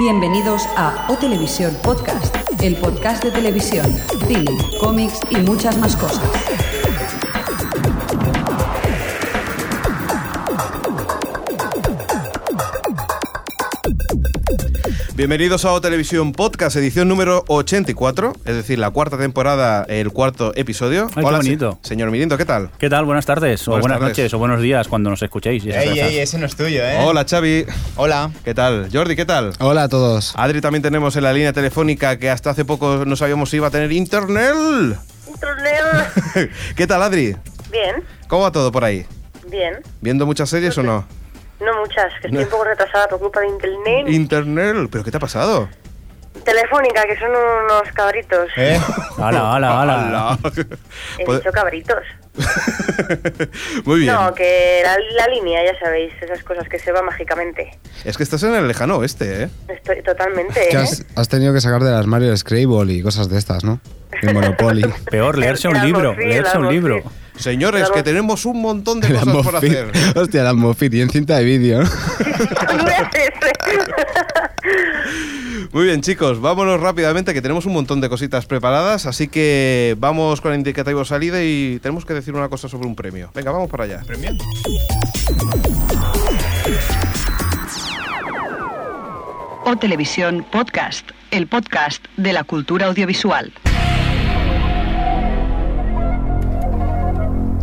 Bienvenidos 0.00 0.66
a 0.78 1.08
O 1.10 1.18
Televisión 1.18 1.76
Podcast, 1.82 2.34
el 2.62 2.74
podcast 2.76 3.22
de 3.22 3.30
televisión, 3.30 3.84
cine, 4.26 4.56
cómics 4.80 5.20
y 5.28 5.36
muchas 5.42 5.76
más 5.76 5.94
cosas. 5.94 6.69
Bienvenidos 15.20 15.66
a 15.66 15.72
O 15.74 15.82
Televisión 15.82 16.32
Podcast, 16.32 16.76
edición 16.76 17.06
número 17.06 17.44
84, 17.48 18.32
es 18.46 18.54
decir, 18.54 18.78
la 18.78 18.90
cuarta 18.90 19.18
temporada, 19.18 19.84
el 19.86 20.12
cuarto 20.12 20.52
episodio. 20.56 21.08
Ay, 21.14 21.22
qué 21.22 21.30
bonito. 21.30 21.78
se- 21.82 21.88
señor 21.90 22.10
Mirindo, 22.10 22.38
¿qué 22.38 22.46
tal? 22.46 22.70
¿Qué 22.78 22.88
tal? 22.88 23.04
Buenas 23.04 23.26
tardes, 23.26 23.68
o 23.68 23.72
Buenas 23.72 23.82
buenas 23.82 23.98
tardes. 24.00 24.16
noches, 24.16 24.32
o 24.32 24.38
buenos 24.38 24.62
días 24.62 24.88
cuando 24.88 25.10
nos 25.10 25.20
escuchéis. 25.22 25.62
y 25.66 25.72
Ey, 25.72 25.98
ey, 26.00 26.18
ese 26.20 26.38
no 26.38 26.46
es 26.46 26.56
tuyo, 26.56 26.82
¿eh? 26.82 27.00
Hola, 27.04 27.26
Xavi. 27.28 27.66
Hola. 27.96 28.30
¿Qué 28.46 28.54
tal? 28.54 28.88
Jordi, 28.90 29.14
¿qué 29.14 29.26
tal? 29.26 29.52
Hola 29.60 29.82
a 29.82 29.88
todos. 29.90 30.32
Adri 30.36 30.62
también 30.62 30.80
tenemos 30.80 31.14
en 31.16 31.24
la 31.24 31.34
línea 31.34 31.52
telefónica 31.52 32.18
que 32.18 32.30
hasta 32.30 32.48
hace 32.48 32.64
poco 32.64 33.04
no 33.04 33.14
sabíamos 33.14 33.50
si 33.50 33.56
iba 33.56 33.66
a 33.66 33.70
tener 33.70 33.92
internet. 33.92 34.54
Torneo. 35.38 36.48
¿Qué 36.76 36.86
tal, 36.86 37.02
Adri? 37.02 37.36
Bien, 37.70 37.96
¿Cómo 38.26 38.44
va 38.44 38.52
todo 38.52 38.72
por 38.72 38.84
ahí? 38.84 39.04
bien. 39.50 39.74
¿Viendo 40.00 40.24
muchas 40.24 40.48
series 40.48 40.78
o 40.78 40.82
no? 40.82 41.04
No 41.60 41.80
muchas, 41.80 42.12
que 42.20 42.28
estoy 42.28 42.44
un 42.44 42.50
poco 42.50 42.64
retrasada 42.64 43.08
por 43.08 43.18
culpa 43.18 43.40
de 43.40 43.48
internet. 43.48 44.08
Internet, 44.08 44.88
¿pero 44.90 45.04
qué 45.04 45.10
te 45.10 45.16
ha 45.18 45.20
pasado? 45.20 45.68
Telefónica, 46.44 47.04
que 47.06 47.18
son 47.18 47.30
unos 47.30 47.92
cabritos. 47.92 48.48
¿Eh? 48.56 48.80
Hala, 49.18 49.54
hala, 49.54 49.80
hala. 49.82 50.08
Ala. 50.08 50.38
He 51.18 51.24
dicho 51.24 51.52
cabritos. 51.52 51.98
Muy 53.84 54.00
bien. 54.00 54.14
No, 54.14 54.32
que 54.32 54.80
la, 54.82 54.96
la 55.16 55.26
línea, 55.28 55.62
ya 55.64 55.78
sabéis, 55.78 56.12
esas 56.22 56.42
cosas 56.42 56.68
que 56.68 56.78
se 56.78 56.92
va 56.92 57.02
mágicamente. 57.02 57.78
Es 58.04 58.16
que 58.16 58.22
estás 58.22 58.42
en 58.44 58.54
el 58.54 58.66
lejano 58.68 58.98
oeste, 58.98 59.44
¿eh? 59.44 59.48
Estoy 59.68 60.02
totalmente. 60.02 60.72
¿eh? 60.72 60.76
has, 60.76 61.04
has 61.16 61.28
tenido 61.28 61.52
que 61.52 61.60
sacar 61.60 61.82
del 61.82 61.94
armario 61.94 62.30
el 62.30 62.38
Scrabble 62.38 62.92
y 62.92 63.02
cosas 63.02 63.28
de 63.28 63.36
estas, 63.36 63.64
¿no? 63.64 63.80
El 64.22 64.32
Monopoly. 64.32 64.86
Peor, 65.10 65.36
leerse 65.36 65.68
un 65.68 65.80
libro, 65.82 66.14
leerse 66.14 66.56
un 66.56 66.68
libro. 66.68 67.02
Señores, 67.40 67.80
Claro. 67.82 67.94
que 67.94 68.02
tenemos 68.02 68.44
un 68.46 68.60
montón 68.60 69.00
de 69.00 69.08
El 69.08 69.14
cosas 69.18 69.42
por 69.42 69.56
hacer. 69.56 69.90
Hostia, 70.14 70.42
el 70.42 70.46
Almofit 70.46 70.92
y 70.94 71.00
en 71.00 71.10
cinta 71.10 71.36
de 71.38 71.44
vídeo. 71.44 71.82
Muy 75.72 75.84
bien, 75.84 76.00
chicos, 76.00 76.40
vámonos 76.40 76.80
rápidamente 76.80 77.32
que 77.32 77.40
tenemos 77.40 77.64
un 77.64 77.72
montón 77.72 78.00
de 78.00 78.08
cositas 78.08 78.44
preparadas, 78.46 79.06
así 79.06 79.28
que 79.28 79.94
vamos 79.98 80.40
con 80.40 80.52
el 80.52 80.58
indicativo 80.58 81.04
salida 81.04 81.42
y 81.42 81.78
tenemos 81.80 82.04
que 82.04 82.12
decir 82.14 82.34
una 82.34 82.48
cosa 82.48 82.68
sobre 82.68 82.86
un 82.88 82.96
premio. 82.96 83.30
Venga, 83.34 83.52
vamos 83.52 83.70
para 83.70 83.84
allá. 83.84 84.00
¿Premio? 84.06 84.32
O 89.64 89.76
Televisión 89.76 90.44
Podcast, 90.50 91.10
el 91.30 91.46
podcast 91.46 92.04
de 92.16 92.32
la 92.32 92.42
cultura 92.44 92.86
audiovisual. 92.86 93.52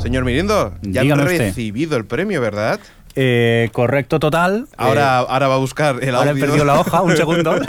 Señor 0.08 0.24
Mirindo, 0.24 0.74
ya 0.84 1.04
usted. 1.04 1.48
recibido 1.48 1.98
el 1.98 2.06
premio, 2.06 2.40
¿verdad? 2.40 2.80
Eh, 3.20 3.70
correcto 3.74 4.20
total. 4.20 4.68
Ahora, 4.78 5.22
Eh, 5.22 5.26
ahora 5.30 5.48
va 5.48 5.56
a 5.56 5.58
buscar 5.58 6.04
el 6.04 6.14
ahora 6.14 6.28
he 6.30 6.34
audio. 6.34 6.46
perdido 6.46 6.66
la 6.66 6.80
hoja, 6.80 7.02
un 7.02 7.18
segundo. 7.18 7.56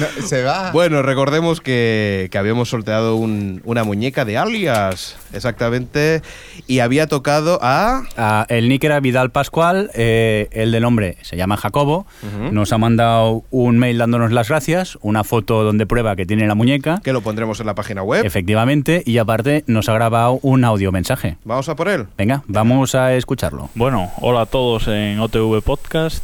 No, 0.00 0.26
se 0.26 0.42
va. 0.42 0.70
Bueno, 0.72 1.02
recordemos 1.02 1.60
que, 1.60 2.28
que 2.30 2.38
habíamos 2.38 2.70
sorteado 2.70 3.16
un- 3.16 3.60
una 3.64 3.84
muñeca 3.84 4.24
de 4.24 4.38
alias, 4.38 5.16
exactamente, 5.32 6.22
y 6.66 6.78
había 6.78 7.06
tocado 7.06 7.58
a... 7.62 8.46
El 8.48 8.68
nick 8.68 8.84
era 8.84 9.00
Vidal 9.00 9.30
Pascual, 9.30 9.90
eh, 9.94 10.48
el 10.52 10.72
del 10.72 10.82
nombre 10.82 11.18
se 11.22 11.36
llama 11.36 11.56
Jacobo. 11.56 12.06
Nos 12.50 12.72
ha 12.72 12.78
mandado 12.78 13.42
un 13.50 13.78
mail 13.78 13.98
dándonos 13.98 14.32
las 14.32 14.48
gracias, 14.48 14.98
una 15.02 15.22
foto 15.24 15.62
donde 15.64 15.86
prueba 15.86 16.16
que 16.16 16.24
tiene 16.24 16.46
la 16.46 16.54
muñeca, 16.54 17.00
que 17.04 17.12
lo 17.12 17.20
pondremos 17.20 17.60
en 17.60 17.66
la 17.66 17.74
página 17.74 18.02
web. 18.02 18.24
efectivamente, 18.24 19.02
y 19.04 19.18
aparte 19.18 19.64
nos 19.66 19.88
ha 19.88 19.92
grabado 19.94 20.38
un 20.42 20.64
audio 20.64 20.92
mensaje. 20.92 21.36
Vamos 21.44 21.68
a 21.68 21.76
por 21.76 21.88
él. 21.88 22.06
Venga, 22.16 22.42
vamos 22.46 22.94
a 22.94 23.12
escucharlo. 23.14 23.68
Bueno, 23.74 24.10
hola 24.20 24.29
a 24.38 24.46
todos 24.46 24.86
en 24.86 25.18
OTV 25.18 25.60
Podcast, 25.60 26.22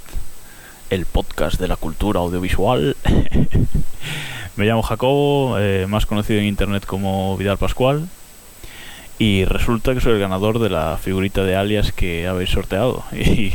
el 0.91 1.07
podcast 1.07 1.59
de 1.59 1.67
la 1.67 1.77
cultura 1.77 2.21
audiovisual. 2.21 2.97
Me 4.57 4.65
llamo 4.65 4.83
Jacobo, 4.83 5.57
eh, 5.59 5.87
más 5.89 6.07
conocido 6.07 6.39
en 6.39 6.47
internet 6.47 6.87
como 6.87 7.37
Vidal 7.37 7.59
Pascual. 7.59 8.07
Y 9.19 9.45
resulta 9.45 9.93
que 9.93 10.01
soy 10.01 10.13
el 10.13 10.21
ganador 10.21 10.61
de 10.61 10.71
la 10.71 10.99
figurita 11.03 11.43
de 11.43 11.57
alias 11.57 11.91
que 11.91 12.29
habéis 12.29 12.51
sorteado. 12.51 13.05
Y, 13.13 13.53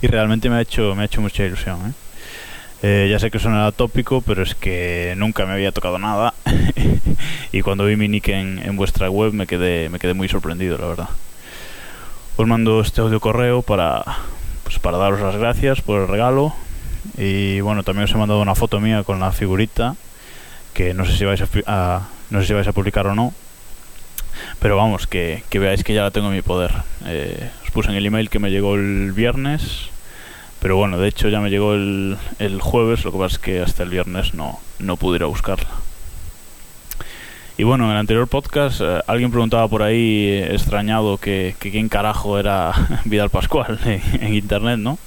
y 0.00 0.06
realmente 0.06 0.48
me 0.48 0.56
ha 0.56 0.60
hecho, 0.60 0.94
me 0.94 1.02
ha 1.02 1.06
hecho 1.06 1.20
mucha 1.20 1.44
ilusión. 1.44 1.78
¿eh? 1.88 1.92
Eh, 2.82 3.08
ya 3.10 3.18
sé 3.18 3.30
que 3.30 3.40
suena 3.40 3.72
tópico, 3.72 4.20
pero 4.20 4.42
es 4.42 4.54
que 4.54 5.14
nunca 5.16 5.46
me 5.46 5.52
había 5.52 5.72
tocado 5.72 5.98
nada. 5.98 6.32
y 7.52 7.62
cuando 7.62 7.86
vi 7.86 7.96
mi 7.96 8.08
nick 8.08 8.28
en, 8.28 8.60
en 8.64 8.76
vuestra 8.76 9.10
web 9.10 9.32
me 9.32 9.46
quedé, 9.46 9.88
me 9.88 9.98
quedé 9.98 10.14
muy 10.14 10.28
sorprendido, 10.28 10.78
la 10.78 10.86
verdad 10.86 11.08
os 12.36 12.46
mando 12.46 12.80
este 12.80 13.00
audio 13.00 13.20
correo 13.20 13.62
para 13.62 14.02
pues 14.64 14.78
para 14.78 14.98
daros 14.98 15.20
las 15.20 15.36
gracias 15.36 15.80
por 15.82 16.00
el 16.00 16.08
regalo. 16.08 16.54
Y 17.18 17.60
bueno 17.60 17.82
también 17.82 18.04
os 18.04 18.12
he 18.12 18.16
mandado 18.16 18.40
una 18.40 18.54
foto 18.54 18.80
mía 18.80 19.02
con 19.04 19.20
la 19.20 19.30
figurita 19.32 19.94
que 20.72 20.94
no 20.94 21.04
sé 21.04 21.16
si 21.16 21.24
vais 21.24 21.40
a, 21.42 21.46
a- 21.66 22.08
no 22.30 22.40
sé 22.40 22.46
si 22.48 22.54
vais 22.54 22.66
a 22.66 22.72
publicar 22.72 23.06
o 23.06 23.14
no. 23.14 23.32
Pero 24.58 24.76
vamos 24.76 25.06
que, 25.06 25.44
que 25.48 25.58
veáis 25.60 25.84
que 25.84 25.94
ya 25.94 26.02
la 26.02 26.10
tengo 26.10 26.28
en 26.28 26.34
mi 26.34 26.42
poder. 26.42 26.72
Eh, 27.06 27.50
os 27.64 27.70
puse 27.70 27.90
en 27.90 27.96
el 27.96 28.06
email 28.06 28.30
que 28.30 28.38
me 28.40 28.50
llegó 28.50 28.74
el 28.74 29.12
viernes 29.12 29.90
pero 30.60 30.76
bueno 30.78 30.96
de 30.98 31.08
hecho 31.08 31.28
ya 31.28 31.40
me 31.40 31.50
llegó 31.50 31.74
el, 31.74 32.16
el 32.38 32.58
jueves 32.62 33.04
lo 33.04 33.12
que 33.12 33.18
pasa 33.18 33.34
es 33.34 33.38
que 33.38 33.60
hasta 33.60 33.82
el 33.82 33.90
viernes 33.90 34.32
no 34.32 34.58
no 34.78 34.96
pude 34.96 35.16
ir 35.16 35.22
a 35.22 35.26
buscarla 35.26 35.68
y 37.56 37.62
bueno, 37.62 37.84
en 37.84 37.92
el 37.92 37.96
anterior 37.96 38.26
podcast 38.26 38.80
eh, 38.80 39.00
alguien 39.06 39.30
preguntaba 39.30 39.68
por 39.68 39.82
ahí, 39.82 40.26
eh, 40.26 40.54
extrañado, 40.54 41.18
que, 41.18 41.54
quién 41.58 41.88
carajo 41.88 42.38
era 42.38 42.72
Vidal 43.04 43.30
Pascual 43.30 43.78
en, 44.20 44.34
internet, 44.34 44.78
¿no? 44.78 44.98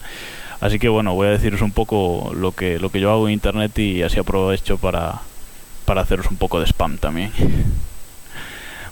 Así 0.61 0.79
que 0.79 0.87
bueno, 0.89 1.13
voy 1.13 1.27
a 1.27 1.31
deciros 1.31 1.61
un 1.61 1.71
poco 1.71 2.31
lo 2.33 2.53
que, 2.53 2.79
lo 2.79 2.89
que 2.89 2.99
yo 2.99 3.11
hago 3.11 3.27
en 3.27 3.33
internet 3.33 3.77
y 3.79 4.01
así 4.01 4.17
aprovecho 4.17 4.77
para, 4.77 5.21
para 5.85 6.01
haceros 6.01 6.31
un 6.31 6.37
poco 6.37 6.59
de 6.59 6.65
spam 6.65 6.97
también. 6.97 7.31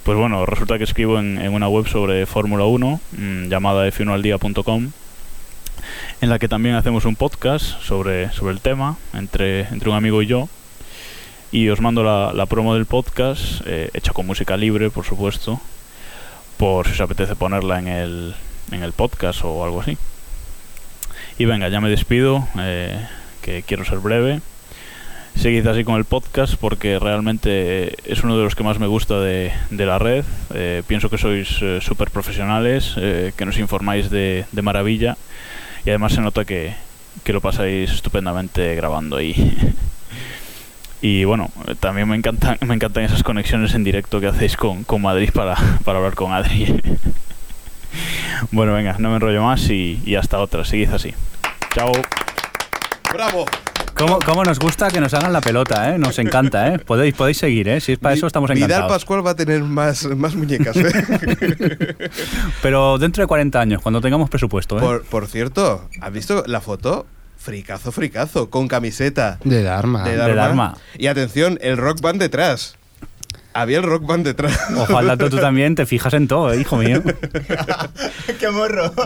Pues 0.03 0.17
bueno, 0.17 0.45
resulta 0.45 0.77
que 0.77 0.83
escribo 0.83 1.17
en, 1.17 1.39
en 1.39 1.53
una 1.53 1.67
web 1.67 1.87
sobre 1.87 2.25
Fórmula 2.25 2.65
1 2.65 2.99
mm, 3.17 3.47
llamada 3.47 3.87
f1aldia.com 3.87 4.91
en 6.21 6.29
la 6.29 6.39
que 6.39 6.47
también 6.47 6.75
hacemos 6.75 7.05
un 7.05 7.15
podcast 7.15 7.81
sobre, 7.81 8.31
sobre 8.31 8.53
el 8.53 8.61
tema 8.61 8.97
entre, 9.13 9.61
entre 9.61 9.89
un 9.89 9.95
amigo 9.95 10.21
y 10.21 10.27
yo 10.27 10.49
y 11.55 11.69
os 11.69 11.79
mando 11.79 12.03
la, 12.03 12.33
la 12.33 12.47
promo 12.47 12.73
del 12.73 12.85
podcast, 12.85 13.61
eh, 13.65 13.89
hecha 13.93 14.11
con 14.11 14.27
música 14.27 14.57
libre, 14.57 14.89
por 14.89 15.05
supuesto, 15.05 15.61
por 16.57 16.85
si 16.85 16.91
os 16.91 16.99
apetece 16.99 17.33
ponerla 17.37 17.79
en 17.79 17.87
el, 17.87 18.35
en 18.73 18.83
el 18.83 18.91
podcast 18.91 19.39
o 19.45 19.63
algo 19.63 19.79
así. 19.79 19.97
Y 21.37 21.45
venga, 21.45 21.69
ya 21.69 21.79
me 21.79 21.89
despido, 21.89 22.45
eh, 22.59 23.07
que 23.41 23.63
quiero 23.63 23.85
ser 23.85 23.99
breve. 23.99 24.41
Seguid 25.37 25.65
así 25.67 25.85
con 25.85 25.95
el 25.95 26.03
podcast 26.03 26.55
porque 26.55 26.99
realmente 26.99 27.95
es 28.03 28.25
uno 28.25 28.37
de 28.37 28.43
los 28.43 28.53
que 28.53 28.65
más 28.65 28.77
me 28.77 28.87
gusta 28.87 29.21
de, 29.21 29.53
de 29.69 29.85
la 29.85 29.97
red. 29.97 30.25
Eh, 30.53 30.83
pienso 30.85 31.09
que 31.09 31.17
sois 31.17 31.47
súper 31.79 32.11
profesionales, 32.11 32.95
eh, 32.97 33.31
que 33.37 33.45
nos 33.45 33.59
informáis 33.59 34.09
de, 34.09 34.43
de 34.51 34.61
maravilla 34.61 35.15
y 35.85 35.89
además 35.89 36.11
se 36.11 36.19
nota 36.19 36.43
que, 36.43 36.75
que 37.23 37.31
lo 37.31 37.39
pasáis 37.39 37.91
estupendamente 37.91 38.75
grabando 38.75 39.15
ahí. 39.15 39.55
Y 41.01 41.23
bueno, 41.25 41.51
también 41.79 42.07
me 42.07 42.15
encantan, 42.15 42.57
me 42.65 42.75
encantan 42.75 43.03
esas 43.03 43.23
conexiones 43.23 43.73
en 43.73 43.83
directo 43.83 44.19
que 44.19 44.27
hacéis 44.27 44.57
con, 44.57 44.83
con 44.83 45.01
Madrid 45.01 45.29
para, 45.33 45.55
para 45.83 45.99
hablar 45.99 46.15
con 46.15 46.33
Adri. 46.33 46.81
bueno, 48.51 48.73
venga, 48.73 48.95
no 48.99 49.09
me 49.09 49.15
enrollo 49.15 49.43
más 49.43 49.69
y, 49.69 50.01
y 50.05 50.15
hasta 50.15 50.39
otra. 50.39 50.65
Seguid 50.65 50.89
así. 50.91 51.13
Chao. 51.73 51.91
¡Bravo! 53.13 53.45
¿Cómo, 53.95 54.19
cómo 54.19 54.43
nos 54.43 54.59
gusta 54.59 54.89
que 54.89 54.99
nos 54.99 55.13
hagan 55.13 55.31
la 55.31 55.39
pelota, 55.39 55.95
eh? 55.95 55.97
Nos 55.97 56.19
encanta, 56.19 56.67
¿eh? 56.67 56.79
Podéis, 56.79 57.13
podéis 57.13 57.37
seguir, 57.37 57.69
¿eh? 57.69 57.79
Si 57.79 57.93
es 57.93 57.97
para 57.97 58.13
eso 58.13 58.27
estamos 58.27 58.49
Vidal 58.49 58.69
encantados. 58.69 58.91
Pascual 58.91 59.25
va 59.25 59.31
a 59.31 59.35
tener 59.37 59.63
más, 59.63 60.03
más 60.17 60.35
muñecas, 60.35 60.75
¿eh? 60.75 61.95
Pero 62.61 62.97
dentro 62.97 63.23
de 63.23 63.27
40 63.27 63.57
años, 63.57 63.81
cuando 63.81 64.01
tengamos 64.01 64.29
presupuesto, 64.29 64.77
¿eh? 64.77 64.81
por, 64.81 65.05
por 65.05 65.27
cierto, 65.27 65.87
¿has 66.01 66.11
visto 66.11 66.43
la 66.45 66.59
foto? 66.59 67.05
Fricazo, 67.45 67.91
fricazo, 67.91 68.49
con 68.49 68.67
camiseta 68.67 69.37
De 69.43 69.61
Dharma. 69.61 70.03
de 70.03 70.17
de 70.17 70.33
Dharma. 70.33 70.77
Y 70.97 71.05
atención, 71.05 71.59
el 71.61 71.77
rock 71.77 72.01
band 72.01 72.19
detrás. 72.19 72.75
Había 73.53 73.77
el 73.77 73.83
rock 73.83 74.03
band 74.07 74.25
detrás. 74.25 74.59
Ojalá 74.75 75.15
tú, 75.15 75.29
tú 75.29 75.37
también 75.37 75.75
te 75.75 75.85
fijas 75.85 76.15
en 76.15 76.27
todo, 76.27 76.51
¿eh, 76.51 76.59
hijo 76.59 76.75
mío. 76.77 77.03
¡Qué 78.39 78.49
morro! 78.49 78.91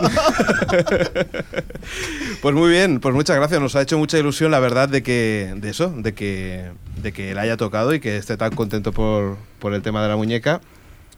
Pues 2.40 2.54
muy 2.54 2.70
bien, 2.70 3.00
pues 3.00 3.14
muchas 3.14 3.36
gracias. 3.36 3.60
Nos 3.60 3.76
ha 3.76 3.82
hecho 3.82 3.98
mucha 3.98 4.16
ilusión, 4.18 4.50
la 4.50 4.60
verdad, 4.60 4.88
de 4.88 5.02
que 5.02 5.52
de 5.56 5.68
eso, 5.68 5.92
de 5.94 6.14
que 6.14 6.70
de 7.02 7.12
que 7.12 7.34
le 7.34 7.40
haya 7.40 7.58
tocado 7.58 7.92
y 7.92 8.00
que 8.00 8.16
esté 8.16 8.38
tan 8.38 8.54
contento 8.54 8.92
por, 8.92 9.36
por 9.58 9.74
el 9.74 9.82
tema 9.82 10.02
de 10.02 10.08
la 10.08 10.16
muñeca. 10.16 10.62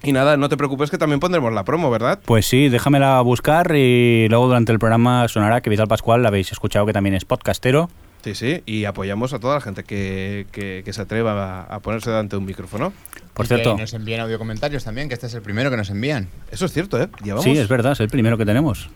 Y 0.04 0.12
nada, 0.12 0.36
no 0.36 0.48
te 0.48 0.56
preocupes 0.56 0.90
que 0.90 0.98
también 0.98 1.20
pondremos 1.20 1.52
la 1.52 1.64
promo, 1.64 1.90
¿verdad? 1.90 2.18
Pues 2.24 2.46
sí, 2.46 2.68
déjamela 2.68 3.20
buscar 3.20 3.74
y 3.76 4.26
luego 4.28 4.46
durante 4.46 4.72
el 4.72 4.78
programa 4.78 5.28
sonará 5.28 5.60
que 5.60 5.70
Vital 5.70 5.86
Pascual 5.86 6.22
la 6.22 6.28
habéis 6.28 6.50
escuchado 6.52 6.86
que 6.86 6.92
también 6.92 7.14
es 7.14 7.24
podcastero 7.24 7.88
Sí, 8.24 8.36
sí, 8.36 8.62
y 8.66 8.84
apoyamos 8.84 9.32
a 9.32 9.40
toda 9.40 9.56
la 9.56 9.60
gente 9.60 9.82
que, 9.82 10.46
que- 10.52 10.82
que 10.84 10.92
se 10.92 11.02
atreva 11.02 11.62
a, 11.62 11.74
a 11.74 11.80
ponerse 11.80 12.08
delante 12.10 12.36
de 12.36 12.38
un 12.38 12.44
micrófono. 12.46 12.92
Por 13.34 13.46
Y 13.46 13.48
que 13.48 13.54
cierto, 13.56 13.76
nos 13.76 13.92
envían 13.94 14.20
audio 14.20 14.38
comentarios 14.38 14.84
también, 14.84 15.08
que 15.08 15.14
este 15.14 15.26
es 15.26 15.34
el 15.34 15.42
primero 15.42 15.70
que 15.72 15.76
nos 15.76 15.90
envían. 15.90 16.28
Eso 16.52 16.66
es 16.66 16.72
cierto, 16.72 17.02
¿eh? 17.02 17.08
Llevamos, 17.24 17.42
sí, 17.44 17.50
es 17.58 17.66
verdad, 17.66 17.92
es 17.92 18.00
el 18.00 18.08
primero 18.08 18.38
que 18.38 18.44
tenemos. 18.46 18.90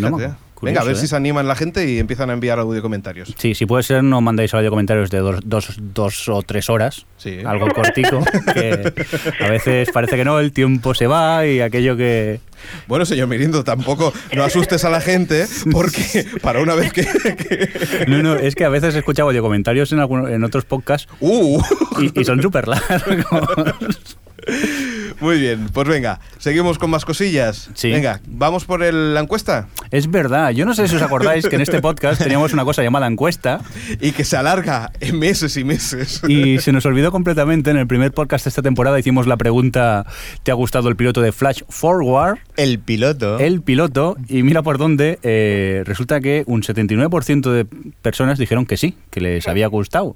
No, 0.00 0.10
curioso, 0.12 0.36
Venga, 0.62 0.80
a 0.82 0.84
ver 0.84 0.94
¿eh? 0.94 0.98
si 0.98 1.06
se 1.06 1.16
animan 1.16 1.48
la 1.48 1.54
gente 1.54 1.90
y 1.90 1.98
empiezan 1.98 2.28
a 2.28 2.34
enviar 2.34 2.58
audio 2.58 2.82
comentarios. 2.82 3.34
Sí, 3.38 3.54
si 3.54 3.64
puede 3.64 3.82
ser, 3.82 4.04
no 4.04 4.20
mandéis 4.20 4.52
audio 4.52 4.68
comentarios 4.68 5.08
de 5.10 5.18
dos, 5.18 5.40
dos, 5.42 5.74
dos 5.80 6.28
o 6.28 6.42
tres 6.42 6.68
horas. 6.68 7.06
Sí. 7.16 7.38
Algo 7.46 7.68
cortico. 7.68 8.22
que 8.54 8.92
a 9.40 9.48
veces 9.48 9.88
parece 9.90 10.16
que 10.16 10.24
no, 10.24 10.38
el 10.38 10.52
tiempo 10.52 10.92
se 10.94 11.06
va 11.06 11.46
y 11.46 11.60
aquello 11.62 11.96
que. 11.96 12.40
Bueno, 12.86 13.06
señor 13.06 13.28
Mirindo, 13.28 13.64
tampoco 13.64 14.12
no 14.36 14.44
asustes 14.44 14.84
a 14.84 14.90
la 14.90 15.00
gente, 15.00 15.46
porque 15.72 16.26
para 16.42 16.60
una 16.60 16.74
vez 16.74 16.92
que... 16.92 17.04
que- 17.06 18.04
No, 18.06 18.22
no, 18.22 18.34
es 18.36 18.54
que 18.54 18.66
a 18.66 18.68
veces 18.68 18.94
he 18.94 18.98
escuchado 18.98 19.28
audio 19.30 19.40
comentarios 19.40 19.90
en, 19.92 20.00
algunos, 20.00 20.28
en 20.30 20.44
otros 20.44 20.66
podcasts 20.66 21.08
¡Uh! 21.20 21.58
y, 22.00 22.20
y 22.20 22.24
son 22.24 22.42
súper 22.42 22.68
largos. 22.68 24.18
Muy 25.20 25.38
bien, 25.40 25.68
pues 25.72 25.88
venga, 25.88 26.20
seguimos 26.38 26.78
con 26.78 26.90
más 26.90 27.04
cosillas. 27.04 27.70
Sí. 27.74 27.90
Venga, 27.90 28.20
vamos 28.26 28.64
por 28.64 28.82
el- 28.82 29.14
la 29.14 29.20
encuesta 29.20 29.68
Es 29.90 30.10
verdad, 30.10 30.50
yo 30.50 30.64
no 30.66 30.74
sé 30.74 30.86
si 30.88 30.96
os 30.96 31.02
acordáis 31.02 31.46
que 31.48 31.56
en 31.56 31.62
este 31.62 31.80
podcast 31.80 32.22
teníamos 32.22 32.52
una 32.52 32.64
cosa 32.64 32.82
llamada 32.82 33.06
encuesta 33.06 33.60
y 34.00 34.12
que 34.12 34.24
se 34.24 34.36
alarga 34.36 34.92
en 35.00 35.18
meses 35.18 35.56
y 35.56 35.64
meses. 35.64 36.20
y 36.28 36.58
se 36.58 36.72
nos 36.72 36.84
olvidó 36.86 37.10
completamente. 37.10 37.70
En 37.70 37.76
el 37.76 37.86
primer 37.86 38.12
podcast 38.12 38.44
de 38.44 38.48
esta 38.50 38.62
temporada 38.62 38.98
hicimos 38.98 39.26
la 39.26 39.36
pregunta: 39.36 40.06
¿te 40.42 40.50
ha 40.50 40.54
gustado 40.54 40.88
el 40.88 40.96
piloto 40.96 41.20
de 41.20 41.32
Flash 41.32 41.62
Forward? 41.68 42.38
El 42.56 42.78
piloto. 42.78 43.38
El 43.38 43.62
piloto, 43.62 44.16
y 44.28 44.42
mira 44.42 44.62
por 44.62 44.78
dónde, 44.78 45.18
eh, 45.22 45.82
resulta 45.86 46.20
que 46.20 46.44
un 46.46 46.62
79% 46.62 47.50
de 47.52 47.64
personas 48.02 48.38
dijeron 48.38 48.66
que 48.66 48.76
sí, 48.76 48.96
que 49.10 49.20
les 49.20 49.48
había 49.48 49.66
gustado. 49.68 50.14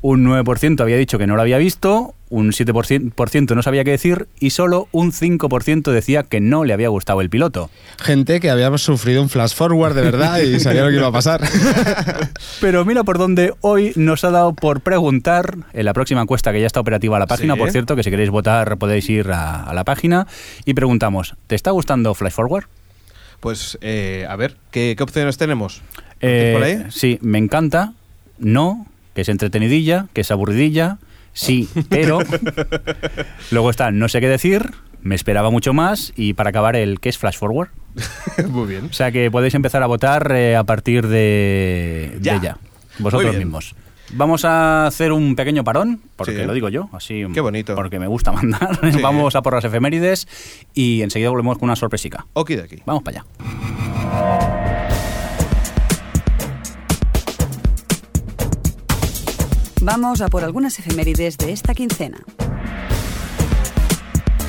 Un 0.00 0.24
9% 0.24 0.80
había 0.80 0.96
dicho 0.96 1.18
que 1.18 1.26
no 1.26 1.34
lo 1.34 1.42
había 1.42 1.58
visto, 1.58 2.14
un 2.30 2.52
7% 2.52 3.12
por 3.14 3.30
ciento 3.30 3.54
no 3.56 3.62
sabía 3.62 3.82
qué 3.82 3.90
decir 3.90 4.28
y 4.38 4.50
solo 4.50 4.86
un 4.92 5.10
5% 5.12 5.90
decía 5.90 6.22
que 6.22 6.40
no 6.40 6.62
le 6.64 6.72
había 6.72 6.88
gustado 6.88 7.20
el 7.20 7.28
piloto. 7.30 7.68
Gente 7.98 8.38
que 8.38 8.48
había 8.50 8.76
sufrido 8.78 9.20
un 9.22 9.28
flash 9.28 9.54
forward 9.54 9.94
de 9.96 10.02
verdad 10.02 10.38
y 10.40 10.60
sabía 10.60 10.84
lo 10.84 10.90
que 10.90 10.96
iba 10.96 11.08
a 11.08 11.12
pasar. 11.12 11.40
Pero 12.60 12.84
mira 12.84 13.02
por 13.02 13.18
dónde 13.18 13.54
hoy 13.60 13.92
nos 13.96 14.22
ha 14.24 14.30
dado 14.30 14.52
por 14.54 14.82
preguntar 14.82 15.56
en 15.72 15.84
la 15.84 15.92
próxima 15.94 16.22
encuesta 16.22 16.52
que 16.52 16.60
ya 16.60 16.66
está 16.66 16.78
operativa 16.80 17.18
la 17.18 17.26
página, 17.26 17.54
Sí. 17.54 17.58
por 17.58 17.70
cierto, 17.72 17.96
que 17.96 18.02
si 18.04 18.10
queréis 18.10 18.30
votar 18.30 18.76
podéis 18.78 19.08
ir 19.10 19.30
a, 19.32 19.64
a 19.64 19.74
la 19.74 19.82
página 19.84 20.26
y 20.64 20.74
preguntamos, 20.74 21.34
¿te 21.48 21.54
está 21.56 21.70
gustando 21.72 22.14
Flash 22.14 22.32
Forward? 22.34 22.64
Pues, 23.40 23.78
eh, 23.80 24.26
a 24.28 24.36
ver, 24.36 24.56
¿qué, 24.70 24.94
qué 24.96 25.02
opciones 25.02 25.38
tenemos? 25.38 25.82
Eh, 26.20 26.52
por 26.54 26.62
ahí? 26.62 26.84
Sí, 26.90 27.18
me 27.22 27.38
encanta, 27.38 27.92
no, 28.38 28.86
que 29.18 29.22
es 29.22 29.28
entretenidilla, 29.28 30.06
que 30.12 30.20
es 30.20 30.30
aburridilla, 30.30 30.98
sí, 31.32 31.68
pero 31.88 32.20
luego 33.50 33.68
está 33.70 33.90
no 33.90 34.08
sé 34.08 34.20
qué 34.20 34.28
decir, 34.28 34.70
me 35.02 35.16
esperaba 35.16 35.50
mucho 35.50 35.72
más 35.72 36.12
y 36.14 36.34
para 36.34 36.50
acabar 36.50 36.76
el 36.76 37.00
que 37.00 37.08
es 37.08 37.18
Flash 37.18 37.36
Forward. 37.36 37.70
Muy 38.48 38.68
bien. 38.68 38.84
O 38.84 38.92
sea 38.92 39.10
que 39.10 39.28
podéis 39.28 39.54
empezar 39.56 39.82
a 39.82 39.86
votar 39.88 40.30
eh, 40.36 40.54
a 40.54 40.62
partir 40.62 41.08
de 41.08 42.12
de 42.20 42.38
Ya. 42.40 42.58
vosotros 43.00 43.36
mismos. 43.36 43.74
Vamos 44.12 44.44
a 44.44 44.86
hacer 44.86 45.10
un 45.10 45.34
pequeño 45.34 45.64
parón, 45.64 46.00
porque 46.14 46.36
Sí. 46.38 46.44
lo 46.46 46.54
digo 46.54 46.68
yo, 46.68 46.88
así 46.92 47.24
Qué 47.34 47.40
bonito. 47.40 47.74
porque 47.74 47.98
me 47.98 48.06
gusta 48.06 48.30
mandar. 48.30 48.78
Sí. 48.92 48.98
Vamos 49.02 49.34
a 49.34 49.42
por 49.42 49.52
las 49.54 49.64
efemérides 49.64 50.28
y 50.74 51.02
enseguida 51.02 51.30
volvemos 51.30 51.58
con 51.58 51.66
una 51.68 51.74
sorpresica. 51.74 52.24
Oki 52.34 52.54
de 52.54 52.62
aquí. 52.62 52.76
Vamos 52.86 53.02
para 53.02 53.22
allá. 53.22 54.67
Vamos 59.90 60.20
a 60.20 60.28
por 60.28 60.44
algunas 60.44 60.78
efemérides 60.78 61.38
de 61.38 61.50
esta 61.50 61.72
quincena. 61.72 62.18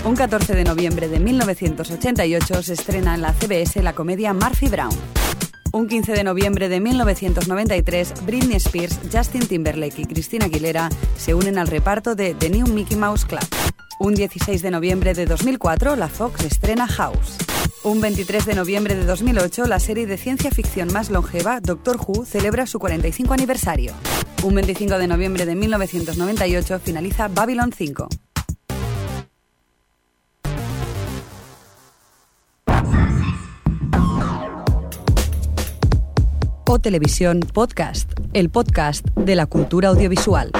Un 0.03 0.13
14 0.13 0.53
de 0.53 0.65
noviembre 0.65 1.07
de 1.07 1.21
1988 1.21 2.62
se 2.62 2.74
estrena 2.74 3.15
en 3.15 3.21
la 3.21 3.31
CBS 3.31 3.81
la 3.81 3.94
comedia 3.94 4.33
Murphy 4.33 4.68
Brown. 4.68 4.94
Un 5.71 5.88
15 5.88 6.12
de 6.12 6.25
noviembre 6.25 6.68
de 6.68 6.81
1993, 6.81 8.25
Britney 8.25 8.57
Spears, 8.57 9.00
Justin 9.13 9.47
Timberlake 9.47 10.01
y 10.01 10.06
Christina 10.07 10.47
Aguilera 10.47 10.89
se 11.15 11.33
unen 11.33 11.57
al 11.57 11.68
reparto 11.68 12.15
de 12.15 12.33
The 12.33 12.50
New 12.50 12.68
Mickey 12.68 12.97
Mouse 12.97 13.24
Club. 13.24 13.47
Un 14.01 14.15
16 14.15 14.62
de 14.62 14.71
noviembre 14.71 15.13
de 15.13 15.25
2004, 15.25 15.95
la 15.95 16.09
Fox 16.09 16.44
estrena 16.44 16.86
House. 16.86 17.38
Un 17.86 18.01
23 18.01 18.45
de 18.45 18.56
noviembre 18.56 18.94
de 18.94 19.06
2008, 19.06 19.68
la 19.68 19.80
serie 19.80 20.06
de 20.06 20.18
ciencia 20.18 20.51
ficción 20.51 20.91
más 20.91 21.09
longeva, 21.09 21.62
Doctor 21.62 21.95
Who, 21.95 22.25
celebra 22.25 22.65
su 22.65 22.77
45 22.77 23.33
aniversario. 23.33 23.94
Un 24.41 24.56
25 24.56 24.97
de 24.97 25.07
noviembre 25.07 25.45
de 25.45 25.53
1998 25.53 26.80
finaliza 26.80 27.27
Babylon 27.27 27.74
5. 27.74 28.07
O 36.65 36.80
Televisión 36.80 37.41
Podcast, 37.41 38.12
el 38.31 38.50
podcast 38.50 39.06
de 39.15 39.36
la 39.36 39.45
cultura 39.47 39.89
audiovisual. 39.89 40.51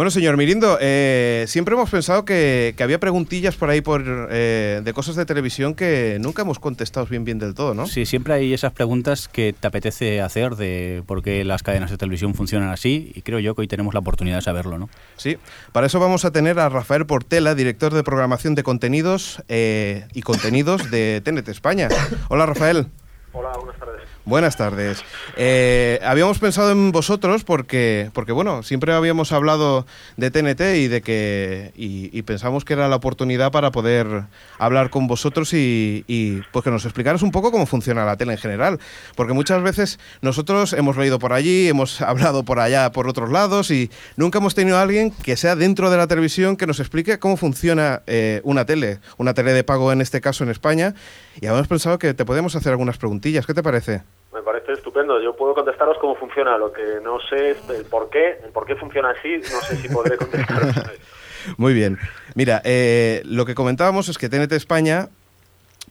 Bueno, 0.00 0.10
señor 0.10 0.38
Mirindo, 0.38 0.78
eh, 0.80 1.44
siempre 1.46 1.74
hemos 1.74 1.90
pensado 1.90 2.24
que, 2.24 2.72
que 2.74 2.82
había 2.82 2.98
preguntillas 2.98 3.56
por 3.56 3.68
ahí 3.68 3.82
por, 3.82 4.02
eh, 4.30 4.80
de 4.82 4.92
cosas 4.94 5.14
de 5.14 5.26
televisión 5.26 5.74
que 5.74 6.16
nunca 6.22 6.40
hemos 6.40 6.58
contestado 6.58 7.04
bien 7.04 7.22
bien 7.24 7.38
del 7.38 7.52
todo, 7.52 7.74
¿no? 7.74 7.86
Sí, 7.86 8.06
siempre 8.06 8.32
hay 8.32 8.54
esas 8.54 8.72
preguntas 8.72 9.28
que 9.28 9.52
te 9.52 9.66
apetece 9.66 10.22
hacer 10.22 10.56
de 10.56 11.02
por 11.04 11.22
qué 11.22 11.44
las 11.44 11.62
cadenas 11.62 11.90
de 11.90 11.98
televisión 11.98 12.34
funcionan 12.34 12.70
así 12.70 13.12
y 13.14 13.20
creo 13.20 13.40
yo 13.40 13.54
que 13.54 13.60
hoy 13.60 13.68
tenemos 13.68 13.92
la 13.92 14.00
oportunidad 14.00 14.36
de 14.36 14.42
saberlo, 14.42 14.78
¿no? 14.78 14.88
Sí, 15.18 15.36
para 15.72 15.86
eso 15.86 16.00
vamos 16.00 16.24
a 16.24 16.30
tener 16.30 16.58
a 16.60 16.70
Rafael 16.70 17.04
Portela, 17.04 17.54
director 17.54 17.92
de 17.92 18.02
programación 18.02 18.54
de 18.54 18.62
contenidos 18.62 19.42
eh, 19.48 20.08
y 20.14 20.22
contenidos 20.22 20.90
de 20.90 21.20
TNT 21.22 21.50
España. 21.50 21.88
Hola, 22.30 22.46
Rafael. 22.46 22.86
Hola, 23.34 23.52
buenas 23.58 23.78
tardes. 23.78 24.08
Buenas 24.26 24.56
tardes. 24.56 25.02
Eh, 25.36 25.98
habíamos 26.04 26.38
pensado 26.38 26.70
en 26.70 26.92
vosotros 26.92 27.42
porque, 27.42 28.10
porque 28.12 28.32
bueno, 28.32 28.62
siempre 28.62 28.92
habíamos 28.92 29.32
hablado 29.32 29.86
de 30.18 30.30
TNT 30.30 30.60
y 30.76 30.88
de 30.88 31.00
que 31.00 31.72
y, 31.74 32.16
y 32.16 32.22
pensamos 32.22 32.64
que 32.64 32.74
era 32.74 32.88
la 32.88 32.96
oportunidad 32.96 33.50
para 33.50 33.70
poder 33.70 34.24
hablar 34.58 34.90
con 34.90 35.06
vosotros 35.06 35.54
y, 35.54 36.42
pues 36.52 36.64
que 36.64 36.70
nos 36.70 36.84
explicaras 36.84 37.22
un 37.22 37.30
poco 37.30 37.50
cómo 37.50 37.64
funciona 37.64 38.04
la 38.04 38.16
tele 38.16 38.32
en 38.32 38.38
general, 38.38 38.78
porque 39.16 39.32
muchas 39.32 39.62
veces 39.62 39.98
nosotros 40.20 40.74
hemos 40.74 40.96
leído 40.96 41.18
por 41.18 41.32
allí, 41.32 41.68
hemos 41.68 42.00
hablado 42.02 42.44
por 42.44 42.60
allá, 42.60 42.92
por 42.92 43.08
otros 43.08 43.30
lados 43.30 43.70
y 43.70 43.90
nunca 44.16 44.38
hemos 44.38 44.54
tenido 44.54 44.76
a 44.76 44.82
alguien 44.82 45.10
que 45.10 45.36
sea 45.36 45.56
dentro 45.56 45.90
de 45.90 45.96
la 45.96 46.06
televisión 46.06 46.56
que 46.56 46.66
nos 46.66 46.78
explique 46.78 47.18
cómo 47.18 47.38
funciona 47.38 48.02
eh, 48.06 48.42
una 48.44 48.66
tele, 48.66 49.00
una 49.16 49.32
tele 49.32 49.54
de 49.54 49.64
pago 49.64 49.92
en 49.92 50.02
este 50.02 50.20
caso 50.20 50.44
en 50.44 50.50
España 50.50 50.94
y 51.40 51.46
habíamos 51.46 51.68
pensado 51.68 51.98
que 51.98 52.14
te 52.14 52.24
podemos 52.24 52.56
hacer 52.56 52.72
algunas 52.72 52.98
preguntillas. 52.98 53.46
¿Qué 53.46 53.54
te 53.54 53.62
parece? 53.62 54.02
Me 54.32 54.42
parece 54.42 54.72
estupendo. 54.72 55.20
Yo 55.20 55.36
puedo 55.36 55.54
contestaros 55.54 55.98
cómo 56.00 56.14
funciona. 56.16 56.56
Lo 56.56 56.72
que 56.72 57.00
no 57.02 57.18
sé 57.28 57.50
es 57.50 57.70
el 57.70 57.84
por 57.84 58.10
qué. 58.10 58.38
El 58.44 58.52
por 58.52 58.66
qué 58.66 58.76
funciona 58.76 59.10
así, 59.10 59.36
no 59.36 59.60
sé 59.60 59.76
si 59.76 59.88
podré 59.88 60.16
contestaros. 60.16 60.74
Muy 61.56 61.72
bien. 61.72 61.98
Mira, 62.34 62.60
eh, 62.64 63.22
lo 63.24 63.46
que 63.46 63.54
comentábamos 63.54 64.08
es 64.08 64.18
que 64.18 64.28
TNT 64.28 64.52
España 64.52 65.08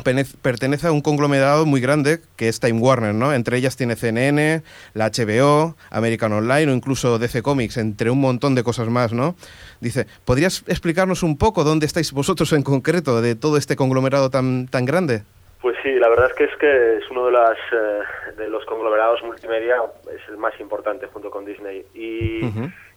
pertenece 0.03 0.87
a 0.87 0.91
un 0.91 1.01
conglomerado 1.01 1.65
muy 1.65 1.81
grande 1.81 2.19
que 2.37 2.47
es 2.47 2.59
Time 2.59 2.79
Warner, 2.79 3.13
¿no? 3.13 3.33
Entre 3.33 3.57
ellas 3.57 3.75
tiene 3.75 3.95
CNN, 3.95 4.61
la 4.93 5.09
HBO, 5.09 5.75
American 5.91 6.33
Online 6.33 6.71
o 6.71 6.75
incluso 6.75 7.19
DC 7.19 7.41
Comics, 7.41 7.77
entre 7.77 8.09
un 8.09 8.21
montón 8.21 8.55
de 8.55 8.63
cosas 8.63 8.87
más, 8.89 9.13
¿no? 9.13 9.35
Dice, 9.81 10.05
¿podrías 10.25 10.63
explicarnos 10.67 11.23
un 11.23 11.37
poco 11.37 11.63
dónde 11.63 11.85
estáis 11.85 12.11
vosotros 12.13 12.53
en 12.53 12.63
concreto 12.63 13.21
de 13.21 13.35
todo 13.35 13.57
este 13.57 13.75
conglomerado 13.75 14.29
tan, 14.29 14.67
tan 14.67 14.85
grande? 14.85 15.23
Pues 15.61 15.75
sí, 15.83 15.91
la 15.99 16.07
verdad 16.07 16.27
es 16.27 16.35
que 16.35 16.43
es 16.45 16.55
que 16.55 16.97
es 16.97 17.11
uno 17.11 17.25
de, 17.25 17.33
las, 17.33 17.57
eh, 17.71 18.01
de 18.37 18.49
los 18.49 18.63
conglomerados 18.65 19.21
multimedia, 19.23 19.75
es 20.09 20.21
el 20.29 20.37
más 20.37 20.57
importante 20.61 21.07
junto 21.07 21.29
con 21.29 21.43
Disney. 21.43 21.85
Y, 21.93 22.45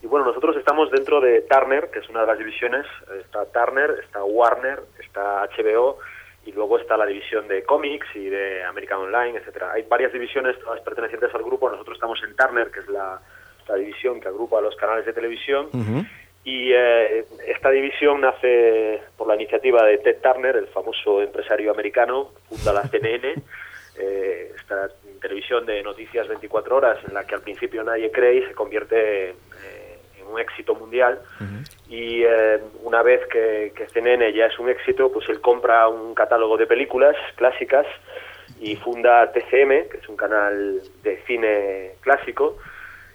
y 0.00 0.06
bueno, 0.06 0.26
nosotros 0.26 0.56
estamos 0.56 0.88
dentro 0.92 1.20
de 1.20 1.40
Turner, 1.42 1.90
que 1.90 1.98
es 1.98 2.08
una 2.08 2.20
de 2.20 2.28
las 2.28 2.38
divisiones. 2.38 2.86
Está 3.20 3.46
Turner, 3.46 3.98
está 4.04 4.22
Warner, 4.22 4.80
está 5.00 5.48
HBO 5.58 5.98
y 6.44 6.52
luego 6.52 6.78
está 6.78 6.96
la 6.96 7.06
división 7.06 7.46
de 7.48 7.62
cómics 7.62 8.06
y 8.14 8.28
de 8.28 8.64
American 8.64 9.00
Online, 9.00 9.38
etcétera. 9.38 9.72
Hay 9.72 9.82
varias 9.82 10.12
divisiones, 10.12 10.58
todas 10.58 10.80
pertenecientes 10.80 11.32
al 11.34 11.42
grupo. 11.42 11.70
Nosotros 11.70 11.96
estamos 11.96 12.20
en 12.24 12.34
Turner, 12.34 12.70
que 12.70 12.80
es 12.80 12.88
la, 12.88 13.20
la 13.68 13.74
división 13.76 14.20
que 14.20 14.28
agrupa 14.28 14.60
los 14.60 14.76
canales 14.76 15.06
de 15.06 15.12
televisión. 15.12 15.68
Y 16.44 16.72
eh, 16.72 17.24
esta 17.46 17.70
división 17.70 18.20
nace 18.20 19.00
por 19.16 19.28
la 19.28 19.36
iniciativa 19.36 19.84
de 19.84 19.98
Ted 19.98 20.16
Turner, 20.20 20.56
el 20.56 20.66
famoso 20.66 21.22
empresario 21.22 21.70
americano, 21.70 22.30
funda 22.48 22.72
la 22.72 22.82
CNN, 22.88 23.34
eh, 23.98 24.52
esta 24.56 24.88
televisión 25.20 25.64
de 25.64 25.82
noticias 25.82 26.26
24 26.26 26.76
horas 26.76 26.98
en 27.06 27.14
la 27.14 27.24
que 27.24 27.36
al 27.36 27.42
principio 27.42 27.84
nadie 27.84 28.10
cree 28.10 28.38
y 28.38 28.42
se 28.42 28.54
convierte 28.54 29.30
eh, 29.30 29.34
un 30.32 30.40
éxito 30.40 30.74
mundial. 30.74 31.20
Y 31.88 32.22
eh, 32.22 32.60
una 32.82 33.02
vez 33.02 33.20
que, 33.26 33.72
que 33.76 33.86
CNN 33.88 34.32
ya 34.32 34.46
es 34.46 34.58
un 34.58 34.68
éxito, 34.68 35.12
pues 35.12 35.28
él 35.28 35.40
compra 35.40 35.88
un 35.88 36.14
catálogo 36.14 36.56
de 36.56 36.66
películas 36.66 37.16
clásicas 37.36 37.86
y 38.60 38.76
funda 38.76 39.30
TCM, 39.32 39.88
que 39.90 39.98
es 40.00 40.08
un 40.08 40.16
canal 40.16 40.80
de 41.02 41.22
cine 41.26 41.92
clásico, 42.00 42.58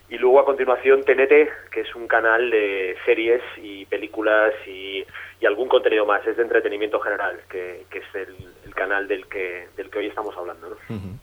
y 0.09 0.17
luego 0.17 0.39
a 0.39 0.45
continuación 0.45 1.03
TNT, 1.03 1.69
que 1.71 1.81
es 1.81 1.95
un 1.95 2.07
canal 2.07 2.49
de 2.49 2.95
series 3.05 3.41
y 3.57 3.85
películas 3.85 4.53
y, 4.65 5.03
y 5.41 5.45
algún 5.45 5.67
contenido 5.67 6.05
más, 6.05 6.25
es 6.25 6.37
de 6.37 6.43
entretenimiento 6.43 6.99
general, 6.99 7.41
que, 7.49 7.85
que 7.89 7.99
es 7.99 8.15
el, 8.15 8.35
el 8.65 8.75
canal 8.75 9.07
del 9.07 9.27
que, 9.27 9.67
del 9.75 9.89
que 9.89 9.99
hoy 9.99 10.07
estamos 10.07 10.35
hablando. 10.37 10.69
¿no? 10.69 11.17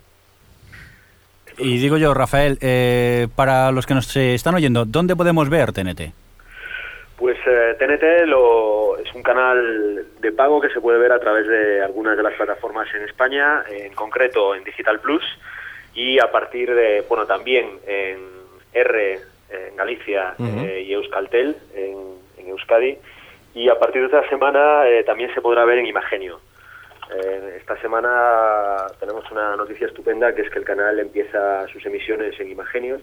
Y 1.58 1.78
digo 1.78 1.96
yo, 1.96 2.14
Rafael, 2.14 2.58
eh, 2.60 3.28
para 3.36 3.70
los 3.72 3.86
que 3.86 3.94
nos 3.94 4.14
están 4.16 4.54
oyendo, 4.54 4.84
¿dónde 4.84 5.16
podemos 5.16 5.48
ver 5.48 5.72
TNT? 5.72 6.12
Pues 7.16 7.38
eh, 7.46 7.76
TNT 7.78 8.26
lo, 8.26 8.98
es 8.98 9.14
un 9.14 9.22
canal 9.22 10.04
de 10.20 10.32
pago 10.32 10.60
que 10.60 10.68
se 10.70 10.80
puede 10.80 10.98
ver 10.98 11.12
a 11.12 11.20
través 11.20 11.46
de 11.46 11.82
algunas 11.82 12.16
de 12.16 12.22
las 12.22 12.34
plataformas 12.34 12.88
en 12.94 13.02
España, 13.02 13.62
en 13.70 13.94
concreto 13.94 14.54
en 14.54 14.64
Digital 14.64 15.00
Plus 15.00 15.22
y 15.94 16.18
a 16.18 16.30
partir 16.32 16.74
de, 16.74 17.04
bueno, 17.08 17.24
también 17.24 17.66
en 17.86 18.18
R 18.72 19.20
en 19.50 19.76
Galicia 19.76 20.34
eh, 20.38 20.84
y 20.86 20.92
Euskaltel 20.92 21.56
en, 21.74 21.98
en 22.38 22.48
Euskadi 22.48 22.98
y 23.54 23.68
a 23.68 23.78
partir 23.78 24.02
de 24.02 24.06
esta 24.06 24.28
semana 24.28 24.86
eh, 24.88 25.04
también 25.04 25.32
se 25.32 25.40
podrá 25.40 25.64
ver 25.64 25.78
en 25.78 25.86
Imagenio. 25.86 26.40
Eh, 27.14 27.58
esta 27.60 27.80
semana 27.80 28.86
tenemos 28.98 29.24
una 29.30 29.56
noticia 29.56 29.86
estupenda 29.86 30.34
que 30.34 30.42
es 30.42 30.50
que 30.50 30.58
el 30.58 30.64
canal 30.64 30.98
empieza 30.98 31.66
sus 31.68 31.84
emisiones 31.86 32.38
en 32.40 32.50
Imagenios, 32.50 33.02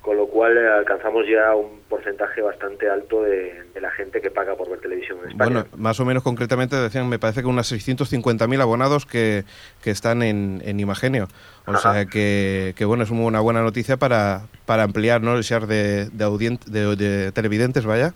con 0.00 0.16
lo 0.16 0.26
cual 0.28 0.56
eh, 0.56 0.68
alcanzamos 0.68 1.26
ya 1.26 1.54
un 1.54 1.80
porcentaje 1.88 2.40
bastante 2.40 2.88
alto 2.88 3.22
de, 3.22 3.64
de 3.74 3.80
la 3.80 3.90
gente 3.90 4.20
que 4.20 4.30
paga 4.30 4.54
por 4.54 4.70
ver 4.70 4.80
televisión 4.80 5.18
en 5.24 5.30
España. 5.30 5.50
Bueno, 5.50 5.66
más 5.76 5.98
o 5.98 6.04
menos 6.04 6.22
concretamente 6.22 6.76
decían, 6.76 7.08
me 7.08 7.18
parece 7.18 7.40
que 7.40 7.48
unas 7.48 7.70
650.000 7.72 8.60
abonados 8.60 9.06
que, 9.06 9.44
que 9.82 9.90
están 9.90 10.22
en, 10.22 10.62
en 10.64 10.78
Imagenio. 10.78 11.26
O 11.66 11.72
Ajá. 11.72 11.92
sea 11.94 12.06
que, 12.06 12.74
que, 12.76 12.84
bueno, 12.84 13.02
es 13.02 13.10
una 13.10 13.40
buena 13.40 13.62
noticia 13.62 13.96
para, 13.96 14.42
para 14.66 14.84
ampliar 14.84 15.20
¿no? 15.22 15.36
el 15.36 15.42
share 15.42 15.66
de, 15.66 16.10
de, 16.10 16.96
de 16.96 17.32
televidentes, 17.32 17.84
vaya. 17.84 18.14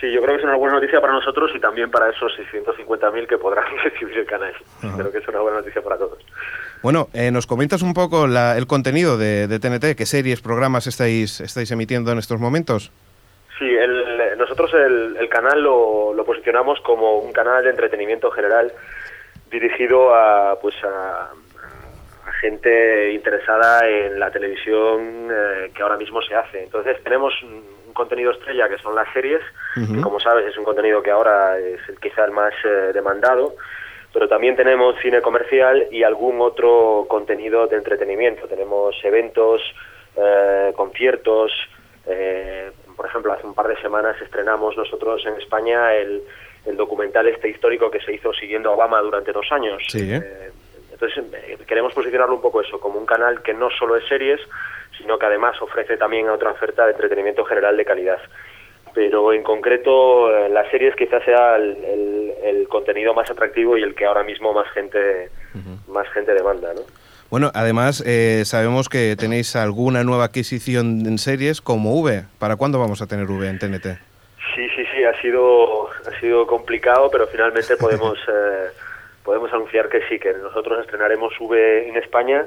Sí, 0.00 0.10
yo 0.12 0.20
creo 0.22 0.34
que 0.34 0.40
es 0.42 0.44
una 0.44 0.56
buena 0.56 0.74
noticia 0.74 1.00
para 1.00 1.12
nosotros 1.12 1.50
y 1.54 1.60
también 1.60 1.90
para 1.90 2.10
esos 2.10 2.32
650.000 2.36 3.26
que 3.26 3.38
podrán 3.38 3.64
recibir 3.84 4.18
el 4.18 4.26
canal. 4.26 4.52
Creo 4.96 5.10
que 5.12 5.18
es 5.18 5.28
una 5.28 5.40
buena 5.40 5.58
noticia 5.58 5.80
para 5.82 5.96
todos. 5.96 6.18
Bueno, 6.82 7.08
eh, 7.14 7.30
nos 7.30 7.46
comentas 7.46 7.80
un 7.82 7.94
poco 7.94 8.26
la- 8.26 8.58
el 8.58 8.66
contenido 8.66 9.16
de, 9.16 9.46
de 9.46 9.58
TNT, 9.58 9.96
qué 9.96 10.04
series, 10.04 10.40
programas 10.42 10.86
estáis, 10.86 11.40
estáis 11.40 11.70
emitiendo 11.70 12.10
en 12.12 12.18
estos 12.18 12.38
momentos. 12.40 12.90
Sí, 13.58 13.64
el- 13.64 14.36
nosotros 14.36 14.74
el, 14.74 15.16
el 15.16 15.28
canal 15.28 15.62
lo, 15.62 16.12
lo 16.12 16.24
posicionamos 16.24 16.80
como 16.80 17.18
un 17.18 17.32
canal 17.32 17.62
de 17.62 17.70
entretenimiento 17.70 18.30
general 18.32 18.72
dirigido 19.50 20.12
a 20.14 20.58
pues 20.60 20.74
a, 20.84 21.30
a 22.26 22.32
gente 22.40 23.12
interesada 23.12 23.88
en 23.88 24.18
la 24.18 24.30
televisión 24.32 25.28
eh, 25.30 25.70
que 25.74 25.82
ahora 25.82 25.96
mismo 25.96 26.20
se 26.22 26.34
hace. 26.34 26.64
Entonces 26.64 27.02
tenemos 27.04 27.32
un, 27.94 28.04
contenido 28.04 28.32
estrella 28.32 28.68
que 28.68 28.78
son 28.78 28.94
las 28.94 29.10
series, 29.12 29.40
que 29.74 30.00
como 30.00 30.18
sabes 30.18 30.46
es 30.46 30.58
un 30.58 30.64
contenido 30.64 31.02
que 31.02 31.10
ahora 31.10 31.58
es 31.58 31.80
quizá 32.00 32.24
el 32.24 32.32
más 32.32 32.52
eh, 32.64 32.92
demandado, 32.92 33.54
pero 34.12 34.28
también 34.28 34.56
tenemos 34.56 34.96
cine 35.00 35.20
comercial 35.20 35.86
y 35.90 36.02
algún 36.02 36.40
otro 36.40 37.06
contenido 37.08 37.66
de 37.66 37.76
entretenimiento. 37.76 38.46
Tenemos 38.46 38.96
eventos, 39.02 39.60
eh, 40.16 40.72
conciertos, 40.76 41.52
eh, 42.06 42.70
por 42.96 43.06
ejemplo, 43.06 43.32
hace 43.32 43.46
un 43.46 43.54
par 43.54 43.68
de 43.68 43.80
semanas 43.80 44.16
estrenamos 44.20 44.76
nosotros 44.76 45.24
en 45.26 45.34
España 45.34 45.94
el, 45.94 46.22
el 46.66 46.76
documental 46.76 47.26
este 47.28 47.48
histórico 47.48 47.90
que 47.90 48.00
se 48.00 48.12
hizo 48.14 48.32
siguiendo 48.32 48.70
a 48.70 48.74
Obama 48.74 49.00
durante 49.00 49.32
dos 49.32 49.46
años. 49.50 49.82
Sí. 49.88 50.12
Entonces 50.94 51.24
eh, 51.34 51.58
queremos 51.66 51.92
posicionarlo 51.92 52.36
un 52.36 52.40
poco 52.40 52.60
eso, 52.62 52.78
como 52.80 52.98
un 52.98 53.04
canal 53.06 53.42
que 53.42 53.52
no 53.52 53.68
solo 53.78 53.96
es 53.96 54.06
series, 54.08 54.40
sino 54.96 55.18
que 55.18 55.26
además 55.26 55.60
ofrece 55.60 55.96
también 55.96 56.28
otra 56.30 56.52
oferta 56.52 56.86
de 56.86 56.92
entretenimiento 56.92 57.44
general 57.44 57.76
de 57.76 57.84
calidad. 57.84 58.18
Pero 58.94 59.32
en 59.32 59.42
concreto, 59.42 60.30
eh, 60.30 60.48
las 60.50 60.70
series 60.70 60.94
quizás 60.94 61.22
sea 61.24 61.56
el, 61.56 61.76
el- 61.84 62.32
el 62.44 62.68
contenido 62.68 63.12
más 63.12 63.28
atractivo 63.30 63.76
y 63.76 63.82
el 63.82 63.94
que 63.94 64.04
ahora 64.06 64.22
mismo 64.22 64.52
más 64.52 64.70
gente, 64.72 65.30
más 65.88 66.06
gente 66.10 66.32
demanda, 66.32 66.72
¿no? 66.74 66.82
Bueno, 67.30 67.50
además 67.54 68.04
eh, 68.06 68.42
sabemos 68.44 68.88
que 68.88 69.16
tenéis 69.18 69.56
alguna 69.56 70.04
nueva 70.04 70.26
adquisición 70.26 71.04
en 71.06 71.18
series 71.18 71.60
como 71.60 71.98
V. 72.00 72.22
¿Para 72.38 72.54
cuándo 72.56 72.78
vamos 72.78 73.02
a 73.02 73.06
tener 73.08 73.26
V 73.26 73.48
en 73.48 73.58
TNT? 73.58 73.86
Sí, 74.54 74.68
sí, 74.76 74.84
sí, 74.94 75.02
ha 75.04 75.20
sido, 75.20 75.88
ha 75.88 76.20
sido 76.20 76.46
complicado, 76.46 77.10
pero 77.10 77.26
finalmente 77.26 77.76
podemos, 77.76 78.16
eh, 78.28 78.68
podemos 79.24 79.52
anunciar 79.52 79.88
que 79.88 80.02
sí, 80.08 80.18
que 80.18 80.32
nosotros 80.34 80.80
estrenaremos 80.80 81.32
V 81.40 81.88
en 81.88 81.96
España, 81.96 82.46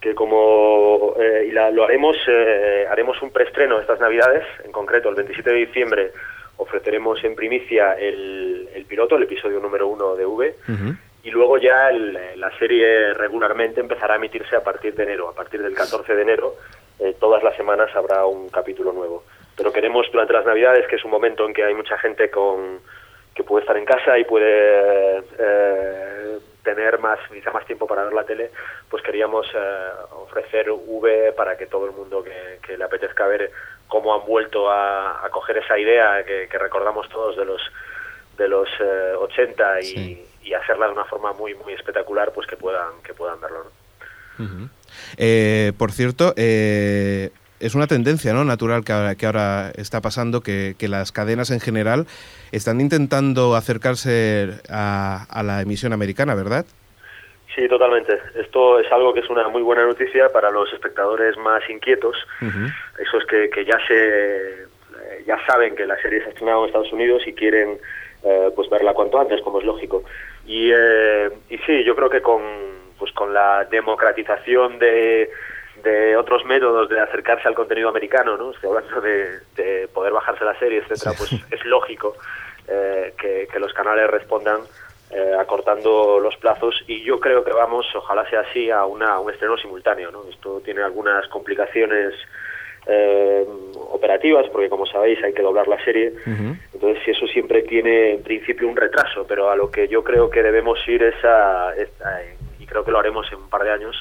que 0.00 0.14
como, 0.14 1.14
eh, 1.18 1.46
y 1.48 1.52
la- 1.52 1.70
lo 1.70 1.84
haremos, 1.84 2.16
eh, 2.28 2.86
haremos 2.90 3.20
un 3.22 3.30
preestreno 3.30 3.80
estas 3.80 4.00
Navidades, 4.00 4.44
en 4.64 4.72
concreto 4.72 5.08
el 5.08 5.14
27 5.14 5.50
de 5.50 5.56
diciembre 5.56 6.12
ofreceremos 6.58 7.22
en 7.24 7.34
primicia 7.34 7.92
el, 7.94 8.68
el 8.74 8.84
piloto, 8.86 9.16
el 9.16 9.22
episodio 9.24 9.60
número 9.60 9.88
uno 9.88 10.16
de 10.16 10.24
V, 10.26 10.54
y 11.22 11.30
luego 11.30 11.58
ya 11.58 11.90
el- 11.90 12.18
la 12.40 12.50
serie 12.58 13.12
regularmente 13.14 13.80
empezará 13.80 14.14
a 14.14 14.16
emitirse 14.16 14.54
a 14.56 14.62
partir 14.64 14.94
de 14.94 15.02
enero. 15.02 15.28
A 15.28 15.34
partir 15.34 15.60
del 15.62 15.74
14 15.74 16.14
de 16.14 16.22
enero, 16.22 16.54
eh, 17.00 17.14
todas 17.20 17.42
las 17.42 17.56
semanas 17.56 17.90
habrá 17.94 18.24
un 18.26 18.48
capítulo 18.48 18.92
nuevo. 18.92 19.24
Pero 19.56 19.72
queremos 19.72 20.06
durante 20.12 20.32
las 20.32 20.46
Navidades, 20.46 20.86
que 20.86 20.96
es 20.96 21.04
un 21.04 21.10
momento 21.10 21.44
en 21.46 21.52
que 21.52 21.64
hay 21.64 21.74
mucha 21.74 21.98
gente 21.98 22.30
con 22.30 22.80
que 23.36 23.44
puede 23.44 23.62
estar 23.62 23.76
en 23.76 23.84
casa 23.84 24.18
y 24.18 24.24
puede 24.24 25.18
eh, 25.38 26.38
tener 26.64 26.98
más 26.98 27.18
quizá 27.32 27.52
más 27.52 27.66
tiempo 27.66 27.86
para 27.86 28.02
ver 28.04 28.14
la 28.14 28.24
tele, 28.24 28.50
pues 28.90 29.02
queríamos 29.02 29.46
eh, 29.54 29.88
ofrecer 30.12 30.70
V 30.70 31.32
para 31.36 31.56
que 31.56 31.66
todo 31.66 31.84
el 31.86 31.92
mundo 31.92 32.24
que, 32.24 32.58
que 32.66 32.76
le 32.78 32.84
apetezca 32.84 33.26
ver 33.26 33.50
cómo 33.88 34.14
han 34.18 34.26
vuelto 34.26 34.70
a, 34.70 35.24
a 35.24 35.28
coger 35.30 35.58
esa 35.58 35.78
idea 35.78 36.24
que, 36.24 36.48
que 36.50 36.58
recordamos 36.58 37.08
todos 37.10 37.36
de 37.36 37.44
los 37.44 37.60
de 38.38 38.48
los 38.48 38.68
eh, 38.80 39.12
80 39.18 39.80
y, 39.80 39.84
Sí. 39.84 40.26
y 40.42 40.54
hacerla 40.54 40.86
de 40.86 40.92
una 40.92 41.04
forma 41.04 41.32
muy 41.34 41.54
muy 41.54 41.74
espectacular, 41.74 42.32
pues 42.32 42.46
que 42.46 42.56
puedan 42.56 43.02
que 43.04 43.12
puedan 43.14 43.40
verlo. 43.40 43.64
¿no? 44.38 44.68
Eh, 45.18 45.72
por 45.78 45.92
cierto, 45.92 46.32
eh, 46.36 47.30
es 47.60 47.74
una 47.74 47.86
tendencia 47.86 48.32
¿no? 48.32 48.44
natural 48.44 48.84
que 48.84 48.92
ahora, 48.92 49.14
que 49.14 49.26
ahora 49.26 49.72
está 49.76 50.00
pasando, 50.00 50.40
que, 50.40 50.74
que 50.78 50.88
las 50.88 51.12
cadenas 51.12 51.50
en 51.50 51.60
general 51.60 52.06
están 52.52 52.80
intentando 52.80 53.54
acercarse 53.54 54.50
a, 54.68 55.26
a 55.30 55.42
la 55.42 55.62
emisión 55.62 55.92
americana, 55.92 56.34
¿verdad? 56.34 56.66
Sí, 57.54 57.66
totalmente. 57.68 58.18
Esto 58.34 58.78
es 58.78 58.92
algo 58.92 59.14
que 59.14 59.20
es 59.20 59.30
una 59.30 59.48
muy 59.48 59.62
buena 59.62 59.86
noticia 59.86 60.28
para 60.30 60.50
los 60.50 60.70
espectadores 60.74 61.38
más 61.38 61.62
inquietos, 61.70 62.14
esos 62.98 63.24
que, 63.24 63.48
que 63.48 63.64
ya 63.64 63.78
se 63.88 64.66
ya 65.26 65.38
saben 65.46 65.74
que 65.74 65.86
la 65.86 66.00
serie 66.00 66.20
se 66.20 66.26
ha 66.26 66.28
estrenado 66.28 66.60
en 66.60 66.66
Estados 66.66 66.92
Unidos 66.92 67.22
y 67.26 67.32
quieren 67.32 67.78
eh, 68.22 68.50
pues 68.54 68.68
verla 68.68 68.92
cuanto 68.92 69.18
antes, 69.18 69.40
como 69.40 69.58
es 69.58 69.64
lógico. 69.64 70.04
Y, 70.46 70.70
eh, 70.72 71.30
y 71.48 71.58
sí, 71.58 71.82
yo 71.84 71.96
creo 71.96 72.10
que 72.10 72.20
con 72.20 72.42
pues 72.98 73.12
con 73.12 73.32
la 73.32 73.64
democratización 73.64 74.78
de, 74.78 75.30
de 75.86 76.16
otros 76.16 76.44
métodos 76.44 76.88
de 76.88 77.00
acercarse 77.00 77.48
al 77.48 77.54
contenido 77.54 77.88
americano, 77.88 78.36
¿no? 78.36 78.50
Estoy 78.50 78.68
hablando 78.70 79.00
de, 79.00 79.38
de 79.56 79.88
poder 79.88 80.12
bajarse 80.12 80.44
la 80.44 80.58
serie, 80.58 80.78
etcétera, 80.80 81.12
pues 81.16 81.30
es 81.50 81.64
lógico 81.64 82.14
eh, 82.68 83.14
que, 83.20 83.48
que 83.50 83.58
los 83.58 83.72
canales 83.72 84.10
respondan 84.10 84.60
eh, 85.10 85.32
acortando 85.38 86.18
los 86.20 86.36
plazos 86.36 86.74
y 86.88 87.02
yo 87.04 87.20
creo 87.20 87.44
que 87.44 87.52
vamos, 87.52 87.86
ojalá 87.94 88.28
sea 88.28 88.40
así, 88.40 88.70
a, 88.70 88.84
una, 88.84 89.14
a 89.14 89.20
un 89.20 89.30
estreno 89.32 89.56
simultáneo. 89.56 90.10
¿no? 90.10 90.24
Esto 90.28 90.60
tiene 90.64 90.82
algunas 90.82 91.26
complicaciones 91.28 92.12
eh, 92.88 93.44
operativas 93.90 94.46
porque 94.52 94.68
como 94.68 94.86
sabéis 94.86 95.22
hay 95.24 95.32
que 95.32 95.42
doblar 95.42 95.66
la 95.66 95.82
serie 95.84 96.12
entonces 96.72 97.02
si 97.04 97.10
eso 97.10 97.26
siempre 97.26 97.62
tiene 97.62 98.12
en 98.14 98.22
principio 98.22 98.68
un 98.68 98.76
retraso 98.76 99.26
pero 99.26 99.50
a 99.50 99.56
lo 99.56 99.70
que 99.72 99.88
yo 99.88 100.04
creo 100.04 100.30
que 100.30 100.40
debemos 100.42 100.78
ir 100.86 101.02
es 101.02 101.16
a, 101.24 101.74
es 101.76 101.88
a- 102.02 102.20
y 102.60 102.66
creo 102.66 102.84
que 102.84 102.92
lo 102.92 102.98
haremos 103.00 103.26
en 103.32 103.38
un 103.38 103.48
par 103.50 103.64
de 103.64 103.72
años 103.72 103.96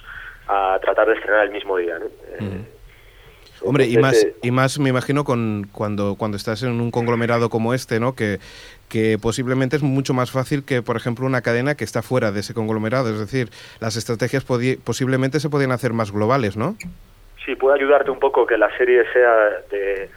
a 0.48 0.80
tratar 0.82 1.08
de 1.08 1.14
estrenar 1.16 1.46
el 1.46 1.52
mismo 1.52 1.78
día 1.78 1.98
¿no? 2.00 2.06
Eh, 2.06 2.66
Hombre, 3.62 3.86
y 3.86 3.98
más, 3.98 4.24
eh, 4.24 4.36
y 4.44 4.52
más 4.52 4.78
me 4.80 4.90
imagino 4.90 5.24
con, 5.24 5.68
cuando, 5.72 6.16
cuando 6.16 6.38
estás 6.38 6.62
en 6.64 6.80
un 6.82 6.92
conglomerado 6.92 7.50
como 7.50 7.74
este, 7.74 8.00
¿no? 8.00 8.14
Que, 8.14 8.40
que 8.90 9.18
posiblemente 9.20 9.76
es 9.76 9.82
mucho 9.82 10.14
más 10.14 10.32
fácil 10.32 10.64
que, 10.64 10.82
por 10.82 10.98
ejemplo, 10.98 11.26
una 11.26 11.42
cadena 11.42 11.76
que 11.76 11.84
está 11.84 12.02
fuera 12.02 12.32
de 12.32 12.42
ese 12.42 12.54
conglomerado. 12.54 13.10
Es 13.10 13.20
decir, 13.20 13.50
las 13.80 13.96
estrategias 13.96 14.46
posiblemente 14.46 15.40
se 15.40 15.50
podían 15.50 15.72
hacer 15.72 15.94
más 15.94 16.12
globales, 16.12 16.58
¿no? 16.58 16.76
Sí, 17.46 17.56
puede 17.56 17.78
ayudarte 17.78 18.12
un 18.12 18.20
poco 18.20 18.46
que 18.46 18.58
la 18.58 18.76
serie 18.78 19.04
sea 19.12 19.50
de, 19.72 20.10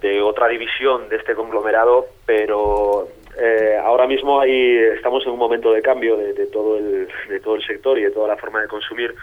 de 0.00 0.22
otra 0.22 0.48
división 0.48 1.08
de 1.08 1.16
este 1.16 1.34
conglomerado, 1.34 2.06
pero 2.26 3.08
eh, 3.38 3.78
ahora 3.82 4.06
mismo 4.06 4.40
hay, 4.40 4.76
estamos 4.96 5.24
en 5.24 5.32
un 5.32 5.38
momento 5.38 5.72
de 5.72 5.82
cambio 5.82 6.16
de, 6.16 6.32
de 6.32 6.46
todo 6.46 6.78
el, 6.78 7.08
de 7.28 7.40
todo 7.40 7.56
el 7.56 7.64
sector 7.64 7.98
y 7.98 8.02
de 8.02 8.10
toda 8.10 8.28
la 8.28 8.36
forma 8.36 8.60
de 8.60 8.68
consumir. 8.68 9.14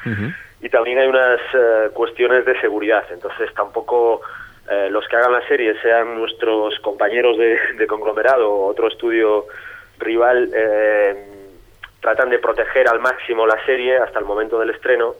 Y 0.61 0.69
también 0.69 0.99
hay 0.99 1.07
unas 1.07 1.39
eh, 1.53 1.89
cuestiones 1.93 2.45
de 2.45 2.59
seguridad, 2.59 3.03
entonces 3.11 3.53
tampoco 3.53 4.21
eh, 4.69 4.89
los 4.89 5.07
que 5.07 5.15
hagan 5.15 5.33
la 5.33 5.47
serie 5.47 5.73
sean 5.81 6.15
nuestros 6.15 6.79
compañeros 6.79 7.37
de, 7.37 7.57
de 7.77 7.87
conglomerado 7.87 8.51
o 8.51 8.67
otro 8.67 8.87
estudio 8.87 9.45
rival. 9.99 10.49
eh, 10.53 11.25
tratan 12.01 12.29
de 12.29 12.39
proteger 12.39 12.87
al 12.87 12.99
máximo 12.99 13.45
la 13.45 13.63
serie 13.65 13.97
hasta 13.97 14.19
el 14.19 14.25
momento 14.25 14.59
del 14.59 14.69
estreno 14.69 15.15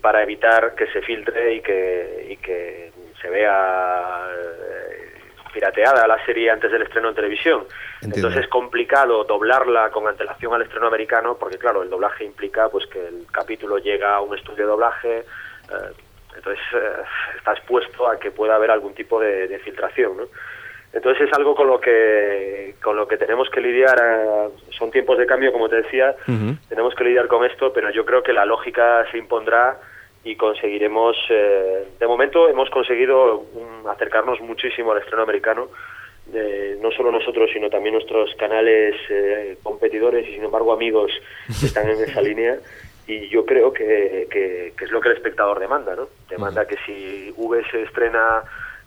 para 0.00 0.22
evitar 0.22 0.74
que 0.74 0.86
se 0.88 1.00
filtre 1.02 1.54
y 1.54 1.60
que, 1.60 2.26
y 2.30 2.36
que 2.36 2.92
se 3.20 3.28
vea 3.28 4.28
eh, 4.32 5.13
pirateada 5.54 6.06
la 6.06 6.22
serie 6.26 6.50
antes 6.50 6.70
del 6.70 6.82
estreno 6.82 7.08
en 7.10 7.14
televisión. 7.14 7.60
Entiendo. 8.02 8.16
Entonces 8.16 8.42
es 8.42 8.48
complicado 8.50 9.24
doblarla 9.24 9.90
con 9.90 10.06
antelación 10.08 10.52
al 10.52 10.62
estreno 10.62 10.88
americano 10.88 11.36
porque 11.38 11.56
claro, 11.56 11.82
el 11.82 11.88
doblaje 11.88 12.24
implica 12.24 12.68
pues 12.68 12.86
que 12.88 12.98
el 13.06 13.26
capítulo 13.30 13.78
llega 13.78 14.16
a 14.16 14.20
un 14.20 14.36
estudio 14.36 14.64
de 14.64 14.70
doblaje, 14.70 15.18
eh, 15.18 15.92
entonces 16.36 16.62
eh, 16.74 17.02
está 17.38 17.52
expuesto 17.52 18.08
a 18.08 18.18
que 18.18 18.32
pueda 18.32 18.56
haber 18.56 18.70
algún 18.72 18.92
tipo 18.94 19.20
de, 19.20 19.46
de 19.46 19.58
filtración, 19.60 20.16
¿no? 20.16 20.24
Entonces 20.92 21.26
es 21.28 21.32
algo 21.34 21.54
con 21.56 21.66
lo 21.66 21.80
que 21.80 22.76
con 22.82 22.96
lo 22.96 23.08
que 23.08 23.16
tenemos 23.16 23.48
que 23.50 23.60
lidiar. 23.60 23.98
eh, 23.98 24.48
son 24.78 24.90
tiempos 24.90 25.16
de 25.18 25.26
cambio, 25.26 25.52
como 25.52 25.68
te 25.68 25.76
decía, 25.82 26.14
tenemos 26.68 26.94
que 26.94 27.04
lidiar 27.04 27.28
con 27.28 27.44
esto, 27.44 27.72
pero 27.72 27.90
yo 27.90 28.04
creo 28.04 28.22
que 28.22 28.32
la 28.32 28.44
lógica 28.44 29.04
se 29.10 29.18
impondrá 29.18 29.78
y 30.24 30.36
conseguiremos. 30.36 31.16
eh, 31.30 31.84
de 32.00 32.06
momento 32.06 32.48
hemos 32.48 32.70
conseguido 32.70 33.38
um, 33.54 33.86
acercarnos 33.88 34.40
muchísimo 34.40 34.92
al 34.92 34.98
estreno 34.98 35.22
americano. 35.22 35.68
eh, 36.32 36.78
no 36.80 36.90
solo 36.90 37.12
nosotros, 37.12 37.50
sino 37.52 37.68
también 37.68 37.94
nuestros 37.94 38.34
canales 38.36 38.94
eh, 39.10 39.58
competidores 39.62 40.26
y, 40.26 40.32
sin 40.34 40.44
embargo, 40.44 40.72
amigos 40.72 41.12
que 41.60 41.66
están 41.66 41.88
en 41.90 42.02
esa 42.02 42.22
línea. 42.22 42.56
Y 43.06 43.28
yo 43.28 43.44
creo 43.44 43.70
que, 43.74 44.26
que- 44.30 44.72
que 44.76 44.84
es 44.86 44.90
lo 44.90 45.00
que 45.02 45.10
el 45.10 45.16
espectador 45.16 45.60
demanda, 45.60 45.94
¿no? 45.94 46.08
Demanda 46.30 46.66
que 46.66 46.76
si 46.86 47.30
V 47.36 47.62
se 47.70 47.82
estrena 47.82 48.42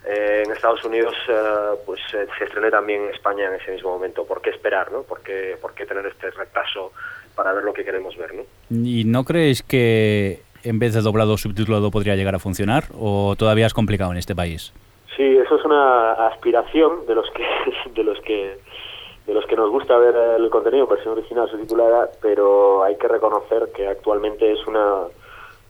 eh, 0.10 0.44
en 0.46 0.52
Estados 0.52 0.84
Unidos, 0.84 1.14
eh, 1.30 1.76
pues 1.86 2.00
eh, 2.16 2.26
se 2.40 2.46
estrene 2.46 2.72
también 2.72 3.04
en 3.04 3.10
España 3.14 3.46
en 3.48 3.54
ese 3.62 3.72
mismo 3.72 3.92
momento. 3.92 4.26
¿Por 4.26 4.42
qué 4.42 4.50
esperar, 4.50 4.92
no? 4.92 5.04
¿Por 5.04 5.22
qué, 5.22 5.56
por 5.62 5.76
qué 5.76 5.86
tener 5.86 6.08
este 6.08 6.32
retraso 6.32 6.92
para 7.36 7.54
ver 7.54 7.64
lo 7.64 7.72
que 7.74 7.86
queremos 7.86 8.18
ver, 8.18 8.34
no? 8.34 8.44
¿Y 8.72 9.04
no 9.06 9.24
creéis 9.24 9.62
que 9.62 10.40
en 10.68 10.80
vez 10.80 10.94
de 10.94 11.02
doblado 11.02 11.34
o 11.34 11.38
subtitulado 11.38 11.92
podría 11.92 12.16
llegar 12.16 12.36
a 12.36 12.40
funcionar? 12.40 12.86
¿O 13.00 13.36
todavía 13.38 13.66
es 13.66 13.74
complicado 13.74 14.12
en 14.12 14.18
este 14.18 14.36
país? 14.36 14.74
Sí, 15.16 15.24
eso 15.24 15.56
es 15.56 15.66
una 15.66 16.14
aspiración 16.28 17.06
de 17.08 17.16
los 17.16 17.30
que 17.32 17.44
de 17.96 18.04
los 18.04 18.20
que 18.22 18.58
de 19.26 19.34
los 19.34 19.46
que 19.46 19.56
nos 19.58 19.70
gusta 19.70 19.98
ver 19.98 20.16
el 20.40 20.50
contenido 20.50 20.86
en 20.86 20.90
versión 20.90 21.14
original 21.14 21.50
subtitulada, 21.50 22.10
pero 22.22 22.84
hay 22.84 22.96
que 22.96 23.10
reconocer 23.10 23.70
que 23.76 23.88
actualmente 23.88 24.54
es 24.54 24.66
una 24.68 25.04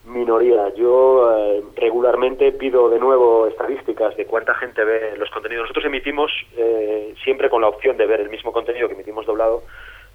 minoría. 0.06 0.74
Yo 0.76 1.36
eh, 1.38 1.64
regularmente 1.76 2.52
pido 2.52 2.90
de 2.90 3.00
nuevo 3.00 3.48
estadísticas 3.48 4.16
de 4.16 4.26
cuánta 4.26 4.54
gente 4.56 4.84
ve 4.84 5.16
los 5.18 5.30
contenidos. 5.32 5.64
Nosotros 5.64 5.86
emitimos 5.86 6.32
eh, 6.56 7.14
siempre 7.24 7.50
con 7.50 7.62
la 7.62 7.68
opción 7.68 7.98
de 7.98 8.06
ver 8.06 8.22
el 8.22 8.30
mismo 8.30 8.52
contenido 8.52 8.88
que 8.88 8.94
emitimos 8.94 9.26
doblado, 9.26 9.64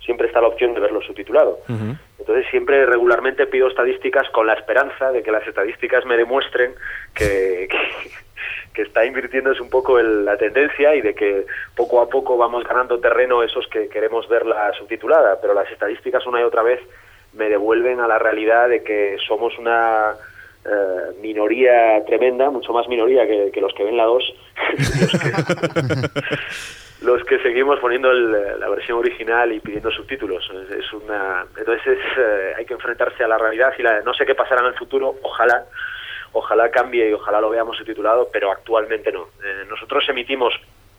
siempre 0.04 0.26
está 0.26 0.40
la 0.40 0.48
opción 0.48 0.74
de 0.74 0.80
verlo 0.80 1.00
subtitulado. 1.02 1.58
Entonces 2.18 2.46
siempre 2.50 2.86
regularmente 2.86 3.46
pido 3.46 3.68
estadísticas 3.68 4.28
con 4.30 4.46
la 4.46 4.54
esperanza 4.54 5.10
de 5.12 5.22
que 5.22 5.30
las 5.32 5.46
estadísticas 5.46 6.04
me 6.06 6.16
demuestren 6.16 6.72
que, 7.14 7.66
que, 7.70 7.78
que 8.74 8.82
está 8.82 9.04
invirtiéndose 9.04 9.60
un 9.60 9.70
poco 9.70 9.98
el- 9.98 10.24
la 10.24 10.36
tendencia 10.36 10.94
y 10.94 11.00
de 11.02 11.14
que 11.14 11.46
poco 11.76 12.00
a 12.00 12.08
poco 12.08 12.36
vamos 12.36 12.64
ganando 12.64 12.98
terreno 13.00 13.42
esos 13.42 13.66
que 13.68 13.88
queremos 13.88 14.28
verla 14.28 14.72
subtitulada. 14.78 15.40
Pero 15.40 15.52
las 15.54 15.70
estadísticas 15.70 16.26
una 16.26 16.40
y 16.40 16.44
otra 16.44 16.62
vez 16.62 16.80
me 17.32 17.48
devuelven 17.48 17.98
a 18.00 18.06
la 18.06 18.18
realidad 18.18 18.68
de 18.68 18.82
que 18.84 19.16
somos 19.26 19.58
una 19.58 20.12
eh, 20.64 21.12
minoría 21.20 22.04
tremenda, 22.06 22.50
mucho 22.50 22.72
más 22.72 22.86
minoría 22.88 23.26
que, 23.26 23.50
que 23.52 23.60
los 23.60 23.72
que 23.74 23.82
ven 23.84 23.96
la 23.96 24.04
2, 24.04 24.34
los 27.02 27.24
que, 27.24 27.38
seguimos 27.40 27.78
poniendo 27.80 28.10
el- 28.10 28.58
la 28.60 28.68
versión 28.68 28.98
original 28.98 29.52
y 29.52 29.60
pidiendo 29.60 29.90
subtítulos. 29.90 30.48
Es, 30.50 30.70
es 30.84 30.92
una, 30.92 31.44
entonces 31.56 31.86
es, 31.98 32.18
eh, 32.18 32.54
hay 32.56 32.64
que 32.64 32.74
enfrentarse 32.74 33.24
a 33.24 33.28
la 33.28 33.38
realidad 33.38 33.72
y 33.78 33.82
la, 33.82 34.00
no 34.02 34.14
sé 34.14 34.24
qué 34.26 34.34
pasará 34.34 34.60
en 34.60 34.68
el 34.68 34.74
futuro, 34.74 35.16
ojalá, 35.22 35.64
ojalá 36.32 36.70
cambie 36.70 37.08
y 37.08 37.12
ojalá 37.12 37.40
lo 37.40 37.50
veamos 37.50 37.76
subtitulado, 37.76 38.28
pero 38.32 38.50
actualmente 38.50 39.10
no. 39.12 39.28
Eh, 39.44 39.64
nosotros 39.68 40.04
emitimos 40.08 40.54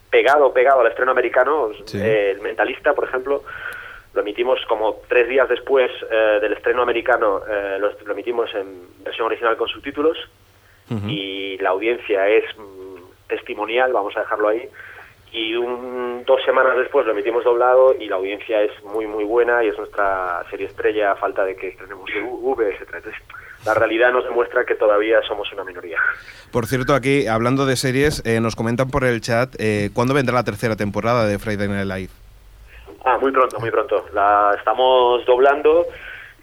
pegado, 0.10 0.54
pegado 0.54 0.82
al 0.82 0.88
estreno 0.88 1.12
americano, 1.12 1.70
Sí. 1.86 2.00
eh, 2.00 2.32
el 2.32 2.42
Mentalista, 2.42 2.94
por 2.94 3.06
ejemplo, 3.06 3.44
lo 4.14 4.22
emitimos 4.22 4.64
como 4.68 5.02
tres 5.08 5.28
días 5.28 5.50
después 5.50 5.90
eh, 6.12 6.38
del 6.42 6.54
estreno 6.54 6.84
americano, 6.84 7.42
eh, 7.50 7.78
lo, 7.80 7.92
lo 8.06 8.12
emitimos 8.14 8.54
en 8.54 9.04
versión 9.04 9.26
original 9.28 9.58
con 9.58 9.68
subtítulos 9.68 10.18
y 11.08 11.58
la 11.58 11.70
audiencia 11.70 12.28
es 12.28 12.44
mm, 12.56 13.28
testimonial, 13.28 13.92
vamos 13.94 14.16
a 14.16 14.20
dejarlo 14.20 14.50
ahí. 14.50 14.70
Y 15.34 15.56
un, 15.56 16.24
dos 16.28 16.40
semanas 16.46 16.78
después 16.78 17.06
lo 17.08 17.12
emitimos 17.12 17.44
doblado 17.44 17.96
y 18.00 18.08
la 18.08 18.18
audiencia 18.18 18.62
es 18.62 18.72
muy, 18.84 19.08
muy 19.08 19.24
buena 19.24 19.64
y 19.64 19.68
es 19.70 19.78
nuestra 19.80 20.44
serie 20.52 20.68
estrella 20.68 21.12
a 21.12 21.16
falta 21.16 21.44
de 21.44 21.56
que 21.56 21.70
estrenemos 21.70 22.06
de 22.14 22.22
V, 22.22 22.70
etcétera. 22.72 23.00
Entonces, 23.00 23.20
la 23.66 23.74
realidad 23.74 24.12
nos 24.12 24.26
demuestra 24.26 24.64
que 24.64 24.76
todavía 24.76 25.22
somos 25.28 25.52
una 25.52 25.64
minoría. 25.64 25.98
Por 26.52 26.68
cierto, 26.68 26.94
aquí, 26.94 27.26
hablando 27.28 27.66
de 27.66 27.76
series, 27.78 28.24
eh, 28.28 28.40
nos 28.42 28.56
comentan 28.56 28.92
por 28.92 29.04
el 29.06 29.22
chat 29.22 29.56
eh, 29.58 29.90
cuándo 29.96 30.14
vendrá 30.14 30.36
la 30.36 30.44
tercera 30.44 30.76
temporada 30.76 31.26
de 31.26 31.40
Friday 31.40 31.68
Night 31.68 31.88
Live. 31.88 32.12
Ah, 33.04 33.18
muy 33.20 33.32
pronto, 33.32 33.60
muy 33.60 33.72
pronto. 33.72 34.06
La 34.14 34.54
estamos 34.58 35.26
doblando 35.26 35.88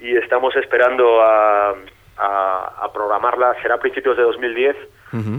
y 0.00 0.16
estamos 0.16 0.54
esperando 0.56 1.22
a, 1.22 1.74
a- 2.18 2.72
a 2.82 2.92
programarla. 2.92 3.54
Será 3.62 3.76
a 3.76 3.78
principios 3.78 4.16
de 4.16 4.24
2010, 4.24 4.76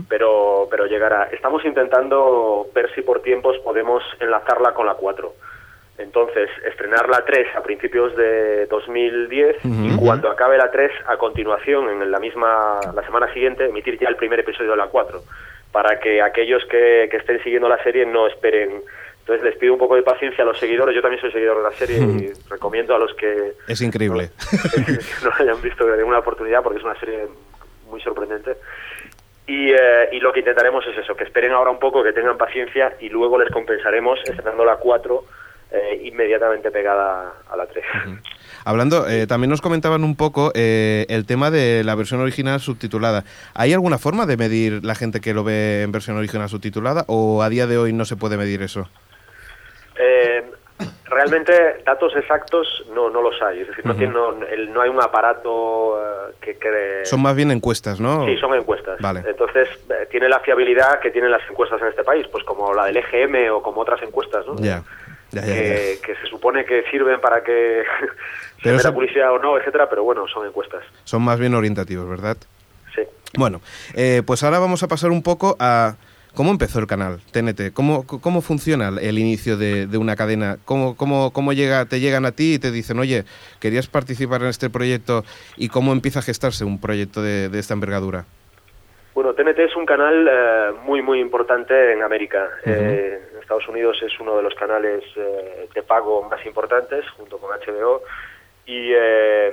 Pero, 0.10 0.68
pero 0.70 0.86
llegará. 0.86 1.30
Estamos 1.32 1.64
intentando 1.66 2.68
ver 2.74 2.94
si 2.94 3.02
por 3.02 3.22
tiempos 3.22 3.58
podemos 3.60 4.04
enlazarla 4.20 4.74
con 4.74 4.86
la 4.86 4.96
4. 4.96 5.34
Entonces, 5.98 6.50
estrenar 6.66 7.08
la 7.10 7.24
3 7.24 7.56
a 7.56 7.62
principios 7.62 8.16
de 8.16 8.66
2010 8.68 9.58
y 9.64 9.92
Ujú. 9.94 10.06
cuando 10.06 10.30
acabe 10.32 10.58
la 10.58 10.72
3, 10.72 10.92
a 11.08 11.18
continuación, 11.18 11.90
en 11.90 12.10
la 12.12 12.20
misma 12.20 12.80
la 12.94 13.04
semana 13.04 13.32
siguiente, 13.34 13.66
emitir 13.66 14.00
ya 14.00 14.10
el 14.10 14.16
primer 14.16 14.40
episodio 14.40 14.72
de 14.72 14.78
la 14.78 14.88
4, 14.88 15.22
para 15.72 16.00
que 16.00 16.22
aquellos 16.22 16.66
que, 16.66 17.08
que 17.12 17.18
estén 17.18 17.42
siguiendo 17.44 17.70
la 17.70 17.82
serie 17.84 18.06
no 18.06 18.26
esperen. 18.28 18.82
Entonces, 19.20 19.44
les 19.46 19.56
pido 19.58 19.74
un 19.74 19.80
poco 19.80 19.96
de 19.96 20.02
paciencia 20.02 20.44
a 20.44 20.48
los 20.48 20.58
seguidores. 20.58 20.96
Yo 20.96 21.02
también 21.02 21.22
soy 21.22 21.32
seguidor 21.32 21.58
de 21.58 21.64
la 21.64 21.72
serie 21.72 21.98
y 22.00 22.50
recomiendo 22.50 22.96
a 22.96 23.00
los 23.00 23.14
que 23.14 23.54
Es 23.68 23.80
increíble. 23.82 24.32
que 24.86 24.92
no 25.24 25.30
la 25.30 25.36
hayan 25.38 25.62
visto 25.62 25.86
que 25.86 25.92
le 25.92 25.98
den 25.98 26.08
una 26.08 26.20
oportunidad 26.20 26.64
porque 26.64 26.80
es 26.80 26.84
una 26.84 27.00
serie 27.00 27.28
muy 27.88 28.02
sorprendente. 28.02 28.56
Y, 29.52 29.70
eh, 29.70 30.08
y 30.14 30.22
lo 30.22 30.32
que 30.32 30.40
intentaremos 30.40 30.88
es 30.88 30.98
eso, 30.98 31.14
que 31.14 31.26
esperen 31.26 31.52
ahora 31.52 31.72
un 31.72 31.80
poco, 31.80 32.02
que 32.02 32.14
tengan 32.14 32.38
paciencia 32.38 32.96
y 33.02 33.10
luego 33.10 33.38
les 33.38 33.52
compensaremos 33.52 34.18
estrenando 34.24 34.64
la 34.64 34.78
4 34.78 35.26
eh, 35.72 36.02
inmediatamente 36.06 36.72
pegada 36.72 37.34
a 37.52 37.58
la 37.58 37.66
3. 37.66 37.84
Hablando, 38.64 39.10
eh, 39.10 39.28
también 39.28 39.50
nos 39.50 39.60
comentaban 39.60 40.06
un 40.06 40.16
poco 40.16 40.54
eh, 40.56 41.06
el 41.10 41.26
tema 41.26 41.52
de 41.52 41.84
la 41.84 41.96
versión 41.96 42.22
original 42.22 42.62
subtitulada. 42.62 43.26
¿Hay 43.54 43.74
alguna 43.74 43.98
forma 43.98 44.26
de 44.26 44.38
medir 44.38 44.86
la 44.86 44.96
gente 44.96 45.20
que 45.20 45.34
lo 45.34 45.44
ve 45.44 45.82
en 45.82 45.92
versión 45.92 46.16
original 46.16 46.48
subtitulada 46.48 47.04
o 47.08 47.44
a 47.44 47.50
día 47.50 47.68
de 47.68 47.78
hoy 47.78 47.92
no 47.92 48.06
se 48.06 48.16
puede 48.16 48.38
medir 48.38 48.62
eso? 48.62 48.88
Realmente 51.06 51.82
datos 51.86 52.14
exactos 52.16 52.86
no, 52.94 53.10
no 53.10 53.22
los 53.22 53.42
hay, 53.42 53.60
es 53.62 53.68
decir, 53.68 53.86
no, 53.86 53.96
tiene- 53.96 54.14
no, 54.14 54.32
el- 54.46 54.72
no 54.74 54.82
hay 54.82 54.90
un 54.90 55.02
aparato 55.02 56.00
eh, 56.02 56.34
que 56.40 56.58
cree... 56.58 57.06
Son 57.06 57.22
más 57.22 57.36
bien 57.36 57.52
encuestas, 57.52 58.00
¿no? 58.00 58.26
Sí, 58.26 58.38
son 58.38 58.54
encuestas. 58.54 59.00
Vale. 59.02 59.24
Entonces, 59.28 59.68
eh, 59.90 60.08
tiene 60.10 60.30
la 60.30 60.40
fiabilidad 60.40 61.00
que 61.00 61.12
tienen 61.12 61.30
las 61.32 61.42
encuestas 61.50 61.82
en 61.82 61.88
este 61.90 62.04
país, 62.04 62.26
pues 62.32 62.44
como 62.46 62.74
la 62.74 62.86
del 62.86 62.98
EGM 62.98 63.52
o 63.54 63.62
como 63.62 63.82
otras 63.82 64.02
encuestas, 64.04 64.46
¿no? 64.48 64.56
Ya, 64.58 64.84
ya, 65.32 65.42
ya, 65.42 65.48
ya. 65.48 65.54
que, 65.54 66.16
se 66.22 66.28
supone 66.30 66.64
que 66.66 66.84
sirven 66.92 67.20
para 67.20 67.44
que 67.44 67.84
se 68.58 68.64
Pero 68.64 68.78
vea 68.78 68.94
publicidad 68.94 69.34
o 69.34 69.40
no, 69.40 69.58
etcétera, 69.58 69.90
pero 69.90 70.04
bueno, 70.04 70.28
son 70.28 70.48
encuestas. 70.48 70.84
Son 71.04 71.22
más 71.22 71.40
bien 71.40 71.54
orientativos, 71.56 72.08
¿verdad? 72.10 72.38
Sí. 72.96 73.02
Bueno, 73.38 73.62
eh, 73.96 74.24
pues 74.26 74.44
ahora 74.44 74.60
vamos 74.60 74.82
a 74.84 74.88
pasar 74.88 75.12
un 75.12 75.24
poco 75.24 75.56
a 75.60 75.96
cómo 76.36 76.52
empezó 76.52 76.80
el 76.80 76.88
canal 76.88 77.20
TNT, 77.32 77.74
cómo, 77.74 78.06
cómo 78.06 78.42
funciona 78.42 78.90
el 79.02 79.20
inicio 79.20 79.58
de, 79.58 79.88
de 79.88 79.98
una 79.98 80.16
cadena, 80.16 80.58
cómo, 80.66 80.96
cómo, 80.96 81.32
cómo 81.32 81.54
llega, 81.54 81.86
te 81.86 82.00
llegan 82.00 82.26
a 82.26 82.32
ti 82.32 82.56
y 82.56 82.60
te 82.60 82.72
dicen, 82.72 83.00
oye, 83.00 83.24
querías 83.60 83.88
participar 83.88 84.42
en 84.42 84.48
este 84.48 84.70
proyecto 84.70 85.24
y 85.58 85.70
cómo 85.70 85.92
empieza 85.92 86.20
a 86.20 86.24
gestarse 86.24 86.66
un 86.66 86.80
proyecto 86.80 87.22
de, 87.22 87.50
de 87.50 87.60
esta 87.60 87.74
envergadura. 87.74 88.26
Bueno, 89.14 89.34
TNT 89.34 89.60
es 89.60 89.76
un 89.76 89.86
canal 89.86 90.28
eh, 90.32 90.72
muy, 90.86 91.02
muy 91.02 91.20
importante 91.20 91.92
en 91.92 92.02
América. 92.02 92.48
Eh, 92.66 93.20
en 93.34 93.40
Estados 93.42 93.68
Unidos 93.68 94.02
es 94.02 94.18
uno 94.22 94.38
de 94.38 94.44
los 94.44 94.56
canales 94.56 95.04
eh, 95.18 95.68
de 95.74 95.84
pago 95.84 96.24
más 96.30 96.46
importantes, 96.46 97.10
junto 97.18 97.38
con 97.38 97.50
HBO. 97.52 98.04
Y, 98.66 98.94
eh, 98.94 99.52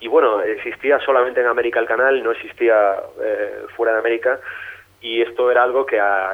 y 0.00 0.08
bueno, 0.08 0.40
existía 0.40 0.98
solamente 1.00 1.40
en 1.40 1.46
América 1.46 1.78
el 1.78 1.86
canal, 1.86 2.22
no 2.22 2.32
existía 2.32 2.94
eh, 3.22 3.66
fuera 3.76 3.92
de 3.92 3.98
América. 3.98 4.40
Y 5.00 5.22
esto 5.22 5.50
era 5.50 5.62
algo 5.62 5.84
que 5.84 6.00
a, 6.00 6.30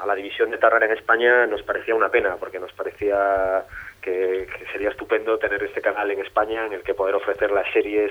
a 0.00 0.06
la 0.06 0.14
división 0.14 0.50
de 0.50 0.58
Turner 0.58 0.84
en 0.84 0.96
España 0.96 1.46
nos 1.46 1.62
parecía 1.62 1.94
una 1.94 2.10
pena, 2.10 2.36
porque 2.38 2.60
nos 2.60 2.72
parecía 2.72 3.64
que, 4.02 4.46
que 4.58 4.66
sería 4.72 4.90
estupendo 4.90 5.38
tener 5.38 5.62
este 5.62 5.80
canal 5.80 6.10
en 6.10 6.20
España 6.20 6.66
en 6.66 6.74
el 6.74 6.82
que 6.82 6.92
poder 6.92 7.14
ofrecer 7.14 7.50
las 7.52 7.72
series, 7.72 8.10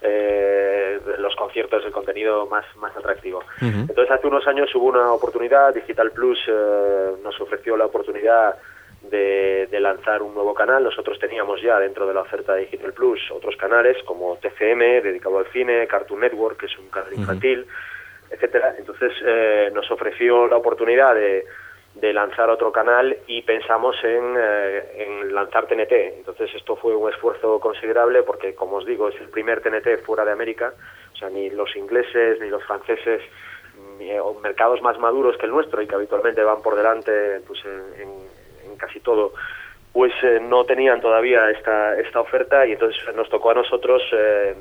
eh, 0.00 0.98
los 1.18 1.34
conciertos, 1.36 1.84
el 1.84 1.92
contenido 1.92 2.46
más, 2.46 2.64
más 2.76 2.96
atractivo. 2.96 3.42
Entonces 3.60 4.10
hace 4.10 4.26
unos 4.26 4.46
años 4.46 4.74
hubo 4.74 4.86
una 4.86 5.12
oportunidad, 5.12 5.74
Digital 5.74 6.12
Plus 6.12 6.38
eh, 6.46 7.12
nos 7.22 7.38
ofreció 7.40 7.76
la 7.76 7.86
oportunidad 7.86 8.56
de, 9.02 9.68
de 9.70 9.80
lanzar 9.80 10.22
un 10.22 10.32
nuevo 10.32 10.54
canal. 10.54 10.84
Nosotros 10.84 11.18
teníamos 11.18 11.60
ya 11.60 11.78
dentro 11.78 12.06
de 12.06 12.14
la 12.14 12.22
oferta 12.22 12.54
de 12.54 12.62
Digital 12.62 12.92
Plus 12.92 13.20
otros 13.30 13.56
canales 13.56 13.96
como 14.04 14.36
TCM, 14.36 15.02
dedicado 15.02 15.38
al 15.38 15.46
cine, 15.46 15.86
Cartoon 15.86 16.20
Network, 16.20 16.58
que 16.58 16.66
es 16.66 16.78
un 16.78 16.88
canal 16.88 17.12
infantil, 17.12 17.66
etcétera. 18.32 18.74
Entonces 18.78 19.12
eh, 19.24 19.70
nos 19.72 19.90
ofreció 19.90 20.46
la 20.46 20.56
oportunidad 20.56 21.14
de, 21.14 21.44
lanzar 22.12 22.50
otro 22.50 22.72
canal 22.72 23.16
y 23.26 23.42
pensamos 23.42 23.96
en, 24.02 24.34
eh, 24.38 25.28
lanzar 25.30 25.66
TNT. 25.66 25.92
Entonces 26.18 26.50
esto 26.54 26.76
fue 26.76 26.96
un 26.96 27.10
esfuerzo 27.10 27.60
considerable 27.60 28.22
porque, 28.22 28.54
como 28.54 28.76
os 28.76 28.86
digo, 28.86 29.08
es 29.08 29.20
el 29.20 29.28
primer 29.28 29.60
TNT 29.60 30.04
fuera 30.04 30.24
de 30.24 30.32
América. 30.32 30.72
O 31.12 31.16
sea, 31.16 31.28
ni 31.30 31.50
los 31.50 31.74
ingleses 31.76 32.40
ni 32.40 32.48
los 32.48 32.64
franceses, 32.64 33.22
eh, 34.00 34.18
o 34.20 34.34
mercados 34.40 34.80
más 34.82 34.98
maduros 34.98 35.36
que 35.36 35.46
el 35.46 35.52
nuestro 35.52 35.82
y 35.82 35.86
que 35.86 35.94
habitualmente 35.94 36.42
van 36.42 36.62
por 36.62 36.76
delante 36.76 37.40
pues, 37.46 37.62
en 37.64 38.76
casi 38.76 39.00
todo, 39.00 39.32
pues 39.92 40.12
eh, 40.22 40.40
no 40.40 40.64
tenían 40.64 41.00
todavía 41.00 41.50
esta, 41.50 41.98
esta 41.98 42.20
oferta 42.20 42.66
y 42.66 42.72
entonces 42.72 42.98
nos 43.14 43.28
tocó 43.28 43.50
a 43.50 43.54
nosotros 43.54 44.02
eh, 44.12 44.54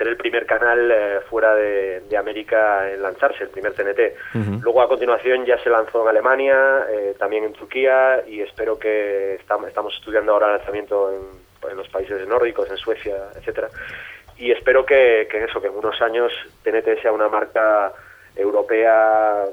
ser 0.00 0.08
el 0.08 0.16
primer 0.16 0.46
canal 0.46 0.90
eh, 0.90 1.20
fuera 1.28 1.54
de, 1.54 2.00
de 2.08 2.16
América 2.16 2.90
en 2.90 3.02
lanzarse, 3.02 3.42
el 3.44 3.50
primer 3.50 3.74
TNT. 3.74 4.00
Luego 4.62 4.80
a 4.80 4.88
continuación 4.88 5.44
ya 5.44 5.58
se 5.58 5.68
lanzó 5.68 6.00
en 6.02 6.08
Alemania, 6.08 6.86
eh, 6.90 7.14
también 7.18 7.44
en 7.44 7.52
Turquía 7.52 8.22
y 8.26 8.40
espero 8.40 8.78
que 8.78 9.38
estam- 9.44 9.68
estamos 9.68 9.94
estudiando 9.94 10.32
ahora 10.32 10.46
el 10.46 10.56
lanzamiento 10.56 11.12
en, 11.12 11.70
en 11.70 11.76
los 11.76 11.88
países 11.90 12.26
nórdicos, 12.26 12.70
en 12.70 12.78
Suecia, 12.78 13.14
etcétera. 13.36 13.68
Y 14.38 14.50
espero 14.52 14.86
que, 14.86 15.28
eso, 15.30 15.60
que 15.60 15.66
en 15.66 15.76
unos 15.76 16.00
años 16.00 16.32
TNT 16.64 17.02
sea 17.02 17.12
una 17.12 17.28
marca 17.28 17.92
europea 18.36 19.44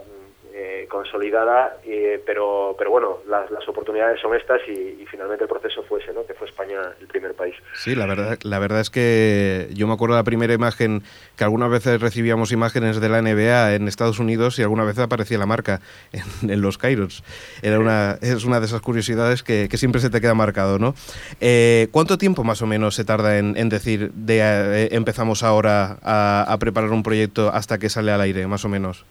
eh, 0.60 0.88
consolidada, 0.89 1.78
eh, 1.86 2.20
pero, 2.26 2.74
pero 2.80 2.89
bueno, 2.89 3.20
las, 3.28 3.48
oportunidades 3.67 4.20
son 4.20 4.36
estas 4.36 4.60
y, 4.67 5.06
finalmente 5.06 5.43
el 5.43 5.50
proceso 5.50 5.84
fue 5.84 6.02
ese, 6.02 6.13
¿no? 6.13 6.26
que 6.26 6.34
fue 6.34 6.48
España 6.48 6.80
el 7.00 7.06
primer 7.06 7.36
país. 7.36 7.54
Sí, 7.76 7.93
la 7.93 8.08
verdad, 8.08 8.39
la 8.41 8.58
verdad 8.58 8.80
es 8.80 8.89
que 8.89 9.70
yo 9.76 9.86
me 9.86 9.93
acuerdo 9.93 10.15
de 10.15 10.22
la 10.22 10.24
primera 10.24 10.56
imagen 10.56 11.04
que 11.36 11.43
algunas 11.43 11.70
veces 11.70 12.02
recibíamos 12.02 12.52
imágenes 12.52 13.00
de 13.00 13.08
la 13.08 13.22
NBA 13.22 13.76
en 13.76 13.88
Estados 13.88 14.17
Unidos 14.17 14.58
y 14.58 14.63
algunas 14.63 14.88
veces 14.88 15.04
aparecía 15.04 15.38
la 15.38 15.46
marca 15.46 15.80
en, 16.41 16.60
los 16.60 16.80
Kairos. 16.80 17.24
Era 17.62 17.80
una, 17.80 18.17
es 18.22 18.43
una 18.43 18.60
de 18.60 18.65
esas 18.65 18.82
curiosidades 18.82 19.43
que, 19.43 19.70
siempre 19.78 20.02
se 20.02 20.10
te 20.10 20.22
queda 20.22 20.34
marcado, 20.34 20.80
¿no? 20.80 20.96
Eh, 21.39 21.88
¿Cuánto 21.91 22.17
tiempo 22.17 22.43
más 22.43 22.63
o 22.63 22.65
menos 22.65 22.96
se 22.96 23.06
tarda 23.06 23.38
en, 23.38 23.70
decir 23.70 24.12
de 24.13 24.89
empezamos 24.91 25.43
ahora 25.43 26.00
a 26.02 26.58
preparar 26.60 26.89
un 26.89 27.04
proyecto 27.04 27.52
hasta 27.54 27.78
que 27.78 27.89
sale 27.89 28.12
al 28.12 28.22
aire, 28.22 28.48
más 28.48 28.65
o 28.65 28.70
menos? 28.70 29.06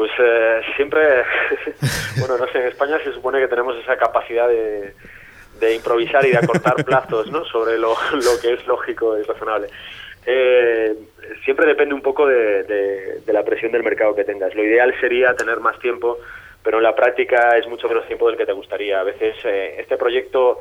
Pues 0.00 0.12
eh, 0.18 0.62
siempre, 0.76 0.98
bueno, 2.20 2.38
no 2.38 2.46
sé, 2.50 2.56
en 2.58 2.68
España 2.68 2.98
se 3.04 3.12
supone 3.12 3.38
que 3.38 3.48
tenemos 3.48 3.76
esa 3.76 3.98
capacidad 3.98 4.48
de, 4.48 4.94
de 5.60 5.74
improvisar 5.74 6.24
y 6.24 6.30
de 6.30 6.38
acortar 6.38 6.74
plazos, 6.86 7.30
¿no? 7.30 7.44
Sobre 7.44 7.76
lo, 7.76 7.90
lo 8.12 8.40
que 8.40 8.54
es 8.54 8.66
lógico 8.66 9.18
y 9.18 9.24
razonable. 9.24 9.66
Eh, 10.24 10.96
siempre 11.44 11.66
depende 11.66 11.94
un 11.94 12.00
poco 12.00 12.26
de, 12.26 12.62
de- 12.64 13.20
de 13.26 13.32
la 13.34 13.42
presión 13.44 13.72
del 13.72 13.82
mercado 13.82 14.14
que 14.14 14.24
tengas. 14.24 14.54
Lo 14.54 14.64
ideal 14.64 14.94
sería 15.02 15.34
tener 15.36 15.60
más 15.60 15.78
tiempo, 15.80 16.16
pero 16.62 16.78
en 16.78 16.84
la 16.84 16.94
práctica 16.96 17.58
es 17.58 17.66
mucho 17.68 17.86
menos 17.86 18.06
tiempo 18.06 18.26
del 18.28 18.38
que 18.38 18.46
te 18.46 18.52
gustaría. 18.52 19.00
A 19.00 19.04
veces 19.04 19.36
eh, 19.44 19.74
este 19.80 19.98
proyecto, 19.98 20.60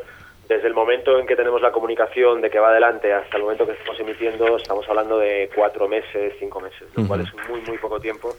desde 0.50 0.68
el 0.68 0.74
momento 0.74 1.18
en 1.18 1.26
que 1.26 1.38
tenemos 1.38 1.62
la 1.62 1.72
comunicación 1.72 2.42
de 2.42 2.50
que 2.50 2.60
va 2.60 2.72
adelante 2.72 3.14
hasta 3.14 3.38
el 3.38 3.44
momento 3.44 3.66
que 3.66 3.72
estamos 3.72 3.98
emitiendo, 4.02 4.58
estamos 4.58 4.86
hablando 4.90 5.18
de 5.18 5.50
cuatro 5.56 5.88
meses, 5.88 6.34
cinco 6.40 6.60
meses, 6.60 6.90
lo 6.94 7.08
cual 7.08 7.22
es 7.22 7.34
muy, 7.50 7.62
muy 7.62 7.78
poco 7.78 8.02
tiempo 8.02 8.36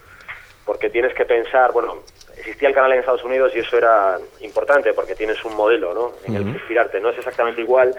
porque 0.64 0.90
tienes 0.90 1.14
que 1.14 1.24
pensar, 1.24 1.72
bueno, 1.72 2.02
existía 2.36 2.68
el 2.68 2.74
canal 2.74 2.92
en 2.92 3.00
Estados 3.00 3.24
Unidos 3.24 3.52
y 3.54 3.60
eso 3.60 3.76
era 3.76 4.18
importante 4.40 4.92
porque 4.92 5.14
tienes 5.14 5.44
un 5.44 5.56
modelo, 5.56 5.94
¿no? 5.94 6.12
En 6.26 6.36
el 6.36 6.44
que 6.44 6.50
inspirarte. 6.50 7.00
No 7.00 7.10
es 7.10 7.18
exactamente 7.18 7.60
igual, 7.60 7.94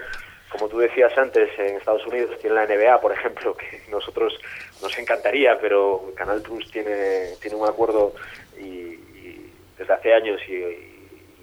como 0.52 0.67
tú 0.67 0.80
decías 0.80 1.17
antes, 1.17 1.50
en 1.58 1.78
Estados 1.78 2.06
Unidos 2.06 2.38
tiene 2.39 2.56
la 2.56 2.65
NBA, 2.65 3.00
por 3.00 3.12
ejemplo, 3.12 3.56
que 3.56 3.82
nosotros 3.89 4.38
nos 4.82 4.97
encantaría, 4.97 5.58
pero 5.60 6.12
Canal 6.15 6.41
Plus 6.41 6.69
tiene, 6.71 7.36
tiene 7.41 7.56
un 7.56 7.67
acuerdo 7.67 8.13
y, 8.58 8.63
y 8.63 9.52
desde 9.78 9.93
hace 9.93 10.13
años 10.13 10.41
y, 10.47 10.54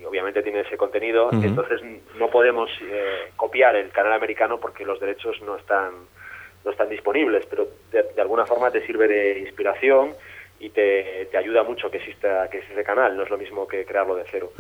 y 0.01 0.05
obviamente 0.05 0.43
tiene 0.43 0.61
ese 0.61 0.77
contenido, 0.77 1.31
entonces 1.33 1.81
no 2.17 2.29
podemos 2.29 2.71
eh, 2.83 3.31
copiar 3.37 3.77
el 3.77 3.91
canal 3.91 4.13
americano 4.13 4.61
porque 4.61 4.85
los 4.85 5.01
derechos 5.01 5.41
no 5.43 5.57
están 5.57 5.93
no 6.65 6.73
están 6.73 6.89
disponibles, 6.89 7.47
pero 7.47 7.69
de, 7.91 8.03
de 8.03 8.21
alguna 8.21 8.45
forma 8.45 8.71
te 8.71 8.85
sirve 8.85 9.09
de 9.09 9.39
inspiración 9.39 10.15
y 10.61 10.71
te, 10.71 11.29
te 11.31 11.37
ayuda 11.37 11.63
mucho 11.63 11.91
que 11.91 11.99
exista 11.99 12.49
que 12.51 12.59
exista 12.59 12.81
ese 12.81 12.87
canal, 12.87 13.17
no 13.17 13.23
es 13.23 13.31
lo 13.31 13.39
mismo 13.39 13.67
que 13.67 13.85
crearlo 13.85 14.17
de 14.17 14.25
cero. 14.31 14.53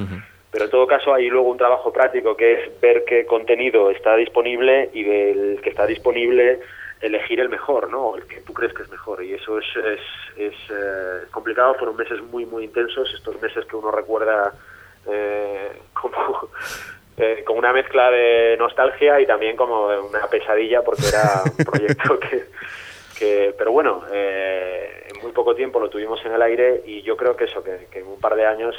Pero 0.50 0.64
en 0.64 0.70
todo 0.70 0.86
caso 0.86 1.12
hay 1.12 1.28
luego 1.28 1.50
un 1.50 1.58
trabajo 1.58 1.92
práctico 1.92 2.36
que 2.36 2.54
es 2.54 2.80
ver 2.80 3.04
qué 3.04 3.26
contenido 3.26 3.90
está 3.90 4.16
disponible 4.16 4.88
y 4.94 5.02
del 5.02 5.60
que 5.62 5.70
está 5.70 5.86
disponible 5.86 6.60
elegir 7.00 7.40
el 7.40 7.48
mejor, 7.48 7.90
¿no? 7.90 8.16
El 8.16 8.24
que 8.24 8.40
tú 8.40 8.52
crees 8.52 8.72
que 8.72 8.82
es 8.82 8.90
mejor. 8.90 9.22
Y 9.22 9.34
eso 9.34 9.58
es, 9.58 9.66
es, 9.76 10.00
es 10.36 10.54
eh, 10.70 11.26
complicado, 11.30 11.74
fueron 11.74 11.96
meses 11.96 12.20
muy, 12.22 12.46
muy 12.46 12.64
intensos, 12.64 13.12
estos 13.14 13.40
meses 13.40 13.64
que 13.66 13.76
uno 13.76 13.90
recuerda 13.90 14.54
eh, 15.06 15.72
como, 15.92 16.48
eh, 17.16 17.42
como 17.46 17.58
una 17.58 17.72
mezcla 17.72 18.10
de 18.10 18.56
nostalgia 18.58 19.20
y 19.20 19.26
también 19.26 19.56
como 19.56 19.86
una 19.86 20.26
pesadilla 20.30 20.82
porque 20.82 21.08
era 21.08 21.42
un 21.44 21.64
proyecto 21.72 22.18
que, 22.20 22.44
que 23.18 23.54
pero 23.56 23.72
bueno, 23.72 24.02
eh, 24.12 25.08
en 25.12 25.22
muy 25.22 25.32
poco 25.32 25.54
tiempo 25.54 25.80
lo 25.80 25.90
tuvimos 25.90 26.24
en 26.24 26.32
el 26.32 26.42
aire 26.42 26.82
y 26.86 27.02
yo 27.02 27.16
creo 27.16 27.36
que 27.36 27.44
eso, 27.44 27.62
que, 27.62 27.86
que 27.90 28.00
en 28.00 28.06
un 28.06 28.20
par 28.20 28.34
de 28.34 28.46
años 28.46 28.74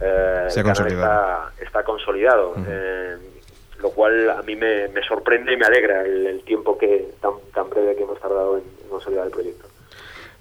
eh, 0.00 0.46
Se 0.48 0.60
ha 0.60 0.62
el 0.62 0.66
canal 0.68 0.76
consolidado. 0.76 1.48
está, 1.48 1.64
está 1.64 1.84
consolidado. 1.84 2.54
Eh, 2.66 3.16
lo 3.80 3.90
cual 3.90 4.30
a 4.30 4.42
mí 4.42 4.54
me, 4.54 4.88
me 4.88 5.02
sorprende 5.02 5.52
y 5.52 5.56
me 5.56 5.66
alegra 5.66 6.02
el, 6.02 6.26
el 6.26 6.42
tiempo 6.44 6.78
que 6.78 7.08
tan, 7.20 7.32
tan 7.52 7.68
breve 7.68 7.96
que 7.96 8.04
hemos 8.04 8.20
tardado 8.20 8.56
en, 8.56 8.62
en 8.82 8.88
consolidar 8.88 9.26
el 9.26 9.32
proyecto. 9.32 9.66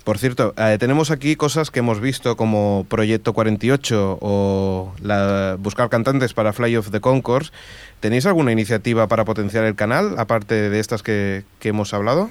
Por 0.04 0.18
cierto, 0.18 0.54
eh, 0.58 0.78
tenemos 0.80 1.12
aquí 1.12 1.36
cosas 1.36 1.70
que 1.70 1.80
hemos 1.80 2.00
visto 2.00 2.36
como 2.36 2.86
Proyecto 2.90 3.34
48 3.34 4.18
o 4.20 4.94
la, 5.02 5.56
buscar 5.60 5.90
cantantes 5.90 6.34
para 6.34 6.54
Fly 6.54 6.76
of 6.78 6.90
the 6.90 7.02
Concourse. 7.02 7.52
¿Tenéis 8.00 8.26
alguna 8.26 8.52
iniciativa 8.52 9.08
para 9.08 9.26
potenciar 9.26 9.64
el 9.66 9.76
canal, 9.76 10.16
aparte 10.18 10.70
de 10.72 10.80
estas 10.80 11.04
que, 11.04 11.44
que 11.60 11.70
hemos 11.70 11.94
hablado? 11.94 12.30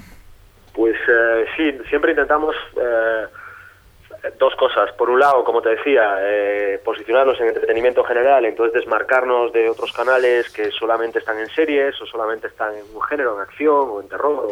Pues 0.73 0.95
eh, 1.07 1.45
sí, 1.57 1.77
siempre 1.89 2.11
intentamos 2.11 2.55
eh, 2.75 3.25
dos 4.37 4.55
cosas. 4.55 4.91
Por 4.93 5.09
un 5.09 5.19
lado, 5.19 5.43
como 5.43 5.61
te 5.61 5.69
decía, 5.69 6.17
eh, 6.21 6.79
posicionarnos 6.83 7.39
en 7.41 7.47
entretenimiento 7.47 8.03
general, 8.03 8.45
entonces 8.45 8.73
desmarcarnos 8.73 9.51
de 9.51 9.69
otros 9.69 9.91
canales 9.91 10.49
que 10.51 10.71
solamente 10.71 11.19
están 11.19 11.39
en 11.39 11.47
series 11.47 11.99
o 12.01 12.05
solamente 12.05 12.47
están 12.47 12.75
en 12.75 12.83
un 12.93 13.01
género, 13.01 13.35
en 13.35 13.41
acción 13.41 13.89
o 13.89 14.01
en 14.01 14.07
terror. 14.07 14.47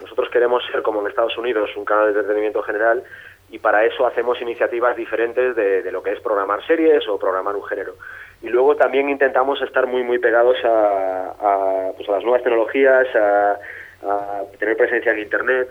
Nosotros 0.00 0.30
queremos 0.30 0.64
ser, 0.72 0.82
como 0.82 1.00
en 1.00 1.08
Estados 1.08 1.36
Unidos, 1.36 1.70
un 1.76 1.84
canal 1.84 2.04
de 2.06 2.20
entretenimiento 2.20 2.62
general 2.62 3.02
y 3.50 3.58
para 3.58 3.84
eso 3.84 4.06
hacemos 4.06 4.40
iniciativas 4.40 4.96
diferentes 4.96 5.56
de, 5.56 5.82
de 5.82 5.92
lo 5.92 6.02
que 6.02 6.12
es 6.12 6.20
programar 6.20 6.64
series 6.66 7.06
o 7.08 7.18
programar 7.18 7.56
un 7.56 7.64
género. 7.64 7.94
Y 8.42 8.48
luego 8.48 8.76
también 8.76 9.10
intentamos 9.10 9.60
estar 9.60 9.86
muy, 9.86 10.02
muy 10.02 10.18
pegados 10.18 10.56
a, 10.64 11.34
a, 11.38 11.92
pues 11.94 12.08
a 12.08 12.12
las 12.12 12.22
nuevas 12.22 12.42
tecnologías, 12.42 13.06
a, 13.14 13.58
a 14.02 14.42
tener 14.58 14.76
presencia 14.76 15.12
en 15.12 15.18
Internet 15.20 15.68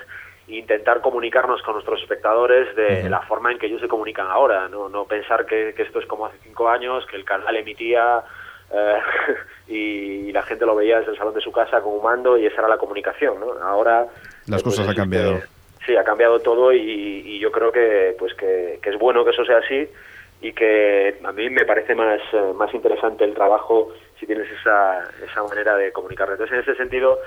e 0.47 0.55
intentar 0.55 1.01
comunicarnos 1.01 1.61
con 1.61 1.73
nuestros 1.75 2.01
espectadores 2.01 2.75
de 2.75 3.09
la 3.09 3.21
forma 3.21 3.51
en 3.51 3.59
que 3.59 3.67
ellos 3.67 3.81
se 3.81 3.87
comunican 3.87 4.27
ahora, 4.27 4.67
no, 4.67 4.89
no 4.89 5.05
pensar 5.05 5.45
que, 5.45 5.73
que 5.75 5.83
esto 5.83 5.99
es 5.99 6.05
como 6.07 6.25
hace 6.25 6.37
cinco 6.43 6.67
años, 6.69 7.05
que 7.05 7.15
el 7.17 7.25
canal 7.25 7.55
emitía 7.55 8.23
eh, 8.73 8.97
y 9.67 10.31
la 10.31 10.41
gente 10.43 10.65
lo 10.65 10.75
veía 10.75 10.99
desde 10.99 11.11
el 11.11 11.17
salón 11.17 11.33
de 11.33 11.41
su 11.41 11.51
casa 11.51 11.81
con 11.81 11.93
un 11.93 12.03
mando 12.03 12.37
y 12.37 12.45
esa 12.45 12.59
era 12.61 12.67
la 12.69 12.77
comunicación, 12.77 13.39
¿no? 13.39 13.51
Ahora 13.63 14.07
Las 14.47 14.63
pues 14.63 14.75
cosas 14.75 14.79
han 14.87 14.91
existe- 14.91 14.95
cambiado. 14.95 15.39
Sí, 15.85 15.95
ha 15.95 16.03
cambiado 16.03 16.39
todo 16.39 16.71
y, 16.73 16.79
y 17.25 17.39
yo 17.39 17.51
creo 17.51 17.71
que 17.71 18.15
pues 18.19 18.33
que, 18.35 18.79
que 18.81 18.89
es 18.91 18.99
bueno 18.99 19.23
que 19.23 19.31
eso 19.31 19.43
sea 19.45 19.57
así 19.59 19.87
y 20.41 20.51
que 20.53 21.17
a 21.23 21.31
mí 21.31 21.49
me 21.49 21.65
parece 21.65 21.95
más, 21.95 22.19
eh, 22.33 22.53
más 22.55 22.71
interesante 22.73 23.23
el 23.23 23.33
trabajo 23.33 23.91
si 24.19 24.25
tienes 24.27 24.47
esa, 24.51 25.03
esa 25.23 25.43
manera 25.43 25.75
de 25.77 25.91
comunicar. 25.91 26.29
Entonces, 26.29 26.53
en 26.53 26.59
ese 26.61 26.75
sentido, 26.75 27.17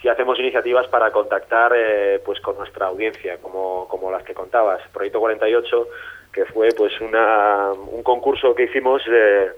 si 0.00 0.08
hacemos 0.08 0.38
iniciativas 0.38 0.86
para 0.88 1.10
contactar 1.10 1.72
eh, 1.74 2.20
pues 2.24 2.40
con 2.40 2.56
nuestra 2.56 2.86
audiencia, 2.86 3.38
como, 3.38 3.88
como 3.88 4.10
las 4.10 4.22
que 4.22 4.34
contabas. 4.34 4.80
Proyecto 4.92 5.20
48, 5.20 5.88
que 6.32 6.44
fue 6.46 6.68
pues 6.76 7.00
una, 7.00 7.72
un 7.72 8.02
concurso 8.02 8.54
que 8.54 8.64
hicimos 8.64 9.02
eh, 9.08 9.52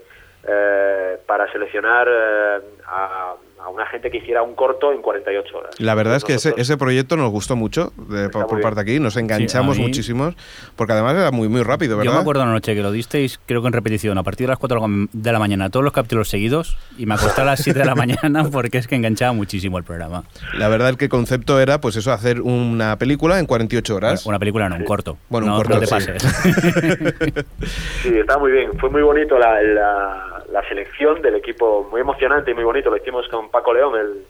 eh, 0.47 1.17
para 1.25 1.51
seleccionar 1.51 2.07
eh, 2.09 2.59
a, 2.85 3.35
a 3.63 3.69
una 3.69 3.85
gente 3.87 4.09
que 4.09 4.17
hiciera 4.19 4.41
un 4.41 4.55
corto 4.55 4.91
en 4.93 5.01
48 5.01 5.57
horas. 5.57 5.75
La 5.79 5.93
verdad 5.95 6.15
es 6.15 6.23
que 6.23 6.33
ese, 6.35 6.49
Nosotros- 6.49 6.61
ese 6.67 6.77
proyecto 6.77 7.17
nos 7.17 7.29
gustó 7.29 7.55
mucho 7.55 7.91
de- 8.07 8.29
por, 8.29 8.47
parte 8.61 8.75
de 8.75 8.81
aquí, 8.81 8.99
nos 8.99 9.17
enganchamos 9.17 9.75
Sí, 9.75 9.81
mí- 9.81 9.87
muchísimos, 9.87 10.35
porque 10.75 10.93
además 10.93 11.15
era 11.15 11.31
muy 11.31 11.49
muy 11.49 11.61
rápido, 11.63 11.97
¿verdad? 11.97 12.11
Yo 12.11 12.15
me 12.15 12.21
acuerdo 12.21 12.43
una 12.43 12.53
noche 12.53 12.73
que 12.75 12.81
lo 12.81 12.91
disteis, 12.91 13.39
creo 13.45 13.61
que 13.61 13.67
en 13.67 13.73
repetición, 13.73 14.17
a 14.17 14.23
partir 14.23 14.47
de 14.47 14.51
las 14.51 14.59
4 14.59 14.81
de 15.11 15.31
la 15.31 15.39
mañana, 15.39 15.69
todos 15.69 15.83
los 15.83 15.93
capítulos 15.93 16.29
seguidos, 16.29 16.77
y 16.97 17.05
me 17.05 17.15
acosté 17.15 17.41
a 17.41 17.45
las 17.45 17.59
7 17.61 17.79
de 17.79 17.85
la 17.85 17.95
mañana 17.95 18.43
porque 18.51 18.77
es 18.77 18.87
que 18.87 18.95
enganchaba 18.95 19.33
muchísimo 19.33 19.77
el 19.77 19.83
programa. 19.83 20.23
La 20.57 20.67
verdad 20.69 20.91
es 20.91 20.97
que 20.97 21.05
el 21.05 21.09
concepto 21.11 21.59
era, 21.59 21.81
pues 21.81 21.95
eso, 21.95 22.11
hacer 22.13 22.41
una 22.41 22.97
película 22.97 23.39
en 23.39 23.45
48 23.45 23.95
horas. 23.95 24.25
Una 24.25 24.39
película, 24.39 24.69
no, 24.69 24.77
un 24.77 24.85
corto. 24.85 25.17
Bueno, 25.29 25.47
un 25.47 25.57
corto, 25.57 25.73
no 25.75 25.79
te 25.81 25.85
sí. 25.85 25.91
pases. 25.91 26.23
Sí, 28.03 28.09
está 28.17 28.37
muy 28.37 28.51
bien. 28.51 28.71
Fue 28.79 28.89
muy 28.89 29.01
bonito 29.01 29.37
la, 29.37 29.61
la- 29.61 30.38
la 30.51 30.67
selección 30.67 31.21
del 31.21 31.35
equipo, 31.35 31.87
muy 31.89 32.01
emocionante 32.01 32.51
y 32.51 32.53
muy 32.53 32.63
bonito. 32.63 32.89
Lo 32.89 32.97
hicimos 32.97 33.27
con 33.29 33.49
Paco 33.49 33.73
León, 33.73 33.95
el, 33.97 34.25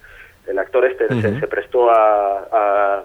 el 0.47 0.59
actor 0.59 0.85
este, 0.85 1.07
se, 1.21 1.39
se 1.39 1.47
prestó 1.47 1.89
a, 1.89 2.39
a- 2.51 3.03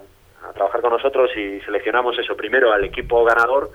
a 0.48 0.52
trabajar 0.52 0.82
con 0.82 0.90
nosotros 0.92 1.30
y 1.36 1.58
seleccionamos 1.60 2.18
eso 2.18 2.36
primero 2.36 2.70
al 2.72 2.84
equipo 2.84 3.24
ganador. 3.24 3.70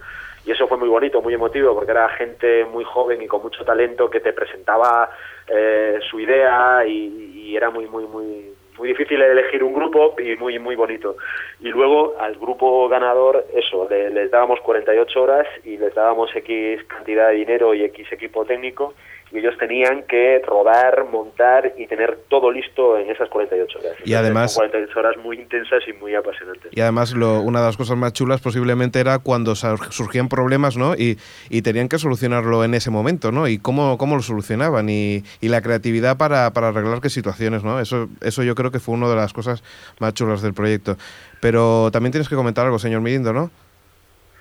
Y 0.45 0.52
eso 0.52 0.67
fue 0.67 0.78
muy 0.78 0.88
bonito, 0.88 1.21
muy 1.21 1.34
emotivo, 1.34 1.73
porque 1.75 1.91
era 1.91 2.08
gente 2.10 2.63
muy 2.65 2.84
joven 2.84 3.21
y 3.21 3.28
con 3.28 3.41
mucho 3.41 3.65
talento 3.65 4.10
que 4.10 4.19
te 4.19 4.34
presentaba 4.34 5.10
eh, 5.47 5.99
su 6.10 6.19
idea 6.19 6.86
y, 6.88 7.32
y 7.49 7.58
era 7.58 7.69
muy, 7.71 7.88
muy, 7.88 8.06
muy, 8.06 8.54
muy 8.78 8.88
difícil 8.88 9.21
elegir 9.21 9.63
un 9.63 9.73
grupo 9.73 10.15
y 10.17 10.36
muy, 10.38 10.58
muy 10.60 10.75
bonito. 10.75 11.17
Y 11.60 11.69
luego 11.69 12.15
al 12.19 12.36
grupo 12.36 12.88
ganador, 12.88 13.45
eso, 13.54 13.86
le- 13.89 14.12
les 14.12 14.32
dábamos 14.32 14.62
48 14.62 15.21
horas 15.21 15.47
y 15.65 15.78
les 15.78 15.93
dábamos 15.93 16.34
X 16.36 16.84
cantidad 16.86 17.30
de 17.30 17.36
dinero 17.36 17.73
y 17.73 17.84
X 17.84 18.08
equipo 18.13 18.45
técnico 18.45 18.93
y 19.31 19.37
ellos 19.39 19.55
tenían 19.59 20.03
que 20.03 20.41
rodar, 20.45 21.05
montar 21.11 21.73
y 21.77 21.85
tener 21.87 22.17
todo 22.29 22.51
listo 22.51 22.97
en 22.97 23.09
esas 23.11 23.29
48 23.29 23.79
horas. 23.79 23.91
Y 24.03 24.13
además- 24.13 24.53
Son 24.53 24.61
48 24.61 24.99
horas 24.99 25.17
muy 25.17 25.37
intensas 25.37 25.81
y 25.87 25.93
muy 25.93 26.15
apasionantes. 26.15 26.71
Y 26.75 26.81
además, 26.81 27.13
lo- 27.13 27.41
una 27.41 27.59
de 27.59 27.65
las 27.67 27.77
cosas 27.77 27.95
más 27.97 28.13
chulas 28.13 28.41
posiblemente 28.41 28.99
era 28.99 29.19
cuando 29.19 29.55
sur- 29.55 29.91
surgían 29.91 30.29
problemas, 30.29 30.77
¿no? 30.77 30.95
Y, 30.95 31.17
y 31.49 31.61
tenían 31.61 31.89
que 31.89 31.99
solucionarlo 31.99 32.63
en 32.63 32.73
ese 32.73 32.89
momento, 32.89 33.31
¿no? 33.31 33.47
Y 33.47 33.59
cómo, 33.59 33.97
cómo 33.97 34.15
lo 34.15 34.21
solucionaban 34.21 34.89
y, 34.89 35.23
y 35.41 35.49
la 35.49 35.61
creatividad 35.61 36.17
para, 36.17 36.51
para 36.51 36.69
arreglar 36.69 36.99
qué 37.01 37.09
situaciones, 37.09 37.63
¿no? 37.63 37.79
Eso, 37.79 38.09
eso 38.21 38.43
yo 38.43 38.55
creo 38.55 38.71
que 38.71 38.79
fue 38.79 38.95
una 38.95 39.09
de 39.09 39.15
las 39.15 39.33
cosas 39.33 39.63
más 39.99 40.13
chulas 40.15 40.41
del 40.41 40.53
proyecto. 40.53 40.97
Pero 41.39 41.89
también 41.91 42.11
tienes 42.11 42.29
que 42.29 42.35
comentar 42.35 42.65
algo, 42.65 42.79
señor 42.79 43.01
Mirindo, 43.01 43.31
¿no? 43.33 43.51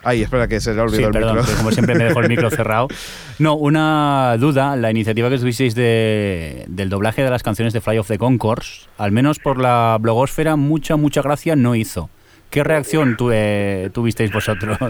Ay, 0.09 0.23
espera, 0.23 0.49
que 0.49 0.61
se 0.61 0.75
le 0.75 0.81
ha 0.81 0.89
Sí, 0.89 0.95
olvidado 0.97 1.09
el 1.09 1.13
perdón, 1.13 1.37
micro. 1.39 1.57
como 1.57 1.71
siempre 1.73 1.95
me 1.95 2.05
dejo 2.05 2.21
el 2.21 2.29
micro 2.29 2.51
cerrado. 2.51 2.89
No, 3.39 3.55
una 3.55 4.37
duda, 4.39 4.75
la 4.75 4.91
iniciativa 4.91 5.31
que 5.31 5.39
tuvisteis 5.39 5.75
de, 5.77 6.65
del 6.67 6.89
doblaje 6.89 7.23
de 7.23 7.31
las 7.31 7.45
canciones 7.45 7.73
de 7.73 7.81
Fly 7.81 7.99
of 7.99 8.09
the 8.09 8.19
Concourse, 8.19 8.89
al 8.99 9.13
menos 9.13 9.39
por 9.39 9.61
la 9.61 9.97
blogosfera, 10.01 10.57
mucha, 10.57 10.97
mucha 10.97 11.23
gracia 11.23 11.55
no 11.55 11.77
hizo. 11.77 12.11
¿Qué 12.51 12.65
reacción 12.65 13.17
tuve- 13.17 13.91
tuvisteis 13.93 14.33
vosotros? 14.33 14.77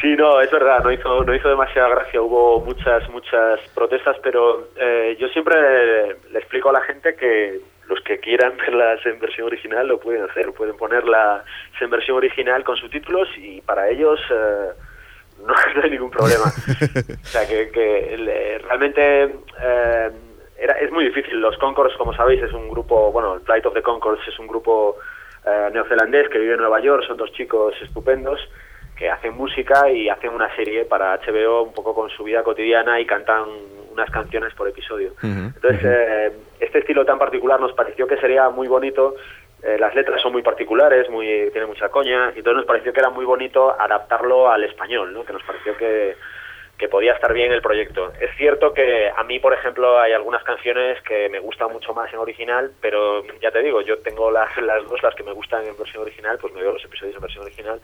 Sí, 0.00 0.16
no, 0.16 0.40
es 0.40 0.50
verdad, 0.50 0.82
no 0.82 0.90
hizo, 0.90 1.22
no 1.24 1.34
hizo 1.34 1.46
demasiada 1.50 1.90
gracia, 1.90 2.22
hubo 2.22 2.64
muchas, 2.64 3.06
muchas 3.10 3.60
protestas, 3.74 4.16
pero 4.22 4.70
eh, 4.80 5.14
yo 5.20 5.28
siempre 5.28 5.54
le 6.32 6.38
explico 6.38 6.70
a 6.70 6.72
la 6.72 6.80
gente 6.80 7.14
que 7.16 7.60
los 7.90 8.00
que 8.00 8.18
quieran 8.20 8.56
verlas 8.66 9.04
en 9.04 9.18
versión 9.18 9.48
original 9.48 9.86
lo 9.86 10.00
pueden 10.00 10.22
hacer, 10.22 10.52
pueden 10.52 10.76
ponerlas 10.76 11.44
en 11.80 11.90
versión 11.90 12.16
original 12.16 12.64
con 12.64 12.76
subtítulos 12.76 13.28
y 13.36 13.60
para 13.60 13.88
ellos 13.88 14.18
eh, 14.30 14.70
no, 15.46 15.54
no 15.74 15.82
hay 15.82 15.90
ningún 15.90 16.10
problema. 16.10 16.44
o 16.46 17.26
sea, 17.26 17.46
que, 17.46 17.70
que 17.70 18.60
realmente 18.64 19.24
eh, 19.62 20.10
era, 20.58 20.74
es 20.78 20.90
muy 20.92 21.04
difícil. 21.04 21.40
Los 21.40 21.56
Concourse, 21.58 21.96
como 21.98 22.14
sabéis, 22.14 22.42
es 22.42 22.52
un 22.52 22.68
grupo, 22.70 23.10
bueno, 23.12 23.34
el 23.34 23.40
Flight 23.40 23.66
of 23.66 23.74
the 23.74 23.82
Concourse 23.82 24.22
es 24.30 24.38
un 24.38 24.46
grupo 24.46 24.96
eh, 25.44 25.70
neozelandés 25.72 26.28
que 26.28 26.38
vive 26.38 26.54
en 26.54 26.60
Nueva 26.60 26.80
York, 26.80 27.04
son 27.06 27.16
dos 27.16 27.32
chicos 27.32 27.74
estupendos 27.82 28.40
que 28.96 29.08
hacen 29.08 29.34
música 29.34 29.90
y 29.90 30.10
hacen 30.10 30.30
una 30.30 30.54
serie 30.54 30.84
para 30.84 31.16
HBO 31.16 31.62
un 31.62 31.72
poco 31.72 31.94
con 31.94 32.10
su 32.10 32.22
vida 32.22 32.42
cotidiana 32.42 33.00
y 33.00 33.06
cantan 33.06 33.46
unas 34.00 34.10
canciones 34.10 34.54
por 34.54 34.68
episodio. 34.68 35.12
Ujú. 35.18 35.52
Entonces, 35.54 35.80
eh, 35.84 36.32
este 36.58 36.78
estilo 36.80 37.04
tan 37.04 37.18
particular 37.18 37.60
nos 37.60 37.72
pareció 37.72 38.06
que 38.06 38.16
sería 38.16 38.48
muy 38.48 38.68
bonito. 38.68 39.14
eh, 39.62 39.76
las 39.78 39.94
letras 39.94 40.22
son 40.22 40.32
muy 40.32 40.42
particulares, 40.42 41.10
muy 41.10 41.50
tienen 41.52 41.68
mucha 41.68 41.90
coña, 41.90 42.32
y 42.34 42.38
entonces 42.38 42.56
nos 42.56 42.64
pareció 42.64 42.94
que 42.94 43.00
era 43.00 43.10
muy 43.10 43.26
bonito 43.26 43.78
adaptarlo 43.78 44.50
al 44.50 44.64
español, 44.64 45.12
¿no? 45.12 45.22
que 45.22 45.34
nos 45.34 45.42
pareció 45.42 45.76
que, 45.76 46.16
que 46.78 46.88
podía 46.88 47.12
estar 47.12 47.34
bien 47.34 47.52
el 47.52 47.60
proyecto. 47.60 48.10
Es 48.18 48.30
cierto 48.38 48.72
que 48.72 49.10
a 49.14 49.22
mí, 49.24 49.38
por 49.38 49.52
ejemplo, 49.52 50.00
hay 50.00 50.12
algunas 50.14 50.42
canciones 50.44 51.02
que 51.02 51.28
me 51.28 51.40
gustan 51.40 51.70
mucho 51.70 51.92
más 51.92 52.10
en 52.10 52.20
original, 52.20 52.72
pero 52.80 53.22
ya 53.42 53.50
te 53.50 53.60
digo, 53.60 53.82
yo 53.82 53.98
tengo 53.98 54.30
las, 54.30 54.56
las 54.62 54.88
dos, 54.88 55.02
las 55.02 55.14
que 55.14 55.24
me 55.24 55.32
gustan 55.32 55.66
en 55.66 55.76
versión 55.76 56.04
original, 56.04 56.38
pues 56.40 56.54
me 56.54 56.62
veo 56.62 56.72
los 56.72 56.84
episodios 56.84 57.16
en 57.16 57.20
versión 57.20 57.44
original 57.44 57.78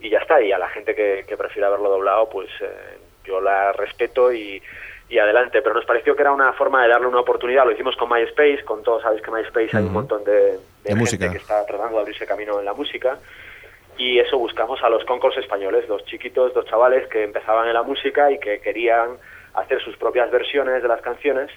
y 0.00 0.10
ya 0.10 0.18
está. 0.18 0.38
Y 0.42 0.52
a 0.52 0.58
la 0.58 0.68
gente 0.68 0.94
que, 0.94 1.24
que 1.26 1.36
prefiera 1.38 1.70
verlo 1.70 1.88
doblado, 1.88 2.28
pues 2.28 2.50
eh, 2.60 2.98
yo 3.24 3.40
la 3.40 3.72
respeto 3.72 4.30
y, 4.30 4.62
y 5.08 5.18
adelante. 5.18 5.62
Pero 5.62 5.74
nos 5.74 5.84
pareció 5.84 6.14
que 6.16 6.22
era 6.22 6.32
una 6.32 6.52
forma 6.52 6.82
de 6.82 6.88
darle 6.88 7.06
una 7.06 7.20
oportunidad. 7.20 7.64
Lo 7.64 7.72
hicimos 7.72 7.96
con 7.96 8.08
MySpace, 8.10 8.64
con 8.64 8.82
todos 8.82 9.02
sabéis 9.02 9.22
que 9.22 9.30
MySpace 9.30 9.76
hay 9.76 9.84
un 9.84 9.92
montón 9.92 10.24
de, 10.24 10.32
de 10.32 10.50
De 10.50 10.58
gente 10.84 10.94
música. 11.00 11.30
que 11.30 11.38
está 11.38 11.64
tratando 11.66 11.96
de 11.96 12.00
abrirse 12.02 12.26
camino 12.26 12.58
en 12.58 12.64
la 12.64 12.74
música. 12.74 13.18
Y 13.98 14.18
eso 14.18 14.36
buscamos 14.38 14.82
a 14.82 14.90
los 14.90 15.04
concursos 15.04 15.42
españoles, 15.42 15.88
los 15.88 16.04
chiquitos, 16.04 16.54
los 16.54 16.66
chavales 16.66 17.08
que 17.08 17.22
empezaban 17.24 17.66
en 17.66 17.74
la 17.74 17.82
música 17.82 18.30
y 18.30 18.38
que 18.38 18.60
querían 18.60 19.16
hacer 19.54 19.80
sus 19.82 19.96
propias 19.96 20.30
versiones 20.30 20.82
de 20.82 20.88
las 20.88 21.00
canciones 21.00 21.50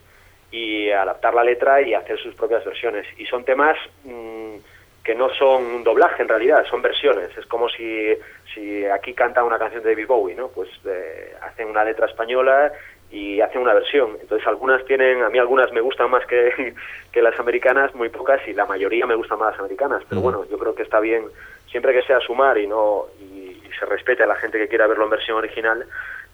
y 0.52 0.90
adaptar 0.90 1.34
la 1.34 1.44
letra 1.44 1.82
y 1.82 1.94
hacer 1.94 2.18
sus 2.18 2.34
propias 2.36 2.64
versiones. 2.64 3.06
Y 3.18 3.26
son 3.26 3.44
temas 3.44 3.76
mm, 4.06 4.56
que 5.04 5.16
no 5.16 5.30
son 5.34 5.66
un 5.66 5.84
doblaje 5.84 6.22
en 6.22 6.30
realidad, 6.30 6.66
son 6.70 6.82
versiones. 6.82 7.38
Es 7.38 7.46
como 7.46 7.68
si, 7.68 8.14
si 8.54 8.86
aquí 8.86 9.14
canta 9.14 9.44
una 9.44 9.60
canción 9.60 9.84
de 9.84 9.90
David 9.90 10.08
Bowie, 10.08 10.36
¿no? 10.36 10.48
Pues 10.48 10.70
eh, 10.86 11.34
hacen 11.42 11.68
una 11.68 11.84
letra 11.84 12.06
española 12.06 12.72
y 13.12 13.42
hacen 13.42 13.62
una 13.62 13.74
versión. 13.74 14.18
Entonces 14.22 14.48
algunas 14.48 14.84
tienen, 14.86 15.24
a 15.24 15.30
mí 15.30 15.40
algunas 15.40 15.72
me 15.72 15.82
gustan 15.82 16.10
más 16.12 16.26
que, 16.26 16.74
que 17.12 17.22
las 17.22 17.40
americanas, 17.40 17.94
muy 17.96 18.10
pocas, 18.10 18.40
y 18.48 18.54
la 18.54 18.66
mayoría 18.66 19.06
me 19.06 19.16
gustan 19.16 19.40
más 19.40 19.52
las 19.52 19.60
americanas. 19.60 20.04
Pero 20.08 20.22
bueno, 20.22 20.46
yo 20.50 20.58
creo 20.58 20.76
que 20.76 20.84
está 20.84 21.00
bien, 21.00 21.26
siempre 21.72 21.94
que 21.94 22.04
sea 22.04 22.20
sumar 22.20 22.58
y 22.58 22.68
no 22.68 23.06
y, 23.20 23.62
y 23.68 23.70
se 23.80 23.86
respete 23.86 24.24
a 24.24 24.28
la 24.28 24.36
gente 24.36 24.58
que 24.58 24.68
quiera 24.68 24.88
verlo 24.88 25.06
en 25.06 25.12
versión 25.12 25.38
original, 25.38 25.86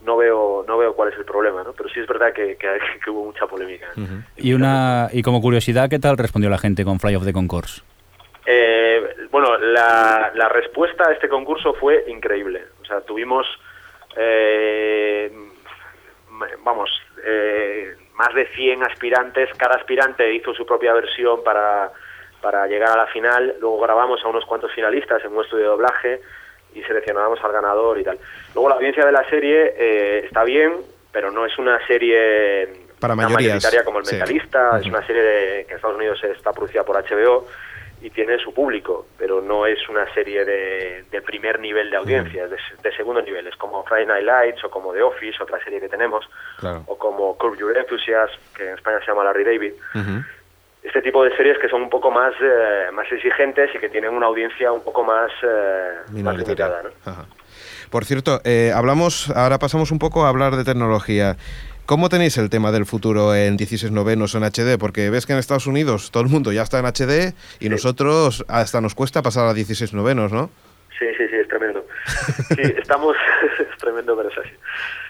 no 0.06 0.18
veo 0.18 0.64
no 0.68 0.78
veo 0.78 0.94
cuál 0.96 1.12
es 1.12 1.18
el 1.18 1.26
problema, 1.26 1.64
¿no? 1.64 1.74
Pero 1.74 1.90
sí 1.90 2.00
es 2.00 2.08
verdad 2.08 2.34
que, 2.34 2.56
que, 2.58 2.68
que 3.04 3.10
hubo 3.10 3.26
mucha 3.26 3.48
polémica. 3.48 3.88
Y 4.38 4.54
una 4.54 5.10
y 5.12 5.22
como 5.22 5.42
curiosidad, 5.42 5.90
¿qué 5.90 6.00
tal 6.00 6.18
respondió 6.18 6.50
la 6.50 6.58
gente 6.58 6.84
con 6.84 7.00
Fly 7.00 7.16
of 7.16 7.26
the 7.26 7.34
Concourse? 7.34 7.82
Eh, 8.46 9.28
bueno, 9.32 9.58
la, 9.58 10.32
la 10.36 10.50
respuesta 10.50 11.10
a 11.10 11.14
este 11.14 11.28
concurso 11.28 11.74
fue 11.74 12.06
increíble. 12.08 12.64
O 12.82 12.86
sea, 12.86 13.02
tuvimos, 13.02 13.48
eh, 14.16 15.32
vamos, 16.64 16.90
eh, 17.26 17.96
más 18.16 18.34
de 18.34 18.48
100 18.48 18.84
aspirantes. 18.84 19.50
Cada 19.58 19.76
aspirante 19.76 20.34
hizo 20.34 20.54
su 20.54 20.66
propia 20.66 20.94
versión 20.94 21.44
para, 21.44 21.92
para 22.42 22.68
llegar 22.68 22.90
a 22.90 22.98
la 23.04 23.08
final. 23.08 23.56
Luego 23.60 23.80
grabamos 23.82 24.24
a 24.24 24.28
unos 24.28 24.46
cuantos 24.46 24.72
finalistas 24.74 25.24
en 25.24 25.34
un 25.36 25.44
estudio 25.44 25.64
de 25.64 25.70
doblaje 25.70 26.22
y 26.74 26.82
seleccionábamos 26.84 27.42
al 27.44 27.52
ganador 27.52 27.98
y 28.00 28.04
tal. 28.04 28.18
Luego 28.54 28.70
la 28.70 28.76
audiencia 28.76 29.06
de 29.06 29.12
la 29.12 29.28
serie 29.30 29.74
eh, 29.78 30.22
está 30.26 30.44
bien, 30.44 30.74
pero 31.12 31.32
no 31.32 31.46
es 31.46 31.58
una 31.58 31.80
serie 31.88 32.68
Para 33.00 33.16
mayorías, 33.16 33.40
mayoritaria 33.54 33.84
como 33.86 34.00
El 34.00 34.06
sí. 34.06 34.16
Mentalista. 34.16 34.80
Es 34.80 34.86
una 34.88 35.06
serie 35.08 35.22
de- 35.22 35.66
que 35.66 35.72
en 35.72 35.76
Estados 35.78 35.98
Unidos 35.98 36.24
está 36.24 36.52
producida 36.52 36.84
por 36.84 36.98
HBO 36.98 37.48
y 38.06 38.12
tiene 38.12 38.38
su 38.38 38.54
público, 38.54 39.08
pero 39.18 39.42
no 39.42 39.66
es 39.66 39.80
una 39.90 40.06
serie 40.14 40.46
de, 40.46 41.06
de 41.10 41.22
primer 41.24 41.60
nivel 41.60 41.90
de 41.90 41.98
audiencia, 41.98 42.44
es 42.44 42.52
de, 42.52 42.58
de 42.84 42.96
segundo 42.96 43.20
nivel. 43.24 43.48
Es 43.48 43.56
como 43.56 43.84
Friday 43.84 44.06
Night 44.06 44.24
Lights 44.26 44.64
o 44.64 44.70
como 44.70 44.94
The 44.94 45.02
Office, 45.02 45.42
otra 45.42 45.58
serie 45.64 45.80
que 45.82 45.90
tenemos, 45.90 46.24
Claro. 46.60 46.84
o 46.86 46.96
como 47.00 47.36
Curb 47.36 47.58
Your 47.58 47.76
Enthusiasm, 47.76 48.40
que 48.56 48.68
en 48.70 48.76
España 48.76 49.00
se 49.00 49.08
llama 49.08 49.24
Larry 49.24 49.44
David. 49.44 49.74
Este 50.84 51.02
tipo 51.02 51.24
de 51.24 51.36
series 51.36 51.58
que 51.58 51.68
son 51.68 51.82
un 51.82 51.90
poco 51.90 52.12
más, 52.12 52.34
eh, 52.40 52.92
más 52.94 53.12
exigentes 53.12 53.74
y 53.74 53.80
que 53.80 53.90
tienen 53.90 54.12
una 54.14 54.28
audiencia 54.28 54.72
un 54.72 54.84
poco 54.84 55.04
más, 55.04 55.32
eh, 55.42 55.94
más 56.22 56.38
limitada. 56.38 56.84
Por 57.90 58.06
cierto, 58.06 58.40
eh, 58.44 58.72
hablamos, 58.72 59.32
ahora 59.32 59.58
pasamos 59.58 59.90
un 59.92 59.98
poco 59.98 60.26
a 60.26 60.30
hablar 60.30 60.56
de 60.56 60.64
tecnología. 60.64 61.38
¿Cómo 61.86 62.10
tenéis 62.10 62.36
el 62.40 62.50
tema 62.50 62.72
del 62.72 62.88
futuro 62.88 63.36
en 63.36 63.58
16 63.58 63.92
novenos 63.92 64.34
en 64.34 64.42
HD? 64.42 64.80
Porque 64.80 65.12
ves 65.12 65.28
que 65.28 65.34
en 65.34 65.40
Estados 65.40 65.68
Unidos 65.68 66.10
todo 66.10 66.24
el 66.24 66.30
mundo 66.30 66.52
ya 66.52 66.64
está 66.64 66.80
en 66.80 66.86
HD 66.86 67.36
y 67.60 67.70
nosotros 67.70 68.44
hasta 68.48 68.82
nos 68.82 68.96
cuesta 68.96 69.22
pasar 69.22 69.46
a 69.46 69.54
16 69.54 69.94
novenos, 69.94 70.32
¿no? 70.32 70.50
Sí, 70.98 71.06
sí, 71.16 71.28
sí, 71.28 71.36
es 71.36 71.48
tremendo. 71.48 71.86
Sí, 72.56 72.62
estamos, 72.80 73.16
es 73.60 73.78
tremendo, 73.78 74.18
pero 74.18 74.30
es 74.30 74.38
así. 74.40 74.50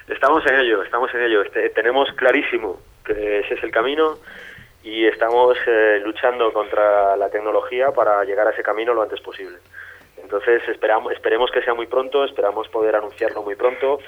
Estamos 0.09 0.45
en 0.47 0.55
ello, 0.55 0.83
estamos 0.83 1.13
en 1.15 1.21
ello. 1.21 1.43
Este, 1.43 1.69
tenemos 1.69 2.11
clarísimo 2.11 2.81
que 3.05 3.39
ese 3.39 3.53
es 3.53 3.63
el 3.63 3.71
camino 3.71 4.17
y 4.83 5.05
estamos 5.05 5.57
eh, 5.65 6.01
luchando 6.03 6.51
contra 6.51 7.15
la 7.15 7.29
tecnología 7.29 7.91
para 7.91 8.25
llegar 8.25 8.47
a 8.47 8.51
ese 8.51 8.63
camino 8.63 8.93
lo 8.93 9.01
antes 9.01 9.21
posible. 9.21 9.59
Entonces 10.21 10.61
esperamos, 10.67 11.13
esperemos 11.13 11.51
que 11.51 11.61
sea 11.61 11.73
muy 11.73 11.87
pronto, 11.87 12.25
esperamos 12.25 12.67
poder 12.67 12.97
anunciarlo 12.97 13.43
muy 13.43 13.55
pronto. 13.55 13.99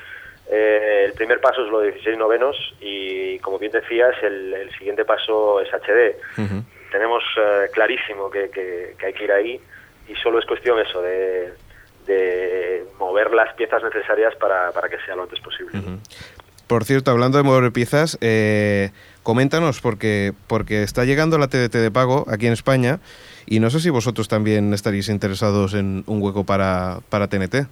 Eh, 0.50 1.04
el 1.06 1.14
primer 1.14 1.42
paso 1.42 1.66
es 1.66 1.70
lo 1.72 1.80
de 1.82 1.92
16 1.92 2.18
novenos 2.18 2.56
y 2.80 3.38
como 3.40 3.60
bien 3.60 3.72
decías, 3.72 4.16
el, 4.24 4.54
el 4.54 4.72
siguiente 4.78 5.04
paso 5.06 5.60
es 5.62 5.70
HD. 5.74 6.16
Tenemos 6.92 7.24
eh, 7.38 7.68
clarísimo 7.74 8.30
que, 8.30 8.50
que- 8.50 8.96
que 8.98 9.06
hay 9.08 9.14
que 9.14 9.24
ir 9.26 9.32
ahí 9.32 9.60
y 10.08 10.16
solo 10.16 10.40
es 10.40 10.46
cuestión 10.46 10.80
eso 10.80 11.02
de, 11.02 11.52
de 12.06 12.86
mover 12.98 13.32
las 13.34 13.54
piezas 13.56 13.84
necesarias 13.84 14.36
para, 14.36 14.72
para 14.72 14.88
que 14.90 14.98
sea 15.06 15.16
lo 15.16 15.24
antes 15.24 15.40
posible. 15.42 15.72
Por 16.68 16.84
cierto, 16.86 17.12
hablando 17.12 17.38
de 17.38 17.44
mover 17.44 17.72
piezas, 17.72 18.18
eh, 18.22 18.92
coméntanos, 19.24 19.80
porque, 19.82 20.34
porque 20.48 20.84
está 20.84 21.06
llegando 21.06 21.38
la 21.38 21.48
TDT 21.48 21.74
de 21.76 21.92
pago 21.92 22.26
aquí 22.30 22.48
en 22.48 22.54
España 22.54 23.00
y 23.46 23.60
no 23.60 23.70
sé 23.70 23.80
si 23.80 23.90
vosotros 23.90 24.28
también 24.28 24.74
estaréis 24.74 25.08
interesados 25.10 25.74
en 25.74 26.04
un 26.08 26.22
hueco 26.22 26.46
para, 26.46 27.00
para 27.10 27.28
TNT. 27.28 27.68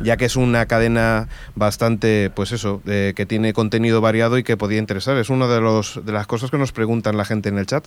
Ya 0.00 0.16
que 0.16 0.24
es 0.26 0.36
una 0.36 0.66
cadena 0.66 1.28
bastante, 1.54 2.30
pues 2.34 2.52
eso, 2.52 2.82
eh, 2.86 3.12
que 3.16 3.26
tiene 3.26 3.52
contenido 3.52 4.00
variado 4.00 4.38
y 4.38 4.44
que 4.44 4.56
podía 4.56 4.78
interesar. 4.78 5.16
Es 5.16 5.30
una 5.30 5.46
de, 5.48 5.60
los, 5.60 6.04
de 6.04 6.12
las 6.12 6.26
cosas 6.26 6.50
que 6.50 6.58
nos 6.58 6.72
preguntan 6.72 7.16
la 7.16 7.24
gente 7.24 7.48
en 7.48 7.58
el 7.58 7.66
chat. 7.66 7.84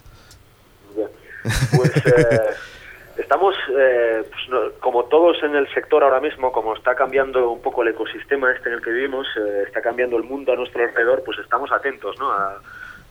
Pues 1.76 1.96
eh, 2.06 2.40
estamos, 3.18 3.56
eh, 3.78 4.24
pues, 4.30 4.42
no- 4.50 4.72
como 4.80 5.06
todos 5.06 5.38
en 5.44 5.56
el 5.56 5.68
sector 5.74 6.04
ahora 6.04 6.20
mismo, 6.20 6.52
como 6.52 6.76
está 6.76 6.96
cambiando 6.96 7.50
un 7.52 7.62
poco 7.62 7.82
el 7.84 7.90
ecosistema 7.90 8.52
este 8.52 8.70
en 8.70 8.76
el 8.76 8.82
que 8.82 8.92
vivimos, 8.92 9.28
eh, 9.38 9.64
está 9.68 9.82
cambiando 9.82 10.18
el 10.18 10.24
mundo 10.24 10.52
a 10.52 10.56
nuestro 10.56 10.84
alrededor, 10.84 11.24
pues 11.26 11.38
estamos 11.40 11.72
atentos 11.72 12.18
¿no? 12.20 12.32
a, 12.32 12.62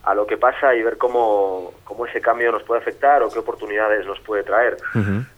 a 0.03 0.13
lo 0.15 0.25
que 0.27 0.37
pasa 0.37 0.75
y 0.75 0.81
ver 0.83 0.97
cómo, 0.97 1.73
cómo 1.83 2.05
ese 2.05 2.21
cambio 2.21 2.51
nos 2.51 2.63
puede 2.63 2.81
afectar 2.81 3.21
o 3.23 3.29
qué 3.29 3.39
oportunidades 3.39 4.05
nos 4.05 4.19
puede 4.21 4.43
traer. 4.43 4.77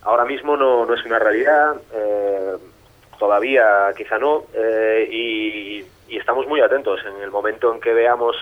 Ahora 0.02 0.26
mismo 0.26 0.58
no, 0.58 0.86
no 0.86 0.94
es 0.94 1.04
una 1.06 1.18
realidad, 1.20 1.76
eh, 1.94 2.56
todavía 3.22 3.94
quizá 3.96 4.18
no, 4.18 4.46
eh, 4.52 5.08
y, 5.12 5.86
y 6.12 6.18
estamos 6.18 6.48
muy 6.48 6.60
atentos. 6.60 7.00
En 7.06 7.22
el 7.22 7.30
momento 7.30 7.72
en 7.72 7.80
que 7.80 7.94
veamos 7.94 8.36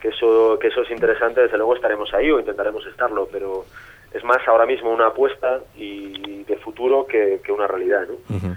que 0.00 0.08
eso, 0.08 0.58
que 0.58 0.68
eso 0.68 0.80
es 0.80 0.90
interesante, 0.90 1.42
desde 1.42 1.58
luego 1.58 1.74
estaremos 1.74 2.14
ahí 2.14 2.30
o 2.30 2.40
intentaremos 2.40 2.86
estarlo, 2.86 3.28
pero 3.30 3.66
es 4.14 4.24
más 4.24 4.38
ahora 4.48 4.64
mismo 4.64 4.90
una 4.90 5.08
apuesta 5.08 5.60
y 5.76 6.44
de 6.44 6.56
futuro 6.56 7.06
que, 7.06 7.40
que 7.44 7.52
una 7.52 7.66
realidad. 7.66 8.06
¿no? 8.08 8.56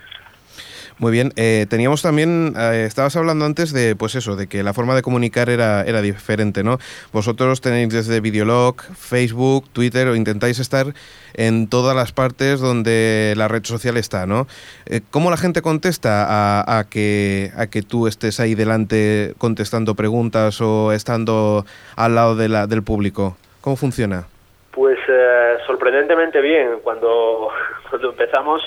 Muy 1.00 1.14
bien, 1.14 1.32
eh, 1.38 1.66
teníamos 1.70 2.02
también, 2.02 2.54
eh, 2.58 2.84
estabas 2.86 3.16
hablando 3.16 3.46
antes 3.46 3.72
de, 3.72 3.96
pues 3.96 4.16
eso, 4.16 4.36
de 4.36 4.48
que 4.48 4.64
la 4.64 4.74
forma 4.74 4.96
de 4.96 5.02
comunicar 5.02 5.50
era, 5.50 5.82
era 5.84 6.02
diferente, 6.02 6.62
¿no? 6.62 6.78
Vosotros 7.14 7.62
tenéis 7.62 7.88
desde 7.94 8.20
Videolog, 8.20 8.82
Facebook, 8.82 9.70
Twitter, 9.72 10.10
o 10.10 10.16
intentáis 10.18 10.60
estar 10.60 10.88
en 11.36 11.70
todas 11.70 11.96
las 11.96 12.12
partes 12.12 12.60
donde 12.60 13.34
la 13.38 13.48
red 13.48 13.64
social 13.64 13.96
está, 13.96 14.26
¿no? 14.26 14.46
Eh, 14.88 15.00
¿Cómo 15.10 15.30
la 15.30 15.38
gente 15.38 15.62
contesta 15.62 16.26
a, 16.28 16.80
a 16.80 16.84
que, 16.84 17.52
a 17.56 17.68
que 17.68 17.82
tú 17.82 18.08
estés 18.08 18.42
ahí 18.42 18.54
delante 18.54 19.36
contestando 19.38 19.96
preguntas 19.96 20.60
o 20.60 20.92
estando 20.92 21.66
al 21.96 22.16
lado 22.16 22.36
de 22.36 22.50
la, 22.50 22.68
del 22.68 22.84
público? 22.84 23.38
¿Cómo 23.62 23.78
funciona? 23.78 24.26
Pues 24.72 25.00
eh, 25.08 25.58
sorprendentemente 25.66 26.42
bien. 26.42 26.80
Cuando, 26.84 27.52
cuando 27.90 28.10
empezamos 28.10 28.62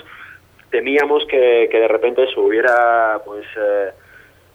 temíamos 0.73 1.25
que, 1.27 1.69
de 1.71 1.87
repente 1.89 2.27
se 2.33 2.41
hubiera 2.41 3.21
pues 3.25 3.45
eh, 3.57 3.91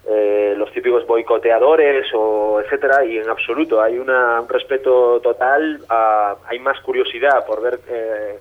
eh, 0.09 0.53
los 0.57 0.71
típicos 0.73 1.05
boicoteadores 1.07 2.07
o 2.13 2.59
etcétera 2.59 3.05
y 3.05 3.17
en 3.19 3.29
absoluto 3.29 3.81
hay 3.81 3.97
una, 3.99 4.41
un 4.41 4.49
respeto 4.49 5.21
total 5.21 5.79
a- 5.89 6.35
hay 6.47 6.59
más 6.59 6.79
curiosidad 6.81 7.45
por 7.45 7.61
ver 7.61 7.79
eh, 7.89 8.39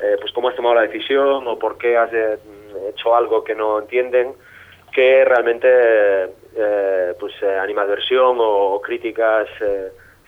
eh, 0.00 0.16
pues 0.20 0.30
cómo 0.32 0.48
has 0.50 0.56
tomado 0.56 0.74
la 0.76 0.82
decisión 0.82 1.48
o 1.48 1.58
por 1.58 1.78
qué 1.78 1.96
has 1.96 2.12
eh, 2.12 2.38
hecho 2.90 3.16
algo 3.16 3.42
que 3.42 3.54
no 3.54 3.78
entienden 3.80 4.34
que 4.92 5.24
realmente 5.24 5.68
pues 7.20 7.34
animadversión 7.42 8.38
o, 8.40 8.74
o 8.74 8.80
críticas 8.80 9.46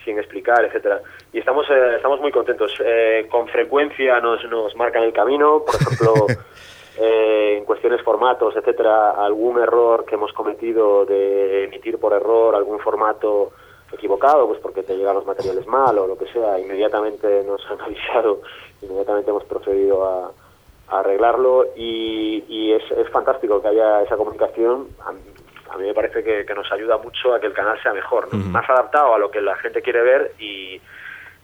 sin 0.04 0.18
explicar, 0.18 0.64
etcétera. 0.64 1.00
Y 1.32 1.38
estamos 1.38 1.68
eh, 1.70 1.94
estamos 1.96 2.20
muy 2.20 2.30
contentos. 2.30 2.72
Eh, 2.84 3.26
con 3.30 3.48
frecuencia 3.48 4.20
nos, 4.20 4.42
nos 4.44 4.74
marcan 4.76 5.02
el 5.04 5.12
camino, 5.12 5.62
por 5.66 5.74
ejemplo, 5.74 6.26
eh, 7.00 7.56
en 7.58 7.64
cuestiones 7.64 8.02
formatos, 8.02 8.56
etcétera, 8.56 9.10
algún 9.12 9.58
error 9.60 10.04
que 10.04 10.14
hemos 10.16 10.32
cometido 10.32 11.04
de 11.06 11.64
emitir 11.64 11.98
por 11.98 12.12
error 12.12 12.54
algún 12.54 12.78
formato 12.80 13.52
equivocado, 13.92 14.46
pues 14.48 14.60
porque 14.60 14.82
te 14.82 14.96
llegan 14.96 15.14
los 15.14 15.24
materiales 15.26 15.66
mal 15.66 15.96
o 15.98 16.06
lo 16.06 16.18
que 16.18 16.26
sea, 16.26 16.58
inmediatamente 16.58 17.42
nos 17.44 17.64
han 17.70 17.80
avisado, 17.80 18.40
inmediatamente 18.82 19.30
hemos 19.30 19.44
procedido 19.44 20.04
a, 20.04 20.30
a 20.88 21.00
arreglarlo 21.00 21.66
y, 21.76 22.44
y 22.48 22.72
es, 22.72 22.82
es 22.90 23.08
fantástico 23.10 23.62
que 23.62 23.68
haya 23.68 24.02
esa 24.02 24.16
comunicación. 24.16 24.88
A, 25.04 25.12
mí- 25.12 25.20
me 25.78 25.92
parece 25.94 26.24
que, 26.24 26.44
que 26.46 26.54
nos 26.54 26.70
ayuda 26.72 26.96
mucho 26.96 27.34
a 27.34 27.38
que 27.40 27.46
el 27.46 27.52
canal 27.52 27.80
sea 27.82 27.92
mejor, 27.92 28.32
¿no? 28.32 28.38
más 28.50 28.68
adaptado 28.68 29.14
a 29.14 29.18
lo 29.18 29.30
que 29.30 29.40
la 29.42 29.54
gente 29.56 29.82
quiere 29.82 30.00
ver 30.02 30.32
y, 30.38 30.80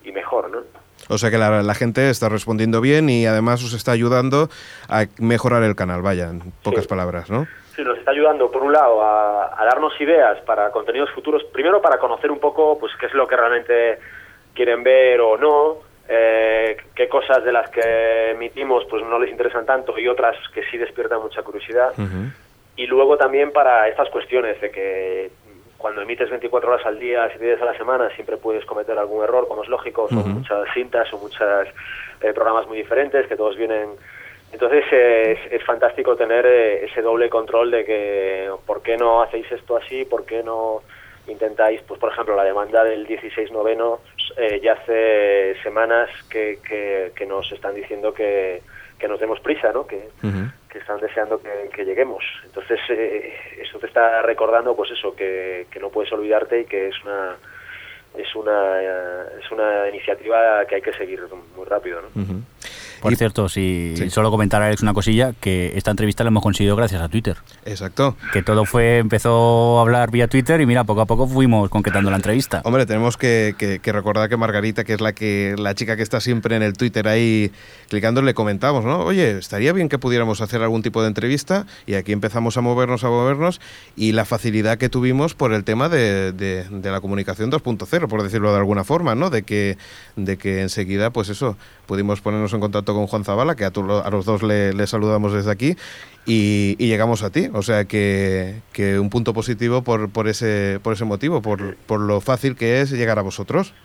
y 0.03 0.13
mejor, 0.13 0.49
¿no? 0.51 0.63
O 1.09 1.19
sea 1.19 1.31
que 1.31 1.39
la, 1.39 1.63
la 1.63 1.75
gente 1.75 2.09
está 2.11 2.29
respondiendo 2.29 2.81
bien 2.81 3.09
y 3.11 3.27
además 3.27 3.63
os 3.63 3.73
está 3.75 3.93
ayudando 3.93 4.49
a 4.89 5.05
mejorar 5.19 5.63
el 5.63 5.77
canal, 5.77 6.03
vaya, 6.03 6.31
en 6.31 6.41
pocas 6.63 6.85
Sí. 6.85 6.89
palabras, 6.89 7.31
¿no? 7.31 7.47
Sí, 7.77 7.83
nos 7.83 7.99
está 7.99 8.13
ayudando, 8.13 8.51
por 8.51 8.63
un 8.63 8.73
lado, 8.73 9.03
a, 9.03 9.61
a 9.61 9.65
darnos 9.65 9.93
ideas 10.01 10.41
para 10.43 10.71
contenidos 10.71 11.11
futuros. 11.11 11.43
Primero, 11.53 11.83
para 11.83 11.99
conocer 11.99 12.31
un 12.31 12.39
poco 12.39 12.79
pues 12.79 12.93
qué 13.01 13.07
es 13.07 13.15
lo 13.15 13.27
que 13.27 13.37
realmente 13.37 13.99
quieren 14.55 14.85
ver 14.85 15.21
o 15.21 15.37
no, 15.37 15.79
eh, 16.09 16.77
qué 16.95 17.09
cosas 17.09 17.43
de 17.45 17.51
las 17.51 17.69
que 17.71 18.31
emitimos 18.31 18.85
pues 18.89 19.03
no 19.05 19.19
les 19.19 19.31
interesan 19.31 19.67
tanto 19.67 19.99
y 19.99 20.07
otras 20.07 20.37
que 20.55 20.63
sí 20.71 20.79
despiertan 20.79 21.21
mucha 21.21 21.43
curiosidad. 21.43 21.93
Y 22.77 22.87
luego 22.87 23.17
también 23.17 23.53
para 23.53 23.89
estas 23.89 24.09
cuestiones 24.11 24.61
de 24.61 24.71
que 24.71 25.31
cuando 25.85 26.01
emites 26.01 26.31
24 26.31 26.73
horas 26.73 26.87
al 26.87 26.99
día, 26.99 27.29
7 27.29 27.45
días 27.45 27.61
a 27.61 27.67
la 27.67 27.77
semana, 27.77 28.09
siempre 28.15 28.39
puedes 28.39 28.65
cometer 28.65 28.99
algún 28.99 29.23
error, 29.23 29.47
como 29.47 29.65
es 29.65 29.69
lógico, 29.69 30.09
son 30.09 30.33
muchas 30.33 30.67
cintas 30.73 31.13
o 31.13 31.19
muchos 31.19 31.69
programas 32.35 32.67
muy 32.67 32.79
diferentes 32.79 33.27
que 33.27 33.37
todos 33.37 33.55
vienen. 33.55 33.91
Entonces 34.51 34.83
eh, 34.91 35.33
es, 35.33 35.53
es 35.53 35.63
fantástico 35.63 36.17
tener 36.17 36.47
eh, 36.47 36.87
ese 36.87 37.03
doble 37.03 37.29
control 37.29 37.71
de 37.71 37.85
que 37.85 38.51
por 38.65 38.81
qué 38.81 38.97
no 38.97 39.21
hacéis 39.21 39.53
esto 39.53 39.77
así, 39.77 40.07
por 40.07 40.25
qué 40.25 40.43
no 40.43 40.81
intentáis, 41.27 41.83
pues 41.83 42.01
por 42.01 42.11
ejemplo, 42.11 42.35
la 42.35 42.45
demanda 42.45 42.83
del 42.83 43.07
16 43.07 43.53
noveno 43.53 44.01
eh, 44.39 44.61
ya 44.63 44.73
hace 44.73 45.55
semanas 45.63 46.09
que, 46.31 46.61
que, 46.67 47.13
que 47.15 47.27
nos 47.27 47.53
están 47.53 47.75
diciendo 47.75 48.15
que, 48.15 48.63
que 49.05 49.09
nos 49.09 49.21
demos 49.21 49.39
prisa, 49.41 49.71
¿no? 49.71 49.87
Que, 49.87 50.09
que 50.71 50.79
están 50.79 50.99
deseando 50.99 51.39
que, 51.39 51.69
que 51.75 51.85
lleguemos. 51.85 52.25
Entonces 52.47 52.81
eh, 52.89 53.35
eso 53.61 53.79
te 53.79 53.87
está 53.87 54.23
recordando, 54.23 54.75
pues 54.75 54.93
eso, 54.93 55.15
que, 55.15 55.67
que 55.71 55.79
no 55.79 55.91
puedes 55.91 56.11
olvidarte 56.11 56.63
y 56.63 56.65
que 56.65 56.89
es 56.89 56.95
una 57.05 57.37
es 58.17 58.35
una 58.35 58.81
eh, 58.81 59.41
es 59.43 59.51
una 59.51 59.91
iniciativa 59.91 60.65
que 60.65 60.77
hay 60.77 60.81
que 60.81 60.95
seguir 60.95 61.21
muy 61.55 61.67
rápido, 61.67 62.01
¿no? 62.01 62.09
Por 63.05 63.13
Y- 63.13 63.17
cierto, 63.17 63.51
si 63.51 63.93
Sí. 63.99 64.09
solo 64.09 64.31
comentar 64.31 64.63
a 64.63 64.67
Alex 64.69 64.81
una 64.81 64.95
cosilla, 64.95 65.35
que 65.39 65.75
esta 65.77 65.91
entrevista 65.91 66.25
la 66.25 66.29
hemos 66.29 66.43
conseguido 66.43 66.75
gracias 66.75 67.03
a 67.03 67.09
Twitter. 67.11 67.37
Exacto. 67.67 68.17
Que 68.33 68.43
todo 68.43 68.65
fue, 68.65 68.97
empezó 68.97 69.79
a 69.79 69.83
hablar 69.83 70.11
vía 70.11 70.27
Twitter 70.27 70.59
y 70.63 70.65
mira, 70.65 70.85
poco 70.85 71.03
a 71.03 71.07
poco 71.07 71.27
fuimos 71.29 71.69
concretando 71.69 72.09
la 72.11 72.17
entrevista. 72.17 72.63
Hombre, 72.65 72.87
tenemos 72.87 73.19
que, 73.19 73.55
que- 73.59 73.79
que 73.81 73.93
recordar 73.93 74.31
que 74.31 74.39
Margarita, 74.39 74.85
que 74.85 74.95
es 74.95 75.03
la 75.03 75.13
que 75.13 75.55
la 75.59 75.75
chica 75.75 75.97
que 75.99 76.03
está 76.03 76.19
siempre 76.23 76.57
en 76.57 76.63
el 76.63 76.73
Twitter 76.73 77.07
ahí 77.07 77.53
clicando, 77.91 78.23
le 78.23 78.33
comentamos, 78.33 78.87
¿no? 78.87 79.01
Oye, 79.01 79.37
estaría 79.37 79.75
bien 79.75 79.91
que 79.91 79.99
pudiéramos 79.99 80.41
hacer 80.41 80.63
algún 80.63 80.81
tipo 80.81 81.03
de 81.03 81.09
entrevista 81.09 81.67
y 81.87 81.95
aquí 81.97 82.13
empezamos 82.13 82.57
a 82.57 82.63
movernos, 82.63 83.05
a 83.05 83.11
movernos 83.11 83.61
y 83.97 84.13
la 84.13 84.25
facilidad 84.25 84.79
que 84.79 84.89
tuvimos 84.89 85.35
por 85.35 85.53
el 85.53 85.63
tema 85.65 85.91
de, 85.91 86.33
de- 86.33 86.65
de 86.71 86.91
la 86.91 87.03
comunicación 87.03 87.51
2.0, 87.51 88.09
por 88.09 88.23
decirlo 88.23 88.51
de 88.51 88.57
alguna 88.59 88.83
forma, 88.83 89.15
¿no? 89.15 89.29
De 89.29 89.43
que, 89.43 89.77
de 90.17 90.39
que 90.39 90.63
enseguida, 90.63 91.11
pues 91.11 91.29
eso, 91.29 91.59
pudimos 91.85 92.23
ponernos 92.23 92.51
en 92.55 92.61
contacto 92.61 92.94
con 92.95 93.07
Juan 93.07 93.25
Zavala, 93.25 93.55
que 93.57 93.65
a, 93.65 93.71
tu- 93.71 93.91
a 93.91 94.09
los 94.11 94.25
dos 94.25 94.43
le, 94.43 94.73
le 94.73 94.87
saludamos 94.87 95.33
desde 95.33 95.51
aquí 95.51 95.77
y, 96.27 96.77
y 96.79 96.89
llegamos 96.89 97.23
a 97.23 97.31
ti. 97.31 97.51
O 97.53 97.63
sea 97.63 97.85
que, 97.85 98.61
que 98.73 98.99
un 98.99 99.11
punto 99.11 99.35
positivo 99.35 99.83
por, 99.83 100.11
por, 100.11 100.29
ese, 100.29 100.79
por 100.83 100.93
ese 100.95 101.05
motivo, 101.05 101.43
por, 101.43 101.77
por 101.77 102.01
lo 102.01 102.21
fácil 102.21 102.57
que 102.57 102.81
es 102.81 102.91
llegar 102.93 103.19
a 103.19 103.23
vosotros. 103.23 103.75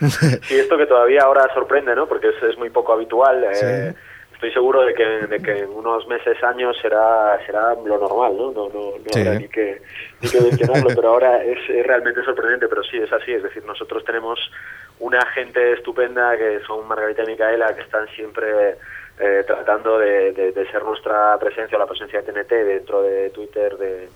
Sí, 0.00 0.54
esto 0.54 0.78
que 0.78 0.86
todavía 0.86 1.22
ahora 1.24 1.46
sorprende, 1.52 1.94
¿no? 1.94 2.06
Porque 2.08 2.28
es, 2.28 2.42
es 2.50 2.56
muy 2.56 2.70
poco 2.70 2.92
habitual. 2.94 3.44
eh, 3.54 3.94
Estoy 4.40 4.52
seguro 4.54 4.80
de 4.86 4.94
que, 4.94 5.04
de 5.04 5.38
que 5.38 5.58
en 5.64 5.68
unos 5.68 6.06
meses, 6.08 6.42
años 6.42 6.74
será 6.80 7.38
será 7.44 7.74
lo 7.74 7.98
normal, 7.98 8.34
¿no? 8.38 8.50
No, 8.52 8.68
no, 8.70 8.92
no 8.96 9.04
Sí. 9.12 9.20
habrá 9.20 9.34
ni 9.38 9.48
que, 9.48 9.82
ni 10.22 10.30
que 10.30 10.40
mencionarlo, 10.40 10.88
pero 10.94 11.08
ahora 11.10 11.44
es, 11.44 11.58
es 11.68 11.86
realmente 11.86 12.24
sorprendente, 12.24 12.66
pero 12.66 12.82
sí, 12.82 12.96
es 12.96 13.12
así. 13.12 13.32
Es 13.32 13.42
decir, 13.42 13.62
nosotros 13.66 14.02
tenemos 14.02 14.40
una 14.98 15.20
gente 15.34 15.74
estupenda 15.74 16.38
que 16.38 16.60
son 16.66 16.88
Margarita 16.88 17.22
y 17.24 17.26
Micaela, 17.26 17.74
que 17.74 17.82
están 17.82 18.08
siempre 18.16 18.76
eh, 19.20 19.44
tratando 19.46 19.98
de, 19.98 20.32
de- 20.32 20.52
de 20.52 20.70
ser 20.70 20.82
nuestra 20.84 21.38
presencia 21.38 21.76
o 21.76 21.80
la 21.80 21.86
presencia 21.86 22.22
de 22.22 22.32
TNT 22.32 22.50
dentro 22.64 23.02
de 23.02 23.30
Twitter, 23.30 23.76
de, 23.76 24.08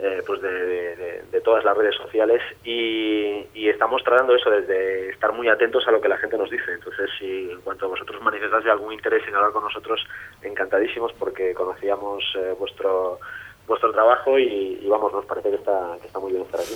eh, 0.00 0.22
pues 0.26 0.40
de, 0.40 0.50
de- 0.50 1.40
todas 1.42 1.64
las 1.64 1.76
redes 1.76 1.94
sociales 1.96 2.40
y, 2.64 3.46
y 3.54 3.68
estamos 3.68 4.02
tratando 4.04 4.34
eso 4.34 4.50
desde 4.50 5.08
estar 5.10 5.32
muy 5.32 5.48
atentos 5.48 5.86
a 5.88 5.90
lo 5.90 6.00
que 6.00 6.08
la 6.08 6.18
gente 6.18 6.36
nos 6.38 6.50
dice. 6.50 6.72
Entonces, 6.72 7.10
si 7.18 7.50
en 7.50 7.60
cuanto 7.62 7.88
vosotros 7.88 8.20
manifestáis 8.22 8.66
algún 8.66 8.92
interés 8.92 9.22
en 9.26 9.34
hablar 9.34 9.52
con 9.52 9.64
nosotros, 9.64 10.00
encantadísimos 10.42 11.12
porque 11.14 11.54
conocíamos 11.54 12.22
eh, 12.36 12.54
vuestro 12.58 13.18
vuestro 13.66 13.92
trabajo 13.92 14.38
y, 14.38 14.78
y 14.82 14.88
vamos, 14.88 15.12
nos 15.12 15.24
parece 15.26 15.50
que 15.50 15.56
está, 15.56 15.96
que 16.00 16.06
está 16.06 16.18
muy 16.18 16.32
bien 16.32 16.42
estar 16.44 16.60
aquí. 16.60 16.74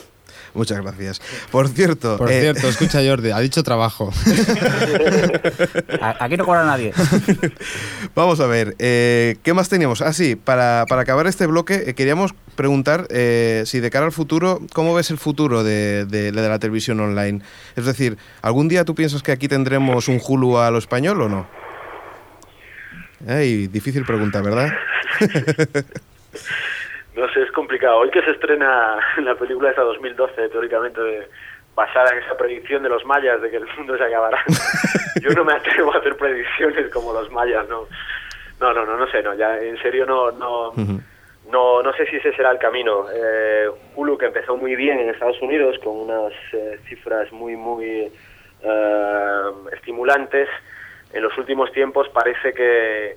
Muchas 0.53 0.80
gracias. 0.80 1.20
Por 1.51 1.68
cierto, 1.68 2.16
Por 2.16 2.30
eh, 2.30 2.41
cierto, 2.41 2.68
escucha 2.68 3.01
Jordi, 3.05 3.30
ha 3.32 3.41
dicho 3.41 3.62
trabajo. 3.64 4.12
Aquí 6.20 6.37
no 6.37 6.45
cobra 6.45 6.64
nadie. 6.64 6.93
vamos 8.14 8.39
a 8.41 8.47
ver, 8.47 8.76
eh, 8.78 9.37
¿qué 9.43 9.53
más 9.53 9.68
teníamos? 9.68 10.01
Ah, 10.01 10.12
sí, 10.12 10.37
para, 10.37 10.87
para 10.89 11.03
acabar 11.03 11.26
este 11.26 11.47
bloque, 11.47 11.82
eh, 11.87 11.95
queríamos 11.95 12.35
preguntar 12.55 13.07
eh, 13.11 13.64
si 13.66 13.80
de 13.80 13.91
cara 13.91 14.07
al 14.07 14.12
futuro, 14.12 14.61
¿cómo 14.72 14.95
ves 14.95 15.11
el 15.11 15.18
futuro 15.18 15.64
de, 15.64 16.05
de- 16.07 16.30
de 16.30 16.49
la 16.49 16.59
televisión 16.61 17.01
online? 17.01 17.41
Es 17.74 17.85
decir, 17.85 18.16
¿algún 18.43 18.68
día 18.68 18.85
tú 18.85 18.95
piensas 18.95 19.22
que 19.24 19.32
aquí 19.32 19.49
tendremos 19.49 20.07
un 20.09 20.20
Hulu 20.24 20.59
a 20.59 20.70
lo 20.70 20.78
español 20.78 21.20
o 21.22 21.28
no? 21.28 21.49
Ay, 23.26 23.66
difícil 23.68 24.05
pregunta, 24.05 24.41
¿verdad? 24.41 24.68
no 27.15 27.29
sé, 27.33 27.43
es 27.43 27.53
complicado. 27.53 27.99
Hoy 27.99 28.11
que 28.11 28.23
se 28.23 28.33
estrena 28.33 28.99
la 29.23 29.35
película 29.35 29.71
esta 29.71 29.83
2012, 29.83 30.49
teóricamente 30.49 31.29
basada 31.75 32.12
en 32.12 32.23
esa 32.23 32.37
predicción 32.37 32.83
de 32.83 32.89
los 32.89 33.05
mayas 33.05 33.41
de 33.41 33.51
que 33.51 33.57
el 33.57 33.67
mundo 33.77 33.97
se 33.97 34.05
acabará. 34.05 34.43
Yo 35.21 35.31
no 35.31 35.45
me 35.45 35.55
atrevo 35.55 35.95
a 35.95 35.99
hacer 35.99 36.17
predicciones 36.17 36.91
como 36.93 37.12
los 37.12 37.31
mayas, 37.31 37.69
no. 37.69 37.87
No, 38.61 38.73
no, 38.73 38.87
no, 38.87 38.97
no 38.97 39.07
sé, 39.09 39.23
no, 39.23 39.35
ya 39.35 39.59
en 39.59 39.77
serio 39.83 40.07
no 40.07 40.31
no 40.31 40.73
no, 41.51 41.83
no 41.83 41.93
sé 41.95 42.07
si 42.07 42.17
ese 42.17 42.33
será 42.35 42.53
el 42.53 42.59
camino. 42.59 43.07
Eh, 43.12 43.69
Hulu 43.97 44.17
que 44.17 44.27
empezó 44.27 44.57
muy 44.57 44.77
bien 44.77 45.01
en 45.01 45.11
Estados 45.11 45.41
Unidos 45.43 45.77
con 45.83 45.97
unas 45.97 46.33
eh, 46.53 46.79
cifras 46.89 47.31
muy 47.33 47.57
muy 47.57 48.12
eh, 48.62 49.51
estimulantes, 49.73 50.49
en 51.12 51.23
los 51.23 51.37
últimos 51.37 51.71
tiempos 51.73 52.09
parece 52.11 52.53
que 52.55 53.17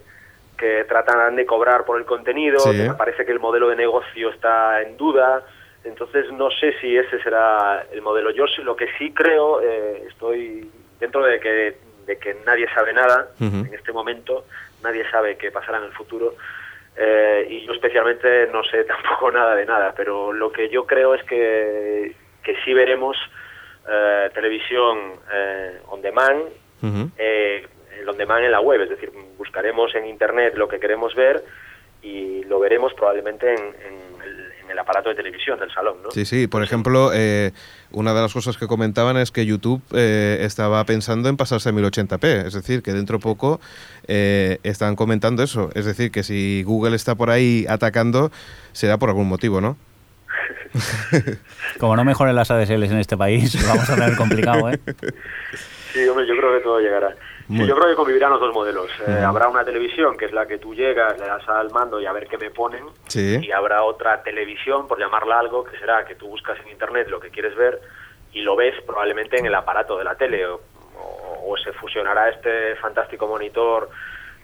que 0.58 0.84
tratan 0.86 1.36
de 1.36 1.46
cobrar 1.46 1.86
por 1.86 1.98
el 2.00 2.06
contenido, 2.06 2.60
Sí. 2.60 2.72
que 2.72 2.90
me 2.90 2.96
parece 2.96 3.26
que 3.26 3.32
el 3.32 3.40
modelo 3.40 3.70
de 3.70 3.76
negocio 3.76 4.30
está 4.30 4.82
en 4.82 4.98
duda, 4.98 5.44
entonces 5.84 6.32
no 6.32 6.50
sé 6.52 6.74
si 6.82 6.98
ese 6.98 7.22
será 7.22 7.86
el 7.92 8.02
modelo. 8.02 8.32
Yo 8.32 8.46
lo 8.64 8.76
que 8.76 8.88
sí 8.98 9.14
creo, 9.14 9.62
eh, 9.62 10.04
estoy 10.10 10.70
dentro 11.00 11.24
de 11.24 11.40
que, 11.40 11.78
de 12.06 12.18
que 12.18 12.36
nadie 12.46 12.68
sabe 12.74 12.92
nada 12.94 13.28
en 13.40 13.74
este 13.74 13.92
momento, 13.92 14.46
nadie 14.84 15.10
sabe 15.12 15.38
qué 15.38 15.52
pasará 15.52 15.78
en 15.78 15.86
el 15.86 15.92
futuro, 15.92 16.36
eh, 16.96 17.46
y 17.50 17.66
yo 17.66 17.74
especialmente 17.74 18.48
no 18.52 18.64
sé 18.64 18.84
tampoco 18.86 19.32
nada 19.32 19.56
de 19.56 19.66
nada, 19.66 19.94
pero 19.96 20.34
lo 20.34 20.52
que 20.52 20.70
yo 20.70 20.86
creo 20.88 21.14
es 21.14 21.24
que, 21.24 22.14
que 22.44 22.56
sí 22.66 22.74
veremos 22.74 23.16
eh, 23.90 24.30
televisión 24.34 24.98
eh, 25.32 25.80
on 25.88 26.02
demand, 26.02 26.42
eh, 27.18 27.66
el 28.00 28.10
on 28.10 28.18
demand 28.18 28.44
en 28.44 28.52
la 28.52 28.62
web, 28.62 28.82
es 28.82 28.90
decir, 28.90 29.12
buscaremos 29.38 29.94
en 29.96 30.06
internet 30.06 30.54
lo 30.56 30.68
que 30.68 30.80
queremos 30.80 31.16
ver 31.16 31.44
y 32.02 32.44
lo 32.46 32.60
veremos 32.60 32.94
probablemente 32.94 33.54
en, 33.54 33.60
en 33.60 34.22
el, 34.22 34.52
en 34.64 34.72
el 34.72 34.80
aparato 34.80 35.10
de 35.10 35.16
televisión 35.16 35.60
del 35.60 35.72
salón, 35.72 35.98
¿no? 36.04 36.12
Sí, 36.12 36.26
sí. 36.26 36.48
Por 36.48 36.64
ejemplo, 36.64 37.12
eh, 37.14 37.52
una 37.92 38.14
de 38.14 38.22
las 38.22 38.34
cosas 38.34 38.58
que 38.58 38.68
comentaban 38.68 39.18
es 39.18 39.32
que 39.32 39.46
YouTube 39.46 39.82
eh, 39.94 40.40
estaba 40.42 40.84
pensando 40.84 41.30
en 41.30 41.38
pasarse 41.38 41.70
a 41.70 41.72
1080p. 41.72 42.46
Es 42.46 42.54
decir, 42.54 42.84
que 42.84 42.94
dentro 42.94 43.20
poco 43.20 43.60
eh, 44.08 44.60
están 44.64 44.96
comentando 44.96 45.44
eso. 45.44 45.70
Es 45.74 45.86
decir, 45.86 46.12
que 46.12 46.24
si 46.24 46.64
Google 46.64 46.96
está 46.96 47.16
por 47.16 47.30
ahí 47.30 47.66
atacando, 47.68 48.32
será 48.74 48.98
por 48.98 49.10
algún 49.10 49.28
motivo, 49.28 49.62
¿no? 49.62 49.78
Como 51.80 51.96
no 51.96 52.04
mejoren 52.04 52.36
las 52.36 52.52
ADSLs 52.52 52.92
en 52.92 53.00
este 53.00 53.18
país, 53.18 53.60
lo 53.62 53.68
vamos 53.68 53.90
a 53.90 53.96
tener 53.96 54.16
complicado, 54.16 54.70
¿eh? 54.70 54.80
Sí, 55.94 56.08
hombre, 56.08 56.28
yo 56.28 56.36
creo 56.38 56.54
que 56.58 56.64
todo 56.64 56.80
llegará. 56.80 57.16
Muy- 57.50 57.66
yo 57.68 57.76
creo 57.76 57.90
que 57.90 57.96
convivirán 57.96 58.32
los 58.32 58.40
dos 58.42 58.54
modelos. 58.54 58.90
Eh. 59.08 59.24
Habrá 59.26 59.48
una 59.48 59.64
televisión 59.64 60.18
que 60.18 60.26
es 60.26 60.34
la 60.34 60.46
que 60.46 60.58
tú 60.58 60.76
llegas, 60.76 61.18
le 61.20 61.26
das 61.28 61.48
al 61.48 61.72
mando 61.72 62.00
y 62.02 62.06
a 62.06 62.12
ver 62.12 62.28
qué 62.28 62.38
me 62.38 62.50
ponen. 62.52 62.84
Sí. 63.08 63.40
Y 63.42 63.52
habrá 63.52 63.84
otra 63.84 64.22
televisión, 64.22 64.88
por 64.88 65.00
llamarla 65.00 65.40
algo, 65.40 65.64
que 65.64 65.78
será 65.80 66.04
que 66.06 66.16
tú 66.16 66.28
buscas 66.28 66.60
en 66.60 66.68
internet 66.70 67.08
lo 67.10 67.20
que 67.20 67.30
quieres 67.30 67.56
ver 67.56 67.80
y 68.34 68.42
lo 68.42 68.56
ves 68.56 68.76
probablemente 68.86 69.38
en 69.40 69.46
el 69.46 69.56
aparato 69.56 69.98
de 69.98 70.04
la 70.04 70.16
tele 70.16 70.46
o, 70.46 70.56
o- 70.96 71.54
o 71.54 71.58
se 71.58 71.72
fusionará 71.74 72.30
este 72.30 72.76
fantástico 72.78 73.28
monitor. 73.28 73.90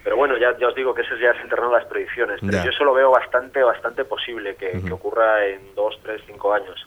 Pero 0.03 0.17
bueno, 0.17 0.37
ya, 0.37 0.57
ya 0.57 0.67
os 0.67 0.75
digo 0.75 0.93
que 0.93 1.01
eso 1.01 1.15
ya 1.15 1.31
es 1.31 1.41
el 1.41 1.49
terreno 1.49 1.69
de 1.69 1.77
las 1.77 1.85
predicciones. 1.87 2.39
Pero 2.41 2.51
Ya. 2.53 2.63
yo 2.65 2.71
eso 2.71 2.83
lo 2.83 2.93
veo 2.93 3.09
bastante, 3.09 3.63
bastante 3.63 4.03
posible 4.03 4.55
que, 4.55 4.81
que 4.81 4.91
ocurra 4.91 5.45
en 5.47 5.73
dos, 5.75 5.97
tres, 6.03 6.21
cinco 6.27 6.53
años. 6.53 6.85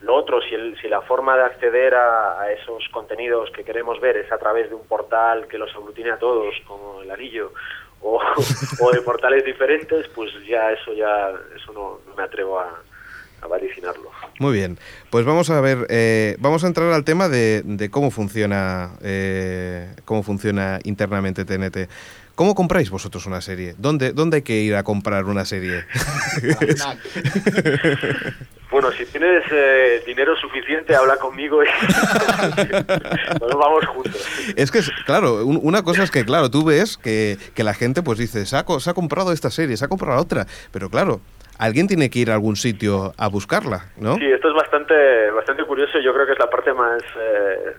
Lo 0.00 0.14
otro, 0.16 0.40
si, 0.42 0.54
el- 0.54 0.76
si 0.80 0.88
la 0.88 1.00
forma 1.02 1.36
de 1.36 1.44
acceder 1.44 1.94
a, 1.94 2.40
a 2.40 2.50
esos 2.52 2.88
contenidos 2.92 3.50
que 3.52 3.64
queremos 3.64 4.00
ver 4.00 4.16
es 4.16 4.30
a 4.32 4.38
través 4.38 4.68
de 4.68 4.74
un 4.74 4.86
portal 4.86 5.46
que 5.48 5.58
los 5.58 5.74
aglutine 5.74 6.10
a 6.10 6.18
todos, 6.18 6.54
como 6.66 7.02
el 7.02 7.10
anillo, 7.10 7.52
o, 8.02 8.20
o 8.80 8.92
de 8.92 9.00
portales 9.00 9.44
diferentes, 9.44 10.08
pues 10.08 10.30
ya 10.46 10.72
eso 10.72 10.92
ya 10.92 11.30
eso 11.56 11.72
no, 11.72 12.00
no 12.06 12.14
me 12.16 12.22
atrevo 12.24 12.58
a, 12.60 12.78
a 13.42 13.46
vaticinarlo. 13.46 14.10
Muy 14.38 14.52
bien, 14.54 14.76
pues 15.10 15.24
vamos 15.24 15.48
a 15.50 15.60
ver, 15.60 15.86
eh, 15.88 16.36
vamos 16.40 16.62
a 16.64 16.66
entrar 16.66 16.92
al 16.92 17.04
tema 17.04 17.28
de, 17.28 17.62
de 17.64 17.90
cómo 17.90 18.10
funciona, 18.10 18.90
eh, 19.02 19.94
cómo 20.04 20.22
funciona 20.22 20.78
internamente 20.84 21.44
TNT. 21.44 21.88
¿Cómo 22.36 22.54
compráis 22.54 22.90
vosotros 22.90 23.26
una 23.26 23.40
serie? 23.40 23.74
¿Dónde, 23.78 24.12
¿Dónde 24.12 24.36
hay 24.36 24.42
que 24.42 24.60
ir 24.60 24.76
a 24.76 24.84
comprar 24.84 25.24
una 25.24 25.44
serie? 25.44 25.84
Bueno, 28.68 28.90
si 28.92 29.06
tienes 29.06 29.44
eh, 29.52 30.02
dinero 30.06 30.36
suficiente, 30.36 30.94
habla 30.94 31.16
conmigo 31.18 31.62
y 31.62 31.66
nos 33.40 33.54
vamos 33.54 33.86
juntos. 33.86 34.28
es 34.56 34.70
que, 34.72 34.80
es- 34.80 34.90
claro, 35.06 35.46
un- 35.46 35.60
una 35.62 35.82
cosa 35.82 36.02
es 36.02 36.10
que, 36.10 36.24
claro, 36.24 36.50
tú 36.50 36.64
ves 36.64 36.98
que, 36.98 37.38
que 37.54 37.62
la 37.62 37.74
gente 37.74 38.02
pues 38.02 38.18
dice, 38.18 38.44
se 38.44 38.56
ha, 38.56 38.64
co- 38.64 38.80
se 38.80 38.90
ha 38.90 38.94
comprado 38.94 39.32
esta 39.32 39.50
serie, 39.50 39.76
se 39.76 39.84
ha 39.84 39.88
comprado 39.88 40.16
la 40.16 40.20
otra, 40.20 40.46
pero 40.72 40.90
claro, 40.90 41.20
alguien 41.58 41.86
tiene 41.86 42.10
que 42.10 42.18
ir 42.18 42.30
a 42.30 42.34
algún 42.34 42.56
sitio 42.56 43.14
a 43.16 43.28
buscarla, 43.28 43.86
¿no? 43.98 44.16
Sí, 44.16 44.24
esto 44.26 44.48
es 44.48 44.54
bastante 44.54 45.30
bastante 45.30 45.64
curioso. 45.64 45.98
y 45.98 46.04
Yo 46.04 46.12
creo 46.12 46.26
que 46.26 46.32
es 46.32 46.38
la 46.38 46.50
parte 46.50 46.72
más 46.74 47.00
eh, 47.18 47.76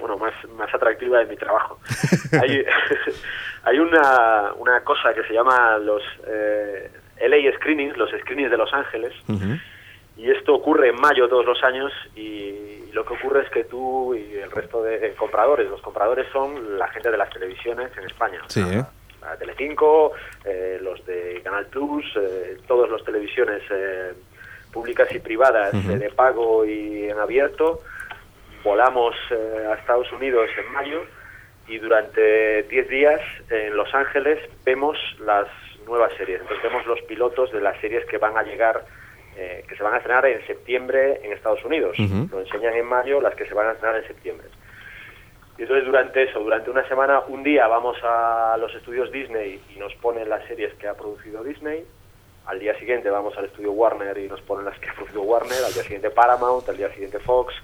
bueno 0.00 0.18
más 0.18 0.34
más 0.58 0.74
atractiva 0.74 1.20
de 1.20 1.26
mi 1.26 1.36
trabajo. 1.36 1.78
hay 2.42 2.64
hay 3.64 3.78
una, 3.78 4.52
una 4.56 4.80
cosa 4.82 5.14
que 5.14 5.22
se 5.24 5.32
llama 5.34 5.78
los 5.78 6.02
eh, 6.26 6.90
LA 7.20 7.52
Screenings, 7.56 7.96
los 7.96 8.10
screenings 8.10 8.50
de 8.50 8.56
Los 8.56 8.72
Ángeles, 8.72 9.12
y 10.16 10.30
esto 10.30 10.54
ocurre 10.54 10.90
en 10.90 11.00
mayo 11.00 11.28
todos 11.28 11.44
los 11.44 11.62
años 11.64 11.92
y 12.14 12.84
lo 12.92 13.04
que 13.04 13.14
ocurre 13.14 13.42
es 13.42 13.50
que 13.50 13.64
tú 13.64 14.14
y 14.14 14.34
el 14.34 14.50
resto 14.50 14.82
de 14.82 15.12
compradores, 15.14 15.68
los 15.68 15.80
compradores 15.80 16.26
son 16.32 16.78
la 16.78 16.86
gente 16.88 17.10
de 17.10 17.16
las 17.18 17.30
televisiones 17.30 17.90
en 17.98 18.04
España. 18.04 18.40
Sí, 18.46 18.62
O 18.62 18.66
sea, 18.66 18.78
¿eh? 18.80 18.84
la 19.20 19.36
Telecinco, 19.36 20.12
eh, 20.44 20.78
los 20.80 21.04
de 21.06 21.40
Canal 21.42 21.66
Plus, 21.66 22.04
eh, 22.16 22.58
todas 22.68 22.88
las 22.90 23.02
televisiones 23.02 23.62
eh, 23.70 24.12
públicas 24.72 25.08
y 25.12 25.18
privadas 25.18 25.74
eh, 25.74 25.98
de 25.98 26.10
pago 26.10 26.64
y 26.64 27.08
en 27.08 27.18
abierto. 27.18 27.80
Volamos 28.62 29.14
eh, 29.30 29.66
a 29.70 29.74
Estados 29.74 30.10
Unidos 30.12 30.48
en 30.58 30.72
mayo 30.72 31.02
y 31.66 31.78
durante 31.78 32.64
10 32.64 32.88
días 32.88 33.20
en 33.50 33.76
Los 33.76 33.92
Ángeles 33.94 34.38
vemos 34.64 34.98
las 35.20 35.46
nuevas 35.86 36.12
series. 36.16 36.40
Entonces 36.40 36.62
vemos 36.62 36.86
los 36.86 37.00
pilotos 37.02 37.52
de 37.52 37.60
las 37.60 37.78
series 37.80 38.04
que 38.06 38.18
van 38.18 38.36
a 38.36 38.42
llegar, 38.42 38.84
eh, 39.36 39.64
que 39.68 39.76
se 39.76 39.82
van 39.82 39.94
a 39.94 39.98
estrenar 39.98 40.26
en 40.26 40.46
septiembre 40.46 41.20
en 41.22 41.32
Estados 41.32 41.64
Unidos. 41.64 41.98
Ujú. 41.98 42.28
Lo 42.30 42.40
enseñan 42.40 42.74
en 42.74 42.86
mayo, 42.86 43.20
las 43.20 43.34
que 43.34 43.46
se 43.46 43.54
van 43.54 43.68
a 43.68 43.72
estrenar 43.72 43.96
en 43.96 44.06
septiembre. 44.06 44.46
Y 45.56 45.62
entonces 45.62 45.86
durante 45.86 46.22
eso, 46.24 46.40
durante 46.40 46.70
una 46.70 46.86
semana, 46.88 47.20
un 47.28 47.44
día 47.44 47.66
vamos 47.68 47.96
a 48.02 48.56
los 48.58 48.74
estudios 48.74 49.10
Disney 49.12 49.60
y 49.74 49.78
nos 49.78 49.94
ponen 49.96 50.28
las 50.28 50.44
series 50.46 50.74
que 50.74 50.88
ha 50.88 50.94
producido 50.94 51.44
Disney. 51.44 51.84
Al 52.46 52.58
día 52.58 52.76
siguiente 52.78 53.08
vamos 53.08 53.36
al 53.38 53.46
estudio 53.46 53.72
Warner 53.72 54.18
y 54.18 54.28
nos 54.28 54.40
ponen 54.42 54.64
las 54.64 54.78
que 54.78 54.90
ha 54.90 54.94
producido 54.94 55.22
Warner. 55.22 55.64
Al 55.64 55.72
día 55.72 55.82
siguiente 55.84 56.10
Paramount, 56.10 56.68
al 56.68 56.76
día 56.76 56.90
siguiente 56.90 57.20
Fox, 57.20 57.54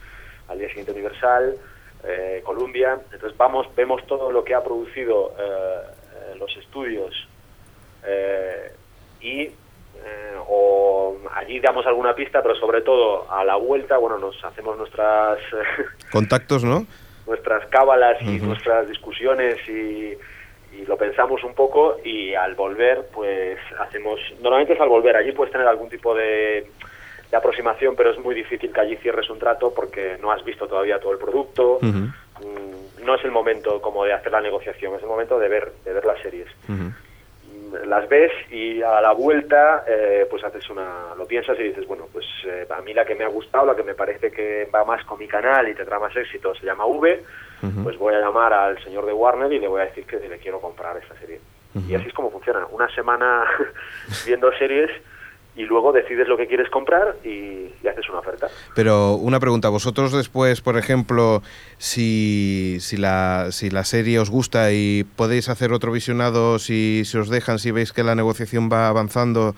al 0.49 0.59
día 0.59 0.69
siguiente 0.69 0.93
Universal, 0.93 1.57
eh, 2.05 2.43
Columbia. 2.45 2.99
Entonces 3.13 3.37
vamos, 3.37 3.67
vemos 3.75 4.07
todo 4.07 4.31
lo 4.31 4.45
que 4.45 4.55
ha 4.55 4.63
producido 4.63 5.35
eh, 5.39 6.35
los 6.39 6.57
estudios 6.57 7.15
eh, 8.05 8.73
y 9.21 9.43
eh, 9.43 9.55
o 10.49 11.19
allí 11.35 11.61
damos 11.61 11.87
alguna 11.87 12.15
pista, 12.15 12.43
pero 12.43 12.55
sobre 12.55 12.81
todo 12.81 13.31
a 13.31 13.45
la 13.45 13.57
vuelta, 13.57 13.99
bueno, 13.99 14.19
nos 14.19 14.43
hacemos 14.45 14.79
nuestras 14.79 15.39
Contactos, 16.13 16.65
¿no? 16.65 16.87
nuestras 17.27 17.67
cábalas 17.69 18.21
y 18.23 18.39
nuestras 18.41 18.89
discusiones 18.89 19.57
y, 19.69 20.17
y 20.77 20.87
lo 20.87 20.97
pensamos 20.97 21.45
un 21.45 21.55
poco 21.55 21.99
y 22.05 22.35
al 22.35 22.55
volver 22.55 23.07
pues 23.13 23.59
hacemos 23.79 24.19
normalmente 24.41 24.73
es 24.73 24.81
al 24.81 24.89
volver 24.89 25.17
allí 25.17 25.31
puedes 25.31 25.53
tener 25.53 25.69
algún 25.69 25.89
tipo 25.89 26.13
de, 26.15 26.67
de 27.31 27.37
aproximación 27.37 27.95
pero 27.97 28.11
es 28.11 28.19
muy 28.19 28.35
difícil 28.35 28.73
que 28.73 28.81
allí 28.81 28.97
cierres 28.97 29.29
un 29.31 29.39
trato 29.39 29.73
porque 29.75 30.19
no 30.21 30.33
has 30.33 30.45
visto 30.45 30.67
todavía 30.67 30.99
todo 30.99 31.13
el 31.13 31.19
producto. 31.19 31.79
Mm, 31.81 33.05
no 33.05 33.15
es 33.15 33.25
el 33.25 33.31
momento 33.31 33.81
como 33.81 34.05
de 34.05 34.13
hacer 34.13 34.33
la 34.33 34.41
negociación 34.41 34.95
es 34.95 35.03
el 35.03 35.09
momento 35.09 35.39
de 35.39 35.49
ver 35.49 35.73
de 35.85 35.93
ver 35.93 36.05
las 36.05 36.21
series. 36.21 36.49
Mm, 36.69 36.89
las 37.87 38.09
ves 38.09 38.33
y 38.51 38.83
a 38.83 39.01
la 39.01 39.13
vuelta 39.13 39.85
eh, 39.87 40.27
pues 40.29 40.43
haces 40.43 40.69
una 40.71 41.15
lo 41.17 41.25
piensas 41.27 41.59
y 41.61 41.65
dices 41.65 41.87
bueno 41.87 42.07
pues 42.13 42.27
eh, 42.45 42.67
a 42.69 42.81
mí 42.83 42.93
la 42.93 43.05
que 43.05 43.15
me 43.15 43.25
ha 43.25 43.29
gustado 43.29 43.67
la 43.67 43.77
que 43.77 43.85
me 43.85 43.95
parece 43.95 44.33
que 44.33 44.69
va 44.75 44.85
más 44.85 45.05
con 45.05 45.19
mi 45.19 45.29
canal 45.29 45.69
y 45.69 45.75
tendrá 45.75 45.99
más 45.99 46.15
éxito 46.17 46.55
se 46.55 46.67
llama 46.67 46.87
V 46.87 47.23
pues 47.85 47.99
voy 47.99 48.15
a 48.15 48.21
llamar 48.21 48.55
al 48.55 48.83
señor 48.83 49.05
de 49.05 49.13
Warner 49.13 49.53
y 49.53 49.59
le 49.59 49.69
voy 49.69 49.83
a 49.83 49.85
decir 49.85 50.07
que 50.07 50.17
le 50.19 50.39
quiero 50.39 50.61
comprar 50.61 50.97
esta 50.97 51.15
serie 51.17 51.41
y 51.89 51.95
así 51.95 52.09
es 52.09 52.15
como 52.15 52.31
funciona. 52.31 52.67
Una 52.71 52.93
semana 52.95 53.45
viendo 54.27 54.51
series 54.53 54.91
y 55.57 55.63
luego 55.65 55.93
decides 55.93 56.29
lo 56.29 56.37
que 56.37 56.47
quieres 56.47 56.71
comprar 56.71 57.17
y, 57.25 57.71
y 57.83 57.89
haces 57.89 58.09
una 58.09 58.21
oferta 58.21 58.49
Pero 58.75 59.15
una 59.15 59.41
pregunta, 59.41 59.69
vosotros 59.69 60.13
después, 60.13 60.61
por 60.61 60.77
ejemplo, 60.77 61.43
si, 61.79 62.79
si, 62.81 62.97
la, 62.97 63.49
si 63.51 63.71
la 63.71 63.85
serie 63.85 64.19
os 64.21 64.31
gusta 64.31 64.73
y 64.73 65.05
podéis 65.17 65.49
hacer 65.49 65.73
otro 65.73 65.93
visionado, 65.93 66.59
si, 66.59 67.05
si 67.05 67.19
os 67.19 67.29
dejan, 67.29 67.59
si 67.59 67.71
veis 67.71 67.93
que 67.93 68.05
la 68.05 68.15
negociación 68.15 68.69
va 68.73 68.89
avanzando 68.89 69.55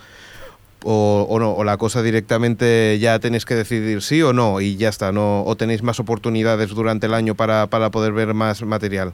o, 0.84 1.26
o 1.28 1.38
no, 1.38 1.52
o 1.52 1.64
la 1.64 1.76
cosa 1.76 2.02
directamente 2.02 2.98
ya 2.98 3.18
tenéis 3.18 3.44
que 3.44 3.54
decidir 3.54 4.02
sí 4.02 4.22
o 4.22 4.32
no 4.32 4.60
y 4.60 4.76
ya 4.76 4.88
está, 4.88 5.12
no 5.12 5.44
o 5.44 5.56
tenéis 5.56 5.82
más 5.82 6.00
oportunidades 6.00 6.70
durante 6.70 7.06
el 7.06 7.14
año 7.14 7.34
para, 7.34 7.66
para 7.68 7.90
poder 7.90 8.12
ver 8.12 8.34
más 8.34 8.62
material. 8.62 9.12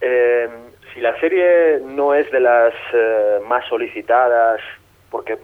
Eh, 0.00 0.48
si 0.94 1.00
la 1.00 1.18
serie 1.20 1.80
no 1.84 2.14
es 2.14 2.30
de 2.30 2.40
las 2.40 2.72
eh, 2.92 3.38
más 3.48 3.66
solicitadas 3.68 4.60
porque 5.10 5.38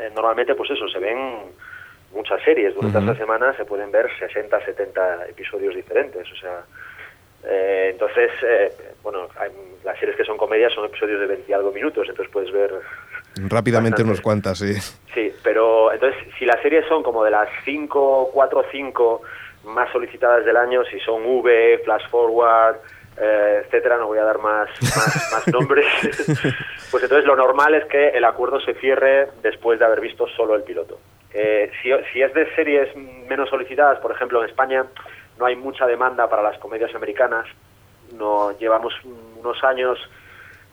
eh, 0.00 0.10
normalmente 0.14 0.54
pues 0.54 0.70
eso, 0.70 0.88
se 0.88 0.98
ven 0.98 1.52
muchas 2.12 2.42
series, 2.42 2.74
durante 2.74 2.98
Ujú. 2.98 3.10
esta 3.10 3.20
semana 3.20 3.56
se 3.56 3.64
pueden 3.64 3.90
ver 3.92 4.08
60, 4.18 4.64
70 4.64 5.26
episodios 5.28 5.74
diferentes, 5.74 6.26
o 6.32 6.36
sea, 6.36 6.64
eh, 7.44 7.88
entonces, 7.92 8.30
eh, 8.42 8.72
bueno, 9.02 9.28
hay- 9.38 9.50
las 9.84 9.98
series 9.98 10.16
que 10.16 10.24
son 10.24 10.36
comedias 10.36 10.72
son 10.74 10.84
episodios 10.86 11.20
de 11.20 11.26
20 11.26 11.50
y 11.50 11.54
algo 11.54 11.70
minutos, 11.72 12.06
entonces 12.08 12.32
puedes 12.32 12.50
ver 12.52 12.72
Rápidamente 13.48 14.02
unos 14.02 14.20
cuantas, 14.20 14.58
sí. 14.58 14.74
Sí, 15.14 15.32
pero 15.42 15.92
entonces 15.92 16.20
si 16.38 16.44
las 16.44 16.60
series 16.62 16.84
son 16.88 17.02
como 17.02 17.22
de 17.24 17.30
las 17.30 17.48
5, 17.64 18.30
4 18.32 18.60
o 18.60 18.64
5 18.70 19.22
más 19.64 19.90
solicitadas 19.92 20.44
del 20.44 20.56
año, 20.56 20.84
si 20.84 20.98
son 21.00 21.24
V, 21.24 21.80
Flash 21.84 22.08
Forward, 22.10 22.76
eh, 23.20 23.62
etcétera, 23.64 23.98
no 23.98 24.06
voy 24.06 24.18
a 24.18 24.24
dar 24.24 24.38
más, 24.38 24.70
más, 24.80 25.32
más 25.32 25.48
nombres, 25.52 25.86
pues 26.90 27.02
entonces 27.02 27.26
lo 27.26 27.36
normal 27.36 27.74
es 27.74 27.84
que 27.86 28.08
el 28.08 28.24
acuerdo 28.24 28.60
se 28.60 28.74
cierre 28.74 29.28
después 29.42 29.78
de 29.78 29.84
haber 29.84 30.00
visto 30.00 30.26
solo 30.28 30.54
el 30.54 30.62
piloto. 30.62 30.98
Eh, 31.32 31.70
si, 31.82 31.90
si 32.12 32.22
es 32.22 32.32
de 32.34 32.52
series 32.54 32.94
menos 32.96 33.48
solicitadas, 33.50 33.98
por 34.00 34.12
ejemplo 34.12 34.42
en 34.42 34.48
España 34.48 34.86
no 35.38 35.46
hay 35.46 35.56
mucha 35.56 35.86
demanda 35.86 36.28
para 36.28 36.42
las 36.42 36.58
comedias 36.58 36.94
americanas, 36.94 37.46
no 38.14 38.56
llevamos 38.58 38.94
unos 39.38 39.62
años 39.64 39.98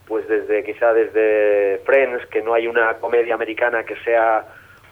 pues 0.06 0.26
desde 0.26 0.64
quizá 0.64 0.92
desde 0.94 1.82
Friends, 1.84 2.26
que 2.26 2.42
no 2.42 2.54
hay 2.54 2.66
una 2.66 2.94
comedia 2.94 3.34
americana 3.34 3.84
que 3.84 3.96
sea 3.96 4.46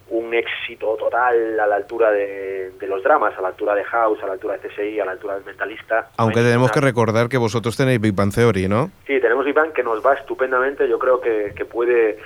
un 0.09 0.33
éxito 0.33 0.95
total 0.97 1.59
a 1.59 1.67
la 1.67 1.75
altura 1.75 2.11
de, 2.11 2.71
de 2.79 2.87
los 2.87 3.03
dramas, 3.03 3.37
a 3.37 3.41
la 3.41 3.49
altura 3.49 3.75
de 3.75 3.83
House, 3.83 4.19
a 4.23 4.27
la 4.27 4.33
altura 4.33 4.57
de 4.57 4.67
CSI, 4.69 4.99
a 4.99 5.05
la 5.05 5.11
altura 5.11 5.35
del 5.35 5.43
Mentalista. 5.45 6.09
Aunque 6.17 6.39
tenemos 6.41 6.71
que 6.71 6.79
recordar 6.79 7.27
que 7.27 7.37
vosotros 7.37 7.75
tenéis 7.75 7.99
Big 7.99 8.13
Bang 8.15 8.33
Theory, 8.33 8.67
¿no? 8.67 8.89
Sí, 9.05 9.19
tenemos 9.19 9.43
Big 9.45 9.53
Bang 9.53 9.73
que 9.73 9.83
nos 9.83 10.05
va 10.05 10.13
estupendamente, 10.13 10.87
yo 10.87 10.97
creo 10.97 11.19
que, 11.19 11.53
que 11.55 11.65
puede 11.65 12.17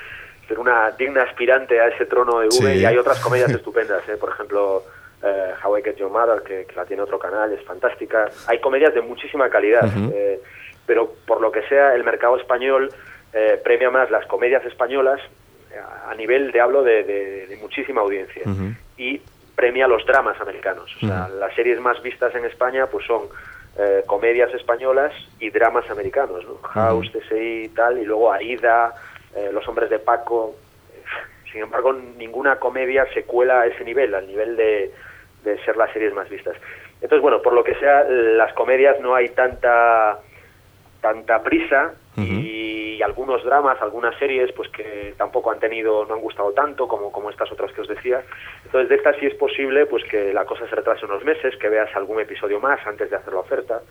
ser 0.48 0.60
una 0.60 0.92
digna 0.92 1.24
aspirante 1.24 1.80
a 1.80 1.88
ese 1.88 2.06
trono 2.06 2.40
de 2.40 2.48
V 2.48 2.52
Sí. 2.52 2.80
y 2.80 2.86
hay 2.86 2.98
otras 2.98 3.20
comedias 3.20 3.50
estupendas, 3.60 4.08
¿eh? 4.10 4.18
por 4.18 4.30
ejemplo 4.30 4.84
eh, 5.24 5.54
How 5.64 5.78
I 5.78 5.84
Get 5.84 5.96
Your 5.98 6.12
Mother, 6.12 6.44
que, 6.44 6.66
que 6.66 6.76
la 6.76 6.86
tiene 6.86 7.02
otro 7.04 7.18
canal, 7.20 7.52
es 7.54 7.64
fantástica. 7.64 8.30
Hay 8.48 8.60
comedias 8.60 8.94
de 8.94 9.02
muchísima 9.02 9.50
calidad, 9.50 9.88
eh, 10.14 10.40
pero 10.86 11.14
por 11.26 11.42
lo 11.42 11.52
que 11.52 11.62
sea 11.70 11.96
el 11.96 12.04
mercado 12.04 12.38
español 12.38 12.92
eh, 13.34 13.60
premia 13.64 13.90
más 13.90 14.12
las 14.12 14.26
comedias 14.26 14.66
españolas 14.66 15.22
a 16.08 16.14
nivel 16.16 16.52
de 16.52 16.60
hablo 16.62 16.84
de, 16.84 17.04
de- 17.04 17.48
de 17.48 17.58
muchísima 17.58 18.02
audiencia 18.02 18.44
y 18.98 19.22
premia 19.56 19.88
los 19.88 20.06
dramas 20.06 20.40
americanos. 20.42 20.92
O 20.98 21.00
sea, 21.06 21.28
Ujú. 21.30 21.40
las 21.40 21.54
series 21.56 21.80
más 21.80 22.02
vistas 22.02 22.34
en 22.36 22.46
España 22.46 22.88
pues 22.88 23.06
son 23.06 23.24
eh, 23.78 24.04
comedias 24.08 24.54
españolas 24.54 25.14
y 25.40 25.50
dramas 25.50 25.90
americanos, 25.90 26.44
¿no? 26.46 26.56
House, 26.64 27.12
TSI 27.12 27.64
y 27.66 27.70
tal, 27.70 27.98
y 28.00 28.06
luego 28.06 28.32
Aida, 28.32 28.94
eh, 29.36 29.50
Los 29.54 29.68
Hombres 29.68 29.90
de 29.90 30.00
Paco. 30.00 30.56
Sin 31.52 31.62
embargo, 31.62 31.94
ninguna 31.94 32.58
comedia 32.58 33.06
se 33.14 33.24
cuela 33.24 33.62
a 33.62 33.68
ese 33.68 33.84
nivel, 33.84 34.14
al 34.16 34.26
nivel 34.28 34.56
de, 34.56 34.92
de 35.44 35.58
ser 35.66 35.76
las 35.78 35.92
series 35.94 36.14
más 36.14 36.30
vistas. 36.30 36.56
Entonces, 37.02 37.22
bueno, 37.22 37.42
por 37.42 37.54
lo 37.54 37.64
que 37.64 37.76
sea, 37.76 38.04
las 38.04 38.54
comedias 38.54 39.00
no 39.00 39.16
hay 39.16 39.30
tanta 39.30 40.20
tanta 41.02 41.42
prisa 41.44 41.94
y 42.38 42.91
algunos 43.02 43.44
dramas, 43.44 43.82
algunas 43.82 44.18
series, 44.18 44.52
pues 44.54 44.70
que 44.70 45.14
tampoco 45.18 45.52
han 45.52 45.60
tenido, 45.60 46.06
no 46.06 46.14
han 46.14 46.22
gustado 46.22 46.52
tanto 46.52 46.88
como, 46.88 47.12
como 47.12 47.30
estas 47.30 47.52
otras 47.52 47.72
que 47.72 47.82
os 47.82 47.88
decía. 47.88 48.24
Entonces, 48.66 48.90
de 48.90 48.96
estas 48.96 49.18
sí 49.18 49.26
es 49.26 49.36
posible 49.36 49.86
pues 49.86 50.04
que 50.06 50.34
la 50.34 50.46
cosa 50.46 50.68
se 50.68 50.76
retrase 50.76 51.06
unos 51.06 51.24
meses, 51.24 51.56
que 51.58 51.70
veas 51.70 51.96
algún 51.96 52.20
episodio 52.20 52.60
más 52.60 52.80
antes 52.86 53.10
de 53.10 53.16
hacer 53.16 53.34
la 53.34 53.40
oferta, 53.40 53.82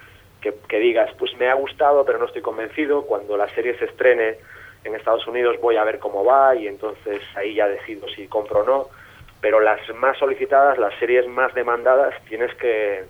que, 0.40 0.54
que 0.68 0.78
digas, 0.78 1.10
pues 1.18 1.36
me 1.38 1.48
ha 1.48 1.54
gustado, 1.54 2.04
pero 2.04 2.18
no 2.18 2.26
estoy 2.26 2.42
convencido. 2.42 3.02
Cuando 3.06 3.36
la 3.36 3.48
serie 3.48 3.76
se 3.78 3.86
estrene 3.86 4.38
en 4.84 4.94
Estados 4.94 5.26
Unidos 5.26 5.56
voy 5.60 5.76
a 5.76 5.84
ver 5.84 5.98
cómo 5.98 6.24
va 6.24 6.54
y 6.54 6.66
entonces 6.66 7.20
ahí 7.36 7.54
ya 7.54 7.68
decido 7.68 8.08
si 8.08 8.26
compro 8.26 8.60
o 8.60 8.64
no. 8.64 8.86
Pero 9.40 9.60
las 9.60 9.80
más 9.94 10.18
solicitadas, 10.18 10.78
las 10.78 10.94
series 10.98 11.26
más 11.26 11.54
demandadas, 11.54 12.14
tienes 12.28 12.54
que 12.56 13.04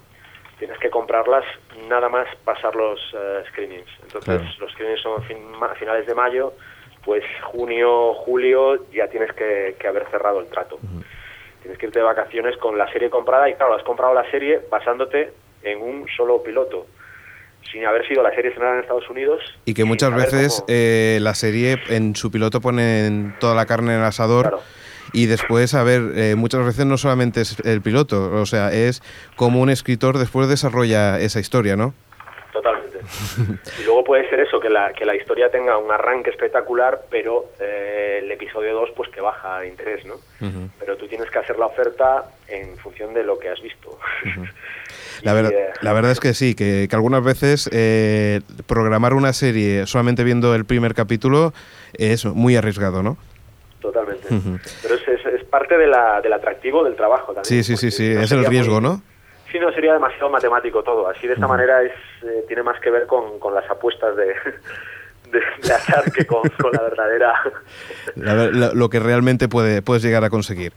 tienes 0.61 0.79
que 0.79 0.91
comprarlas 0.91 1.43
nada 1.89 2.09
más 2.09 2.29
pasar 2.45 2.77
los 2.77 3.01
eh, 3.15 3.43
screenings. 3.49 3.89
Entonces, 4.03 4.39
Claro. 4.41 4.45
los 4.61 4.71
screenings 4.73 5.01
son 5.03 5.23
fin- 5.25 5.51
ma- 5.59 5.75
finales 5.75 6.07
de 6.07 6.15
mayo, 6.15 6.53
pues 7.05 7.25
junio, 7.43 8.15
julio 8.15 8.87
ya 8.93 9.09
tienes 9.09 9.33
que, 9.33 9.75
que 9.81 9.89
haber 9.89 10.07
cerrado 10.11 10.39
el 10.41 10.47
trato. 10.49 10.79
Tienes 11.63 11.79
que 11.79 11.87
irte 11.87 11.99
de 11.99 12.05
vacaciones 12.05 12.57
con 12.59 12.79
la 12.79 12.91
serie 12.93 13.11
comprada 13.11 13.49
y 13.49 13.55
claro, 13.55 13.75
has 13.75 13.83
comprado 13.83 14.15
la 14.15 14.31
serie 14.31 14.61
basándote 14.71 15.33
en 15.63 15.81
un 15.83 16.07
solo 16.17 16.43
piloto, 16.43 16.87
sin 17.73 17.85
haber 17.87 18.07
sido 18.07 18.23
la 18.23 18.31
serie 18.35 18.49
estrenada 18.51 18.77
en 18.77 18.83
Estados 18.83 19.09
Unidos. 19.11 19.41
Y 19.65 19.75
que 19.75 19.85
muchas 19.85 20.15
veces 20.15 20.57
cómo- 20.61 20.67
eh, 20.69 21.19
la 21.21 21.35
serie 21.35 21.79
en 21.89 22.15
su 22.17 22.31
piloto 22.31 22.61
ponen 22.61 23.35
toda 23.41 23.55
la 23.55 23.67
carne 23.67 23.95
en 23.95 24.01
el 24.01 24.05
asador. 24.07 24.49
Claro. 24.49 24.63
Y 25.13 25.27
después, 25.27 25.75
a 25.75 25.83
ver, 25.83 26.13
eh, 26.15 26.35
muchas 26.37 26.65
veces 26.65 26.87
no 26.87 26.97
solamente 26.97 27.41
es 27.41 27.59
el 27.61 27.83
piloto, 27.83 28.33
o 28.41 28.47
sea, 28.47 28.73
es 28.73 29.03
como 29.37 29.61
un 29.61 29.71
escritor 29.71 30.19
después 30.19 30.49
desarrolla 30.49 31.19
esa 31.21 31.41
historia, 31.41 31.77
¿no? 31.77 31.95
Totalmente. 32.53 32.99
y 33.81 33.85
luego 33.85 34.05
puede 34.05 34.29
ser 34.29 34.41
eso, 34.41 34.61
que 34.61 34.69
la, 34.69 34.93
que 34.93 35.05
la 35.05 35.15
historia 35.15 35.51
tenga 35.51 35.79
un 35.79 35.91
arranque 35.91 36.31
espectacular, 36.31 37.03
pero 37.11 37.47
eh, 37.61 38.21
el 38.23 38.31
episodio 38.31 38.75
2 38.75 38.91
pues 38.97 39.09
que 39.11 39.21
baja 39.21 39.61
de 39.61 39.69
interés, 39.69 40.05
¿no? 40.05 40.15
Pero 40.79 40.97
tú 40.97 41.07
tienes 41.07 41.31
que 41.31 41.39
hacer 41.39 41.59
la 41.59 41.67
oferta 41.67 42.25
en 42.49 42.77
función 42.79 43.15
de 43.15 43.25
lo 43.25 43.39
que 43.39 43.49
has 43.49 43.61
visto. 43.61 43.99
La, 45.23 45.33
Y, 45.33 45.35
verdad, 45.35 45.53
eh, 45.53 45.73
la 45.83 45.93
verdad 45.93 46.13
es 46.13 46.21
que 46.21 46.33
sí, 46.33 46.55
que, 46.55 46.87
que 46.89 46.97
algunas 46.97 47.23
veces 47.23 47.69
eh, 47.73 48.41
programar 48.67 49.13
una 49.13 49.35
serie 49.35 49.87
solamente 49.87 50.25
viendo 50.25 50.55
el 50.55 50.65
primer 50.65 50.95
capítulo 50.95 51.53
es 51.93 52.25
muy 52.25 52.57
arriesgado, 52.57 53.03
¿no? 53.03 53.19
Totalmente. 53.81 54.29
Pero 54.83 54.95
es, 54.95 55.09
es, 55.09 55.27
es 55.27 55.45
parte 55.45 55.77
de 55.79 55.87
la, 55.87 56.21
del 56.21 56.33
atractivo 56.33 56.85
del 56.85 56.95
trabajo 56.97 57.33
también. 57.33 57.45
Sí, 57.45 57.63
sí, 57.65 57.77
sí, 57.77 57.91
sí, 57.91 58.15
no 58.15 58.21
es 58.23 58.33
el 58.33 58.45
riesgo, 58.45 58.81
muy- 58.81 58.91
¿no? 58.91 59.03
Sí, 59.51 59.59
no 59.59 59.73
sería 59.73 59.93
demasiado 59.95 60.31
matemático 60.31 60.83
todo. 60.85 61.09
Así 61.09 61.27
de 61.27 61.35
esta 61.35 61.49
manera 61.49 61.83
es 61.83 61.93
eh, 62.23 62.45
tiene 62.47 62.63
más 62.63 62.79
que 62.81 62.91
ver 62.91 63.07
con, 63.07 63.39
con 63.41 63.53
las 63.55 63.69
apuestas 63.69 64.15
de, 64.17 64.27
de, 65.33 65.41
de 65.67 65.73
azar 65.75 66.13
que 66.13 66.25
con, 66.27 66.43
con 66.61 66.71
la 66.73 66.83
verdadera. 66.83 67.35
La 68.17 68.35
ver- 68.35 68.55
la- 68.55 68.73
lo 68.75 68.89
que 68.91 69.01
realmente 69.01 69.49
puede, 69.49 69.83
puedes 69.83 70.03
llegar 70.03 70.23
a 70.25 70.31
conseguir. 70.31 70.73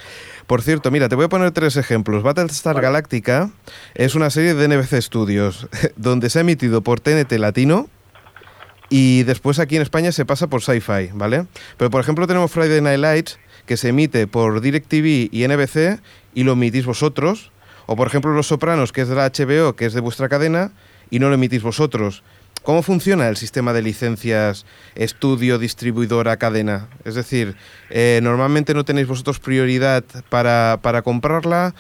Por 0.48 0.62
cierto, 0.62 0.90
mira, 0.92 1.10
te 1.10 1.16
voy 1.16 1.26
a 1.26 1.30
poner 1.30 1.52
tres 1.52 1.76
ejemplos. 1.78 2.24
Battlestar 2.24 2.80
Galactica 2.82 3.50
es 3.96 4.16
una 4.16 4.30
serie 4.30 4.54
de 4.56 4.68
NBC 4.68 5.02
Studios, 5.02 5.68
donde 5.96 6.30
se 6.30 6.40
ha 6.40 6.42
emitido 6.42 6.82
por 6.82 7.00
TNT 7.00 7.34
Latino 7.34 7.88
y 8.96 9.24
después 9.24 9.58
aquí 9.58 9.76
en 9.76 9.82
España 9.82 10.12
se 10.12 10.24
pasa 10.24 10.46
por 10.46 10.62
Sci-Fi, 10.62 11.10
¿vale? 11.16 11.48
Pero 11.78 11.90
por 11.90 12.00
ejemplo 12.00 12.28
tenemos 12.28 12.52
Friday 12.52 12.80
Night 12.80 13.00
Lights, 13.00 13.40
que 13.66 13.76
se 13.76 13.90
emite 13.90 14.28
por 14.28 14.62
DirecTV 14.62 15.30
y 15.32 15.48
NBC 15.48 16.00
y 16.36 16.44
lo 16.44 16.52
emitís 16.52 16.86
vosotros. 16.86 17.52
O 17.88 17.96
por 17.96 18.06
ejemplo 18.06 18.32
Los 18.36 18.46
Sopranos, 18.46 18.92
que 18.92 19.02
es 19.02 19.08
de 19.08 19.16
la 19.16 19.32
HBO, 19.32 19.76
que 19.76 19.88
es 19.88 19.94
de 19.94 20.00
vuestra 20.00 20.30
cadena, 20.30 20.74
y 21.10 21.18
no 21.18 21.30
lo 21.30 21.34
emitís 21.34 21.64
vosotros. 21.64 22.22
¿Cómo 22.62 22.84
funciona 22.84 23.30
el 23.30 23.36
sistema 23.36 23.74
de 23.74 23.82
licencias 23.82 24.68
estudio, 24.94 25.58
distribuidora, 25.58 26.38
cadena? 26.38 26.88
Es 27.04 27.16
decir, 27.16 27.56
eh, 27.90 28.20
¿normalmente 28.22 28.76
no 28.76 28.86
tenéis 28.86 29.08
vosotros 29.08 29.40
prioridad 29.40 30.04
para, 30.30 30.78
para 30.84 31.02
comprarla 31.02 31.74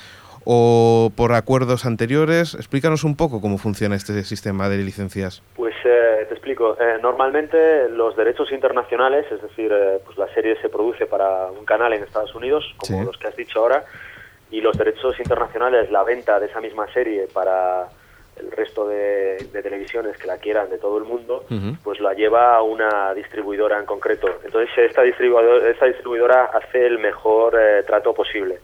o 0.46 1.12
por 1.16 1.34
acuerdos 1.34 1.86
anteriores? 1.86 2.54
Explícanos 2.56 3.04
un 3.04 3.16
poco 3.16 3.42
cómo 3.42 3.58
funciona 3.58 3.96
este 3.96 4.24
sistema 4.24 4.70
de 4.70 4.78
licencias. 4.78 5.42
Pues 5.56 5.74
eh, 5.86 6.26
te 6.28 6.34
explico. 6.34 6.78
Eh, 6.80 6.98
normalmente 7.02 7.90
los 7.90 8.16
derechos 8.16 8.52
internacionales, 8.52 9.26
es 9.32 9.42
decir, 9.42 9.72
eh, 9.74 10.00
pues 10.06 10.18
la 10.18 10.28
serie 10.34 10.56
se 10.62 10.70
produce 10.70 11.06
para 11.06 11.52
un 11.52 11.66
canal 11.66 11.94
en 11.94 12.04
Estados 12.04 12.34
Unidos, 12.36 12.64
como 12.78 13.00
Sí. 13.00 13.06
los 13.06 13.18
que 13.18 13.28
has 13.28 13.36
dicho 13.36 13.60
ahora, 13.60 13.84
y 14.52 14.62
los 14.62 14.78
derechos 14.78 15.18
internacionales, 15.20 15.90
la 15.92 16.04
venta 16.04 16.40
de 16.40 16.46
esa 16.48 16.62
misma 16.62 16.92
serie 16.94 17.28
para 17.34 17.88
el 18.36 18.52
resto 18.52 18.88
de, 18.88 19.38
de 19.54 19.62
televisiones 19.62 20.18
que 20.18 20.26
la 20.28 20.38
quieran 20.38 20.70
de 20.70 20.78
todo 20.80 20.98
el 20.98 21.04
mundo, 21.04 21.46
pues 21.84 22.00
la 22.00 22.14
lleva 22.14 22.56
a 22.56 22.64
una 22.64 23.14
distribuidora 23.14 23.80
en 23.80 23.86
concreto. 23.86 24.28
Entonces 24.44 24.70
esta 24.76 25.04
distribuidora, 25.04 25.70
esta 25.70 25.86
distribuidora 25.86 26.46
hace 26.46 26.86
el 26.88 26.98
mejor 27.00 27.56
eh, 27.60 27.84
trato 27.84 28.12
posible. 28.14 28.60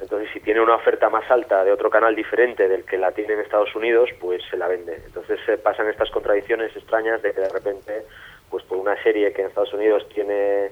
Entonces, 0.00 0.28
si 0.32 0.40
tiene 0.40 0.60
una 0.60 0.76
oferta 0.76 1.10
más 1.10 1.28
alta 1.30 1.64
de 1.64 1.72
otro 1.72 1.90
canal 1.90 2.14
diferente 2.14 2.68
del 2.68 2.84
que 2.84 2.98
la 2.98 3.10
tiene 3.12 3.34
en 3.34 3.40
Estados 3.40 3.74
Unidos, 3.74 4.10
pues 4.20 4.42
se 4.50 4.56
la 4.56 4.68
vende. 4.68 5.00
Entonces 5.06 5.40
se 5.44 5.58
pasan 5.58 5.88
estas 5.88 6.10
contradicciones 6.10 6.74
extrañas 6.76 7.20
de 7.22 7.32
que 7.32 7.40
de 7.40 7.48
repente, 7.48 8.04
pues 8.48 8.64
por 8.64 8.78
una 8.78 9.00
serie 9.02 9.32
que 9.32 9.42
en 9.42 9.48
Estados 9.48 9.72
Unidos 9.72 10.08
tiene 10.14 10.66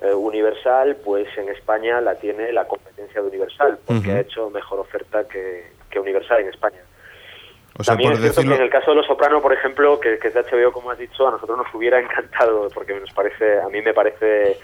eh, 0.00 0.12
Universal, 0.12 0.96
pues 1.04 1.28
en 1.38 1.48
España 1.50 2.00
la 2.00 2.16
tiene 2.16 2.52
la 2.52 2.66
competencia 2.66 3.20
de 3.20 3.28
Universal, 3.28 3.78
porque 3.86 4.10
ha 4.10 4.20
hecho 4.20 4.50
mejor 4.50 4.80
oferta 4.80 5.28
que, 5.28 5.64
que 5.88 6.00
Universal 6.00 6.40
en 6.40 6.48
España. 6.48 6.80
O 7.78 7.84
sea, 7.84 7.94
También 7.94 8.12
es 8.12 8.18
cierto 8.18 8.40
decirlo... 8.40 8.56
que 8.56 8.60
en 8.60 8.64
el 8.64 8.70
caso 8.70 8.90
de 8.90 8.96
Los 8.96 9.06
Soprano, 9.06 9.40
por 9.40 9.52
ejemplo, 9.52 10.00
que, 10.00 10.18
que 10.18 10.28
es 10.28 10.34
de 10.34 10.42
HBO, 10.42 10.72
como 10.72 10.90
has 10.90 10.98
dicho, 10.98 11.26
a 11.26 11.30
nosotros 11.30 11.56
nos 11.56 11.72
hubiera 11.72 12.00
encantado, 12.00 12.68
porque 12.74 12.98
nos 12.98 13.12
parece, 13.12 13.60
a 13.60 13.68
mí 13.68 13.80
me 13.80 13.94
parece, 13.94 14.58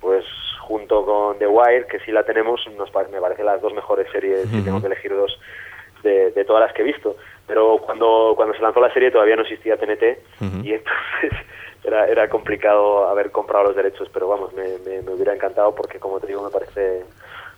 pues 0.00 0.24
junto 0.66 1.04
con 1.04 1.38
The 1.38 1.46
Wire, 1.46 1.86
que 1.86 2.00
sí 2.00 2.10
la 2.10 2.24
tenemos, 2.24 2.60
nos 2.76 2.90
me 3.10 3.20
parece 3.20 3.44
las 3.44 3.60
dos 3.60 3.72
mejores 3.72 4.10
series, 4.10 4.48
si 4.48 4.62
tengo 4.62 4.80
que 4.80 4.88
elegir 4.88 5.14
dos, 5.14 5.38
de, 6.02 6.32
de 6.32 6.44
todas 6.44 6.62
las 6.62 6.72
que 6.72 6.82
he 6.82 6.84
visto. 6.84 7.16
Pero 7.46 7.78
cuando, 7.78 8.32
cuando 8.34 8.54
se 8.54 8.62
lanzó 8.62 8.80
la 8.80 8.92
serie 8.92 9.12
todavía 9.12 9.36
no 9.36 9.42
existía 9.42 9.76
TNT, 9.76 10.18
y 10.64 10.72
entonces 10.72 11.32
era 11.84 12.06
era, 12.08 12.28
complicado 12.28 13.08
haber 13.08 13.30
comprado 13.30 13.66
los 13.66 13.76
derechos, 13.76 14.08
pero 14.12 14.26
vamos, 14.28 14.52
me, 14.54 14.78
me, 14.78 15.02
me 15.02 15.12
hubiera 15.12 15.32
encantado 15.32 15.72
porque, 15.74 16.00
como 16.00 16.18
te 16.18 16.26
digo, 16.26 16.42
me 16.42 16.50
parece 16.50 17.04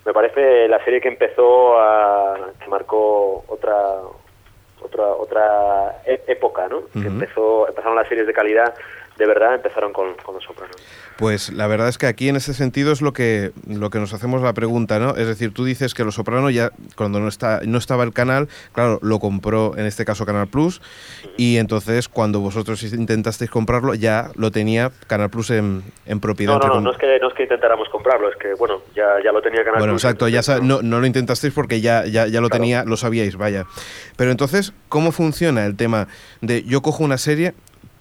me 0.04 0.12
parece 0.12 0.68
la 0.68 0.82
serie 0.84 1.00
que 1.00 1.09
empezó 1.09 1.78
a 1.80 2.52
que 2.61 2.68
marcó 2.68 3.44
otra 3.48 4.00
otra 4.80 5.06
otra 5.06 6.02
e- 6.04 6.22
época, 6.26 6.68
¿no? 6.68 6.82
Que 6.92 7.09
empezó 7.09 7.66
empezaron 7.68 7.96
las 7.96 8.09
series 8.09 8.26
de 8.26 8.32
calidad 8.34 8.74
de 9.19 9.27
verdad 9.27 9.55
empezaron 9.57 9.93
con, 9.93 10.14
con 10.25 10.37
Los 10.37 10.45
Sopranos. 10.45 10.77
Pues 11.16 11.53
la 11.53 11.66
verdad 11.66 11.89
es 11.89 11.99
que 11.99 12.07
aquí 12.07 12.29
en 12.29 12.37
ese 12.37 12.55
sentido 12.55 12.93
es 12.93 13.03
lo 13.03 13.12
que, 13.12 13.51
lo 13.66 13.91
que 13.91 13.99
nos 13.99 14.14
hacemos 14.14 14.41
la 14.41 14.53
pregunta, 14.53 15.01
¿no? 15.01 15.16
Es 15.16 15.27
decir, 15.27 15.53
tú 15.53 15.64
dices 15.64 15.93
que 15.93 16.05
Los 16.05 16.14
Soprano 16.14 16.49
ya, 16.51 16.71
cuando 16.95 17.19
no, 17.19 17.27
está, 17.27 17.61
no 17.66 17.79
estaba 17.79 18.05
el 18.05 18.12
canal, 18.12 18.49
claro, 18.73 19.01
lo 19.03 19.19
compró 19.19 19.77
en 19.77 19.87
este 19.87 20.05
caso 20.05 20.25
Canal 20.25 20.47
Plus, 20.47 20.81
y 21.37 21.57
entonces 21.57 22.09
cuando 22.09 22.39
vosotros 22.39 22.83
intentasteis 22.85 23.51
comprarlo, 23.51 23.95
ya 23.95 24.31
lo 24.37 24.53
tenía 24.53 24.93
Canal 25.09 25.31
Plus 25.31 25.51
en, 25.51 25.83
en 26.07 26.21
propiedad. 26.21 26.61
No, 26.61 26.69
no, 26.69 26.81
no, 26.81 26.93
es 26.93 26.99
que 26.99 27.19
no 27.21 27.29
es 27.29 27.35
que 27.35 27.43
intentáramos 27.43 27.89
comprarlo, 27.89 28.31
es 28.31 28.37
que 28.37 28.55
bueno, 28.55 28.83
ya, 28.95 29.16
ya 29.25 29.33
lo 29.33 29.43
tenía 29.43 29.64
Canal 29.64 29.81
Bueno, 29.81 29.95
Plus, 29.95 30.05
exacto, 30.05 30.29
ya 30.29 30.41
no, 30.62 30.83
no 30.83 31.01
lo 31.01 31.07
intentasteis 31.07 31.53
porque 31.53 31.81
ya, 31.81 32.07
ya, 32.07 32.29
ya 32.29 32.41
lo 32.41 32.49
Claro. 32.49 32.62
tenía, 32.62 32.85
lo 32.85 32.97
sabíais, 32.97 33.37
vaya. 33.37 33.66
Pero 34.16 34.31
entonces, 34.31 34.73
¿cómo 34.89 35.11
funciona 35.11 35.66
el 35.66 35.77
tema 35.77 36.07
de 36.41 36.62
yo 36.62 36.81
cojo 36.81 37.03
una 37.03 37.19
serie? 37.19 37.55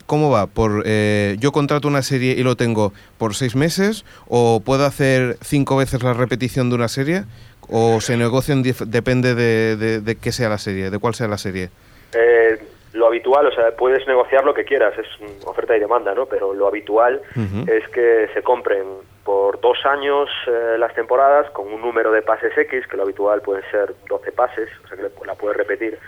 ¿Cómo 0.08 0.32
va? 0.32 0.48
Por, 0.48 0.84
eh, 0.86 1.36
¿Yo 1.40 1.52
contrato 1.52 1.88
una 1.88 2.02
serie 2.02 2.32
y 2.32 2.44
lo 2.44 2.56
tengo 2.56 2.94
por 3.18 3.36
seis 3.36 3.56
meses? 3.56 4.06
¿O 4.28 4.62
puedo 4.62 4.86
hacer 4.86 5.38
cinco 5.42 5.78
veces 5.78 6.02
la 6.02 6.14
repetición 6.14 6.70
de 6.70 6.76
una 6.76 6.88
serie? 6.88 7.26
¿O 7.70 8.00
se 8.00 8.16
negocian, 8.18 8.64
depende 8.64 9.36
de, 9.36 9.76
de, 9.76 10.00
de 10.00 10.16
qué 10.16 10.32
sea 10.32 10.48
la 10.48 10.58
serie, 10.58 10.90
de 10.90 10.98
cuál 10.98 11.14
sea 11.14 11.28
la 11.28 11.38
serie? 11.38 11.70
Eh, 12.14 12.58
lo 12.94 13.08
habitual, 13.08 13.46
o 13.48 13.52
sea, 13.52 13.76
puedes 13.76 14.08
negociar 14.08 14.46
lo 14.46 14.54
que 14.54 14.64
quieras, 14.64 14.94
es 14.98 15.08
oferta 15.46 15.76
y 15.76 15.80
demanda, 15.80 16.16
¿no? 16.16 16.26
Pero 16.26 16.54
lo 16.54 16.68
habitual 16.68 17.22
es 17.68 17.88
que 17.90 18.28
se 18.34 18.42
compren 18.42 18.84
por 19.28 19.60
dos 19.60 19.78
años 19.86 20.30
eh, 20.48 20.78
las 20.80 20.94
temporadas 20.94 21.52
con 21.52 21.68
un 21.68 21.82
número 21.82 22.14
de 22.14 22.22
pases 22.22 22.58
X, 22.58 22.88
que 22.88 22.96
lo 22.96 23.04
habitual 23.04 23.42
pueden 23.42 23.62
ser 23.70 23.94
12 24.08 24.32
pases, 24.32 24.70
o 24.86 24.88
sea 24.88 24.96
que 24.96 25.26
la 25.26 25.36
puedes 25.36 25.58
repetir 25.58 26.00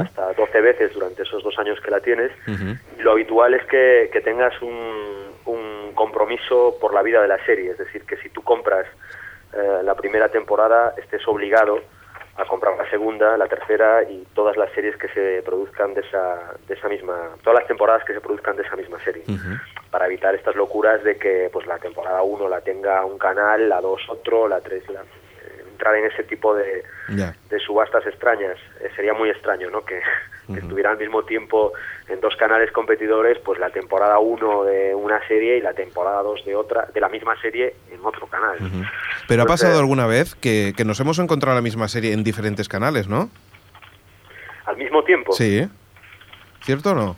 hasta 0.00 0.32
12 0.32 0.60
veces 0.60 0.92
durante 0.92 1.22
esos 1.22 1.44
dos 1.44 1.56
años 1.56 1.80
que 1.80 1.92
la 1.92 2.00
tienes. 2.00 2.32
Lo 2.98 3.12
habitual 3.12 3.54
es 3.54 3.64
que, 3.66 4.10
que 4.12 4.20
tengas 4.20 4.60
un, 4.60 5.30
un 5.44 5.92
compromiso 5.94 6.76
por 6.80 6.92
la 6.92 7.02
vida 7.02 7.22
de 7.22 7.28
la 7.28 7.38
serie, 7.46 7.70
es 7.70 7.78
decir, 7.78 8.02
que 8.06 8.16
si 8.16 8.28
tú 8.30 8.42
compras 8.42 8.86
eh, 9.52 9.80
la 9.84 9.94
primera 9.94 10.28
temporada 10.30 10.94
estés 10.96 11.22
obligado 11.28 11.78
a 12.36 12.44
comprar 12.46 12.76
la 12.76 12.88
segunda, 12.90 13.36
la 13.36 13.46
tercera 13.46 14.02
y 14.02 14.26
todas 14.34 14.56
las 14.56 14.72
series 14.72 14.96
que 14.96 15.08
se 15.08 15.42
produzcan 15.42 15.94
de 15.94 16.00
esa, 16.00 16.54
de 16.66 16.74
esa 16.74 16.88
misma, 16.88 17.30
todas 17.42 17.60
las 17.60 17.68
temporadas 17.68 18.04
que 18.04 18.14
se 18.14 18.20
produzcan 18.20 18.56
de 18.56 18.62
esa 18.62 18.76
misma 18.76 18.98
serie, 19.00 19.22
para 19.90 20.06
evitar 20.06 20.34
estas 20.34 20.56
locuras 20.56 21.02
de 21.04 21.16
que 21.16 21.48
pues 21.52 21.66
la 21.66 21.78
temporada 21.78 22.22
1 22.22 22.48
la 22.48 22.60
tenga 22.60 23.04
un 23.04 23.18
canal, 23.18 23.68
la 23.68 23.80
2 23.80 24.08
otro, 24.08 24.48
la 24.48 24.60
3 24.60 24.88
la, 24.90 25.04
entrar 25.74 25.94
en 25.96 26.06
ese 26.06 26.22
tipo 26.24 26.54
de, 26.54 26.82
subastas 27.66 28.06
extrañas. 28.06 28.56
Eh, 28.80 28.90
sería 28.94 29.12
muy 29.12 29.28
extraño, 29.28 29.70
¿no? 29.70 29.84
Que, 29.84 30.00
que 30.52 30.60
estuviera 30.60 30.90
al 30.90 30.98
mismo 30.98 31.24
tiempo 31.24 31.72
en 32.08 32.20
dos 32.20 32.36
canales 32.36 32.70
competidores, 32.70 33.38
pues 33.38 33.58
la 33.58 33.70
temporada 33.70 34.18
1 34.18 34.64
de 34.64 34.94
una 34.94 35.26
serie 35.26 35.58
y 35.58 35.60
la 35.60 35.72
temporada 35.72 36.22
2 36.22 36.44
de 36.44 36.54
otra, 36.54 36.86
de 36.92 37.00
la 37.00 37.08
misma 37.08 37.40
serie 37.40 37.74
en 37.90 38.04
otro 38.04 38.26
canal. 38.26 38.58
Pero 39.26 39.42
ha 39.42 39.46
pasado 39.46 39.78
alguna 39.78 40.06
vez 40.06 40.34
que, 40.34 40.72
que 40.76 40.84
nos 40.84 41.00
hemos 41.00 41.18
encontrado 41.18 41.56
la 41.56 41.62
misma 41.62 41.88
serie 41.88 42.12
en 42.12 42.22
diferentes 42.24 42.68
canales, 42.68 43.08
¿no? 43.08 43.30
Al 44.66 44.76
mismo 44.76 45.02
tiempo. 45.04 45.32
Sí. 45.32 45.68
¿Cierto 46.62 46.92
o 46.92 46.94
no? 46.94 47.16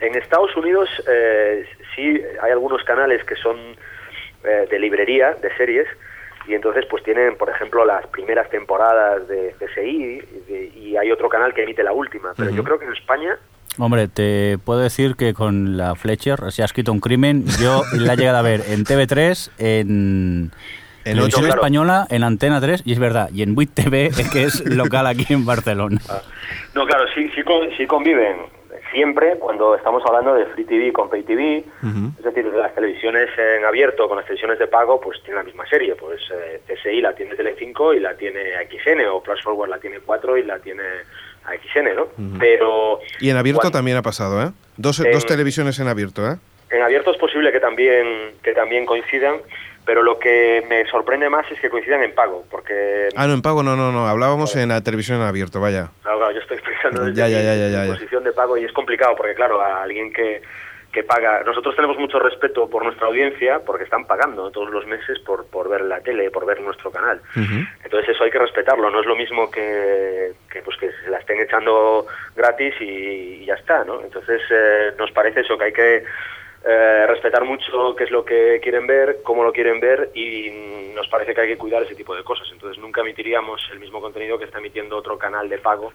En 0.00 0.16
Estados 0.16 0.54
Unidos 0.56 0.88
eh, 1.08 1.64
sí 1.94 2.20
hay 2.42 2.50
algunos 2.50 2.82
canales 2.82 3.22
que 3.24 3.36
son 3.36 3.56
eh, 4.44 4.66
de 4.68 4.78
librería, 4.80 5.34
de 5.34 5.56
series, 5.56 5.86
y 6.48 6.54
entonces 6.54 6.84
pues 6.90 7.02
tienen, 7.04 7.36
por 7.36 7.48
ejemplo, 7.50 7.84
las 7.84 8.06
primeras 8.08 8.48
temporadas 8.50 9.26
de 9.28 9.54
CSI 9.58 9.80
y, 9.80 10.18
de- 10.52 10.72
y 10.76 10.96
hay 10.96 11.10
otro 11.12 11.28
canal 11.28 11.52
que 11.54 11.62
emite 11.62 11.82
la 11.82 11.92
última. 11.92 12.32
Pero 12.36 12.50
yo 12.50 12.62
creo 12.64 12.78
que 12.78 12.84
en 12.86 12.92
España 12.92 13.36
Hombre, 13.78 14.06
te 14.06 14.58
puedo 14.62 14.80
decir 14.80 15.16
que 15.16 15.32
con 15.32 15.78
la 15.78 15.94
Fletcher 15.94 16.52
se 16.52 16.60
ha 16.60 16.66
escrito 16.66 16.92
un 16.92 17.00
crimen. 17.00 17.44
Yo 17.58 17.82
la 17.94 18.12
he 18.12 18.16
llegado 18.18 18.36
a 18.36 18.42
ver 18.42 18.60
en 18.68 18.84
TV3, 18.84 19.50
en, 19.58 20.50
En 21.06 21.14
Televisión. 21.16 21.46
Española, 21.48 22.06
en 22.10 22.22
Antena 22.22 22.60
3, 22.60 22.82
y 22.84 22.92
es 22.92 22.98
verdad, 22.98 23.30
y 23.32 23.42
en 23.42 23.56
WIT 23.56 23.72
TV, 23.72 24.10
que 24.32 24.42
es 24.42 24.62
local 24.66 25.06
aquí 25.06 25.24
en 25.32 25.46
Barcelona. 25.46 25.98
No, 26.74 26.84
claro, 26.86 27.04
sí, 27.14 27.30
sí, 27.34 27.42
con- 27.44 27.70
sí 27.78 27.86
conviven 27.86 28.36
siempre 28.92 29.36
cuando 29.38 29.74
estamos 29.74 30.02
hablando 30.06 30.34
de 30.34 30.46
Free 30.46 30.64
TV 30.64 30.92
con 30.92 31.08
Pay 31.10 31.22
TV, 31.22 31.64
es 32.18 32.24
decir, 32.24 32.44
las 32.46 32.74
televisiones 32.74 33.28
en 33.38 33.64
abierto 33.64 34.06
con 34.08 34.16
las 34.18 34.26
televisiones 34.26 34.58
de 34.58 34.66
pago, 34.68 35.00
pues 35.00 35.18
tienen 35.22 35.36
la 35.38 35.42
misma 35.44 35.66
serie, 35.66 35.94
pues 35.96 36.20
eh, 36.32 36.60
CSI 36.68 37.00
la 37.00 37.14
tiene 37.14 37.34
Telecinco 37.34 37.92
y 37.94 38.00
la 38.00 38.14
tiene 38.16 38.52
XN, 38.70 39.00
o 39.10 39.20
Flash 39.22 39.42
Forward 39.42 39.70
la 39.70 39.78
tiene 39.78 39.98
4 40.00 40.36
y 40.38 40.44
la 40.44 40.58
tiene 40.58 40.82
AXN, 41.44 41.96
¿no? 41.96 42.06
Pero... 42.38 43.00
Y 43.20 43.30
en 43.30 43.36
abierto 43.36 43.60
cuando- 43.62 43.78
también 43.78 43.96
ha 43.96 44.02
pasado, 44.02 44.40
¿eh? 44.42 44.50
Dos, 44.76 45.00
En- 45.00 45.10
dos 45.12 45.26
televisiones 45.26 45.78
en 45.80 45.88
abierto, 45.88 46.24
¿eh? 46.30 46.36
En 46.70 46.80
abierto 46.82 47.10
es 47.10 47.18
posible 47.18 47.52
que 47.52 47.60
también, 47.60 48.32
que 48.42 48.52
también 48.54 48.86
coincidan, 48.86 49.36
pero 49.84 50.02
lo 50.02 50.18
que 50.18 50.64
me 50.68 50.84
sorprende 50.86 51.28
más 51.28 51.50
es 51.50 51.60
que 51.60 51.68
coincidan 51.68 52.02
en 52.02 52.14
pago, 52.14 52.44
porque... 52.50 53.08
Ah, 53.16 53.26
no, 53.26 53.34
en 53.34 53.42
pago 53.42 53.62
no, 53.62 53.74
no, 53.74 53.90
no. 53.90 54.06
Hablábamos 54.06 54.54
en 54.56 54.68
la 54.68 54.80
televisión 54.82 55.20
en 55.20 55.26
abierto, 55.26 55.60
vaya. 55.60 55.90
Claro, 56.02 56.18
claro, 56.18 56.32
yo 56.32 56.40
estoy 56.40 56.58
pensando 56.60 57.04
desde 57.04 57.18
Ya, 57.18 57.28
ya, 57.28 57.42
ya, 57.42 57.54
ya, 57.56 57.84
ya, 57.86 57.92
posición 57.92 58.24
de 58.24 58.32
pago 58.32 58.56
y 58.56 58.64
es 58.64 58.72
complicado 58.72 59.14
porque, 59.16 59.34
claro, 59.34 59.60
a 59.60 59.82
alguien 59.82 60.12
que, 60.12 60.40
que 60.92 61.02
paga... 61.02 61.42
Nosotros 61.44 61.74
tenemos 61.74 61.98
mucho 61.98 62.20
respeto 62.20 62.70
por 62.70 62.84
nuestra 62.84 63.08
audiencia 63.08 63.60
porque 63.66 63.84
están 63.84 64.04
pagando 64.06 64.50
todos 64.52 64.70
los 64.70 64.86
meses 64.86 65.18
por, 65.20 65.46
por 65.46 65.68
ver 65.68 65.80
la 65.80 66.00
tele, 66.00 66.30
por 66.30 66.46
ver 66.46 66.60
nuestro 66.60 66.92
canal. 66.92 67.20
Entonces 67.82 68.10
eso 68.10 68.22
hay 68.22 68.30
que 68.30 68.38
respetarlo, 68.38 68.88
no 68.88 69.00
es 69.00 69.06
lo 69.06 69.16
mismo 69.16 69.50
que, 69.50 70.32
que, 70.50 70.62
pues 70.62 70.76
que 70.76 70.90
se 71.02 71.10
la 71.10 71.18
estén 71.18 71.40
echando 71.40 72.06
gratis 72.36 72.74
y, 72.80 72.84
y 72.84 73.44
ya 73.46 73.54
está, 73.54 73.84
¿no? 73.84 74.00
Entonces 74.00 74.40
eh, 74.48 74.92
nos 74.96 75.10
parece 75.10 75.40
eso, 75.40 75.58
que 75.58 75.64
hay 75.64 75.72
que 75.72 76.04
eh, 76.64 77.06
respetar 77.08 77.44
mucho 77.44 77.94
qué 77.96 78.04
es 78.04 78.10
lo 78.10 78.24
que 78.24 78.60
quieren 78.62 78.86
ver, 78.86 79.18
cómo 79.22 79.42
lo 79.42 79.52
quieren 79.52 79.80
ver 79.80 80.10
y 80.14 80.92
nos 80.94 81.08
parece 81.08 81.34
que 81.34 81.40
hay 81.40 81.48
que 81.48 81.58
cuidar 81.58 81.82
ese 81.82 81.94
tipo 81.94 82.14
de 82.14 82.22
cosas. 82.22 82.48
Entonces 82.52 82.80
nunca 82.80 83.00
emitiríamos 83.00 83.60
el 83.72 83.80
mismo 83.80 84.00
contenido 84.00 84.38
que 84.38 84.44
está 84.44 84.58
emitiendo 84.58 84.96
otro 84.96 85.18
canal 85.18 85.48
de 85.48 85.58
pago 85.58 85.92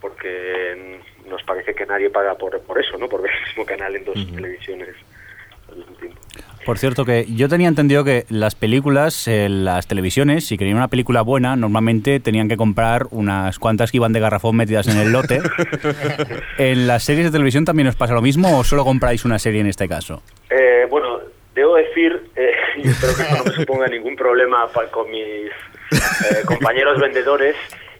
porque 0.00 1.00
nos 1.26 1.42
parece 1.44 1.74
que 1.74 1.86
nadie 1.86 2.10
paga 2.10 2.34
por, 2.34 2.60
por 2.60 2.78
eso, 2.78 2.98
¿no? 2.98 3.08
Por 3.08 3.22
ver 3.22 3.32
el 3.32 3.46
mismo 3.46 3.64
canal 3.64 3.96
en 3.96 4.04
dos 4.04 4.26
televisiones 4.34 4.94
al 5.68 5.76
mismo 5.76 5.94
tiempo. 5.96 6.20
Por 6.64 6.78
cierto, 6.78 7.04
que 7.04 7.26
yo 7.28 7.48
tenía 7.48 7.68
entendido 7.68 8.02
que 8.02 8.24
las 8.28 8.56
películas, 8.56 9.28
eh, 9.28 9.48
las 9.48 9.86
televisiones, 9.86 10.46
si 10.46 10.58
querían 10.58 10.76
una 10.76 10.88
película 10.88 11.22
buena, 11.22 11.54
normalmente 11.54 12.18
tenían 12.18 12.48
que 12.48 12.56
comprar 12.56 13.06
unas 13.12 13.60
cuantas 13.60 13.92
que 13.92 13.98
iban 13.98 14.12
de 14.12 14.18
garrafón 14.18 14.56
metidas 14.56 14.88
en 14.88 14.98
el 14.98 15.12
lote. 15.12 15.40
¿En 16.58 16.88
las 16.88 17.04
series 17.04 17.26
de 17.26 17.30
televisión 17.30 17.64
también 17.64 17.86
os 17.86 17.94
pasa 17.94 18.14
lo 18.14 18.22
mismo 18.22 18.58
o 18.58 18.64
solo 18.64 18.84
compráis 18.84 19.24
una 19.24 19.38
serie 19.38 19.60
en 19.60 19.68
este 19.68 19.88
caso? 19.88 20.22
Eh, 20.50 20.86
bueno, 20.90 21.20
debo 21.54 21.76
decir, 21.76 22.30
eh, 22.36 22.50
y 22.82 22.88
espero 22.88 23.14
que 23.14 23.22
esto 23.22 23.36
no 23.36 23.44
me 23.44 23.52
suponga 23.52 23.86
ningún 23.86 24.16
problema 24.16 24.68
con 24.90 25.10
mis 25.10 25.22
eh, 25.22 26.44
compañeros 26.44 27.00
vendedores, 27.00 27.56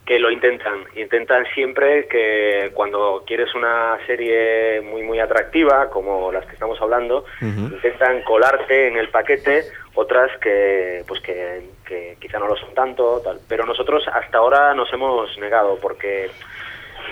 que 0.07 0.21
lo 0.21 0.31
intentan. 0.31 0.85
Intentan 0.95 1.45
siempre 1.53 2.07
que 2.07 2.71
cuando 2.75 3.25
quieres 3.27 3.53
una 3.57 3.99
serie 4.07 4.81
muy 4.81 5.03
muy 5.03 5.19
atractiva, 5.19 5.91
como 5.91 6.31
las 6.31 6.47
que 6.47 6.53
estamos 6.53 6.81
hablando, 6.81 7.25
intentan 7.43 8.23
colarte 8.23 8.87
en 8.87 8.97
el 8.97 9.09
paquete 9.09 9.65
otras 9.95 10.31
que 10.39 11.03
pues 11.09 11.21
que, 11.21 11.63
que 11.85 12.17
quizá 12.21 12.39
no 12.39 12.47
lo 12.47 12.57
son 12.57 12.73
tanto, 12.73 13.21
tal. 13.21 13.41
pero 13.49 13.67
nosotros 13.67 14.07
hasta 14.13 14.39
ahora 14.39 14.75
nos 14.75 14.93
hemos 14.93 15.37
negado 15.39 15.77
porque 15.83 16.31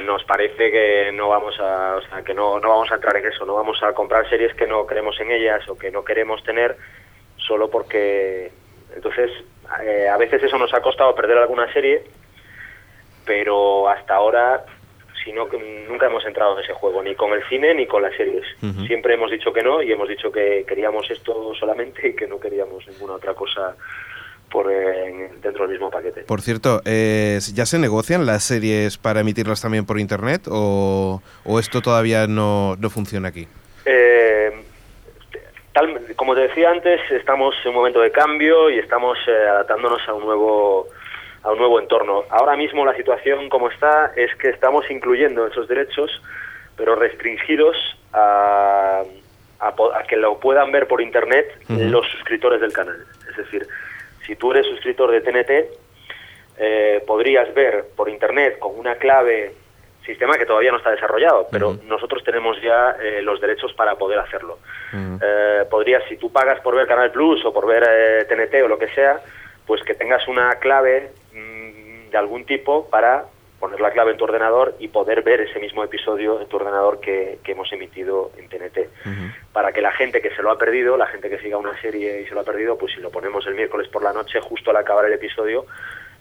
nos 0.04 0.22
parece 0.24 0.70
que 0.70 1.10
no 1.12 1.28
vamos 1.28 1.58
a 1.58 1.96
o 1.96 2.02
sea, 2.02 2.22
que 2.22 2.34
no, 2.34 2.60
no 2.60 2.68
vamos 2.68 2.90
a 2.90 2.96
entrar 2.96 3.16
en 3.16 3.26
eso 3.26 3.46
no 3.46 3.54
vamos 3.54 3.80
a 3.82 3.92
comprar 3.92 4.28
series 4.28 4.52
que 4.54 4.66
no 4.66 4.86
creemos 4.86 5.18
en 5.20 5.30
ellas 5.30 5.68
o 5.68 5.78
que 5.78 5.92
no 5.92 6.04
queremos 6.04 6.42
tener 6.42 6.76
solo 7.36 7.70
porque 7.70 8.50
entonces 8.92 9.30
eh, 9.84 10.08
a 10.08 10.16
veces 10.16 10.42
eso 10.42 10.58
nos 10.58 10.74
ha 10.74 10.80
costado 10.80 11.14
perder 11.14 11.38
alguna 11.38 11.72
serie 11.72 12.02
pero 13.24 13.88
hasta 13.88 14.14
ahora 14.14 14.64
si 15.24 15.32
no 15.32 15.48
que 15.48 15.56
nunca 15.88 16.06
hemos 16.06 16.24
entrado 16.26 16.58
en 16.58 16.64
ese 16.64 16.74
juego 16.74 17.02
ni 17.02 17.14
con 17.14 17.32
el 17.32 17.42
cine 17.48 17.74
ni 17.74 17.86
con 17.86 18.02
las 18.02 18.14
series. 18.14 18.44
Siempre 18.86 19.14
hemos 19.14 19.30
dicho 19.30 19.52
que 19.54 19.62
no 19.62 19.82
y 19.82 19.90
hemos 19.90 20.06
dicho 20.08 20.30
que 20.30 20.64
queríamos 20.68 21.10
esto 21.10 21.54
solamente 21.58 22.08
y 22.08 22.14
que 22.14 22.26
no 22.26 22.38
queríamos 22.38 22.86
ninguna 22.86 23.14
otra 23.14 23.32
cosa 23.32 23.74
por 24.50 24.70
eh, 24.70 25.06
en- 25.08 25.40
dentro 25.40 25.62
del 25.64 25.72
mismo 25.72 25.90
paquete. 25.90 26.24
Por 26.24 26.42
cierto, 26.42 26.82
eh, 26.84 27.38
¿ya 27.54 27.64
se 27.64 27.78
negocian 27.78 28.26
las 28.26 28.44
series 28.44 28.98
para 28.98 29.20
emitirlas 29.20 29.62
también 29.62 29.86
por 29.86 29.98
internet 29.98 30.42
o, 30.50 31.22
o 31.44 31.58
esto 31.58 31.80
todavía 31.80 32.26
no, 32.26 32.76
no 32.76 32.90
funciona 32.90 33.28
aquí? 33.28 33.48
Eh, 33.86 34.52
tal, 35.72 36.00
como 36.16 36.34
te 36.34 36.42
decía 36.42 36.70
antes, 36.70 37.00
estamos 37.10 37.54
en 37.64 37.70
un 37.70 37.76
momento 37.76 38.00
de 38.00 38.10
cambio 38.12 38.68
y 38.70 38.78
estamos 38.78 39.16
eh, 39.26 39.32
adaptándonos 39.48 40.06
a 40.06 40.12
un 40.14 40.24
nuevo 40.26 40.86
a 41.44 41.52
un 41.52 41.58
nuevo 41.58 41.78
entorno. 41.78 42.24
Ahora 42.30 42.56
mismo 42.56 42.84
la 42.84 42.94
situación 42.96 43.48
como 43.48 43.70
está 43.70 44.12
es 44.16 44.34
que 44.36 44.48
estamos 44.48 44.90
incluyendo 44.90 45.46
esos 45.46 45.68
derechos, 45.68 46.10
pero 46.76 46.96
restringidos 46.96 47.76
a, 48.12 49.02
a, 49.60 50.02
que 50.08 50.16
lo 50.16 50.40
puedan 50.40 50.72
ver 50.72 50.88
por 50.88 51.00
internet 51.00 51.46
los 51.68 52.06
suscriptores 52.08 52.60
del 52.60 52.72
canal. 52.72 52.96
Es 53.30 53.36
decir, 53.36 53.66
si 54.26 54.36
tú 54.36 54.52
eres 54.52 54.66
suscriptor 54.66 55.10
de 55.10 55.20
TNT, 55.20 55.50
eh, 56.56 57.02
podrías 57.06 57.52
ver 57.54 57.84
por 57.94 58.08
internet 58.08 58.58
con 58.58 58.78
una 58.78 58.94
clave, 58.96 59.54
sistema 60.06 60.38
que 60.38 60.46
todavía 60.46 60.70
no 60.70 60.78
está 60.78 60.90
desarrollado, 60.90 61.46
pero 61.50 61.76
nosotros 61.86 62.22
tenemos 62.24 62.60
ya 62.62 62.96
eh, 63.02 63.20
los 63.22 63.40
derechos 63.40 63.72
para 63.74 63.96
poder 63.96 64.18
hacerlo. 64.18 64.58
Eh, 64.94 65.64
podrías, 65.70 66.02
si 66.08 66.16
tú 66.16 66.30
pagas 66.32 66.60
por 66.60 66.74
ver 66.74 66.86
Canal 66.86 67.10
Plus 67.10 67.44
o 67.44 67.52
por 67.52 67.66
ver 67.66 67.84
eh, 67.86 68.24
TNT 68.24 68.62
o 68.64 68.68
lo 68.68 68.78
que 68.78 68.88
sea, 68.88 69.20
pues 69.66 69.82
que 69.82 69.94
tengas 69.94 70.26
una 70.28 70.54
clave 70.56 71.10
de 72.14 72.18
algún 72.18 72.44
tipo 72.44 72.88
para 72.88 73.24
poner 73.58 73.80
la 73.80 73.90
clave 73.90 74.12
en 74.12 74.16
tu 74.16 74.22
ordenador 74.22 74.76
y 74.78 74.86
poder 74.86 75.22
ver 75.22 75.40
ese 75.40 75.58
mismo 75.58 75.82
episodio 75.82 76.40
en 76.40 76.46
tu 76.46 76.56
ordenador 76.56 77.00
que, 77.00 77.40
que 77.42 77.52
hemos 77.52 77.72
emitido 77.72 78.30
en 78.38 78.48
TNT. 78.48 78.78
Para 79.52 79.72
que 79.72 79.80
la 79.80 79.90
gente 79.90 80.22
que 80.22 80.30
se 80.30 80.40
lo 80.40 80.52
ha 80.52 80.58
perdido, 80.58 80.96
la 80.96 81.08
gente 81.08 81.28
que 81.28 81.40
siga 81.40 81.56
una 81.56 81.76
serie 81.80 82.20
y 82.22 82.26
se 82.26 82.34
lo 82.34 82.42
ha 82.42 82.44
perdido, 82.44 82.78
pues 82.78 82.94
si 82.94 83.00
lo 83.00 83.10
ponemos 83.10 83.44
el 83.48 83.56
miércoles 83.56 83.88
por 83.88 84.04
la 84.04 84.12
noche, 84.12 84.38
justo 84.40 84.70
al 84.70 84.76
acabar 84.76 85.06
el 85.06 85.12
episodio, 85.12 85.66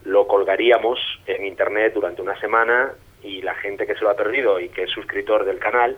lo 0.05 0.25
colgaríamos 0.25 0.99
en 1.27 1.45
internet 1.45 1.93
durante 1.93 2.23
una 2.23 2.39
semana 2.39 2.91
y 3.21 3.43
la 3.43 3.53
gente 3.53 3.85
que 3.85 3.93
se 3.93 4.01
lo 4.01 4.09
ha 4.09 4.15
perdido 4.15 4.59
y 4.59 4.69
que 4.69 4.83
es 4.83 4.89
suscriptor 4.89 5.45
del 5.45 5.59
canal, 5.59 5.95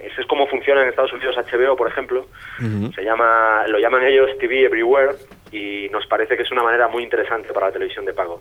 eso 0.00 0.20
es 0.20 0.26
como 0.28 0.46
funciona 0.46 0.82
en 0.82 0.90
Estados 0.90 1.12
Unidos 1.12 1.36
HBO, 1.36 1.76
por 1.76 1.88
ejemplo, 1.88 2.26
se 2.94 3.02
llama, 3.02 3.66
lo 3.66 3.80
llaman 3.80 4.04
ellos 4.04 4.30
TV 4.38 4.66
Everywhere 4.66 5.16
y 5.52 5.88
nos 5.90 6.06
parece 6.06 6.36
que 6.36 6.42
es 6.42 6.52
una 6.52 6.62
manera 6.62 6.88
muy 6.88 7.02
interesante 7.02 7.52
para 7.52 7.66
la 7.66 7.72
televisión 7.72 8.04
de 8.04 8.12
pago. 8.12 8.40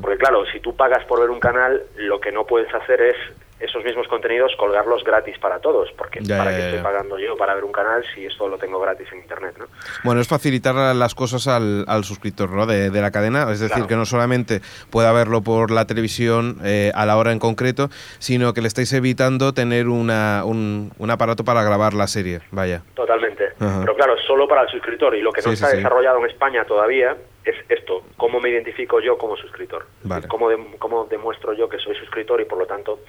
Porque 0.00 0.18
claro, 0.18 0.44
si 0.46 0.60
tú 0.60 0.74
pagas 0.76 1.04
por 1.06 1.20
ver 1.20 1.30
un 1.30 1.40
canal, 1.40 1.82
lo 1.96 2.20
que 2.20 2.32
no 2.32 2.44
puedes 2.46 2.72
hacer 2.74 3.00
es 3.02 3.16
esos 3.60 3.82
mismos 3.82 4.06
contenidos 4.06 4.52
colgarlos 4.56 5.02
gratis 5.02 5.36
para 5.40 5.58
todos, 5.58 5.90
porque 5.98 6.20
Ya, 6.22 6.38
para 6.38 6.52
ya, 6.52 6.56
qué 6.56 6.62
ya, 6.62 6.68
estoy 6.68 6.82
pagando 6.84 7.18
yo 7.18 7.36
para 7.36 7.56
ver 7.56 7.64
un 7.64 7.72
canal 7.72 8.04
si 8.14 8.24
esto 8.24 8.46
lo 8.46 8.56
tengo 8.56 8.78
gratis 8.78 9.08
en 9.10 9.18
internet, 9.18 9.56
¿no? 9.58 9.66
Bueno, 10.04 10.20
es 10.20 10.28
facilitar 10.28 10.76
las 10.94 11.14
cosas 11.16 11.48
al, 11.48 11.84
al 11.88 12.04
suscriptor 12.04 12.50
¿no? 12.50 12.66
de, 12.66 12.90
de 12.90 13.00
la 13.00 13.10
cadena, 13.10 13.42
es 13.50 13.58
decir, 13.58 13.74
Claro. 13.74 13.88
que 13.88 13.96
no 13.96 14.06
solamente 14.06 14.60
pueda 14.90 15.10
verlo 15.10 15.42
por 15.42 15.72
la 15.72 15.86
televisión 15.88 16.58
eh, 16.64 16.92
a 16.94 17.04
la 17.04 17.16
hora 17.16 17.32
en 17.32 17.40
concreto, 17.40 17.88
sino 18.20 18.54
que 18.54 18.60
le 18.62 18.68
estáis 18.68 18.92
evitando 18.92 19.52
tener 19.52 19.88
una, 19.88 20.42
un, 20.44 20.92
un 20.96 21.10
aparato 21.10 21.44
para 21.44 21.64
grabar 21.64 21.94
la 21.94 22.06
serie, 22.06 22.40
vaya. 22.52 22.82
Totalmente. 22.94 23.48
Pero 23.58 23.96
claro, 23.96 24.14
solo 24.24 24.46
para 24.46 24.62
el 24.62 24.68
suscriptor. 24.68 25.16
Y 25.16 25.20
lo 25.20 25.32
que 25.32 25.40
no 25.42 25.48
Sí, 25.48 25.54
está 25.54 25.66
sí. 25.70 25.78
desarrollado 25.78 26.18
en 26.20 26.26
España 26.30 26.47
todavía 26.66 27.16
es 27.44 27.54
esto. 27.68 28.02
¿Cómo 28.16 28.40
me 28.40 28.50
identifico 28.50 29.00
yo 29.00 29.16
como 29.16 29.36
suscriptor? 29.36 29.86
Vale. 30.02 30.28
¿Cómo, 30.28 30.50
dem- 30.50 30.76
cómo 30.78 31.04
demuestro 31.04 31.52
yo 31.54 31.68
que 31.68 31.78
soy 31.78 31.94
suscriptor 31.96 32.40
y 32.40 32.44
por 32.44 32.58
lo 32.58 32.66
tanto... 32.66 33.00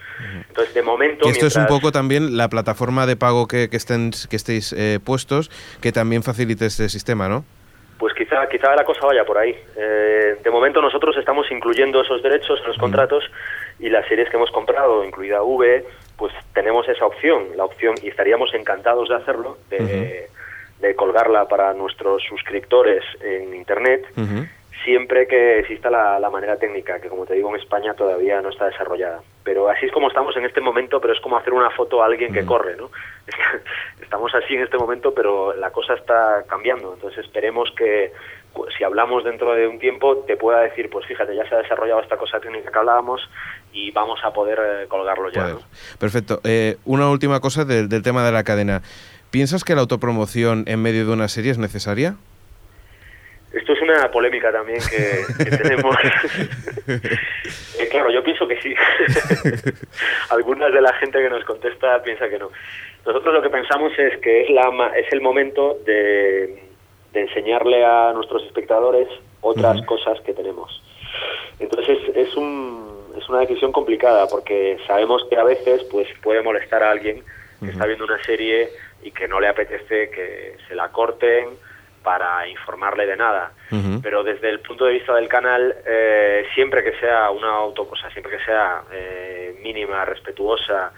Entonces, 0.47 0.73
de 0.73 0.81
momento... 0.81 1.27
Esto 1.27 1.47
es 1.47 1.55
un 1.55 1.67
poco 1.67 1.91
también 1.91 2.37
la 2.37 2.47
plataforma 2.47 3.05
de 3.05 3.15
pago 3.15 3.47
que, 3.47 3.69
que, 3.69 3.77
estén, 3.77 4.11
que 4.29 4.35
estéis 4.35 4.73
eh, 4.73 4.99
puestos, 5.03 5.49
que 5.81 5.91
también 5.91 6.23
facilite 6.23 6.65
este 6.65 6.89
sistema, 6.89 7.27
¿no? 7.27 7.43
Pues 7.97 8.13
quizá, 8.13 8.47
quizá 8.47 8.73
la 8.75 8.85
cosa 8.85 9.05
vaya 9.05 9.25
por 9.25 9.37
ahí. 9.37 9.53
Eh, 9.75 10.37
de 10.41 10.49
momento 10.51 10.81
nosotros 10.81 11.17
estamos 11.17 11.51
incluyendo 11.51 12.01
esos 12.01 12.23
derechos 12.23 12.59
en 12.61 12.67
los 12.67 12.77
contratos 12.77 13.25
y 13.77 13.89
las 13.89 14.07
series 14.07 14.29
que 14.29 14.37
hemos 14.37 14.51
comprado, 14.51 15.03
incluida 15.03 15.41
V, 15.43 15.85
pues 16.17 16.33
tenemos 16.53 16.87
esa 16.87 17.05
opción, 17.05 17.47
la 17.57 17.65
opción 17.65 17.95
y 18.01 18.07
estaríamos 18.07 18.53
encantados 18.53 19.09
de 19.09 19.15
hacerlo, 19.15 19.57
de, 19.69 20.29
de 20.80 20.95
colgarla 20.95 21.47
para 21.47 21.73
nuestros 21.73 22.23
suscriptores 22.23 23.03
en 23.21 23.53
Internet, 23.53 24.05
siempre 24.84 25.27
que 25.27 25.59
exista 25.59 25.89
la, 25.89 26.19
la 26.19 26.30
manera 26.30 26.57
técnica, 26.57 26.99
que 26.99 27.09
como 27.09 27.25
te 27.25 27.34
digo 27.34 27.49
en 27.49 27.59
España 27.61 27.93
todavía 27.93 28.41
no 28.41 28.49
está 28.49 28.65
desarrollada. 28.65 29.21
Pero 29.43 29.69
así 29.69 29.86
es 29.86 29.91
como 29.91 30.07
estamos 30.07 30.36
en 30.38 30.45
este 30.45 30.61
momento, 30.61 31.01
pero 31.01 31.13
es 31.13 31.19
como 31.19 31.38
hacer 31.38 31.53
una 31.53 31.69
foto 31.71 32.01
a 32.01 32.05
alguien 32.05 32.34
que 32.34 32.45
corre, 32.45 32.75
¿no? 32.77 32.89
Estamos 34.01 34.34
así 34.36 34.55
en 34.55 34.63
este 34.63 34.77
momento, 34.77 35.13
pero 35.13 35.53
la 35.53 35.71
cosa 35.71 35.93
está 35.95 36.43
cambiando. 36.47 36.93
Entonces 36.93 37.25
esperemos 37.25 37.71
que 37.75 38.11
si 38.77 38.84
hablamos 38.84 39.23
dentro 39.23 39.53
de 39.53 39.67
un 39.67 39.80
tiempo 39.80 40.17
te 40.27 40.36
pueda 40.38 40.61
decir, 40.61 40.89
pues 40.89 41.05
fíjate, 41.05 41.36
ya 41.36 41.47
se 41.47 41.55
ha 41.55 41.59
desarrollado 41.59 42.01
esta 42.01 42.17
cosa 42.17 42.39
técnica 42.39 42.71
que 42.71 42.77
hablábamos 42.77 43.21
y 43.71 43.91
vamos 43.91 44.19
a 44.23 44.32
poder 44.32 44.59
eh, 44.59 44.88
colgarlo 44.88 45.30
ya. 45.30 45.41
Joder. 45.41 45.55
¿no? 45.55 45.61
Perfecto. 45.99 46.39
Eh, 46.43 46.77
una 46.86 47.09
última 47.09 47.39
cosa 47.39 47.65
del, 47.65 47.89
del 47.89 48.01
tema 48.01 48.25
de 48.25 48.32
la 48.32 48.43
cadena. 48.43 48.82
¿Piensas 49.32 49.63
que 49.63 49.75
la 49.75 49.82
autopromoción 49.82 50.63
en 50.67 50.82
medio 50.82 51.05
de 51.05 51.13
una 51.13 51.27
serie 51.27 51.51
es 51.51 51.57
necesaria? 51.57 52.15
Esto 53.53 53.73
es 53.73 53.82
una 53.82 54.09
polémica 54.11 54.51
también 54.51 54.80
que, 54.89 55.43
que 55.43 55.57
tenemos. 55.57 55.95
Eh, 56.88 57.88
claro, 57.89 58.11
yo 58.11 58.23
pienso 58.23 58.47
que 58.47 58.61
sí. 58.61 58.73
Algunas 60.30 60.71
de 60.73 60.82
la 60.82 60.93
gente 60.93 61.19
que 61.19 61.30
nos 61.30 61.43
contesta 61.45 62.01
piensa 62.03 62.30
que 62.30 62.38
no. 62.38 62.49
Nosotros 63.05 63.34
lo 63.34 63.41
que 63.41 63.49
pensamos 63.49 63.91
es 63.97 64.17
que 64.19 64.43
es, 64.43 64.49
la, 64.49 64.91
es 64.95 65.11
el 65.11 65.21
momento 65.21 65.80
de, 65.86 66.63
de 67.13 67.21
enseñarle 67.21 67.84
a 67.84 68.11
nuestros 68.13 68.43
espectadores 68.43 69.07
otras 69.41 69.82
cosas 69.86 70.19
que 70.21 70.34
tenemos. 70.34 70.84
Entonces 71.59 71.97
es, 72.15 72.36
un, 72.36 73.13
es 73.17 73.27
una 73.30 73.39
decisión 73.39 73.71
complicada 73.71 74.27
porque 74.27 74.77
sabemos 74.86 75.25
que 75.30 75.38
a 75.38 75.43
veces 75.43 75.84
pues 75.86 76.07
puede 76.21 76.41
molestar 76.41 76.84
a 76.84 76.91
alguien 76.91 77.23
que 77.59 77.71
está 77.71 77.86
viendo 77.86 78.05
una 78.05 78.21
serie 78.23 78.69
y 79.01 79.11
que 79.11 79.27
no 79.27 79.39
le 79.39 79.47
apetece 79.47 80.09
que 80.09 80.57
se 80.67 80.75
la 80.75 80.89
corten 80.89 81.49
para 82.03 82.47
informarle 82.47 83.05
de 83.05 83.17
nada. 83.17 83.51
Pero 84.01 84.23
desde 84.23 84.49
el 84.49 84.61
punto 84.61 84.85
de 84.85 84.93
vista 84.93 85.13
del 85.13 85.27
canal, 85.27 85.75
eh, 85.85 86.45
siempre 86.55 86.83
que 86.83 86.97
sea 86.99 87.29
una 87.29 87.49
autocosa, 87.49 88.09
siempre 88.09 88.37
que 88.37 88.43
sea 88.43 88.81
eh, 88.91 89.59
mínima, 89.61 90.05
respetuosa, 90.05 90.91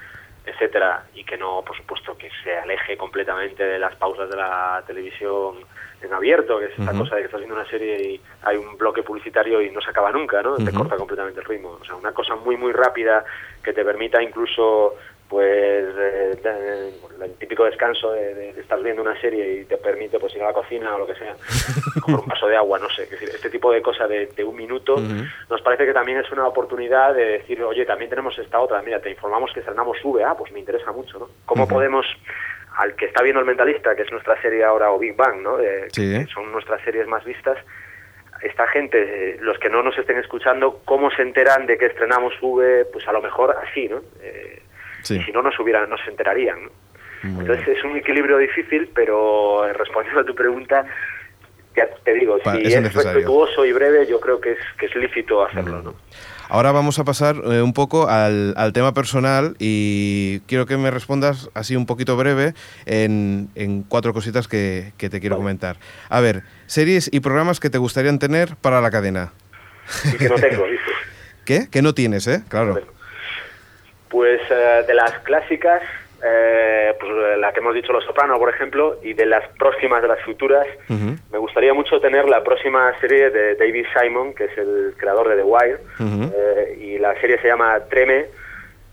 etcétera, 0.45 1.03
y 1.13 1.23
que 1.23 1.37
no, 1.37 1.63
por 1.65 1.75
supuesto, 1.75 2.17
que 2.17 2.29
se 2.43 2.57
aleje 2.57 2.97
completamente 2.97 3.63
de 3.63 3.77
las 3.77 3.95
pausas 3.95 4.29
de 4.29 4.37
la 4.37 4.83
televisión 4.87 5.55
en 6.01 6.13
abierto, 6.13 6.59
que 6.59 6.65
es 6.65 6.79
esta 6.79 6.93
cosa 6.93 7.15
de 7.15 7.21
que 7.21 7.25
estás 7.25 7.41
viendo 7.41 7.55
una 7.55 7.69
serie 7.69 8.01
y 8.01 8.21
hay 8.43 8.57
un 8.57 8.75
bloque 8.77 9.03
publicitario 9.03 9.61
y 9.61 9.69
no 9.69 9.81
se 9.81 9.91
acaba 9.91 10.11
nunca, 10.11 10.41
¿no? 10.41 10.55
Te 10.57 10.71
corta 10.71 10.95
completamente 10.95 11.41
el 11.41 11.45
ritmo. 11.45 11.77
O 11.79 11.85
sea, 11.85 11.95
una 11.95 12.11
cosa 12.11 12.35
muy, 12.35 12.57
muy 12.57 12.71
rápida 12.71 13.23
que 13.63 13.71
te 13.71 13.85
permita 13.85 14.21
incluso 14.21 14.95
pues 15.31 15.85
eh, 15.97 16.37
de- 16.43 17.25
el 17.25 17.33
típico 17.35 17.63
descanso 17.63 18.11
de, 18.11 18.35
de- 18.35 18.53
de 18.53 18.61
estar 18.61 18.81
viendo 18.83 19.01
una 19.01 19.19
serie 19.21 19.61
y 19.61 19.65
te 19.65 19.77
permite 19.77 20.19
pues 20.19 20.35
ir 20.35 20.41
a 20.43 20.47
la 20.47 20.53
cocina 20.53 20.93
o 20.93 20.99
lo 20.99 21.07
que 21.07 21.15
sea, 21.15 21.33
coger 22.01 22.19
un 22.19 22.27
vaso 22.27 22.47
de 22.47 22.57
agua, 22.57 22.77
no 22.79 22.89
sé, 22.89 23.03
es 23.03 23.11
decir, 23.11 23.29
este 23.29 23.49
tipo 23.49 23.71
de 23.71 23.81
cosas 23.81 24.09
de, 24.09 24.25
de 24.27 24.43
un 24.43 24.55
minuto 24.57 24.97
nos 25.49 25.61
parece 25.61 25.85
que 25.85 25.93
también 25.93 26.17
es 26.19 26.29
una 26.31 26.45
oportunidad 26.47 27.13
de 27.15 27.25
decir, 27.37 27.63
oye, 27.63 27.85
también 27.85 28.09
tenemos 28.09 28.37
esta 28.37 28.59
otra, 28.59 28.81
mira, 28.81 28.99
te 28.99 29.09
informamos 29.09 29.51
que 29.53 29.61
estrenamos 29.61 29.97
V, 30.03 30.21
ah, 30.23 30.35
pues 30.37 30.51
me 30.51 30.59
interesa 30.59 30.91
mucho, 30.91 31.17
¿no? 31.19 31.29
¿Cómo 31.45 31.65
podemos, 31.67 32.05
al 32.77 32.93
que 32.95 33.05
está 33.05 33.23
viendo 33.23 33.39
El 33.39 33.45
Mentalista, 33.47 33.95
que 33.95 34.01
es 34.01 34.11
nuestra 34.11 34.39
serie 34.41 34.65
ahora, 34.65 34.91
o 34.91 34.99
Big 34.99 35.15
Bang, 35.15 35.41
¿no? 35.41 35.57
Sí. 35.93 36.11
que 36.11 36.25
son 36.33 36.51
nuestras 36.51 36.81
series 36.83 37.07
más 37.07 37.23
vistas, 37.23 37.57
esta 38.43 38.65
gente, 38.67 38.97
eh, 39.33 39.37
los 39.39 39.57
que 39.59 39.69
no 39.69 39.83
nos 39.83 39.95
estén 39.97 40.17
escuchando, 40.17 40.81
¿cómo 40.83 41.11
se 41.11 41.21
enteran 41.21 41.67
de 41.67 41.77
que 41.77 41.85
estrenamos 41.85 42.33
V? 42.41 42.85
Pues 42.91 43.07
a 43.07 43.11
lo 43.13 43.21
mejor 43.21 43.55
así, 43.63 43.87
¿no? 43.87 44.01
Eh, 44.21 44.63
Sí. 45.03 45.17
Y 45.17 45.23
si 45.23 45.31
no, 45.31 45.41
nos 45.41 45.59
hubieran, 45.59 45.89
nos 45.89 45.99
enterarían, 46.07 46.59
Entonces 47.23 47.67
es 47.67 47.83
un 47.83 47.95
equilibrio 47.97 48.37
difícil, 48.37 48.89
pero 48.95 49.65
eh, 49.67 49.73
respondiendo 49.73 50.21
a 50.21 50.25
tu 50.25 50.33
pregunta, 50.35 50.85
ya 51.75 51.87
te 52.03 52.13
digo, 52.13 52.37
Pa- 52.43 52.55
si 52.55 52.61
es 52.73 52.93
respetuoso 52.93 53.65
y 53.65 53.71
breve, 53.71 54.07
yo 54.07 54.19
creo 54.19 54.41
que 54.41 54.53
es, 54.53 54.57
que 54.79 54.87
es 54.87 54.95
lícito 54.95 55.43
hacerlo, 55.45 55.81
¿no? 55.81 55.93
Ahora 56.49 56.73
vamos 56.73 56.99
a 56.99 57.05
pasar 57.05 57.37
eh, 57.45 57.61
un 57.61 57.71
poco 57.73 58.09
al, 58.09 58.53
al 58.57 58.73
tema 58.73 58.93
personal 58.93 59.55
y 59.57 60.41
quiero 60.47 60.65
que 60.65 60.75
me 60.75 60.91
respondas 60.91 61.49
así 61.53 61.77
un 61.77 61.85
poquito 61.85 62.17
breve 62.17 62.53
en, 62.85 63.47
en 63.55 63.83
cuatro 63.83 64.11
cositas 64.13 64.49
que, 64.49 64.91
que 64.97 65.09
te 65.09 65.21
quiero 65.21 65.35
Vale. 65.37 65.43
comentar. 65.43 65.77
A 66.09 66.19
ver, 66.19 66.43
series 66.65 67.09
y 67.13 67.21
programas 67.21 67.61
que 67.61 67.69
te 67.69 67.77
gustarían 67.77 68.19
tener 68.19 68.57
para 68.57 68.81
la 68.81 68.91
cadena. 68.91 69.31
Y 70.13 70.17
que 70.17 70.27
no 70.27 70.35
tengo, 70.35 70.65
dices. 70.65 70.85
¿Qué? 71.45 71.69
Que 71.71 71.81
no 71.81 71.93
tienes, 71.93 72.27
¿eh? 72.27 72.43
Claro. 72.49 72.81
Pues 74.11 74.41
eh, 74.49 74.83
de 74.85 74.93
las 74.93 75.11
clásicas, 75.19 75.81
eh, 76.23 76.93
pues 76.99 77.11
eh, 77.11 77.37
la 77.37 77.51
que 77.51 77.61
hemos 77.61 77.73
dicho 77.73 77.91
Los 77.91 78.05
Soprano, 78.05 78.37
por 78.37 78.49
ejemplo, 78.49 78.99
y 79.01 79.13
de 79.13 79.25
las 79.25 79.47
próximas, 79.57 80.03
de 80.03 80.07
las 80.07 80.21
futuras, 80.21 80.67
me 80.87 81.37
gustaría 81.37 81.73
mucho 81.73 81.99
tener 81.99 82.29
la 82.29 82.43
próxima 82.43 82.93
serie 82.99 83.31
de 83.31 83.55
David 83.55 83.85
Simon, 83.97 84.33
que 84.35 84.45
es 84.45 84.57
el 84.57 84.93
creador 84.97 85.29
de 85.29 85.37
The 85.37 85.43
Wire, 85.43 85.79
eh, 85.99 86.77
y 86.79 86.99
la 86.99 87.19
serie 87.19 87.39
se 87.41 87.47
llama 87.47 87.79
Treme, 87.89 88.27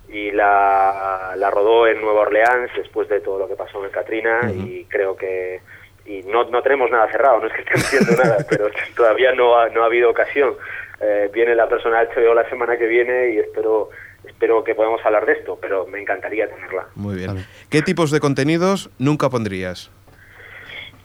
y 0.08 0.30
la, 0.30 1.34
la 1.36 1.50
rodó 1.50 1.86
en 1.86 2.00
Nueva 2.00 2.20
Orleans 2.20 2.70
después 2.74 3.08
de 3.10 3.20
todo 3.20 3.40
lo 3.40 3.48
que 3.48 3.56
pasó 3.56 3.84
en 3.84 3.90
Katrina, 3.90 4.40
y 4.50 4.84
creo 4.84 5.14
que 5.14 5.60
y 6.06 6.22
no, 6.22 6.44
no 6.44 6.62
tenemos 6.62 6.90
nada 6.90 7.10
cerrado, 7.10 7.40
no 7.40 7.48
es 7.48 7.52
que 7.52 7.60
esté 7.60 7.74
diciendo 7.74 8.22
nada, 8.22 8.38
pero 8.48 8.70
todavía 8.96 9.32
no 9.32 9.58
ha, 9.58 9.68
no 9.68 9.82
ha 9.82 9.86
habido 9.86 10.08
ocasión. 10.08 10.54
Eh, 11.00 11.30
viene 11.32 11.54
la 11.54 11.68
persona 11.68 12.02
HBO 12.02 12.32
la 12.32 12.48
semana 12.48 12.78
que 12.78 12.86
viene 12.86 13.30
y 13.34 13.38
espero 13.38 13.90
espero 14.28 14.62
que 14.62 14.74
podamos 14.74 15.04
hablar 15.04 15.26
de 15.26 15.32
esto, 15.32 15.58
pero 15.60 15.86
me 15.86 16.00
encantaría 16.00 16.48
tenerla. 16.48 16.86
Muy 16.94 17.16
bien. 17.16 17.44
¿Qué 17.70 17.82
tipos 17.82 18.10
de 18.10 18.20
contenidos 18.20 18.90
nunca 18.98 19.28
pondrías? 19.28 19.90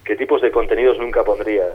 ¿Qué 0.03 0.15
tipos 0.15 0.41
de 0.41 0.51
contenidos 0.51 0.99
nunca 0.99 1.24
pondría? 1.24 1.65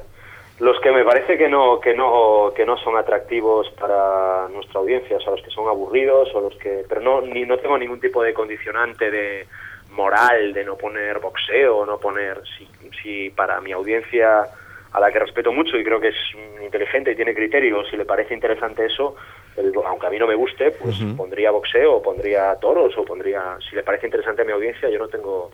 los 0.61 0.81
que 0.81 0.91
me 0.91 1.05
parece 1.05 1.39
que 1.39 1.49
no 1.49 1.79
que 1.81 1.95
no 1.95 2.53
que 2.55 2.67
no 2.67 2.77
son 2.79 2.97
atractivos 2.97 3.71
para 3.79 4.49
nuestra 4.49 4.81
audiencia, 4.81 5.17
o 5.17 5.21
sea, 5.21 5.31
los 5.33 5.43
que 5.43 5.51
son 5.51 5.69
aburridos 5.69 6.35
o 6.35 6.41
los 6.41 6.57
que 6.57 6.85
pero 6.89 7.01
no 7.01 7.21
ni 7.21 7.45
no 7.45 7.59
tengo 7.59 7.79
ningún 7.79 8.01
tipo 8.01 8.23
de 8.23 8.35
condicionante 8.35 9.11
de 9.11 9.47
moral 9.91 10.53
de 10.53 10.65
no 10.65 10.77
poner 10.77 11.21
boxeo, 11.21 11.87
no 11.87 11.99
poner 11.99 12.43
si, 12.57 12.69
si 13.03 13.31
para 13.31 13.61
mi 13.61 13.73
audiencia 13.73 14.47
a 14.93 15.01
la 15.01 15.13
que 15.13 15.19
respeto 15.19 15.53
mucho 15.53 15.77
y 15.77 15.85
creo 15.85 16.01
que 16.01 16.09
es 16.09 16.17
inteligente 16.63 17.13
y 17.13 17.17
tiene 17.17 17.35
criterios, 17.35 17.89
si 17.89 17.97
le 17.97 18.05
parece 18.05 18.35
interesante 18.35 18.87
eso, 18.87 19.17
el- 19.59 19.73
aunque 19.87 20.07
a 20.07 20.11
mí 20.11 20.19
no 20.19 20.27
me 20.27 20.35
guste, 20.35 20.71
pues 20.73 20.97
pondría 21.17 21.51
boxeo, 21.51 21.97
o 21.97 22.03
pondría 22.03 22.55
toros, 22.61 22.97
o 22.97 23.05
pondría, 23.05 23.57
si 23.69 23.75
le 23.77 23.83
parece 23.83 24.07
interesante 24.07 24.43
a 24.43 24.45
mi 24.45 24.53
audiencia, 24.53 24.89
yo 24.89 24.99
no 24.99 25.09
tengo 25.09 25.51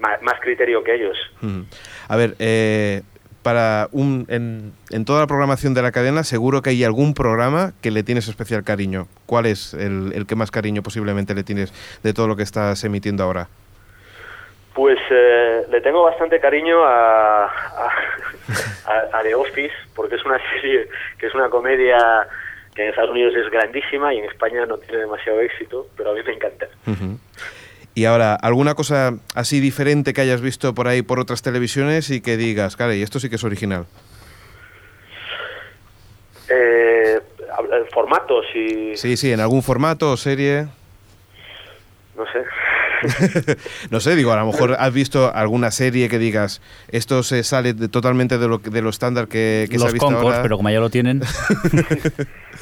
más, 0.00 0.40
criterio 0.40 0.82
que 0.84 0.94
ellos. 0.94 1.16
A 2.08 2.16
ver, 2.16 2.34
eh, 2.38 3.02
para 3.42 3.88
un, 3.92 4.26
en, 4.28 4.72
en 4.90 5.04
toda 5.04 5.20
la 5.20 5.26
programación 5.26 5.72
de 5.72 5.80
la 5.82 5.92
cadena, 5.92 6.24
seguro 6.24 6.62
que 6.62 6.70
hay 6.70 6.82
algún 6.84 7.14
programa 7.14 7.72
que 7.80 7.90
le 7.90 8.02
tienes 8.02 8.28
especial 8.28 8.64
cariño. 8.64 9.06
¿Cuál 9.24 9.46
es 9.46 9.72
el, 9.72 10.12
el 10.14 10.26
que 10.26 10.34
más 10.34 10.50
cariño 10.50 10.82
posiblemente 10.82 11.34
le 11.34 11.44
tienes 11.44 11.72
de 12.02 12.12
todo 12.12 12.26
lo 12.28 12.36
que 12.36 12.42
estás 12.42 12.82
emitiendo 12.84 13.22
ahora? 13.22 13.48
Pues 14.74 14.98
eh, 15.10 15.62
le 15.70 15.80
tengo 15.80 16.02
bastante 16.02 16.38
cariño 16.40 16.82
a, 16.84 17.44
a, 17.46 17.48
a- 18.86 19.18
a 19.18 19.22
The 19.22 19.34
Office, 19.34 19.72
porque 19.94 20.16
es 20.16 20.24
una 20.26 20.38
serie 20.60 20.88
que 21.18 21.26
es 21.28 21.34
una 21.34 21.48
comedia 21.48 21.98
que 22.76 22.82
en 22.84 22.90
Estados 22.90 23.10
Unidos 23.10 23.32
es 23.34 23.50
grandísima 23.50 24.12
y 24.14 24.18
en 24.18 24.26
España 24.26 24.66
no 24.66 24.76
tiene 24.78 24.98
demasiado 24.98 25.40
éxito, 25.40 25.88
pero 25.96 26.10
a 26.10 26.14
mí 26.14 26.20
me 26.26 26.34
encanta. 26.34 26.66
Y 27.94 28.04
ahora, 28.04 28.34
¿alguna 28.34 28.74
cosa 28.74 29.14
así 29.34 29.58
diferente 29.60 30.12
que 30.12 30.20
hayas 30.20 30.42
visto 30.42 30.74
por 30.74 30.86
ahí 30.86 31.00
por 31.02 31.18
otras 31.18 31.40
televisiones 31.42 32.10
y 32.10 32.20
que 32.20 32.36
digas, 32.36 32.76
caray, 32.76 33.00
esto 33.02 33.18
sí 33.18 33.30
que 33.30 33.36
es 33.36 33.44
original? 33.44 33.86
Eh, 36.48 37.20
formatos 37.92 38.44
y... 38.54 38.96
Sí, 38.96 39.16
sí, 39.16 39.32
en 39.32 39.40
algún 39.40 39.62
formato 39.62 40.12
o 40.12 40.16
serie. 40.16 40.66
no 42.16 42.24
sé. 42.32 42.44
no 43.90 44.00
sé, 44.00 44.16
digo, 44.16 44.32
a 44.32 44.36
lo 44.36 44.46
mejor 44.46 44.74
has 44.78 44.92
visto 44.92 45.34
alguna 45.34 45.70
serie 45.70 46.08
que 46.08 46.18
digas, 46.18 46.62
esto 46.88 47.22
se 47.22 47.42
sale 47.44 47.74
de- 47.74 47.88
totalmente 47.88 48.38
de 48.38 48.48
lo, 48.48 48.58
de 48.58 48.80
lo 48.82 48.88
estándar 48.90 49.28
que, 49.28 49.66
que 49.70 49.78
se 49.78 49.84
ha 49.84 49.86
Los 49.86 49.92
visto 49.92 50.06
Concords, 50.06 50.24
ahora. 50.36 50.42
pero 50.42 50.56
como 50.56 50.70
ya 50.70 50.80
lo 50.80 50.88
tienen. 50.90 51.20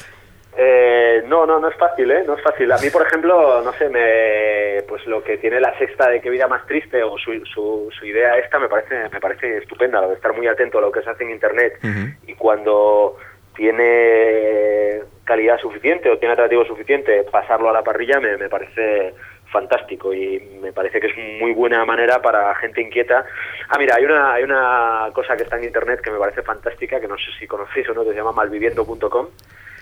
Eh, 0.57 1.23
no, 1.27 1.45
no, 1.45 1.59
no 1.59 1.67
es 1.67 1.75
fácil, 1.75 2.09
¿eh? 2.11 2.23
No 2.25 2.35
es 2.35 2.41
fácil. 2.41 2.71
A 2.71 2.77
mí, 2.77 2.89
por 2.89 3.05
ejemplo, 3.05 3.61
no 3.61 3.73
sé, 3.73 3.89
me, 3.89 4.83
pues 4.87 5.05
lo 5.05 5.23
que 5.23 5.37
tiene 5.37 5.59
la 5.59 5.77
sexta 5.77 6.09
de 6.09 6.21
qué 6.21 6.29
vida 6.29 6.47
más 6.47 6.65
triste 6.65 7.03
o 7.03 7.17
su, 7.17 7.45
su, 7.45 7.89
su 7.91 8.05
idea 8.05 8.37
esta 8.37 8.57
me 8.59 8.69
parece, 8.69 9.09
me 9.11 9.19
parece 9.19 9.57
estupenda, 9.57 10.01
lo 10.01 10.09
de 10.09 10.15
estar 10.15 10.33
muy 10.33 10.47
atento 10.47 10.77
a 10.77 10.81
lo 10.81 10.91
que 10.91 11.01
se 11.01 11.09
hace 11.09 11.23
en 11.23 11.31
Internet 11.31 11.79
y 12.25 12.33
cuando 12.35 13.17
tiene 13.55 15.01
calidad 15.25 15.59
suficiente 15.59 16.09
o 16.09 16.17
tiene 16.17 16.33
atractivo 16.33 16.65
suficiente, 16.65 17.23
pasarlo 17.23 17.69
a 17.69 17.73
la 17.73 17.83
parrilla 17.83 18.19
me, 18.19 18.37
me 18.37 18.49
parece 18.49 19.13
fantástico 19.51 20.13
y 20.13 20.39
me 20.61 20.73
parece 20.73 20.99
que 20.99 21.07
es 21.07 21.17
muy 21.41 21.53
buena 21.53 21.85
manera 21.85 22.21
para 22.21 22.53
gente 22.55 22.81
inquieta. 22.81 23.25
Ah, 23.69 23.77
mira, 23.77 23.95
hay 23.95 24.05
una, 24.05 24.33
hay 24.33 24.43
una 24.43 25.09
cosa 25.13 25.35
que 25.37 25.43
está 25.43 25.57
en 25.57 25.65
Internet 25.65 26.01
que 26.01 26.11
me 26.11 26.19
parece 26.19 26.41
fantástica, 26.41 26.99
que 26.99 27.07
no 27.07 27.17
sé 27.17 27.31
si 27.39 27.47
conocéis 27.47 27.89
o 27.89 27.93
no, 27.93 28.03
que 28.03 28.11
se 28.11 28.17
llama 28.17 28.33
malviviendo.com. 28.33 29.27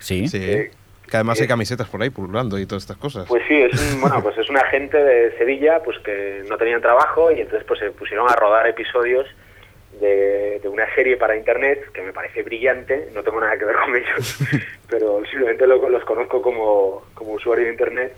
Sí. 0.04 0.28
Sí. 0.28 0.38
Eh, 0.42 0.72
que 1.10 1.18
además 1.18 1.38
hay 1.40 1.46
eh, 1.46 1.48
camisetas 1.50 1.88
por 1.90 2.02
ahí 2.02 2.10
pululando 2.10 2.58
y 2.58 2.66
todas 2.66 2.84
estas 2.84 2.98
cosas. 2.98 3.26
Pues 3.28 3.44
sí, 3.48 3.56
es 3.56 3.94
un, 3.94 4.02
bueno, 4.02 4.22
pues 4.24 4.38
es 4.38 4.50
una 4.50 4.64
gente 4.66 4.98
de 4.98 5.38
Sevilla 5.38 5.82
pues 5.84 5.98
que 6.00 6.44
no 6.50 6.58
tenían 6.58 6.82
trabajo 6.82 7.32
y 7.32 7.42
entonces 7.42 7.64
pues 7.68 7.80
se 7.80 7.92
pusieron 7.92 8.30
a 8.30 8.36
rodar 8.36 8.66
episodios 8.68 9.28
de, 10.02 10.60
de 10.62 10.68
una 10.70 10.86
serie 10.96 11.18
para 11.18 11.36
internet 11.38 11.92
que 11.94 12.02
me 12.02 12.14
parece 12.14 12.42
brillante, 12.42 13.10
no 13.14 13.22
tengo 13.22 13.40
nada 13.40 13.58
que 13.58 13.66
ver 13.66 13.76
con 13.76 13.96
ellos, 13.96 14.40
pero 14.90 15.22
simplemente 15.30 15.68
lo- 15.68 15.88
los 15.90 16.04
conozco 16.04 16.42
como, 16.42 17.04
como 17.14 17.34
usuario 17.34 17.66
de 17.66 17.72
internet 17.72 18.14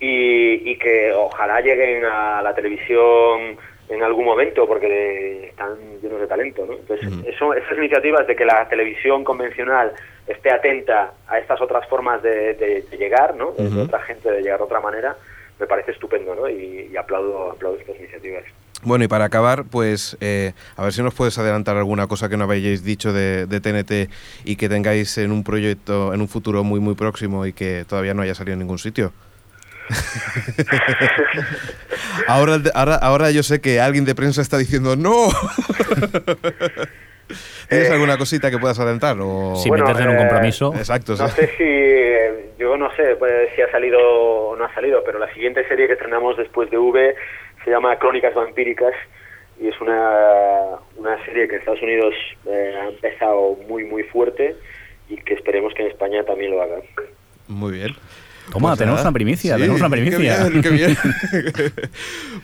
y 0.00 0.76
que 0.78 1.12
ojalá 1.12 1.60
lleguen 1.60 2.04
a 2.04 2.42
la 2.42 2.54
televisión 2.54 3.56
en 3.92 4.02
algún 4.02 4.24
momento 4.24 4.66
porque 4.66 5.48
están 5.50 5.74
llenos 6.02 6.20
de 6.20 6.26
talento, 6.26 6.64
¿no? 6.66 6.72
Entonces, 6.74 7.08
eso, 7.26 7.52
esas 7.54 7.76
iniciativas 7.76 8.26
de 8.26 8.34
que 8.34 8.44
la 8.44 8.68
televisión 8.68 9.22
convencional 9.22 9.92
esté 10.26 10.50
atenta 10.50 11.12
a 11.28 11.38
estas 11.38 11.60
otras 11.60 11.86
formas 11.88 12.22
de, 12.22 12.54
de- 12.54 12.82
de 12.90 12.96
llegar, 12.96 13.34
¿no? 13.36 13.52
De- 13.52 13.68
otra 13.82 14.00
gente 14.00 14.30
de 14.30 14.40
llegar 14.42 14.58
de 14.58 14.64
otra 14.64 14.80
manera, 14.80 15.16
me 15.60 15.66
parece 15.66 15.90
estupendo, 15.92 16.34
¿no? 16.34 16.48
Y, 16.48 16.88
y 16.92 16.96
aplaudo, 16.96 17.50
aplaudo 17.52 17.78
estas 17.78 17.96
iniciativas. 17.98 18.44
Bueno, 18.84 19.04
y 19.04 19.08
para 19.08 19.26
acabar, 19.26 19.64
pues 19.70 20.16
eh, 20.20 20.54
a 20.76 20.82
ver 20.82 20.92
si 20.92 21.02
nos 21.02 21.14
puedes 21.14 21.38
adelantar 21.38 21.76
alguna 21.76 22.08
cosa 22.08 22.28
que 22.28 22.36
no 22.36 22.44
habéis 22.44 22.82
dicho 22.82 23.12
de, 23.12 23.46
de 23.46 23.60
TNT 23.60 24.10
y 24.44 24.56
que 24.56 24.68
tengáis 24.68 25.18
en 25.18 25.30
un 25.30 25.44
proyecto, 25.44 26.12
en 26.14 26.20
un 26.20 26.28
futuro 26.28 26.64
muy, 26.64 26.80
muy 26.80 26.94
próximo 26.96 27.46
y 27.46 27.52
que 27.52 27.84
todavía 27.88 28.12
no 28.14 28.22
haya 28.22 28.34
salido 28.34 28.54
en 28.54 28.58
ningún 28.60 28.78
sitio. 28.78 29.12
ahora, 32.28 32.58
ahora, 32.74 32.94
ahora 32.96 33.30
yo 33.30 33.42
sé 33.42 33.60
que 33.60 33.80
alguien 33.80 34.04
de 34.04 34.14
prensa 34.14 34.42
está 34.42 34.58
diciendo 34.58 34.96
¡No! 34.96 35.28
¿Tienes 37.68 37.88
Eh, 37.88 37.92
alguna 37.92 38.18
cosita 38.18 38.50
que 38.50 38.58
puedas 38.58 38.78
adelantar? 38.78 39.16
O... 39.20 39.56
Sin 39.56 39.70
Bueno, 39.70 39.84
meterse 39.86 40.02
en 40.02 40.08
un 40.10 40.16
eh, 40.16 40.18
compromiso. 40.18 40.74
Exacto, 40.76 41.14
No 41.16 41.28
sí. 41.28 41.34
sé 41.36 41.50
si, 41.56 42.58
yo 42.58 42.76
no 42.76 42.94
sé 42.94 43.16
pues, 43.18 43.48
si 43.56 43.62
ha 43.62 43.70
salido 43.70 43.98
o 44.00 44.56
no 44.56 44.64
ha 44.64 44.74
salido, 44.74 45.02
pero 45.04 45.18
la 45.18 45.32
siguiente 45.32 45.66
serie 45.68 45.86
que 45.86 45.94
estrenamos 45.94 46.36
después 46.36 46.70
de 46.70 46.76
V 46.78 47.14
se 47.64 47.70
llama 47.70 47.96
Crónicas 47.98 48.34
Vampíricas 48.34 48.92
y 49.60 49.68
es 49.68 49.80
una, 49.80 50.76
una 50.96 51.24
serie 51.24 51.46
que 51.48 51.54
en 51.54 51.60
Estados 51.60 51.82
Unidos 51.82 52.14
eh, 52.46 52.74
ha 52.82 52.88
empezado 52.88 53.56
muy, 53.68 53.84
muy 53.84 54.02
fuerte 54.02 54.56
y 55.08 55.16
que 55.16 55.34
esperemos 55.34 55.72
que 55.74 55.82
en 55.82 55.88
España 55.88 56.24
también 56.24 56.50
lo 56.50 56.60
haga. 56.60 56.76
Muy 57.48 57.72
bien. 57.72 57.94
Toma, 58.50 58.70
Pues 58.70 58.78
tenemos 58.78 58.98
nada. 58.98 59.08
una 59.08 59.12
primicia, 59.14 59.54
Sí, 59.54 59.60
tenemos 59.60 59.80
una 59.80 59.88
qué 59.88 60.00
primicia. 60.02 60.18
bien, 60.48 60.62
qué 60.62 60.70
bien. 60.70 60.96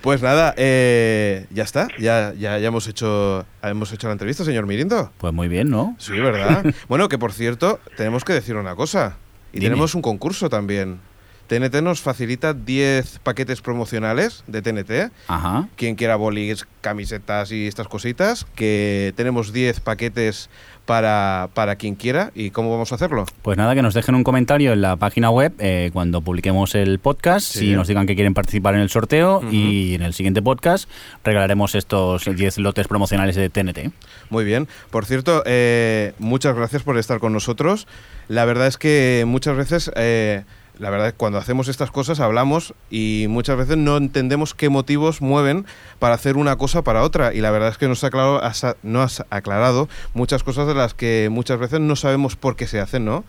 pues 0.00 0.22
nada, 0.22 0.54
eh, 0.56 1.46
ya 1.50 1.64
está, 1.64 1.88
ya, 1.98 2.32
ya, 2.38 2.58
ya 2.58 2.68
hemos 2.68 2.86
hecho 2.88 3.44
hemos 3.62 3.92
hecho 3.92 4.06
la 4.06 4.12
entrevista, 4.12 4.44
señor 4.44 4.66
Mirindo. 4.66 5.12
Pues 5.18 5.32
muy 5.34 5.48
bien, 5.48 5.68
¿no? 5.70 5.96
Sí, 5.98 6.12
¿verdad? 6.12 6.64
bueno, 6.88 7.08
que 7.08 7.18
por 7.18 7.32
cierto, 7.32 7.80
tenemos 7.96 8.24
que 8.24 8.32
decir 8.32 8.56
una 8.56 8.74
cosa. 8.74 9.16
Y 9.52 9.58
Dime. 9.60 9.66
tenemos 9.70 9.94
un 9.94 10.02
concurso 10.02 10.48
también. 10.48 11.00
TNT 11.48 11.82
nos 11.82 12.00
facilita 12.00 12.54
10 12.54 13.20
paquetes 13.22 13.60
promocionales 13.60 14.44
de 14.46 14.62
TNT. 14.62 15.12
Ajá. 15.28 15.68
Quien 15.76 15.96
quiera 15.96 16.16
bolis, 16.16 16.66
camisetas 16.80 17.50
y 17.52 17.66
estas 17.66 17.88
cositas, 17.88 18.46
que 18.54 19.12
tenemos 19.16 19.52
10 19.52 19.80
paquetes 19.80 20.50
para, 20.84 21.48
para 21.54 21.76
quien 21.76 21.94
quiera. 21.96 22.30
¿Y 22.34 22.50
cómo 22.50 22.70
vamos 22.70 22.92
a 22.92 22.94
hacerlo? 22.94 23.26
Pues 23.42 23.58
nada, 23.58 23.74
que 23.74 23.82
nos 23.82 23.92
dejen 23.94 24.14
un 24.14 24.24
comentario 24.24 24.72
en 24.72 24.80
la 24.80 24.96
página 24.96 25.30
web 25.30 25.52
eh, 25.58 25.90
cuando 25.92 26.20
publiquemos 26.22 26.74
el 26.74 26.98
podcast 26.98 27.46
Sí. 27.46 27.72
y 27.72 27.74
nos 27.74 27.88
digan 27.88 28.06
que 28.06 28.14
quieren 28.14 28.32
participar 28.34 28.74
en 28.74 28.80
el 28.80 28.88
sorteo 28.90 29.42
y 29.50 29.94
en 29.94 30.02
el 30.02 30.14
siguiente 30.14 30.40
podcast 30.40 30.88
regalaremos 31.24 31.74
estos 31.74 32.24
10 32.24 32.58
lotes 32.58 32.86
promocionales 32.88 33.36
de 33.36 33.50
TNT. 33.50 33.90
Muy 34.30 34.44
bien. 34.44 34.66
Por 34.90 35.04
cierto, 35.04 35.42
eh, 35.46 36.12
muchas 36.18 36.54
gracias 36.56 36.82
por 36.82 36.96
estar 36.96 37.18
con 37.20 37.32
nosotros. 37.32 37.86
La 38.28 38.44
verdad 38.44 38.66
es 38.66 38.78
que 38.78 39.24
muchas 39.26 39.56
veces, 39.56 39.90
eh, 39.96 40.44
la 40.78 40.90
verdad, 40.90 41.12
cuando 41.16 41.38
hacemos 41.38 41.68
estas 41.68 41.90
cosas 41.90 42.20
hablamos 42.20 42.72
y 42.90 43.26
muchas 43.28 43.56
veces 43.56 43.76
no 43.76 43.96
entendemos 43.96 44.54
qué 44.54 44.68
motivos 44.68 45.20
mueven 45.20 45.66
para 45.98 46.14
hacer 46.14 46.36
una 46.36 46.56
cosa 46.56 46.82
para 46.82 47.02
otra. 47.02 47.34
Y 47.34 47.40
la 47.40 47.50
verdad 47.50 47.70
es 47.70 47.78
que 47.78 47.88
nos 47.88 48.04
ha 48.04 48.08
aclarado, 48.08 48.42
has- 48.42 48.76
no 48.82 49.02
has 49.02 49.24
aclarado 49.30 49.88
muchas 50.14 50.42
cosas 50.44 50.66
de 50.68 50.74
las 50.74 50.94
que 50.94 51.28
muchas 51.30 51.58
veces 51.58 51.80
no 51.80 51.96
sabemos 51.96 52.36
por 52.36 52.54
qué 52.56 52.66
se 52.66 52.80
hacen, 52.80 53.04
¿no? 53.04 53.24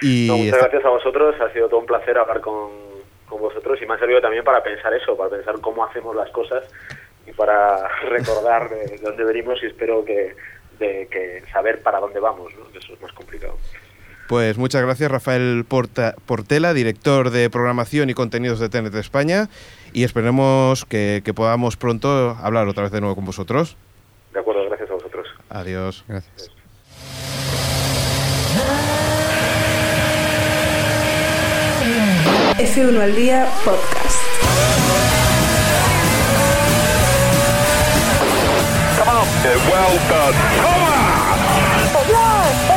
Y 0.00 0.26
No, 0.28 0.36
muchas 0.36 0.54
está- 0.54 0.68
gracias 0.68 0.84
a 0.84 0.88
vosotros, 0.90 1.34
ha 1.40 1.52
sido 1.52 1.68
todo 1.68 1.80
un 1.80 1.86
placer 1.86 2.16
hablar 2.18 2.40
con, 2.40 2.70
con 3.28 3.40
vosotros 3.40 3.78
y 3.82 3.86
me 3.86 3.94
ha 3.94 3.98
servido 3.98 4.20
también 4.20 4.44
para 4.44 4.62
pensar 4.62 4.92
eso, 4.94 5.16
para 5.16 5.30
pensar 5.30 5.60
cómo 5.60 5.84
hacemos 5.84 6.14
las 6.14 6.30
cosas 6.30 6.62
y 7.26 7.32
para 7.32 7.88
recordar 8.08 8.70
de 8.70 8.98
dónde 9.02 9.24
venimos 9.24 9.58
y 9.62 9.66
espero 9.66 10.04
que, 10.04 10.36
de, 10.78 11.08
que 11.10 11.42
saber 11.52 11.82
para 11.82 11.98
dónde 11.98 12.20
vamos, 12.20 12.52
¿no? 12.54 12.78
eso 12.78 12.92
es 12.92 13.02
más 13.02 13.12
complicado. 13.12 13.56
Pues 14.28 14.58
muchas 14.58 14.82
gracias, 14.82 15.10
Rafael 15.10 15.64
Porta- 15.66 16.14
Portela, 16.26 16.74
director 16.74 17.30
de 17.30 17.48
programación 17.48 18.10
y 18.10 18.14
contenidos 18.14 18.60
de 18.60 18.68
TNT 18.68 18.94
España. 18.96 19.48
Y 19.94 20.04
esperemos 20.04 20.84
que, 20.84 21.22
que 21.24 21.32
podamos 21.32 21.76
pronto 21.76 22.36
hablar 22.42 22.68
otra 22.68 22.82
vez 22.84 22.92
de 22.92 23.00
nuevo 23.00 23.14
con 23.16 23.24
vosotros. 23.24 23.76
De 24.34 24.40
acuerdo, 24.40 24.64
gracias 24.66 24.90
a 24.90 24.94
vosotros. 24.94 25.26
Adiós. 25.48 26.04
Gracias. 26.06 26.50
F1 32.58 33.00
al 33.00 33.14
día 33.14 33.46
podcast. 33.64 34.18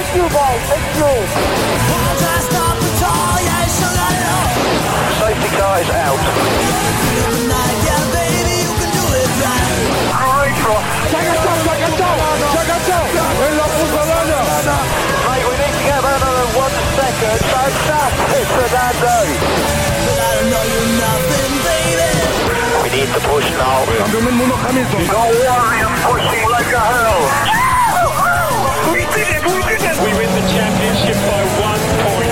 Thank 0.02 0.18
you, 0.18 0.26
Bo. 0.34 0.42
Thank 0.66 0.98
you. 0.98 1.14
Safety 5.22 5.50
car 5.54 5.78
is 5.78 5.90
out. 5.94 6.18
Check 11.06 12.66
check 12.66 12.82
check. 12.82 13.14
We 13.38 13.54
we 15.46 15.54
need 15.62 15.70
to 15.70 15.86
another 16.02 16.50
one 16.58 16.74
second. 16.98 17.38
Don't 17.46 17.74
stop. 17.86 18.10
It's 18.42 18.50
But 18.58 20.18
I 20.18 20.34
don't 20.34 20.50
know 20.50 20.66
you 20.66 20.82
nothing, 20.98 21.54
baby. 21.62 22.10
We 22.82 22.90
need 22.90 23.10
to 23.14 23.22
push 23.30 23.46
now. 23.54 23.86
Pushing 26.10 26.50
like 26.50 26.74
a 26.74 26.82
hell. 26.90 27.61
Championship 31.12 31.18
by 31.28 31.44
one 31.62 31.84
point. 32.04 32.30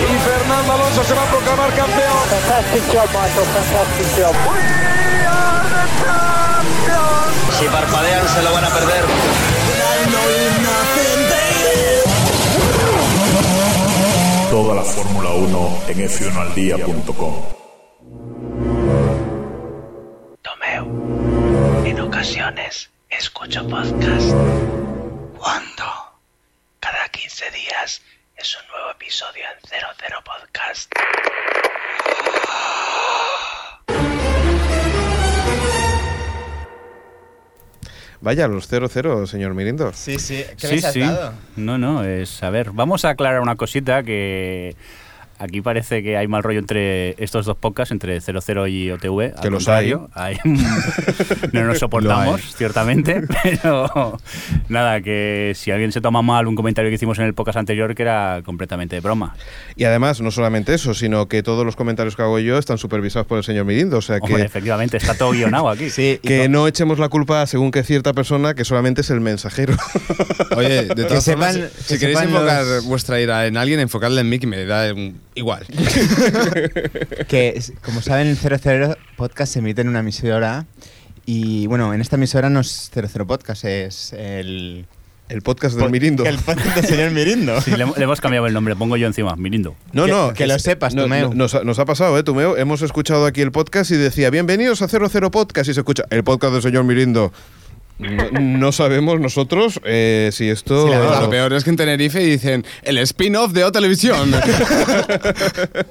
Y 0.00 0.18
Fernando 0.18 0.72
Alonso 0.72 1.04
se 1.04 1.14
va 1.14 1.22
a 1.22 1.30
proclamar 1.30 1.74
campeón. 1.74 2.18
Fantastic 2.30 2.82
job, 2.92 3.08
Michael. 3.12 3.46
Fantastic 3.54 4.08
job. 4.16 4.34
We 4.48 4.60
are 5.26 5.68
the 5.74 5.84
champions. 6.00 7.58
Si 7.58 7.66
parpadean 7.66 8.28
se 8.28 8.42
lo 8.42 8.52
van 8.52 8.64
a 8.64 8.68
perder. 8.68 9.04
Toda 14.50 14.74
la 14.74 14.82
Fórmula 14.82 15.30
1 15.30 15.78
en 15.88 15.98
f1aldía.com. 15.98 17.63
Vaya, 38.24 38.48
los 38.48 38.72
0-0, 38.72 39.26
señor 39.26 39.52
Mirindo. 39.52 39.92
Sí, 39.92 40.18
sí. 40.18 40.42
¿Qué 40.58 40.66
Sí, 40.66 40.74
les 40.76 40.84
has 40.86 40.92
sí. 40.94 41.00
dado? 41.00 41.34
No, 41.56 41.76
no, 41.76 42.02
es. 42.04 42.42
A 42.42 42.48
ver, 42.48 42.70
vamos 42.72 43.04
a 43.04 43.10
aclarar 43.10 43.40
una 43.42 43.54
cosita 43.54 44.02
que. 44.02 44.74
Aquí 45.38 45.60
parece 45.60 46.02
que 46.02 46.16
hay 46.16 46.28
mal 46.28 46.42
rollo 46.42 46.60
entre 46.60 47.22
estos 47.22 47.44
dos 47.46 47.56
podcasts, 47.56 47.90
entre 47.92 48.20
00 48.20 48.66
y 48.68 48.90
OTV. 48.90 49.34
Que 49.40 49.50
los 49.50 49.64
contrario, 49.64 50.08
hay. 50.14 50.36
no 51.52 51.64
nos 51.64 51.78
soportamos, 51.78 52.40
ciertamente. 52.56 53.22
Pero 53.42 54.18
nada, 54.68 55.00
que 55.00 55.52
si 55.54 55.70
alguien 55.70 55.92
se 55.92 56.00
toma 56.00 56.22
mal 56.22 56.46
un 56.46 56.54
comentario 56.54 56.90
que 56.90 56.94
hicimos 56.94 57.18
en 57.18 57.24
el 57.24 57.34
podcast 57.34 57.58
anterior, 57.58 57.94
que 57.94 58.02
era 58.02 58.42
completamente 58.44 58.96
de 58.96 59.00
broma. 59.00 59.34
Y 59.76 59.84
además, 59.84 60.20
no 60.20 60.30
solamente 60.30 60.74
eso, 60.74 60.94
sino 60.94 61.26
que 61.28 61.42
todos 61.42 61.64
los 61.66 61.76
comentarios 61.76 62.16
que 62.16 62.22
hago 62.22 62.38
yo 62.38 62.58
están 62.58 62.78
supervisados 62.78 63.26
por 63.26 63.38
el 63.38 63.44
señor 63.44 63.64
Mirindo. 63.64 63.98
O 63.98 64.02
sea 64.02 64.20
que, 64.20 64.26
Hombre, 64.26 64.44
efectivamente, 64.44 64.96
está 64.96 65.14
todo 65.16 65.30
guionado 65.32 65.68
aquí. 65.68 65.90
Sí, 65.94 66.18
que 66.22 66.48
no 66.48 66.66
echemos 66.66 66.98
la 66.98 67.08
culpa 67.08 67.46
según 67.46 67.70
que 67.70 67.82
cierta 67.84 68.12
persona 68.14 68.54
que 68.54 68.64
solamente 68.64 69.02
es 69.02 69.10
el 69.10 69.20
mensajero. 69.20 69.74
Oye, 70.56 70.86
de 70.86 71.04
todas 71.04 71.24
sepan- 71.24 71.52
formas, 71.52 71.70
que 71.72 71.82
si 71.94 71.98
queréis 71.98 72.18
sepan 72.18 72.34
enfocar 72.34 72.64
los- 72.64 72.84
vuestra 72.86 73.20
ira 73.20 73.46
en 73.46 73.56
alguien, 73.56 73.80
enfocadla 73.80 74.20
en 74.22 74.28
mí, 74.28 74.38
que 74.38 74.46
me 74.46 74.64
da 74.64 74.92
mm, 74.92 75.14
igual. 75.34 75.66
que, 77.28 77.62
como 77.82 78.00
saben, 78.02 78.28
el 78.28 78.36
00 78.36 78.96
Podcast 79.16 79.52
se 79.52 79.58
emite 79.60 79.80
en 79.82 79.88
una 79.88 80.00
emisora. 80.00 80.66
Y 81.26 81.66
bueno, 81.68 81.94
en 81.94 82.00
esta 82.00 82.16
emisora 82.16 82.50
no 82.50 82.60
es 82.60 82.90
00 82.92 83.26
Podcast, 83.26 83.64
es 83.64 84.12
el. 84.12 84.86
el 85.30 85.42
podcast 85.42 85.76
del 85.76 85.90
Mirindo. 85.90 86.24
El 86.24 86.38
podcast 86.38 86.76
del 86.76 86.84
señor 86.86 87.10
Mirindo. 87.12 87.60
Sí, 87.62 87.70
le, 87.70 87.86
le 87.86 88.04
hemos 88.04 88.20
cambiado 88.20 88.46
el 88.46 88.52
nombre, 88.52 88.76
pongo 88.76 88.96
yo 88.96 89.06
encima, 89.06 89.34
Mirindo. 89.36 89.74
No, 89.92 90.04
Que- 90.04 90.10
no. 90.10 90.34
que 90.34 90.46
lo 90.46 90.58
sepas, 90.58 90.94
no, 90.94 91.02
Tomeu. 91.02 91.30
no, 91.30 91.34
nos, 91.34 91.54
ha- 91.54 91.64
nos 91.64 91.78
ha 91.78 91.84
pasado, 91.86 92.18
¿eh, 92.18 92.22
Tomeu? 92.22 92.56
Hemos 92.56 92.82
escuchado 92.82 93.24
aquí 93.26 93.40
el 93.40 93.52
podcast 93.52 93.90
y 93.90 93.96
decía, 93.96 94.28
bienvenidos 94.30 94.82
a 94.82 94.88
00 94.88 95.30
Podcast. 95.30 95.70
Y 95.70 95.74
se 95.74 95.80
escucha, 95.80 96.04
el 96.10 96.24
podcast 96.24 96.52
del 96.52 96.62
señor 96.62 96.84
Mirindo. 96.84 97.32
No, 97.96 98.28
no 98.40 98.72
sabemos 98.72 99.20
nosotros 99.20 99.80
eh, 99.84 100.30
si 100.32 100.48
esto... 100.48 100.88
Sí, 100.88 100.94
Lo 101.20 101.30
peor 101.30 101.52
es 101.52 101.62
que 101.62 101.70
en 101.70 101.76
Tenerife 101.76 102.18
dicen 102.18 102.64
el 102.82 102.98
spin-off 102.98 103.52
de 103.52 103.62
O 103.62 103.70
Televisión. 103.70 104.32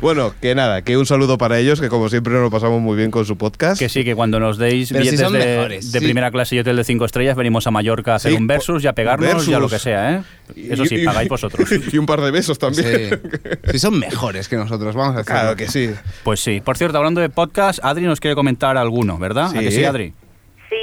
bueno, 0.00 0.34
que 0.40 0.54
nada, 0.54 0.82
que 0.82 0.96
un 0.96 1.06
saludo 1.06 1.38
para 1.38 1.58
ellos, 1.58 1.80
que 1.80 1.88
como 1.88 2.08
siempre 2.08 2.32
nos 2.32 2.42
lo 2.42 2.50
pasamos 2.50 2.80
muy 2.80 2.96
bien 2.96 3.10
con 3.10 3.24
su 3.24 3.36
podcast. 3.36 3.78
Que 3.78 3.88
sí, 3.88 4.04
que 4.04 4.14
cuando 4.14 4.40
nos 4.40 4.58
deis 4.58 4.88
Pero 4.90 5.00
billetes 5.04 5.32
de, 5.32 5.38
mejores, 5.38 5.92
de 5.92 5.98
sí. 6.00 6.04
primera 6.04 6.30
clase 6.30 6.56
y 6.56 6.58
hotel 6.58 6.76
de 6.76 6.84
5 6.84 7.04
estrellas, 7.04 7.36
venimos 7.36 7.66
a 7.66 7.70
Mallorca 7.70 8.12
a 8.12 8.16
hacer 8.16 8.32
Sí, 8.32 8.38
un 8.38 8.46
versus 8.46 8.84
y 8.84 8.86
a 8.86 8.92
pegarnos 8.92 9.28
y 9.48 9.54
a 9.54 9.58
versus. 9.58 9.60
lo 9.60 9.68
que 9.68 9.78
sea, 9.78 10.12
¿eh? 10.16 10.22
Eso 10.56 10.84
sí, 10.84 10.96
Y- 10.96 11.04
pagáis 11.04 11.28
vosotros. 11.28 11.68
y 11.92 11.98
un 11.98 12.06
par 12.06 12.20
de 12.20 12.30
besos 12.30 12.58
también. 12.58 13.20
Sí. 13.22 13.48
Si 13.72 13.78
son 13.78 13.98
mejores 13.98 14.48
que 14.48 14.56
nosotros, 14.56 14.94
vamos 14.94 15.14
a 15.14 15.18
decirlo. 15.18 15.40
Claro 15.40 15.56
que 15.56 15.68
sí. 15.68 15.90
Pues 16.24 16.40
sí. 16.40 16.60
Por 16.60 16.76
cierto, 16.76 16.98
hablando 16.98 17.20
de 17.20 17.30
podcast, 17.30 17.78
Adri 17.82 18.04
nos 18.04 18.20
quiere 18.20 18.34
comentar 18.34 18.76
alguno, 18.76 19.18
¿verdad? 19.18 19.56
¿A 19.56 19.60
que 19.60 19.70
sí, 19.70 19.84
Adri? 19.84 20.12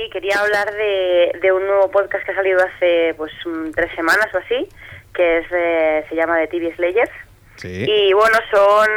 Sí, 0.10 0.12
quería 0.12 0.40
hablar 0.40 0.72
de, 0.74 1.38
de 1.42 1.52
un 1.52 1.66
nuevo 1.68 1.92
podcast 1.92 2.26
que 2.26 2.32
ha 2.32 2.36
salido 2.36 2.60
hace 2.64 3.14
pues 3.18 3.32
mm, 3.46 3.72
tres 3.72 3.92
semanas 3.96 4.28
o 4.34 4.38
así, 4.40 4.68
que 5.14 5.40
es 5.40 5.50
de- 5.50 6.06
se 6.10 6.16
llama 6.16 6.38
The 6.40 6.48
TV 6.48 6.74
Slayers. 6.76 7.12
Sí. 7.58 7.86
Y 7.88 8.14
bueno, 8.14 8.38
son. 8.52 8.88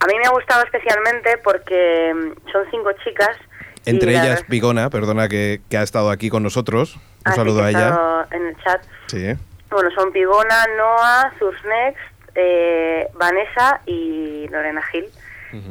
A 0.00 0.06
mí 0.06 0.14
me 0.18 0.24
ha 0.26 0.30
gustado 0.30 0.62
especialmente 0.64 1.38
porque 1.38 2.12
mm, 2.14 2.50
son 2.50 2.64
cinco 2.70 2.92
chicas. 3.04 3.36
Entre 3.84 4.12
la 4.12 4.22
ellas 4.24 4.44
Pigona, 4.48 4.90
perdona, 4.90 5.28
que, 5.28 5.60
que 5.68 5.76
ha 5.76 5.82
estado 5.82 6.10
aquí 6.10 6.30
con 6.30 6.42
nosotros. 6.44 6.94
Un 6.96 7.00
Ah, 7.24 7.34
saludo 7.34 7.62
a 7.64 7.70
ella. 7.70 8.26
En 8.30 8.46
el 8.46 8.56
chat. 8.62 8.82
Sí. 9.08 9.32
Bueno, 9.70 9.90
son 9.96 10.12
Pigona, 10.12 10.66
Noah, 10.76 11.32
Zursnext, 11.38 11.98
eh, 12.36 13.08
Vanessa 13.14 13.80
y 13.86 14.46
Lorena 14.48 14.82
Gil. 14.82 15.06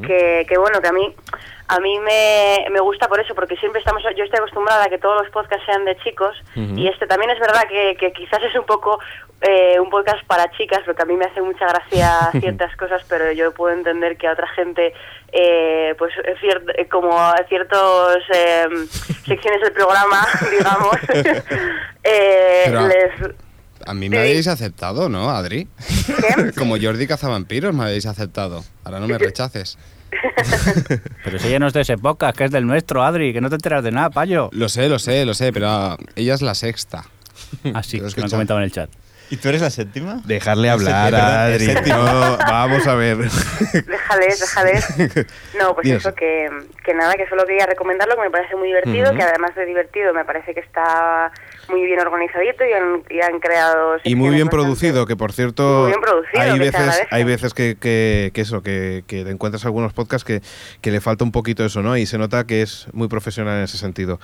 que, 0.06 0.46
que 0.48 0.58
bueno, 0.58 0.80
que 0.82 0.88
a 0.90 0.92
mí 0.92 1.16
a 1.74 1.80
mí 1.80 2.00
me, 2.00 2.66
me 2.72 2.80
gusta 2.82 3.08
por 3.08 3.20
eso, 3.20 3.34
porque 3.34 3.56
siempre 3.56 3.80
estamos, 3.80 4.04
yo 4.18 4.24
estoy 4.24 4.40
acostumbrada 4.40 4.84
a 4.86 4.90
que 4.90 4.98
todos 4.98 5.22
los 5.22 5.32
podcasts 5.32 5.66
sean 5.66 5.86
de 5.86 5.96
chicos 6.04 6.36
y 6.78 6.88
este 6.88 7.08
también 7.08 7.32
es 7.32 7.40
verdad 7.40 7.64
que, 7.70 7.96
que 8.00 8.12
quizás 8.12 8.42
es 8.44 8.54
un 8.56 8.66
poco 8.66 9.00
eh, 9.42 9.80
un 9.80 9.90
podcast 9.90 10.24
para 10.28 10.52
chicas, 10.52 10.82
porque 10.86 11.02
a 11.02 11.06
mí 11.06 11.16
me 11.16 11.26
hace 11.26 11.42
mucha 11.42 11.66
gracia 11.68 12.30
ciertas 12.42 12.76
cosas, 12.76 13.02
pero 13.08 13.32
yo 13.32 13.54
puedo 13.54 13.74
entender 13.74 14.18
que 14.18 14.28
a 14.28 14.34
otra 14.34 14.48
gente, 14.50 14.94
eh, 15.32 15.96
pues 15.98 16.14
cier- 16.42 16.74
eh, 16.78 16.88
como 16.90 17.18
a 17.18 17.36
ciertos 17.48 18.18
eh, 18.36 18.66
secciones 19.26 19.62
del 19.62 19.72
programa, 19.72 20.28
digamos, 20.52 20.96
eh, 22.04 22.66
les... 22.88 23.32
A 23.88 23.94
mí 23.96 24.10
me 24.10 24.20
habéis 24.20 24.48
aceptado, 24.48 25.10
¿no, 25.10 25.32
Adri? 25.32 25.68
Como 26.58 26.76
Jordi 26.80 27.08
Cazavampiros 27.08 27.74
me 27.74 27.84
habéis 27.86 28.06
aceptado. 28.06 28.64
Ahora 28.84 29.00
no 29.00 29.08
me 29.08 29.18
rechaces. 29.18 29.78
Pero 31.24 31.40
si 31.40 31.48
ella 31.48 31.60
no 31.60 31.68
es 31.68 31.74
de 31.74 31.82
ese 31.82 31.98
podcast, 31.98 32.38
que 32.38 32.46
es 32.46 32.52
del 32.52 32.66
nuestro, 32.68 33.04
Adri, 33.04 33.34
que 33.34 33.42
no 33.42 33.50
te 33.50 33.56
enteras 33.56 33.84
de 33.84 33.92
nada, 33.92 34.10
payo. 34.10 34.50
Lo 34.52 34.70
sé, 34.70 34.90
lo 34.90 35.00
sé, 35.00 35.26
lo 35.26 35.34
sé, 35.34 35.52
pero 35.54 35.68
ah, 35.70 35.98
ella 36.16 36.34
es 36.34 36.42
la 36.42 36.56
sexta. 36.56 37.06
Ah, 37.74 37.84
sí, 37.84 38.00
Lo 38.00 38.08
he 38.08 38.14
que 38.14 38.22
me 38.22 38.26
han 38.26 38.30
comentado 38.32 38.60
en 38.60 38.66
el 38.66 38.72
chat. 38.72 38.90
¿Y 39.32 39.38
tú 39.38 39.48
eres 39.48 39.62
la 39.62 39.70
séptima? 39.70 40.22
Dejarle 40.26 40.70
hablar 40.70 41.16
a 41.16 41.46
Adri. 41.46 41.68
No, 41.88 42.38
vamos 42.38 42.86
a 42.86 42.96
ver. 42.96 43.18
Déjales, 43.18 44.40
déjales. 44.42 45.26
No, 45.58 45.74
pues 45.74 45.86
Dios. 45.86 46.00
eso, 46.06 46.14
que, 46.14 46.50
que 46.84 46.94
nada, 46.94 47.14
que 47.14 47.28
solo 47.30 47.46
quería 47.46 47.66
recomendarlo, 47.66 48.16
que 48.16 48.24
me 48.24 48.30
parece 48.30 48.58
muy 48.58 48.68
divertido, 48.68 49.14
que 49.16 49.24
además 49.24 49.56
de 49.56 49.66
divertido 49.66 50.14
me 50.14 50.26
parece 50.26 50.54
que 50.54 50.60
está 50.60 51.32
muy 51.70 51.86
bien 51.86 52.00
organizadito 52.00 52.64
y 52.66 52.74
han, 52.74 53.04
y 53.10 53.22
han 53.22 53.40
creado... 53.40 53.98
Y 54.04 54.16
muy 54.16 54.30
bien 54.30 54.50
producido, 54.50 55.06
que 55.06 55.16
por 55.16 55.32
cierto, 55.34 55.82
Muy 55.82 55.88
bien 55.90 56.02
producido, 56.02 56.42
hay 56.42 56.60
veces, 56.60 57.02
hay 57.10 57.24
veces 57.24 57.54
que, 57.54 57.78
que, 57.80 58.32
que 58.34 58.42
eso, 58.42 58.62
que, 58.62 59.04
que 59.08 59.24
te 59.24 59.32
encuentras 59.32 59.66
algunos 59.66 59.94
podcasts 59.94 60.26
que, 60.26 60.42
que 60.82 60.92
le 60.92 61.02
falta 61.02 61.24
un 61.24 61.32
poquito 61.32 61.66
eso, 61.66 61.82
¿no? 61.82 61.98
Y 61.98 62.06
se 62.06 62.18
nota 62.18 62.46
que 62.46 62.62
es 62.62 62.88
muy 62.94 63.08
profesional 63.08 63.58
en 63.58 63.64
ese 63.64 63.78
sentido. 63.78 64.20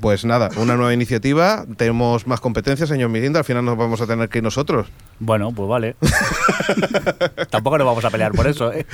Pues 0.00 0.24
nada, 0.24 0.48
una 0.56 0.76
nueva 0.76 0.94
iniciativa, 0.94 1.66
tenemos 1.76 2.26
más 2.26 2.40
competencia, 2.40 2.86
señor 2.86 3.10
Mirinda, 3.10 3.40
al 3.40 3.44
final 3.44 3.66
nos 3.66 3.76
vamos 3.76 4.00
a 4.00 4.06
tener 4.06 4.30
que 4.30 4.38
ir 4.38 4.44
nosotros. 4.44 4.86
Bueno, 5.18 5.52
pues 5.52 5.68
vale. 5.68 5.94
Tampoco 7.50 7.76
nos 7.76 7.86
vamos 7.86 8.02
a 8.04 8.10
pelear 8.10 8.32
por 8.32 8.46
eso, 8.46 8.72
¿eh? 8.72 8.86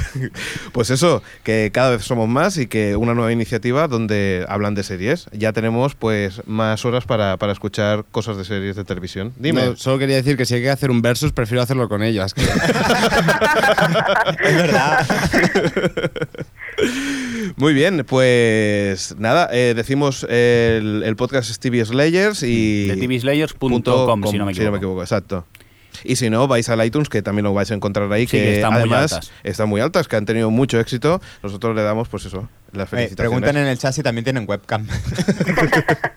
Pues 0.73 0.91
eso, 0.91 1.23
que 1.45 1.71
cada 1.73 1.91
vez 1.91 2.03
somos 2.03 2.29
más 2.29 2.57
y 2.57 2.67
que 2.67 2.97
una 2.97 3.15
nueva 3.15 3.31
iniciativa 3.33 3.87
donde 3.87 4.45
hablan 4.49 4.75
de 4.75 4.83
series. 4.83 5.29
Ya 5.33 5.53
tenemos 5.53 5.95
pues 5.95 6.43
más 6.47 6.85
horas 6.85 7.05
para, 7.05 7.37
para 7.37 7.53
escuchar 7.53 8.05
cosas 8.11 8.37
de 8.37 8.45
series 8.45 8.75
de 8.75 8.83
televisión. 8.85 9.33
Dime. 9.39 9.67
No, 9.67 9.77
solo 9.77 9.99
quería 9.99 10.17
decir 10.17 10.37
que 10.37 10.45
si 10.45 10.55
hay 10.57 10.63
que 10.63 10.71
hacer 10.71 10.91
un 10.91 11.03
versus, 11.03 11.31
prefiero 11.33 11.63
hacerlo 11.63 11.89
con 11.89 12.03
ellas. 12.03 12.35
que- 12.35 12.43
Es 14.43 14.57
verdad. 14.57 15.07
Muy 17.57 17.75
bien, 17.75 18.05
pues 18.07 19.15
nada, 19.19 19.49
eh, 19.53 19.75
decimos 19.75 20.25
el, 20.25 21.03
el 21.05 21.17
podcast 21.17 21.51
Stevie 21.51 21.85
Slayers 21.85 22.43
y... 22.43 22.87
De 22.87 22.97
tvslayers.com, 22.97 23.59
punto 23.59 24.07
com, 24.07 24.25
si 24.27 24.39
no 24.39 24.47
me 24.47 24.53
equivoco. 24.53 25.03
exacto. 25.03 25.47
Y 26.05 26.17
si 26.17 26.31
no, 26.31 26.49
vais 26.49 26.69
al 26.69 26.85
iTunes, 26.85 27.09
que 27.09 27.23
también 27.23 27.45
lo 27.45 27.53
vais 27.53 27.71
a 27.71 27.75
encontrar 27.75 28.11
ahí, 28.13 28.27
Sí, 28.27 28.33
que, 28.39 28.57
están 28.57 28.73
muy 28.73 28.81
además 28.83 29.13
altas. 29.13 29.33
están 29.43 29.69
muy 29.69 29.81
altas, 29.81 30.09
que 30.09 30.17
han 30.17 30.25
tenido 30.25 30.51
mucho 30.51 30.79
éxito. 30.81 31.21
Nosotros 31.43 31.75
le 31.77 31.83
damos, 31.83 32.09
pues 32.09 32.25
eso, 32.27 32.49
las 32.73 32.87
Eh, 32.89 32.91
felicitaciones. 32.91 33.17
preguntan 33.17 33.57
en 33.57 33.67
el 33.67 33.79
chat 33.79 33.93
si 33.93 34.03
también 34.03 34.25
tienen 34.25 34.45
webcam. 34.49 34.87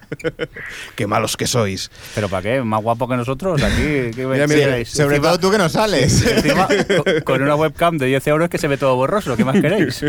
Qué 0.95 1.07
malos 1.07 1.37
que 1.37 1.47
sois. 1.47 1.89
¿Pero 2.15 2.29
para 2.29 2.41
qué? 2.43 2.61
¿Más 2.61 2.81
guapo 2.81 3.07
que 3.07 3.15
nosotros? 3.15 3.61
Aquí, 3.63 4.11
¿qué 4.15 4.15
Mira, 4.31 4.47
mira, 4.47 4.59
queréis? 4.65 4.89
Sobre 4.89 5.17
Encima- 5.17 5.29
todo 5.29 5.39
tú 5.39 5.51
que 5.51 5.57
no 5.57 5.69
sales. 5.69 6.25
encima, 6.25 6.67
con- 7.25 7.41
una 7.41 7.55
webcam 7.55 7.97
de 7.97 8.05
10 8.07 8.27
euros 8.27 8.49
que 8.49 8.57
se 8.57 8.67
ve 8.67 8.77
todo 8.77 8.95
borroso. 8.95 9.35
¿Qué 9.35 9.43
más 9.43 9.59
queréis? 9.59 10.05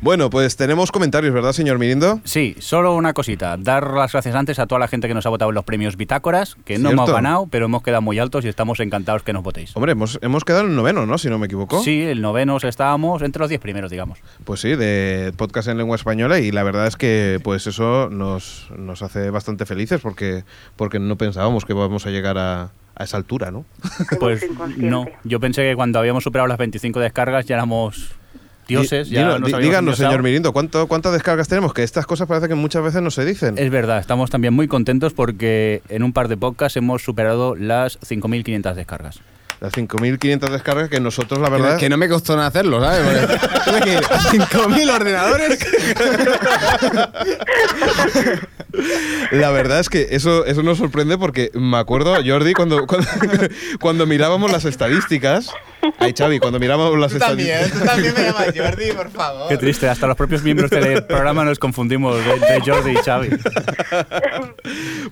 Bueno, 0.00 0.30
pues 0.30 0.56
tenemos 0.56 0.92
comentarios, 0.92 1.34
¿verdad, 1.34 1.52
señor 1.52 1.78
Mirindo? 1.78 2.20
Sí, 2.24 2.56
solo 2.60 2.94
una 2.94 3.12
cosita. 3.12 3.56
Dar 3.58 3.92
las 3.92 4.12
gracias 4.12 4.34
antes 4.34 4.58
a 4.58 4.66
toda 4.66 4.78
la 4.78 4.88
gente 4.88 5.08
que 5.08 5.14
nos 5.14 5.26
ha 5.26 5.30
votado 5.30 5.50
en 5.50 5.54
los 5.56 5.64
premios 5.64 5.96
Bitácoras, 5.96 6.56
que 6.64 6.78
no 6.78 6.88
Cierto. 6.90 7.02
hemos 7.04 7.12
ganado, 7.12 7.48
pero 7.50 7.66
hemos 7.66 7.82
quedado 7.82 8.02
muy 8.02 8.18
altos 8.18 8.44
y 8.44 8.48
estamos 8.48 8.80
encantados 8.80 9.22
que 9.22 9.32
nos 9.32 9.42
votéis. 9.42 9.74
Hombre, 9.76 9.92
hemos, 9.92 10.18
hemos 10.22 10.44
quedado 10.44 10.64
en 10.64 10.70
el 10.70 10.76
noveno, 10.76 11.06
¿no? 11.06 11.18
Si 11.18 11.28
no 11.28 11.38
me 11.38 11.46
equivoco. 11.46 11.82
Sí, 11.82 12.02
el 12.02 12.20
noveno 12.22 12.56
estábamos 12.62 13.22
entre 13.22 13.40
los 13.40 13.48
10 13.48 13.60
primeros, 13.60 13.90
digamos. 13.90 14.18
Pues 14.44 14.60
sí, 14.60 14.76
de 14.76 14.99
podcast 15.36 15.68
en 15.68 15.78
lengua 15.78 15.96
española 15.96 16.38
y 16.38 16.50
la 16.50 16.62
verdad 16.62 16.86
es 16.86 16.96
que 16.96 17.40
pues 17.42 17.66
eso 17.66 18.08
nos, 18.10 18.68
nos 18.76 19.02
hace 19.02 19.30
bastante 19.30 19.66
felices 19.66 20.00
porque, 20.00 20.44
porque 20.76 20.98
no 20.98 21.16
pensábamos 21.16 21.64
que 21.64 21.72
íbamos 21.72 22.06
a 22.06 22.10
llegar 22.10 22.38
a, 22.38 22.70
a 22.94 23.04
esa 23.04 23.16
altura, 23.16 23.50
¿no? 23.50 23.64
Pues 24.20 24.46
no, 24.76 25.06
yo 25.24 25.40
pensé 25.40 25.62
que 25.62 25.74
cuando 25.74 25.98
habíamos 25.98 26.24
superado 26.24 26.46
las 26.46 26.58
25 26.58 27.00
descargas 27.00 27.46
ya 27.46 27.56
éramos 27.56 28.12
dioses. 28.70 29.10
Ya 29.10 29.38
díganos, 29.38 29.96
señor 29.96 30.22
Mirindo, 30.22 30.52
¿cuánto, 30.52 30.86
¿cuántas 30.86 31.12
descargas 31.12 31.48
tenemos? 31.48 31.74
Que 31.74 31.82
estas 31.82 32.06
cosas 32.06 32.28
parece 32.28 32.48
que 32.48 32.54
muchas 32.54 32.82
veces 32.82 33.02
no 33.02 33.10
se 33.10 33.24
dicen. 33.24 33.58
Es 33.58 33.70
verdad, 33.70 33.98
estamos 33.98 34.30
también 34.30 34.54
muy 34.54 34.68
contentos 34.68 35.12
porque 35.12 35.82
en 35.88 36.02
un 36.02 36.12
par 36.12 36.28
de 36.28 36.36
podcasts 36.36 36.76
hemos 36.76 37.02
superado 37.02 37.54
las 37.56 38.00
5.500 38.00 38.74
descargas. 38.74 39.20
Las 39.60 39.74
5.500 39.74 40.48
descargas 40.50 40.88
que 40.88 41.00
nosotros, 41.00 41.38
la 41.38 41.46
Que, 41.48 41.52
verdad... 41.52 41.72
no- 41.72 41.78
que 41.78 41.88
no 41.90 41.96
me 41.98 42.08
costó 42.08 42.34
nada 42.34 42.48
hacerlo, 42.48 42.80
¿sabes? 42.82 43.26
Porque 43.26 43.48
tuve 43.70 43.80
que 43.82 43.92
ir 43.92 43.98
a 43.98 44.18
5.000 44.18 44.94
ordenadores. 44.94 45.58
La 49.32 49.50
verdad 49.50 49.80
es 49.80 49.88
que 49.88 50.08
eso, 50.10 50.44
eso 50.46 50.62
nos 50.62 50.78
sorprende 50.78 51.18
porque 51.18 51.50
me 51.54 51.76
acuerdo, 51.76 52.16
Jordi, 52.24 52.54
cuando, 52.54 52.86
cuando, 52.86 53.06
cuando 53.80 54.06
mirábamos 54.06 54.50
las 54.50 54.64
estadísticas... 54.64 55.50
Ay, 55.98 56.14
Xavi, 56.16 56.38
cuando 56.40 56.58
mirábamos 56.58 56.98
las 56.98 57.12
Tú 57.12 57.18
también, 57.18 57.48
estadísticas... 57.50 57.80
tú 57.80 57.86
también 57.86 58.14
me 58.14 58.22
llamas 58.24 58.46
Jordi, 58.56 58.92
por 58.92 59.10
favor. 59.10 59.48
Qué 59.48 59.56
triste, 59.56 59.88
hasta 59.88 60.06
los 60.06 60.16
propios 60.16 60.42
miembros 60.42 60.70
del 60.70 61.04
programa 61.04 61.44
nos 61.44 61.58
confundimos 61.58 62.16
de, 62.24 62.38
de 62.38 62.60
Jordi 62.64 62.90
y 62.92 62.96
Xavi. 62.96 63.28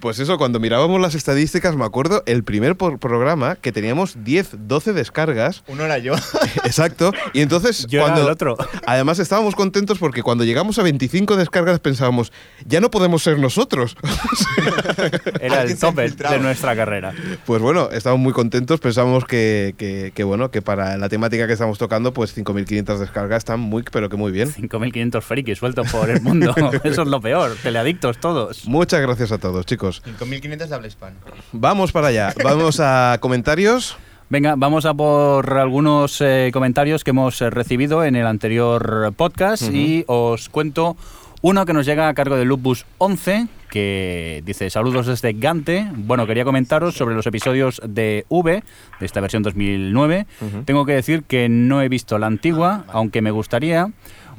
Pues 0.01 0.19
eso, 0.21 0.39
cuando 0.39 0.61
mirábamos 0.61 1.01
las 1.01 1.15
estadísticas, 1.17 1.75
me 1.75 1.85
acuerdo 1.85 2.23
el 2.27 2.45
primer 2.45 2.77
por- 2.77 2.99
programa 3.01 3.57
que 3.57 3.73
teníamos 3.73 4.23
10, 4.23 4.69
12 4.69 4.93
descargas. 4.93 5.65
Uno 5.67 5.85
era 5.85 5.99
yo. 5.99 6.15
Exacto. 6.65 7.13
Y 7.33 7.41
entonces, 7.41 7.87
Yo 7.89 8.07
era 8.07 8.17
el 8.17 8.29
otro. 8.29 8.57
Además, 8.87 9.19
estábamos 9.19 9.55
contentos 9.57 9.99
porque 9.99 10.23
cuando 10.23 10.45
llegamos 10.45 10.79
a 10.79 10.83
25 10.83 11.37
descargas 11.37 11.81
pensábamos, 11.81 12.33
ya 12.65 12.81
no 12.81 12.91
podemos 12.91 13.23
ser 13.23 13.39
nosotros. 13.39 13.97
Era 15.41 15.63
el 15.63 15.79
tope 15.79 16.09
de 16.11 16.39
nuestra 16.39 16.75
carrera. 16.77 17.13
pues 17.47 17.61
bueno, 17.61 17.89
estábamos 17.93 18.23
muy 18.23 18.33
contentos. 18.33 18.81
Que, 19.27 19.75
que- 19.77 20.13
que, 20.15 20.25
bueno, 20.25 20.51
que 20.51 20.58
para 20.63 20.97
la 20.97 21.09
temática 21.09 21.47
que 21.47 21.53
estamos 21.53 21.79
tocando, 21.79 22.13
pues 22.13 22.37
5.500 22.37 22.99
descargas 22.99 23.39
están 23.39 23.61
muy, 23.61 23.83
pero 23.91 24.09
que 24.09 24.17
muy 24.17 24.33
bien. 24.33 24.53
5.500 24.53 25.23
frikis 25.23 25.59
sueltos 25.59 25.91
por 25.91 26.11
el 26.11 26.21
mundo. 26.21 26.55
Eso 26.85 27.03
es 27.03 27.09
lo 27.09 27.21
peor. 27.21 27.57
Teleadictos 27.63 28.19
todos. 28.19 28.67
Muchas 28.67 29.01
gracias 29.01 29.33
a 29.33 29.39
todos, 29.39 29.67
chicos. 29.67 30.03
5.500 30.05 30.67
de 30.67 30.75
habla 30.75 30.89
hispana. 30.89 31.17
Vamos 31.53 31.93
para 31.93 32.09
allá. 32.09 32.35
Vamos 32.45 32.81
a 32.81 33.19
comentarios. 33.21 33.97
Venga, 34.31 34.57
vamos 34.59 34.85
a 34.85 34.93
por 34.93 35.55
algunos 35.55 36.21
eh, 36.21 36.51
comentarios 36.53 37.03
que 37.03 37.13
hemos 37.13 37.41
eh, 37.41 37.49
recibido 37.49 38.05
en 38.05 38.15
el 38.15 38.27
anterior 38.27 39.11
podcast 39.17 39.63
y 39.73 40.05
os 40.07 40.51
cuento 40.51 40.99
uno 41.43 41.65
que 41.67 41.73
nos 41.73 41.87
llega 41.87 42.09
a 42.09 42.15
cargo 42.15 42.37
de 42.37 42.45
Lupus 42.45 42.87
11 42.99 43.49
que 43.69 44.43
dice 44.45 44.71
saludos 44.71 45.07
desde 45.07 45.33
Gante. 45.35 45.89
Bueno, 45.95 46.27
quería 46.27 46.45
comentaros 46.45 46.95
sobre 46.95 47.15
los 47.15 47.27
episodios 47.27 47.81
de 47.87 48.25
V, 48.29 48.63
de 48.99 49.07
esta 49.07 49.21
versión 49.21 49.43
2009. 49.43 50.27
Tengo 50.65 50.87
que 50.87 50.93
decir 50.93 51.23
que 51.23 51.49
no 51.49 51.83
he 51.83 51.89
visto 51.89 52.19
la 52.19 52.27
antigua, 52.27 52.85
aunque 52.89 53.23
me 53.23 53.31
gustaría. 53.31 53.91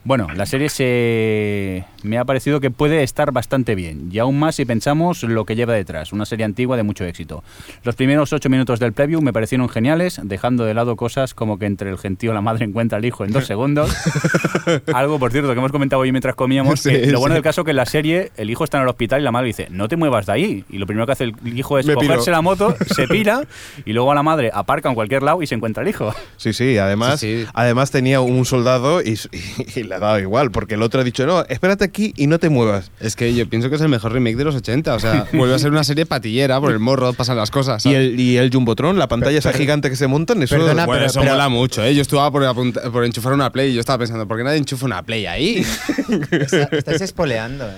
Bueno, 0.09 0.27
la 0.35 0.47
serie 0.47 0.69
se 0.69 1.85
me 2.01 2.17
ha 2.17 2.25
parecido 2.25 2.59
que 2.59 2.71
puede 2.71 3.03
estar 3.03 3.31
bastante 3.31 3.75
bien, 3.75 4.09
y 4.11 4.17
aún 4.17 4.39
más 4.39 4.55
si 4.55 4.65
pensamos 4.65 5.21
lo 5.21 5.45
que 5.45 5.55
lleva 5.55 5.75
detrás, 5.75 6.11
una 6.13 6.25
serie 6.25 6.45
antigua 6.45 6.75
de 6.77 6.81
mucho 6.81 7.05
éxito. 7.05 7.43
Los 7.83 7.93
primeros 7.95 8.33
ocho 8.33 8.49
minutos 8.49 8.79
del 8.79 8.91
preview 8.91 9.21
me 9.21 9.31
parecieron 9.31 9.69
geniales, 9.69 10.19
dejando 10.23 10.65
de 10.65 10.73
lado 10.73 10.95
cosas 10.95 11.35
como 11.35 11.59
que 11.59 11.67
entre 11.67 11.91
el 11.91 11.99
gentío 11.99 12.33
la 12.33 12.41
madre 12.41 12.65
encuentra 12.65 12.97
al 12.97 13.05
hijo 13.05 13.23
en 13.23 13.31
dos 13.31 13.45
segundos. 13.45 13.95
Algo, 14.95 15.19
por 15.19 15.31
cierto, 15.31 15.53
que 15.53 15.59
hemos 15.59 15.71
comentado 15.71 16.01
hoy 16.01 16.11
mientras 16.11 16.33
comíamos, 16.33 16.81
que 16.81 17.05
Sí, 17.05 17.11
lo 17.11 17.19
bueno 17.19 17.33
sí. 17.33 17.37
del 17.37 17.43
caso 17.43 17.63
que 17.63 17.69
en 17.69 17.77
la 17.77 17.85
serie 17.85 18.31
el 18.35 18.49
hijo 18.49 18.63
está 18.63 18.77
en 18.77 18.83
el 18.85 18.89
hospital 18.89 19.21
y 19.21 19.23
la 19.25 19.31
madre 19.31 19.45
dice, 19.45 19.67
no 19.69 19.87
te 19.87 19.95
muevas 19.95 20.25
de 20.25 20.31
ahí. 20.31 20.65
Y 20.71 20.79
lo 20.79 20.87
primero 20.87 21.05
que 21.05 21.11
hace 21.11 21.25
el 21.25 21.35
hijo 21.55 21.77
es 21.77 21.85
Me 21.85 21.93
piro. 21.95 22.07
cogerse 22.13 22.31
la 22.31 22.41
moto, 22.41 22.75
se 22.95 23.07
pira, 23.09 23.43
y 23.85 23.93
luego 23.93 24.11
a 24.11 24.15
la 24.15 24.23
madre 24.23 24.49
aparca 24.51 24.89
en 24.89 24.95
cualquier 24.95 25.21
lado 25.21 25.43
y 25.43 25.45
se 25.45 25.53
encuentra 25.53 25.83
el 25.83 25.89
hijo. 25.89 26.15
Sí, 26.37 26.51
sí, 26.51 26.79
además, 26.79 27.19
Sí, 27.19 27.43
sí. 27.43 27.49
además 27.53 27.91
tenía 27.91 28.21
un 28.21 28.43
soldado 28.45 29.03
y, 29.03 29.11
y- 29.11 29.79
y 29.81 29.83
le 29.83 29.98
ha 30.05 30.07
dado 30.09 30.19
igual, 30.19 30.51
porque 30.51 30.75
el 30.75 30.81
otro 30.81 31.01
ha 31.01 31.03
dicho, 31.03 31.25
no, 31.25 31.41
espérate 31.47 31.83
aquí 31.85 32.13
y 32.17 32.27
no 32.27 32.39
te 32.39 32.49
muevas. 32.49 32.91
Es 32.99 33.15
que 33.15 33.33
yo 33.33 33.47
pienso 33.49 33.69
que 33.69 33.75
es 33.75 33.81
el 33.81 33.89
mejor 33.89 34.11
remake 34.13 34.35
de 34.37 34.43
los 34.45 34.55
80. 34.55 34.95
O 34.95 34.99
sea, 34.99 35.27
vuelve 35.33 35.55
a 35.55 35.59
ser 35.59 35.71
una 35.71 35.83
serie 35.83 36.05
patillera, 36.05 36.59
por 36.59 36.71
el 36.71 36.79
morro 36.79 37.13
pasan 37.13 37.37
las 37.37 37.51
cosas. 37.51 37.85
Y 37.85 37.93
el, 37.93 38.19
y 38.19 38.37
el 38.37 38.51
Jumbotron, 38.51 38.97
la 38.99 39.07
pantalla 39.07 39.37
esa 39.37 39.53
gigante 39.53 39.89
que 39.89 39.95
se 39.95 40.07
montan, 40.07 40.41
eso... 40.43 40.55
Perdona, 40.55 40.85
Bueno, 40.85 40.99
pero- 40.99 41.05
eso 41.11 41.19
pero- 41.21 41.31
mola 41.33 41.49
mucho, 41.49 41.83
¿eh? 41.83 41.93
Yo 41.95 42.01
estaba 42.01 42.31
por, 42.31 42.43
enchufar 43.05 43.33
una 43.33 43.51
Play 43.51 43.71
y 43.71 43.73
yo 43.75 43.79
estaba 43.79 43.99
pensando, 43.99 44.27
¿por 44.27 44.37
qué 44.37 44.43
nadie 44.43 44.57
enchufa 44.57 44.85
una 44.85 45.03
Play 45.03 45.25
ahí? 45.25 45.65
Está- 46.31 46.69
Estáis 46.71 47.01
espoleando, 47.01 47.65
¿eh? 47.67 47.73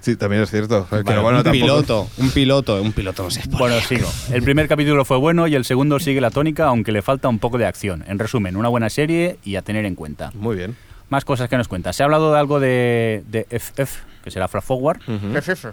Sí, 0.00 0.14
también 0.14 0.42
es 0.42 0.50
cierto. 0.50 0.86
Pero 0.90 1.22
bueno, 1.22 1.38
un 1.38 1.44
tampoco- 1.44 1.50
piloto, 1.50 2.08
un 2.18 2.30
piloto, 2.30 2.80
un 2.80 2.92
piloto 2.92 3.24
no 3.24 3.30
sé. 3.32 3.42
Bueno, 3.50 3.80
sigo. 3.80 4.08
El 4.32 4.42
primer 4.44 4.68
capítulo 4.68 5.04
fue 5.04 5.16
bueno 5.16 5.48
y 5.48 5.56
el 5.56 5.64
segundo 5.64 5.98
sigue 5.98 6.20
la 6.20 6.30
tónica, 6.30 6.66
aunque 6.66 6.92
le 6.92 7.02
falta 7.02 7.28
un 7.28 7.40
poco 7.40 7.58
de 7.58 7.66
acción. 7.66 8.04
En 8.06 8.20
resumen, 8.20 8.56
una 8.56 8.68
buena 8.68 8.90
serie 8.90 9.38
y 9.44 9.56
a 9.56 9.62
tener 9.62 9.84
en 9.86 9.96
cuenta. 9.96 10.30
Muy 10.34 10.54
bien. 10.54 10.76
Más 11.10 11.24
cosas 11.24 11.48
que 11.48 11.56
nos 11.56 11.68
cuenta. 11.68 11.92
Se 11.92 12.02
ha 12.02 12.04
hablado 12.04 12.32
de 12.32 12.38
algo 12.38 12.60
de, 12.60 13.22
de 13.28 13.46
FF, 13.50 14.02
que 14.22 14.30
será 14.30 14.46
Flash 14.46 14.64
Forward. 14.64 15.00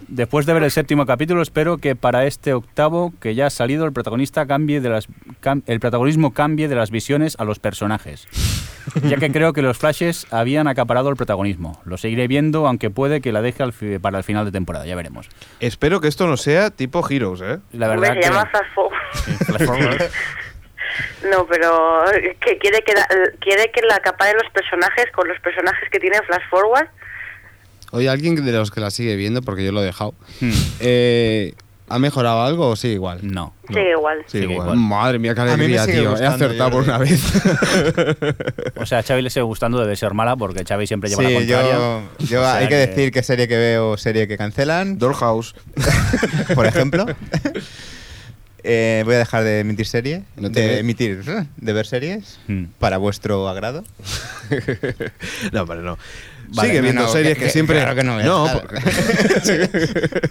Después 0.08 0.46
de 0.46 0.54
ver 0.54 0.62
el 0.62 0.70
séptimo 0.70 1.04
capítulo, 1.04 1.42
espero 1.42 1.76
que 1.78 1.94
para 1.94 2.24
este 2.24 2.54
octavo, 2.54 3.12
que 3.20 3.34
ya 3.34 3.46
ha 3.46 3.50
salido, 3.50 3.84
el 3.84 3.92
protagonista 3.92 4.46
cambie 4.46 4.80
de 4.80 4.88
las 4.88 5.08
cam- 5.42 5.62
el 5.66 5.78
protagonismo 5.80 6.32
cambie 6.32 6.68
de 6.68 6.74
las 6.74 6.90
visiones 6.90 7.36
a 7.38 7.44
los 7.44 7.58
personajes. 7.58 8.26
Ya 9.02 9.16
que 9.16 9.32
creo 9.32 9.52
que 9.52 9.62
los 9.62 9.76
flashes 9.78 10.28
habían 10.30 10.68
acaparado 10.68 11.08
el 11.10 11.16
protagonismo. 11.16 11.80
Lo 11.84 11.96
seguiré 11.96 12.28
viendo, 12.28 12.68
aunque 12.68 12.88
puede 12.88 13.20
que 13.20 13.32
la 13.32 13.42
deje 13.42 13.64
al 13.64 13.72
fi- 13.72 13.98
para 13.98 14.16
el 14.18 14.22
final 14.22 14.44
de 14.44 14.52
temporada, 14.52 14.86
ya 14.86 14.94
veremos. 14.94 15.28
Espero 15.58 16.00
que 16.00 16.06
esto 16.06 16.28
no 16.28 16.36
sea 16.36 16.70
tipo 16.70 17.04
Heroes, 17.10 17.40
¿eh? 17.40 17.58
La 17.72 17.88
verdad 17.88 18.14
se 18.14 18.20
que 18.20 18.26
llama 18.28 18.46
Flash 18.46 18.72
Forward. 18.76 19.02
Sí, 19.12 19.32
Flash 19.44 19.64
Forward. 19.66 20.02
No, 21.30 21.46
pero 21.46 22.04
que 22.40 22.58
quiere 22.58 22.82
que 22.82 22.92
la, 22.94 23.06
quiere 23.40 23.70
que 23.72 23.82
la 23.82 23.96
acapare 23.96 24.34
los 24.34 24.50
personajes 24.52 25.06
con 25.14 25.26
los 25.28 25.38
personajes 25.40 25.88
que 25.90 25.98
tiene 25.98 26.18
Flash 26.22 26.42
Forward. 26.50 26.88
Oye, 27.92 28.08
alguien 28.08 28.34
de 28.44 28.52
los 28.52 28.70
que 28.70 28.80
la 28.80 28.90
sigue 28.90 29.16
viendo, 29.16 29.42
porque 29.42 29.64
yo 29.64 29.72
lo 29.72 29.80
he 29.82 29.84
dejado, 29.86 30.12
Hmm, 30.40 30.50
eh, 30.80 31.54
¿ha 31.88 31.98
mejorado 32.00 32.42
algo 32.42 32.68
o 32.70 32.76
sigue 32.76 32.94
igual? 32.94 33.20
no. 33.22 33.54
Sigue 33.68 33.90
igual. 33.92 34.18
Sí, 34.26 34.40
Sigue 34.40 34.52
igual. 34.52 34.66
igual. 34.68 34.78
Madre 34.78 35.18
mía, 35.18 35.34
qué 35.34 35.40
alegría, 35.40 35.84
sigue 35.84 36.00
tío. 36.00 36.16
He 36.16 36.26
acertado 36.26 36.70
por 36.70 36.82
una 36.82 36.98
vez. 36.98 37.20
O 38.76 38.84
sea, 38.86 38.98
a 38.98 39.02
Xavi 39.02 39.22
le 39.22 39.30
sigue 39.30 39.42
gustando, 39.42 39.80
debe 39.80 39.96
ser 39.96 40.12
mala, 40.14 40.36
porque 40.36 40.64
Xavi 40.64 40.86
siempre 40.86 41.08
lleva 41.10 41.22
la 41.22 41.28
Sí, 41.30 41.34
contraria. 41.34 41.72
yo, 41.72 42.02
yo 42.18 42.40
O 42.40 42.42
sea 42.42 42.54
hay 42.56 42.68
que, 42.68 42.74
decir 42.76 43.10
qué 43.10 43.22
serie 43.22 43.48
que 43.48 43.56
veo, 43.56 43.96
serie 43.96 44.28
que 44.28 44.36
cancelan, 44.36 44.98
Dollhouse. 44.98 45.54
por 46.54 46.66
ejemplo. 46.66 47.06
Eh, 48.68 49.02
voy 49.04 49.14
a 49.14 49.18
dejar 49.18 49.44
de 49.44 49.60
emitir 49.60 49.86
serie, 49.86 50.24
No 50.36 50.48
de 50.48 50.80
emitir, 50.80 51.22
de 51.56 51.72
ver 51.72 51.86
series, 51.86 52.40
Hmm. 52.48 52.64
para 52.80 52.96
vuestro 52.98 53.48
agrado. 53.48 53.84
no, 55.52 55.66
vale, 55.66 55.82
no. 55.82 55.96
Vale, 56.48 56.68
Sigue 56.68 56.78
no, 56.80 56.84
viendo 56.84 57.02
no, 57.02 57.08
series 57.08 57.34
que- 57.34 57.40
que, 57.40 57.46
que- 57.46 57.50
siempre... 57.52 57.76
claro 57.80 57.94
que 57.96 58.04
no 58.04 58.18
dejar. 58.18 58.66
por- 58.66 58.70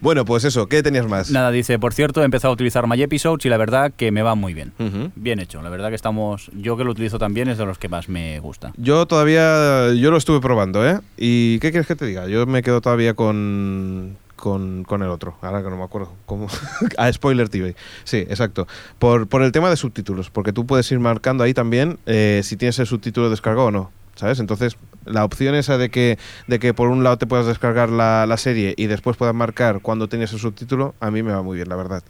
bueno, 0.00 0.24
pues 0.24 0.44
eso, 0.44 0.68
¿qué 0.68 0.82
tenías 0.82 1.06
más? 1.06 1.30
Nada, 1.30 1.50
dice, 1.50 1.78
por 1.78 1.94
cierto, 1.94 2.22
he 2.22 2.24
empezado 2.24 2.52
a 2.52 2.54
utilizar 2.54 2.86
My 2.86 3.00
Episodes 3.02 3.44
y 3.44 3.48
la 3.48 3.56
verdad 3.56 3.92
que 3.96 4.10
me 4.12 4.22
va 4.22 4.34
muy 4.34 4.54
bien. 4.54 4.72
Bien 5.14 5.38
hecho, 5.38 5.62
la 5.62 5.70
verdad 5.70 5.88
que 5.90 5.94
estamos, 5.94 6.50
yo 6.54 6.76
que 6.76 6.84
lo 6.84 6.90
utilizo 6.90 7.18
también 7.18 7.48
es 7.48 7.58
de 7.58 7.66
los 7.66 7.78
que 7.78 7.88
más 7.88 8.08
me 8.08 8.38
gusta. 8.40 8.72
Yo 8.76 9.06
todavía, 9.06 9.92
yo 9.94 10.10
lo 10.10 10.16
estuve 10.16 10.40
probando, 10.40 10.86
¿eh? 10.88 11.00
¿Y 11.16 11.58
qué 11.60 11.70
quieres 11.70 11.86
que 11.86 11.96
te 11.96 12.06
diga? 12.06 12.26
Yo 12.28 12.46
me 12.46 12.62
quedo 12.62 12.80
todavía 12.80 13.14
con, 13.14 14.16
con, 14.36 14.84
con 14.84 15.02
el 15.02 15.08
otro, 15.08 15.36
ahora 15.40 15.62
que 15.62 15.70
no 15.70 15.76
me 15.76 15.84
acuerdo. 15.84 16.12
¿Cómo? 16.26 16.48
ah, 16.98 17.12
Spoiler 17.12 17.48
TV. 17.48 17.74
Sí, 18.04 18.18
exacto. 18.18 18.68
Por, 18.98 19.26
por 19.26 19.42
el 19.42 19.52
tema 19.52 19.70
de 19.70 19.76
subtítulos, 19.76 20.30
porque 20.30 20.52
tú 20.52 20.66
puedes 20.66 20.90
ir 20.92 21.00
marcando 21.00 21.42
ahí 21.42 21.54
también 21.54 21.98
eh, 22.06 22.42
si 22.44 22.56
tienes 22.56 22.78
el 22.78 22.86
subtítulo 22.86 23.30
descargado 23.30 23.68
o 23.68 23.70
no. 23.70 23.90
¿Sabes? 24.14 24.40
Entonces, 24.40 24.78
la 25.04 25.26
opción 25.26 25.54
esa 25.54 25.76
de 25.76 25.90
que, 25.90 26.18
de 26.46 26.58
que 26.58 26.72
por 26.72 26.88
un 26.88 27.04
lado 27.04 27.18
te 27.18 27.26
puedas 27.26 27.44
descargar 27.44 27.90
la, 27.90 28.24
la 28.24 28.38
serie 28.38 28.72
y 28.78 28.86
después 28.86 29.18
puedas 29.18 29.34
marcar 29.34 29.80
cuando 29.82 30.08
tienes 30.08 30.32
el 30.32 30.38
subtítulo, 30.38 30.94
a 31.00 31.10
mí 31.10 31.22
me 31.22 31.32
va 31.32 31.42
muy 31.42 31.56
bien, 31.56 31.68
la 31.68 31.76
verdad. 31.76 32.02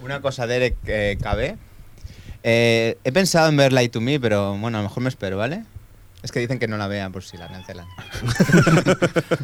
Una 0.00 0.20
cosa, 0.20 0.46
Derek 0.46 0.76
eh, 0.86 1.18
KB. 1.20 1.58
Eh, 2.44 2.96
he 3.02 3.12
pensado 3.12 3.48
en 3.48 3.56
ver 3.56 3.72
Light 3.72 3.90
to 3.90 4.00
Me, 4.00 4.20
pero 4.20 4.56
bueno, 4.56 4.78
a 4.78 4.82
lo 4.82 4.88
mejor 4.88 5.02
me 5.02 5.08
espero, 5.08 5.36
¿vale? 5.36 5.64
Es 6.22 6.32
que 6.32 6.40
dicen 6.40 6.58
que 6.58 6.66
no 6.66 6.76
la 6.76 6.88
vean 6.88 7.12
por 7.12 7.22
si 7.22 7.36
la 7.36 7.46
cancelan. 7.48 7.86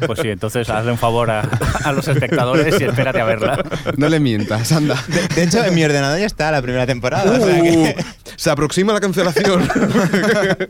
Pues 0.05 0.19
sí, 0.19 0.29
entonces 0.29 0.69
hazle 0.69 0.91
un 0.91 0.97
favor 0.97 1.31
a, 1.31 1.41
a 1.83 1.91
los 1.93 2.07
espectadores 2.07 2.79
y 2.79 2.83
espérate 2.83 3.21
a 3.21 3.25
verla. 3.25 3.63
No 3.97 4.09
le 4.09 4.19
mientas, 4.19 4.71
anda. 4.71 4.95
De, 5.07 5.27
de 5.35 5.43
hecho, 5.43 5.63
en 5.63 5.73
mi 5.73 5.83
ordenador 5.83 6.19
ya 6.19 6.25
está 6.25 6.51
la 6.51 6.61
primera 6.61 6.85
temporada. 6.85 7.31
o 7.31 7.37
sea 7.43 7.61
que- 7.61 7.95
Uh, 7.97 8.03
se 8.35 8.49
aproxima 8.49 8.93
la 8.93 8.99
cancelación. 8.99 9.67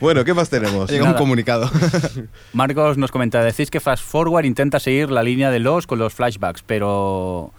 bueno, 0.00 0.24
¿qué 0.24 0.34
más 0.34 0.48
tenemos? 0.50 0.90
Llega 0.90 1.04
un 1.04 1.14
comunicado. 1.14 1.70
Marcos 2.52 2.98
nos 2.98 3.10
comenta, 3.10 3.42
decís 3.44 3.70
que 3.70 3.80
Fast 3.80 4.04
Forward 4.04 4.44
intenta 4.44 4.80
seguir 4.80 5.10
la 5.10 5.22
línea 5.22 5.50
de 5.50 5.60
los 5.60 5.86
con 5.86 5.98
los 5.98 6.12
flashbacks, 6.14 6.62
pero 6.62 7.52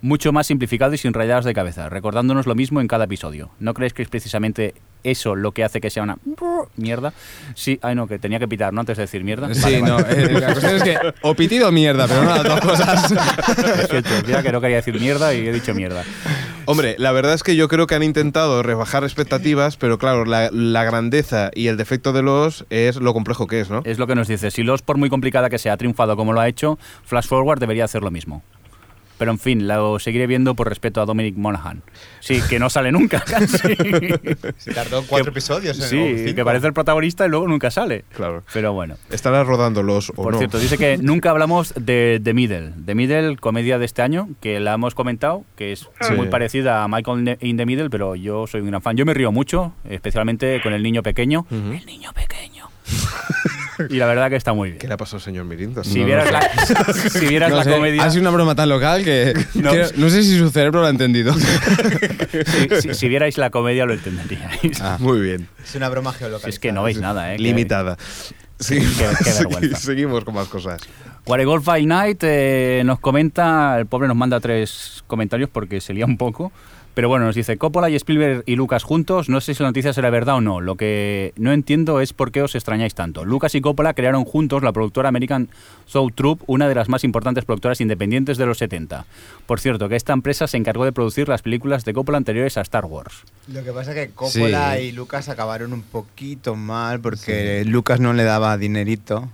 mucho 0.00 0.32
más 0.32 0.46
simplificado 0.46 0.94
y 0.94 0.98
sin 0.98 1.12
rayadas 1.12 1.44
de 1.44 1.54
cabeza, 1.54 1.88
recordándonos 1.88 2.46
lo 2.46 2.54
mismo 2.54 2.80
en 2.80 2.88
cada 2.88 3.04
episodio. 3.04 3.50
¿No 3.60 3.74
creéis 3.74 3.92
que 3.92 4.02
es 4.02 4.08
precisamente 4.08 4.74
eso 5.04 5.34
lo 5.34 5.52
que 5.52 5.64
hace 5.64 5.80
que 5.80 5.90
sea 5.90 6.02
una 6.02 6.18
mierda? 6.76 7.12
Sí, 7.54 7.78
ay 7.82 7.94
no, 7.94 8.06
que 8.06 8.18
tenía 8.18 8.38
que 8.38 8.48
pitar, 8.48 8.72
¿no? 8.72 8.80
Antes 8.80 8.96
de 8.96 9.02
decir 9.04 9.24
mierda. 9.24 9.52
Sí, 9.54 9.60
Vale, 9.62 9.82
no. 9.82 9.94
vale. 9.96 10.22
eh, 10.24 10.40
la 10.40 10.46
cuestión 10.52 10.76
es 10.76 10.82
que 10.82 10.96
o 11.22 11.34
pitido 11.34 11.68
o 11.68 11.72
mierda, 11.72 12.06
pero 12.08 12.22
no 12.24 12.30
las 12.30 12.44
dos 12.44 12.60
cosas. 12.60 13.10
Lo 13.10 13.86
siento, 13.88 14.10
mira 14.26 14.42
que 14.42 14.52
no 14.52 14.60
quería 14.60 14.76
decir 14.76 14.98
mierda 15.00 15.34
y 15.34 15.46
he 15.46 15.52
dicho 15.52 15.74
mierda. 15.74 16.04
Hombre, 16.66 16.94
la 16.98 17.10
verdad 17.12 17.34
es 17.34 17.42
que 17.42 17.56
yo 17.56 17.68
creo 17.68 17.86
que 17.86 17.94
han 17.94 18.02
intentado 18.02 18.62
rebajar 18.62 19.02
expectativas, 19.04 19.76
pero 19.76 19.98
claro, 19.98 20.24
la, 20.24 20.50
la 20.52 20.84
grandeza 20.84 21.50
y 21.54 21.66
el 21.68 21.76
defecto 21.76 22.12
de 22.12 22.22
los 22.22 22.64
es 22.70 22.96
lo 22.96 23.12
complejo 23.12 23.46
que 23.46 23.60
es, 23.60 23.70
¿no? 23.70 23.82
Es 23.84 23.98
lo 23.98 24.06
que 24.06 24.14
nos 24.14 24.28
dice. 24.28 24.50
Si 24.50 24.62
los, 24.62 24.82
por 24.82 24.96
muy 24.98 25.08
complicada 25.10 25.50
que 25.50 25.58
sea, 25.58 25.72
ha 25.72 25.76
triunfado 25.76 26.16
como 26.16 26.32
lo 26.32 26.40
ha 26.40 26.48
hecho, 26.48 26.78
Flash 27.04 27.26
Forward 27.26 27.58
debería 27.58 27.84
hacer 27.86 28.02
lo 28.02 28.10
mismo. 28.10 28.42
Pero 29.20 29.32
en 29.32 29.38
fin, 29.38 29.68
lo 29.68 29.98
seguiré 29.98 30.26
viendo 30.26 30.54
por 30.54 30.66
respeto 30.66 31.02
a 31.02 31.04
Dominic 31.04 31.36
Monaghan. 31.36 31.82
Sí, 32.20 32.40
que 32.48 32.58
no 32.58 32.70
sale 32.70 32.90
nunca, 32.90 33.20
casi. 33.26 33.58
Se 34.56 34.72
tardó 34.72 35.02
cuatro 35.06 35.26
Que- 35.26 35.30
episodios. 35.30 35.78
en- 35.92 36.26
Sí, 36.28 36.34
que 36.34 36.42
parece 36.42 36.66
el 36.68 36.72
protagonista 36.72 37.26
y 37.26 37.28
luego 37.28 37.46
nunca 37.46 37.70
sale. 37.70 38.04
Claro. 38.16 38.42
Pero 38.54 38.72
bueno. 38.72 38.96
Estará 39.10 39.44
rodando 39.44 39.82
los 39.82 40.08
o 40.08 40.14
Por 40.14 40.32
no. 40.32 40.38
cierto, 40.38 40.58
dice 40.58 40.78
que 40.78 40.96
nunca 40.96 41.28
hablamos 41.30 41.74
de 41.76 42.18
The 42.24 42.32
Middle. 42.32 42.72
The 42.86 42.94
Middle, 42.94 43.36
comedia 43.36 43.78
de 43.78 43.84
este 43.84 44.00
año, 44.00 44.30
que 44.40 44.58
la 44.58 44.72
hemos 44.72 44.94
comentado, 44.94 45.44
que 45.54 45.72
es 45.72 45.86
Sí. 46.00 46.14
muy 46.14 46.28
parecida 46.28 46.82
a 46.82 46.88
Michael 46.88 47.36
in 47.42 47.58
the 47.58 47.66
Middle, 47.66 47.90
pero 47.90 48.16
yo 48.16 48.46
soy 48.46 48.62
un 48.62 48.68
gran 48.68 48.80
fan. 48.80 48.96
Yo 48.96 49.04
me 49.04 49.12
río 49.12 49.30
mucho, 49.32 49.74
especialmente 49.88 50.62
con 50.62 50.72
el 50.72 50.82
niño 50.82 51.02
pequeño. 51.02 51.44
El 51.50 51.84
niño 51.84 52.10
pequeño. 52.14 52.70
y 53.88 53.96
la 53.96 54.06
verdad 54.06 54.28
que 54.30 54.36
está 54.36 54.52
muy 54.52 54.70
bien. 54.70 54.78
¿Qué 54.78 54.86
le 54.88 54.94
ha 54.94 54.96
pasado 54.96 55.16
al 55.18 55.22
señor 55.22 55.44
Mirindo? 55.44 55.82
Si 55.84 56.00
No, 56.00 56.06
vieras 56.06 56.26
no. 56.26 56.32
la, 56.32 56.92
si 57.10 57.26
vieras 57.26 57.50
No 57.50 57.56
la 57.56 57.64
sé, 57.64 57.70
comedia... 57.72 58.02
Ha 58.04 58.10
sido 58.10 58.22
una 58.22 58.30
broma 58.30 58.54
tan 58.54 58.68
local 58.68 59.04
que 59.04 59.32
No. 59.54 59.70
que 59.72 59.86
no, 59.96 60.10
sé 60.10 60.22
si 60.22 60.36
su 60.38 60.50
cerebro 60.50 60.80
lo 60.80 60.86
ha 60.86 60.90
entendido. 60.90 61.34
si, 62.80 62.80
si- 62.82 62.94
si 62.94 63.08
vierais 63.08 63.38
la 63.38 63.50
comedia 63.50 63.86
lo 63.86 63.94
entenderíais. 63.94 64.80
Ah. 64.80 64.96
Muy 65.00 65.20
bien. 65.20 65.48
Es 65.62 65.74
una 65.74 65.88
broma 65.88 66.12
geolocalizada. 66.12 66.50
Si 66.50 66.54
es 66.56 66.58
que 66.58 66.72
no 66.72 66.82
veis 66.82 66.98
nada, 66.98 67.34
¿eh? 67.34 67.38
Limitada. 67.38 67.96
Sí, 68.58 68.78
Qué- 68.78 69.24
qué 69.24 69.32
vergüenza. 69.38 69.78
seguimos 69.78 70.24
con 70.24 70.34
más 70.34 70.48
cosas. 70.48 70.80
Guaregolf 71.24 71.64
by 71.64 71.86
Night 71.86 72.18
eh, 72.22 72.82
nos 72.84 72.98
comenta, 72.98 73.78
el 73.78 73.86
pobre 73.86 74.08
nos 74.08 74.16
manda 74.16 74.40
tres 74.40 75.04
comentarios 75.06 75.48
porque 75.52 75.80
se 75.80 75.92
lía 75.94 76.04
un 76.06 76.16
poco, 76.16 76.50
pero 77.00 77.08
bueno, 77.08 77.24
nos 77.24 77.34
dice 77.34 77.56
Coppola 77.56 77.88
y 77.88 77.94
Spielberg 77.96 78.42
y 78.44 78.56
Lucas 78.56 78.82
juntos, 78.82 79.30
no 79.30 79.40
sé 79.40 79.54
si 79.54 79.62
la 79.62 79.70
noticia 79.70 79.94
será 79.94 80.10
verdad 80.10 80.34
o 80.34 80.40
no, 80.42 80.60
lo 80.60 80.76
que 80.76 81.32
no 81.38 81.50
entiendo 81.50 82.02
es 82.02 82.12
por 82.12 82.30
qué 82.30 82.42
os 82.42 82.54
extrañáis 82.54 82.94
tanto. 82.94 83.24
Lucas 83.24 83.54
y 83.54 83.62
Coppola 83.62 83.94
crearon 83.94 84.26
juntos 84.26 84.62
la 84.62 84.70
productora 84.70 85.08
American 85.08 85.48
Soul 85.86 86.12
Troop, 86.12 86.42
una 86.46 86.68
de 86.68 86.74
las 86.74 86.90
más 86.90 87.02
importantes 87.02 87.46
productoras 87.46 87.80
independientes 87.80 88.36
de 88.36 88.44
los 88.44 88.58
70. 88.58 89.06
Por 89.46 89.60
cierto, 89.60 89.88
que 89.88 89.96
esta 89.96 90.12
empresa 90.12 90.46
se 90.46 90.58
encargó 90.58 90.84
de 90.84 90.92
producir 90.92 91.26
las 91.26 91.40
películas 91.40 91.86
de 91.86 91.94
Coppola 91.94 92.18
anteriores 92.18 92.58
a 92.58 92.60
Star 92.60 92.84
Wars. 92.84 93.22
Lo 93.50 93.64
que 93.64 93.72
pasa 93.72 93.92
es 93.92 93.96
que 94.08 94.12
Coppola 94.14 94.76
Sí. 94.76 94.82
y 94.82 94.92
Lucas 94.92 95.30
acabaron 95.30 95.72
un 95.72 95.80
poquito 95.80 96.54
mal 96.54 97.00
porque 97.00 97.64
Lucas 97.64 97.98
no 98.00 98.12
le 98.12 98.24
daba 98.24 98.58
dinerito 98.58 99.26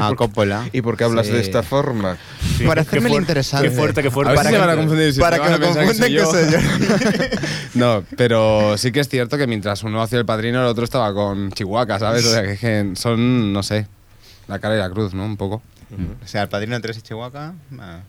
a 0.00 0.14
Coppola. 0.14 0.68
¿Y 0.72 0.82
por 0.82 0.96
qué 0.96 1.04
hablas 1.04 1.26
Sí. 1.26 1.32
de 1.32 1.40
esta 1.40 1.62
forma? 1.62 2.16
Para 2.66 2.82
hacerme 2.82 3.10
interesante. 3.10 3.68
Qué 3.68 3.74
fuerte, 3.74 4.02
qué 4.02 4.10
fuerte. 4.10 4.30
A 4.30 4.32
ver 4.34 4.36
Para 4.38 4.48
si 4.50 4.54
se 4.54 4.60
que- 4.60 4.66
van 4.66 4.70
a 4.70 4.80
confundir. 4.80 5.12
si 5.14 5.20
para 5.20 5.36
que 5.36 5.42
van 5.42 5.52
a 5.54 5.58
me 5.58 5.66
confunden 5.66 6.12
que 6.12 6.24
soy 6.24 6.50
yo. 6.52 6.58
No, 7.74 8.02
pero 8.16 8.76
sí 8.78 8.90
que 8.92 9.00
es 9.00 9.08
cierto 9.08 9.36
que 9.38 9.46
mientras 9.46 9.82
uno 9.82 10.02
hacía 10.02 10.18
el 10.18 10.24
padrino, 10.26 10.60
el 10.60 10.66
otro 10.66 10.84
estaba 10.84 11.12
con 11.14 11.52
Chihuahua, 11.52 11.98
¿sabes? 11.98 12.24
O 12.26 12.30
sea, 12.30 12.42
que, 12.42 12.56
que 12.56 12.90
son, 12.94 13.52
no 13.52 13.62
sé, 13.62 13.86
la 14.48 14.58
cara 14.58 14.74
y 14.74 14.78
la 14.78 14.90
cruz, 14.90 15.14
¿no? 15.14 15.24
Un 15.24 15.36
poco. 15.36 15.62
O 16.24 16.26
sea, 16.26 16.42
el 16.42 16.48
padrino 16.48 16.80
3 16.80 16.98
y 16.98 17.02
Chihuahua. 17.02 17.54
ah. 17.78 18.00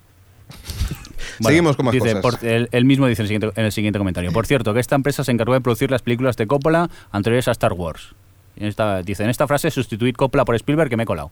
Bueno, 1.40 1.50
Seguimos 1.50 1.76
con 1.76 1.86
más 1.86 1.94
dice, 1.94 2.14
cosas. 2.16 2.22
por- 2.40 2.46
él, 2.50 2.70
él 2.72 2.86
mismo 2.86 3.06
dice 3.08 3.22
en 3.22 3.26
el, 3.26 3.28
siguiente, 3.28 3.60
en 3.60 3.66
el 3.66 3.72
siguiente 3.72 4.00
comentario. 4.00 4.32
Por 4.32 4.46
cierto, 4.48 4.74
que 4.74 4.80
esta 4.80 4.96
empresa 4.96 5.24
se 5.24 5.32
encargó 5.32 5.54
de 5.54 5.62
producir 5.62 5.92
las 5.92 6.02
películas 6.02 6.36
de 6.38 6.48
Coppola 6.48 6.90
anteriores 7.12 7.48
a 7.48 7.52
Star 7.52 7.74
Wars. 7.74 8.16
Y 8.56 8.64
en 8.64 8.70
esta, 8.70 9.02
dice, 9.02 9.24
en 9.24 9.30
esta 9.30 9.48
frase, 9.48 9.72
sustituid 9.72 10.16
Coppola 10.16 10.46
por 10.46 10.56
Spielberg, 10.56 10.90
que 10.90 10.98
me 10.98 11.04
he 11.04 11.06
colado. 11.06 11.32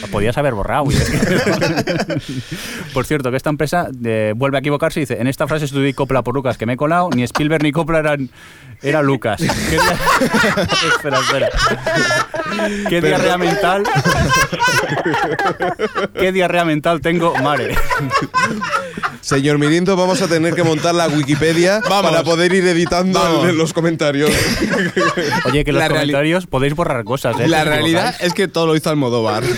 No, 0.00 0.06
podías 0.10 0.36
haber 0.36 0.54
borrado. 0.54 0.84
por 2.92 3.06
cierto, 3.06 3.30
que 3.30 3.36
esta 3.36 3.50
empresa 3.50 3.88
eh, 4.04 4.32
vuelve 4.36 4.58
a 4.58 4.60
equivocarse 4.60 5.00
y 5.00 5.02
dice, 5.02 5.20
en 5.20 5.26
esta 5.26 5.46
frase 5.46 5.66
sustituid 5.66 5.94
Coppola 5.94 6.22
por 6.22 6.34
Lucas, 6.34 6.58
que 6.58 6.66
me 6.66 6.74
he 6.74 6.76
colado. 6.76 7.08
Ni 7.14 7.22
Spielberg 7.22 7.62
ni 7.62 7.72
Coppola 7.72 7.98
eran... 8.00 8.30
Era 8.82 9.02
Lucas. 9.02 9.40
¿Qué 9.70 9.76
espera, 10.88 11.20
espera. 11.20 11.48
¿Qué 12.88 13.00
diarrea 13.00 13.38
mental? 13.38 13.82
¿Qué 16.18 16.32
diarrea 16.32 16.64
mental 16.66 17.00
tengo? 17.00 17.34
Mare. 17.36 17.74
Señor 19.22 19.58
Mirindo, 19.58 19.96
vamos 19.96 20.20
a 20.20 20.28
tener 20.28 20.54
que 20.54 20.62
montar 20.62 20.94
la 20.94 21.08
Wikipedia 21.08 21.80
Vamos. 21.88 22.10
para 22.10 22.22
poder 22.22 22.52
ir 22.52 22.66
editando 22.66 23.18
Vamos. 23.18 23.48
en 23.48 23.56
los 23.56 23.72
comentarios. 23.72 24.30
Oye, 25.46 25.64
que 25.64 25.70
en 25.70 25.76
los 25.76 25.82
La 25.82 25.88
comentarios 25.88 26.46
podéis 26.46 26.74
borrar 26.74 27.04
cosas, 27.04 27.38
¿eh? 27.40 27.48
La 27.48 27.64
realidad 27.64 28.14
es 28.20 28.34
que 28.34 28.48
todo 28.48 28.66
lo 28.66 28.76
hizo 28.76 28.90
Almodóvar. 28.90 29.44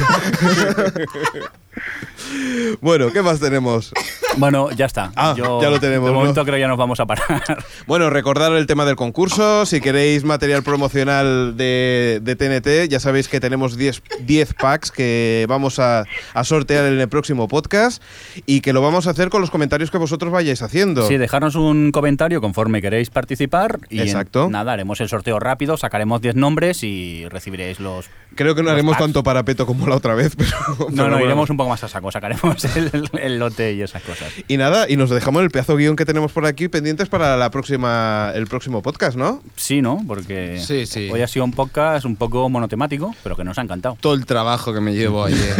bueno, 2.80 3.12
¿qué 3.12 3.22
más 3.22 3.40
tenemos? 3.40 3.92
Bueno, 4.38 4.70
ya 4.72 4.84
está. 4.86 5.12
Ah, 5.16 5.34
ya 5.36 5.44
lo 5.70 5.80
tenemos, 5.80 6.08
De 6.08 6.12
¿no? 6.12 6.18
momento 6.20 6.44
creo 6.44 6.58
ya 6.58 6.68
nos 6.68 6.76
vamos 6.76 7.00
a 7.00 7.06
parar. 7.06 7.42
Bueno, 7.86 8.10
recordar 8.10 8.52
el 8.52 8.66
tema 8.66 8.84
del 8.84 8.96
concurso. 8.96 9.64
Si 9.64 9.80
queréis 9.80 10.24
material 10.24 10.62
promocional 10.62 11.56
de, 11.56 12.20
de 12.22 12.36
TNT, 12.36 12.90
ya 12.90 13.00
sabéis 13.00 13.28
que 13.28 13.38
tenemos 13.40 13.76
10, 13.76 14.02
10 14.20 14.54
packs 14.54 14.90
que 14.90 15.46
vamos 15.48 15.78
a, 15.78 16.04
a 16.34 16.44
sortear 16.44 16.84
en 16.86 16.98
el 16.98 17.08
próximo 17.08 17.48
podcast 17.48 18.02
y 18.44 18.60
que 18.60 18.72
lo 18.72 18.82
vamos 18.82 19.06
a 19.06 19.10
hacer 19.10 19.30
con 19.30 19.40
los 19.40 19.50
comentarios 19.50 19.90
que 19.90 19.98
vosotros 19.98 20.32
vayáis 20.32 20.62
haciendo. 20.62 21.06
Sí, 21.06 21.16
dejarnos 21.16 21.54
un 21.54 21.92
comentario 21.92 22.40
conforme 22.40 22.82
queréis 22.82 23.08
participar. 23.10 23.78
Y 23.88 24.00
en- 24.00 24.06
Exacto. 24.08 24.48
nada, 24.50 24.72
haremos 24.72 25.00
el 25.00 25.08
sorteo 25.08 25.38
rápido, 25.38 25.76
sacaremos 25.76 26.20
10 26.20 26.34
nombres 26.34 26.82
y 26.82 27.26
recibiréis 27.28 27.80
los. 27.80 28.06
Creo 28.34 28.54
que 28.54 28.62
no 28.62 28.66
los 28.66 28.72
haremos 28.74 28.94
packs. 28.94 29.04
tanto 29.04 29.22
parapeto 29.22 29.64
como 29.66 29.86
la 29.86 29.96
otra 29.96 30.14
vez, 30.14 30.34
pero. 30.36 30.50
pero 30.78 30.90
No, 30.90 31.04
no, 31.04 31.10
bueno. 31.12 31.24
iremos 31.24 31.48
un 31.50 31.56
poco 31.56 31.70
más 31.70 31.82
a 31.84 31.88
saco, 31.88 32.10
sacaremos 32.16 32.64
el, 32.76 33.08
el 33.20 33.38
lote 33.38 33.72
y 33.74 33.82
esas 33.82 34.02
cosas. 34.02 34.32
Y 34.48 34.56
nada, 34.56 34.86
y 34.88 34.96
nos 34.96 35.10
dejamos 35.10 35.42
el 35.42 35.50
pedazo 35.50 35.76
guion 35.76 35.96
que 35.96 36.04
tenemos 36.04 36.32
por 36.32 36.46
aquí 36.46 36.68
pendientes 36.68 37.08
para 37.08 37.36
la 37.36 37.50
próxima, 37.50 38.32
el 38.34 38.46
próximo 38.46 38.82
podcast, 38.82 39.16
¿no? 39.16 39.42
Sí, 39.56 39.82
¿no? 39.82 40.02
Porque 40.06 40.58
Sí, 40.64 40.86
sí. 40.86 41.10
hoy 41.12 41.20
ha 41.22 41.28
sido 41.28 41.44
un 41.44 41.52
podcast 41.52 42.04
un 42.06 42.16
poco 42.16 42.48
monotemático, 42.48 43.14
pero 43.22 43.36
que 43.36 43.44
nos 43.44 43.58
ha 43.58 43.62
encantado. 43.62 43.96
Todo 44.00 44.14
el 44.14 44.24
trabajo 44.26 44.72
que 44.72 44.80
me 44.80 44.94
llevo 44.94 45.24
ayer. 45.26 45.54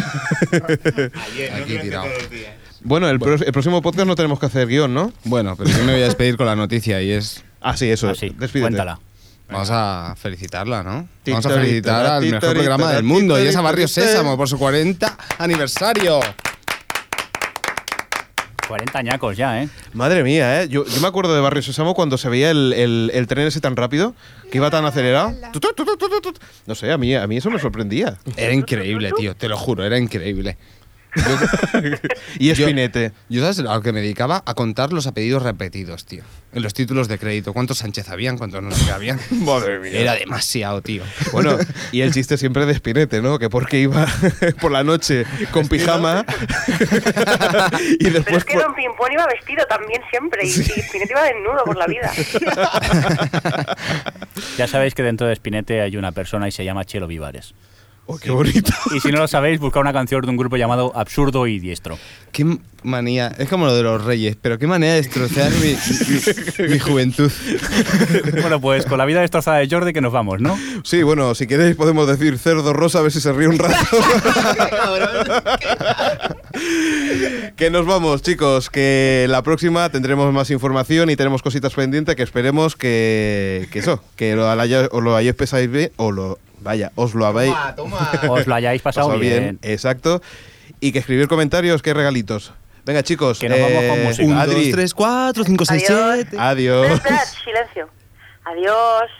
Aquí 1.55 1.78
tirado. 1.83 2.07
Bueno, 2.83 3.09
el, 3.09 3.19
pro- 3.19 3.35
el 3.35 3.53
próximo 3.53 3.83
podcast 3.83 4.07
no 4.07 4.15
tenemos 4.15 4.39
que 4.39 4.47
hacer 4.47 4.69
guion, 4.69 4.95
¿no? 4.95 5.12
Bueno, 5.24 5.57
pero 5.57 5.70
yo 5.70 5.78
me 5.85 5.93
voy 5.93 6.03
a 6.03 6.07
despedir 6.07 6.37
con 6.37 6.47
la 6.47 6.55
noticia 6.57 7.03
y 7.03 7.11
es. 7.11 7.45
Ah, 7.61 7.77
sí, 7.77 7.91
eso. 7.91 8.09
Así, 8.11 8.28
Despídete. 8.31 8.61
cuéntala. 8.61 9.01
Vamos 9.48 9.68
a 9.70 10.14
felicitarla, 10.16 10.82
¿no? 10.82 11.09
Vamos 11.32 11.47
a 11.47 11.48
felicitar 11.66 12.06
al 12.06 12.23
mejor 12.24 12.55
programa 12.55 12.93
del 12.93 13.05
mundo 13.05 13.39
y 13.43 13.47
es 13.47 13.56
a 13.56 13.60
Barrio 13.60 13.86
Sésamo 13.89 14.36
por 14.36 14.48
su 14.48 14.59
40 14.59 15.16
aniversario. 15.39 16.20
40 18.68 18.98
añacos 18.98 19.36
ya, 19.36 19.62
¿eh? 19.62 19.68
Madre 19.93 20.24
mía, 20.24 20.62
¿eh? 20.62 20.68
Yo, 20.68 20.85
yo 20.85 21.01
me 21.01 21.06
acuerdo 21.06 21.32
de 21.36 21.40
Barrio 21.40 21.62
Sésamo 21.62 21.94
cuando 21.94 22.18
se 22.18 22.28
veía 22.28 22.51
el, 22.51 22.73
el- 22.73 23.12
el 23.14 23.27
tren 23.28 23.47
ese 23.47 23.60
tan 23.60 23.77
rápido, 23.77 24.16
que 24.51 24.59
iba 24.59 24.68
tan 24.73 24.85
acelerado. 24.85 25.32
No 26.66 26.74
sé, 26.74 26.90
a 26.90 26.98
mí, 26.98 27.14
a 27.14 27.24
mí 27.28 27.36
eso 27.36 27.48
me 27.48 27.60
sorprendía. 27.60 28.18
Era 28.36 28.52
increíble, 28.52 29.12
tío, 29.16 29.36
te 29.36 29.48
lo 29.48 29.56
juro, 29.56 29.85
era 29.85 29.97
increíble. 29.98 30.59
Y 32.38 32.51
Espinete. 32.51 33.12
Yo, 33.28 33.40
¿sabes 33.40 33.59
a 33.60 33.74
lo 33.74 33.82
que 33.82 33.93
me 33.93 34.01
dedicaba? 34.01 34.43
A 34.47 34.55
contar 34.55 34.93
los 34.93 35.06
apellidos 35.06 35.43
repetidos, 35.43 36.05
tío. 36.05 36.22
En 36.52 36.62
los 36.62 36.74
títulos 36.74 37.09
de 37.09 37.18
crédito. 37.18 37.52
¿Cuántos 37.52 37.78
Sánchez 37.78 38.09
habían? 38.09 38.38
¿Cuántos 38.38 38.62
no 38.62 38.70
sé 38.70 38.90
habían? 38.90 39.18
Madre 39.30 39.78
mía. 39.78 39.93
Era 39.93 40.14
demasiado, 40.14 40.82
tío. 40.82 41.02
Bueno, 41.32 41.59
y 41.93 42.01
el 42.02 42.12
chiste 42.12 42.36
siempre 42.36 42.66
de 42.66 42.72
Espinete, 42.72 43.22
¿no? 43.22 43.38
Que 43.38 43.48
porque 43.48 43.78
iba 43.78 44.06
por 44.60 44.72
la 44.72 44.84
noche 44.84 45.24
con 45.51 45.68
pijama 45.68 46.24
y 47.98 48.10
Pero 48.10 48.36
es 48.36 48.44
que 48.44 48.56
Don 48.56 48.74
Pimpón 48.74 49.12
iba 49.12 49.26
vestido 49.26 49.64
también 49.66 50.02
siempre 50.10 50.44
y, 50.44 50.48
y 50.48 50.80
Spinetta 50.80 51.12
iba 51.12 51.22
desnudo 51.24 51.64
por 51.64 51.76
la 51.76 51.86
vida. 51.86 52.12
Ya 54.56 54.66
sabéis 54.66 54.94
que 54.94 55.02
dentro 55.02 55.26
de 55.26 55.36
Spinete 55.36 55.80
hay 55.80 55.97
una 55.97 56.12
persona 56.12 56.48
y 56.48 56.52
se 56.52 56.64
llama 56.64 56.84
Chelo 56.84 57.06
Vivares. 57.06 57.55
Oh, 58.09 58.19
qué 58.19 58.31
bonito. 58.31 58.73
Y 58.95 59.01
si 59.01 59.09
no 59.11 59.19
lo 59.19 59.27
sabéis, 59.27 59.59
buscad 59.59 59.81
una 59.81 59.93
canción 59.93 60.23
de 60.23 60.31
un 60.31 60.37
grupo 60.37 60.57
llamado 60.57 60.93
Absurdo 60.95 61.47
y 61.49 61.59
Diestro. 61.59 61.99
Qué 62.31 62.47
manía. 62.85 63.35
Es 63.37 63.49
como 63.49 63.66
lo 63.66 63.74
de 63.74 63.83
los 63.83 64.05
reyes, 64.05 64.37
pero 64.41 64.59
qué 64.59 64.69
manera 64.69 64.93
de 64.95 65.03
destrozar 65.03 65.51
mi, 65.55 65.74
mi- 66.65 66.69
mi 66.73 66.78
juventud. 66.78 67.33
Bueno, 68.41 68.61
pues 68.61 68.87
con 68.87 68.99
la 68.99 69.05
vida 69.07 69.20
destrozada 69.23 69.59
de 69.59 69.69
Jordi 69.69 69.93
que 69.93 70.01
nos 70.01 70.12
vamos, 70.12 70.41
¿no? 70.41 70.57
Sí, 70.85 71.03
bueno, 71.03 71.35
si 71.35 71.47
queréis 71.49 71.74
podemos 71.74 72.07
decir 72.07 72.39
cerdo 72.39 72.73
rosa 72.73 73.01
a 73.01 73.03
ver 73.03 73.11
si 73.11 73.20
se 73.20 73.33
ríe 73.33 73.49
un 73.49 73.59
rato. 73.59 73.74
que 77.57 77.70
nos 77.70 77.87
vamos, 77.87 78.23
chicos, 78.23 78.70
que 78.70 79.27
la 79.28 79.43
próxima 79.43 79.89
tendremos 79.91 80.33
más 80.33 80.51
información 80.51 81.11
y 81.11 81.16
tenemos 81.16 81.43
cositas 81.43 81.74
pendientes 81.74 82.15
que 82.15 82.23
esperemos 82.23 82.77
que, 82.77 83.66
que 83.73 83.81
eso, 83.81 84.03
que 84.16 84.35
lo, 84.37 84.49
haya- 84.49 84.89
os 84.93 85.03
lo 85.03 85.16
hayáis 85.16 85.35
pensáis 85.35 85.70
bien 85.70 85.91
o 85.97 86.12
lo 86.12 86.39
vaya, 86.61 86.93
os 86.95 87.15
lo 87.15 87.27
habéis 87.27 87.55
Os 88.28 88.47
lo 88.47 88.55
hayáis 88.55 88.83
pasado 88.83 89.19
bien. 89.19 89.59
exacto, 89.62 90.23
y 90.81 90.93
que 90.93 90.99
escribir 91.01 91.28
comentarios, 91.28 91.83
que 91.83 91.91
hay 91.91 91.95
regalitos. 91.95 92.53
Venga, 92.85 93.03
chicos, 93.03 93.39
Que 93.41 93.49
nos 93.49 93.59
vamos 93.61 93.85
con 93.89 94.03
música. 94.05 94.24
un, 94.28 94.33
Adri. 94.39 94.62
dos, 94.66 94.70
tres, 94.73 94.95
cuatro, 94.95 95.43
cinco, 95.45 95.65
Adiós. 95.69 96.27
adiós. 96.39 96.87
Espera, 96.91 97.16
espera, 97.16 97.27
silencio. 97.45 97.89
Adiós. 98.45 99.11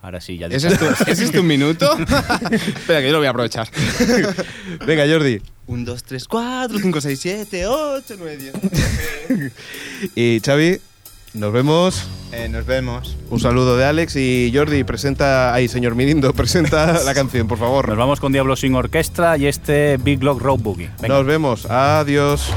Ahora 0.00 0.20
sí, 0.20 0.38
ya 0.38 0.46
¿Ese 0.46 0.68
es, 0.68 0.80
ese 1.08 1.24
es 1.24 1.32
tu 1.32 1.42
minuto? 1.42 1.90
Espera, 2.50 3.00
que 3.00 3.06
yo 3.06 3.12
lo 3.12 3.18
voy 3.18 3.26
a 3.26 3.30
aprovechar. 3.30 3.68
Venga, 4.86 5.04
Jordi. 5.06 5.42
1, 5.66 5.84
2, 5.84 6.04
3, 6.04 6.24
4, 6.28 6.78
5, 6.78 7.00
6, 7.00 7.20
7, 7.20 7.66
8, 7.66 8.14
9, 8.16 8.36
10. 8.36 9.52
Y 10.14 10.40
Xavi, 10.40 10.80
nos 11.36 11.52
vemos. 11.52 12.08
Eh, 12.32 12.48
nos 12.48 12.66
vemos. 12.66 13.16
Un 13.30 13.40
saludo 13.40 13.76
de 13.76 13.84
Alex 13.84 14.16
y 14.16 14.50
Jordi, 14.54 14.84
presenta, 14.84 15.54
ay, 15.54 15.68
señor 15.68 15.94
Mirindo, 15.94 16.32
presenta 16.34 17.04
la 17.04 17.14
canción, 17.14 17.46
por 17.46 17.58
favor. 17.58 17.88
Nos 17.88 17.98
vamos 17.98 18.20
con 18.20 18.32
Diablo 18.32 18.56
sin 18.56 18.74
orquesta 18.74 19.36
y 19.36 19.46
este 19.46 19.96
Big 19.98 20.22
Lock 20.22 20.40
Road 20.40 20.58
Boogie. 20.60 20.90
Venga. 21.00 21.14
Nos 21.14 21.26
vemos. 21.26 21.66
Adiós. 21.66 22.50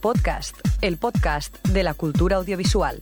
Podcast, 0.00 0.56
el 0.80 0.96
podcast 0.96 1.54
de 1.68 1.84
la 1.84 1.94
cultura 1.94 2.36
audiovisual. 2.36 3.00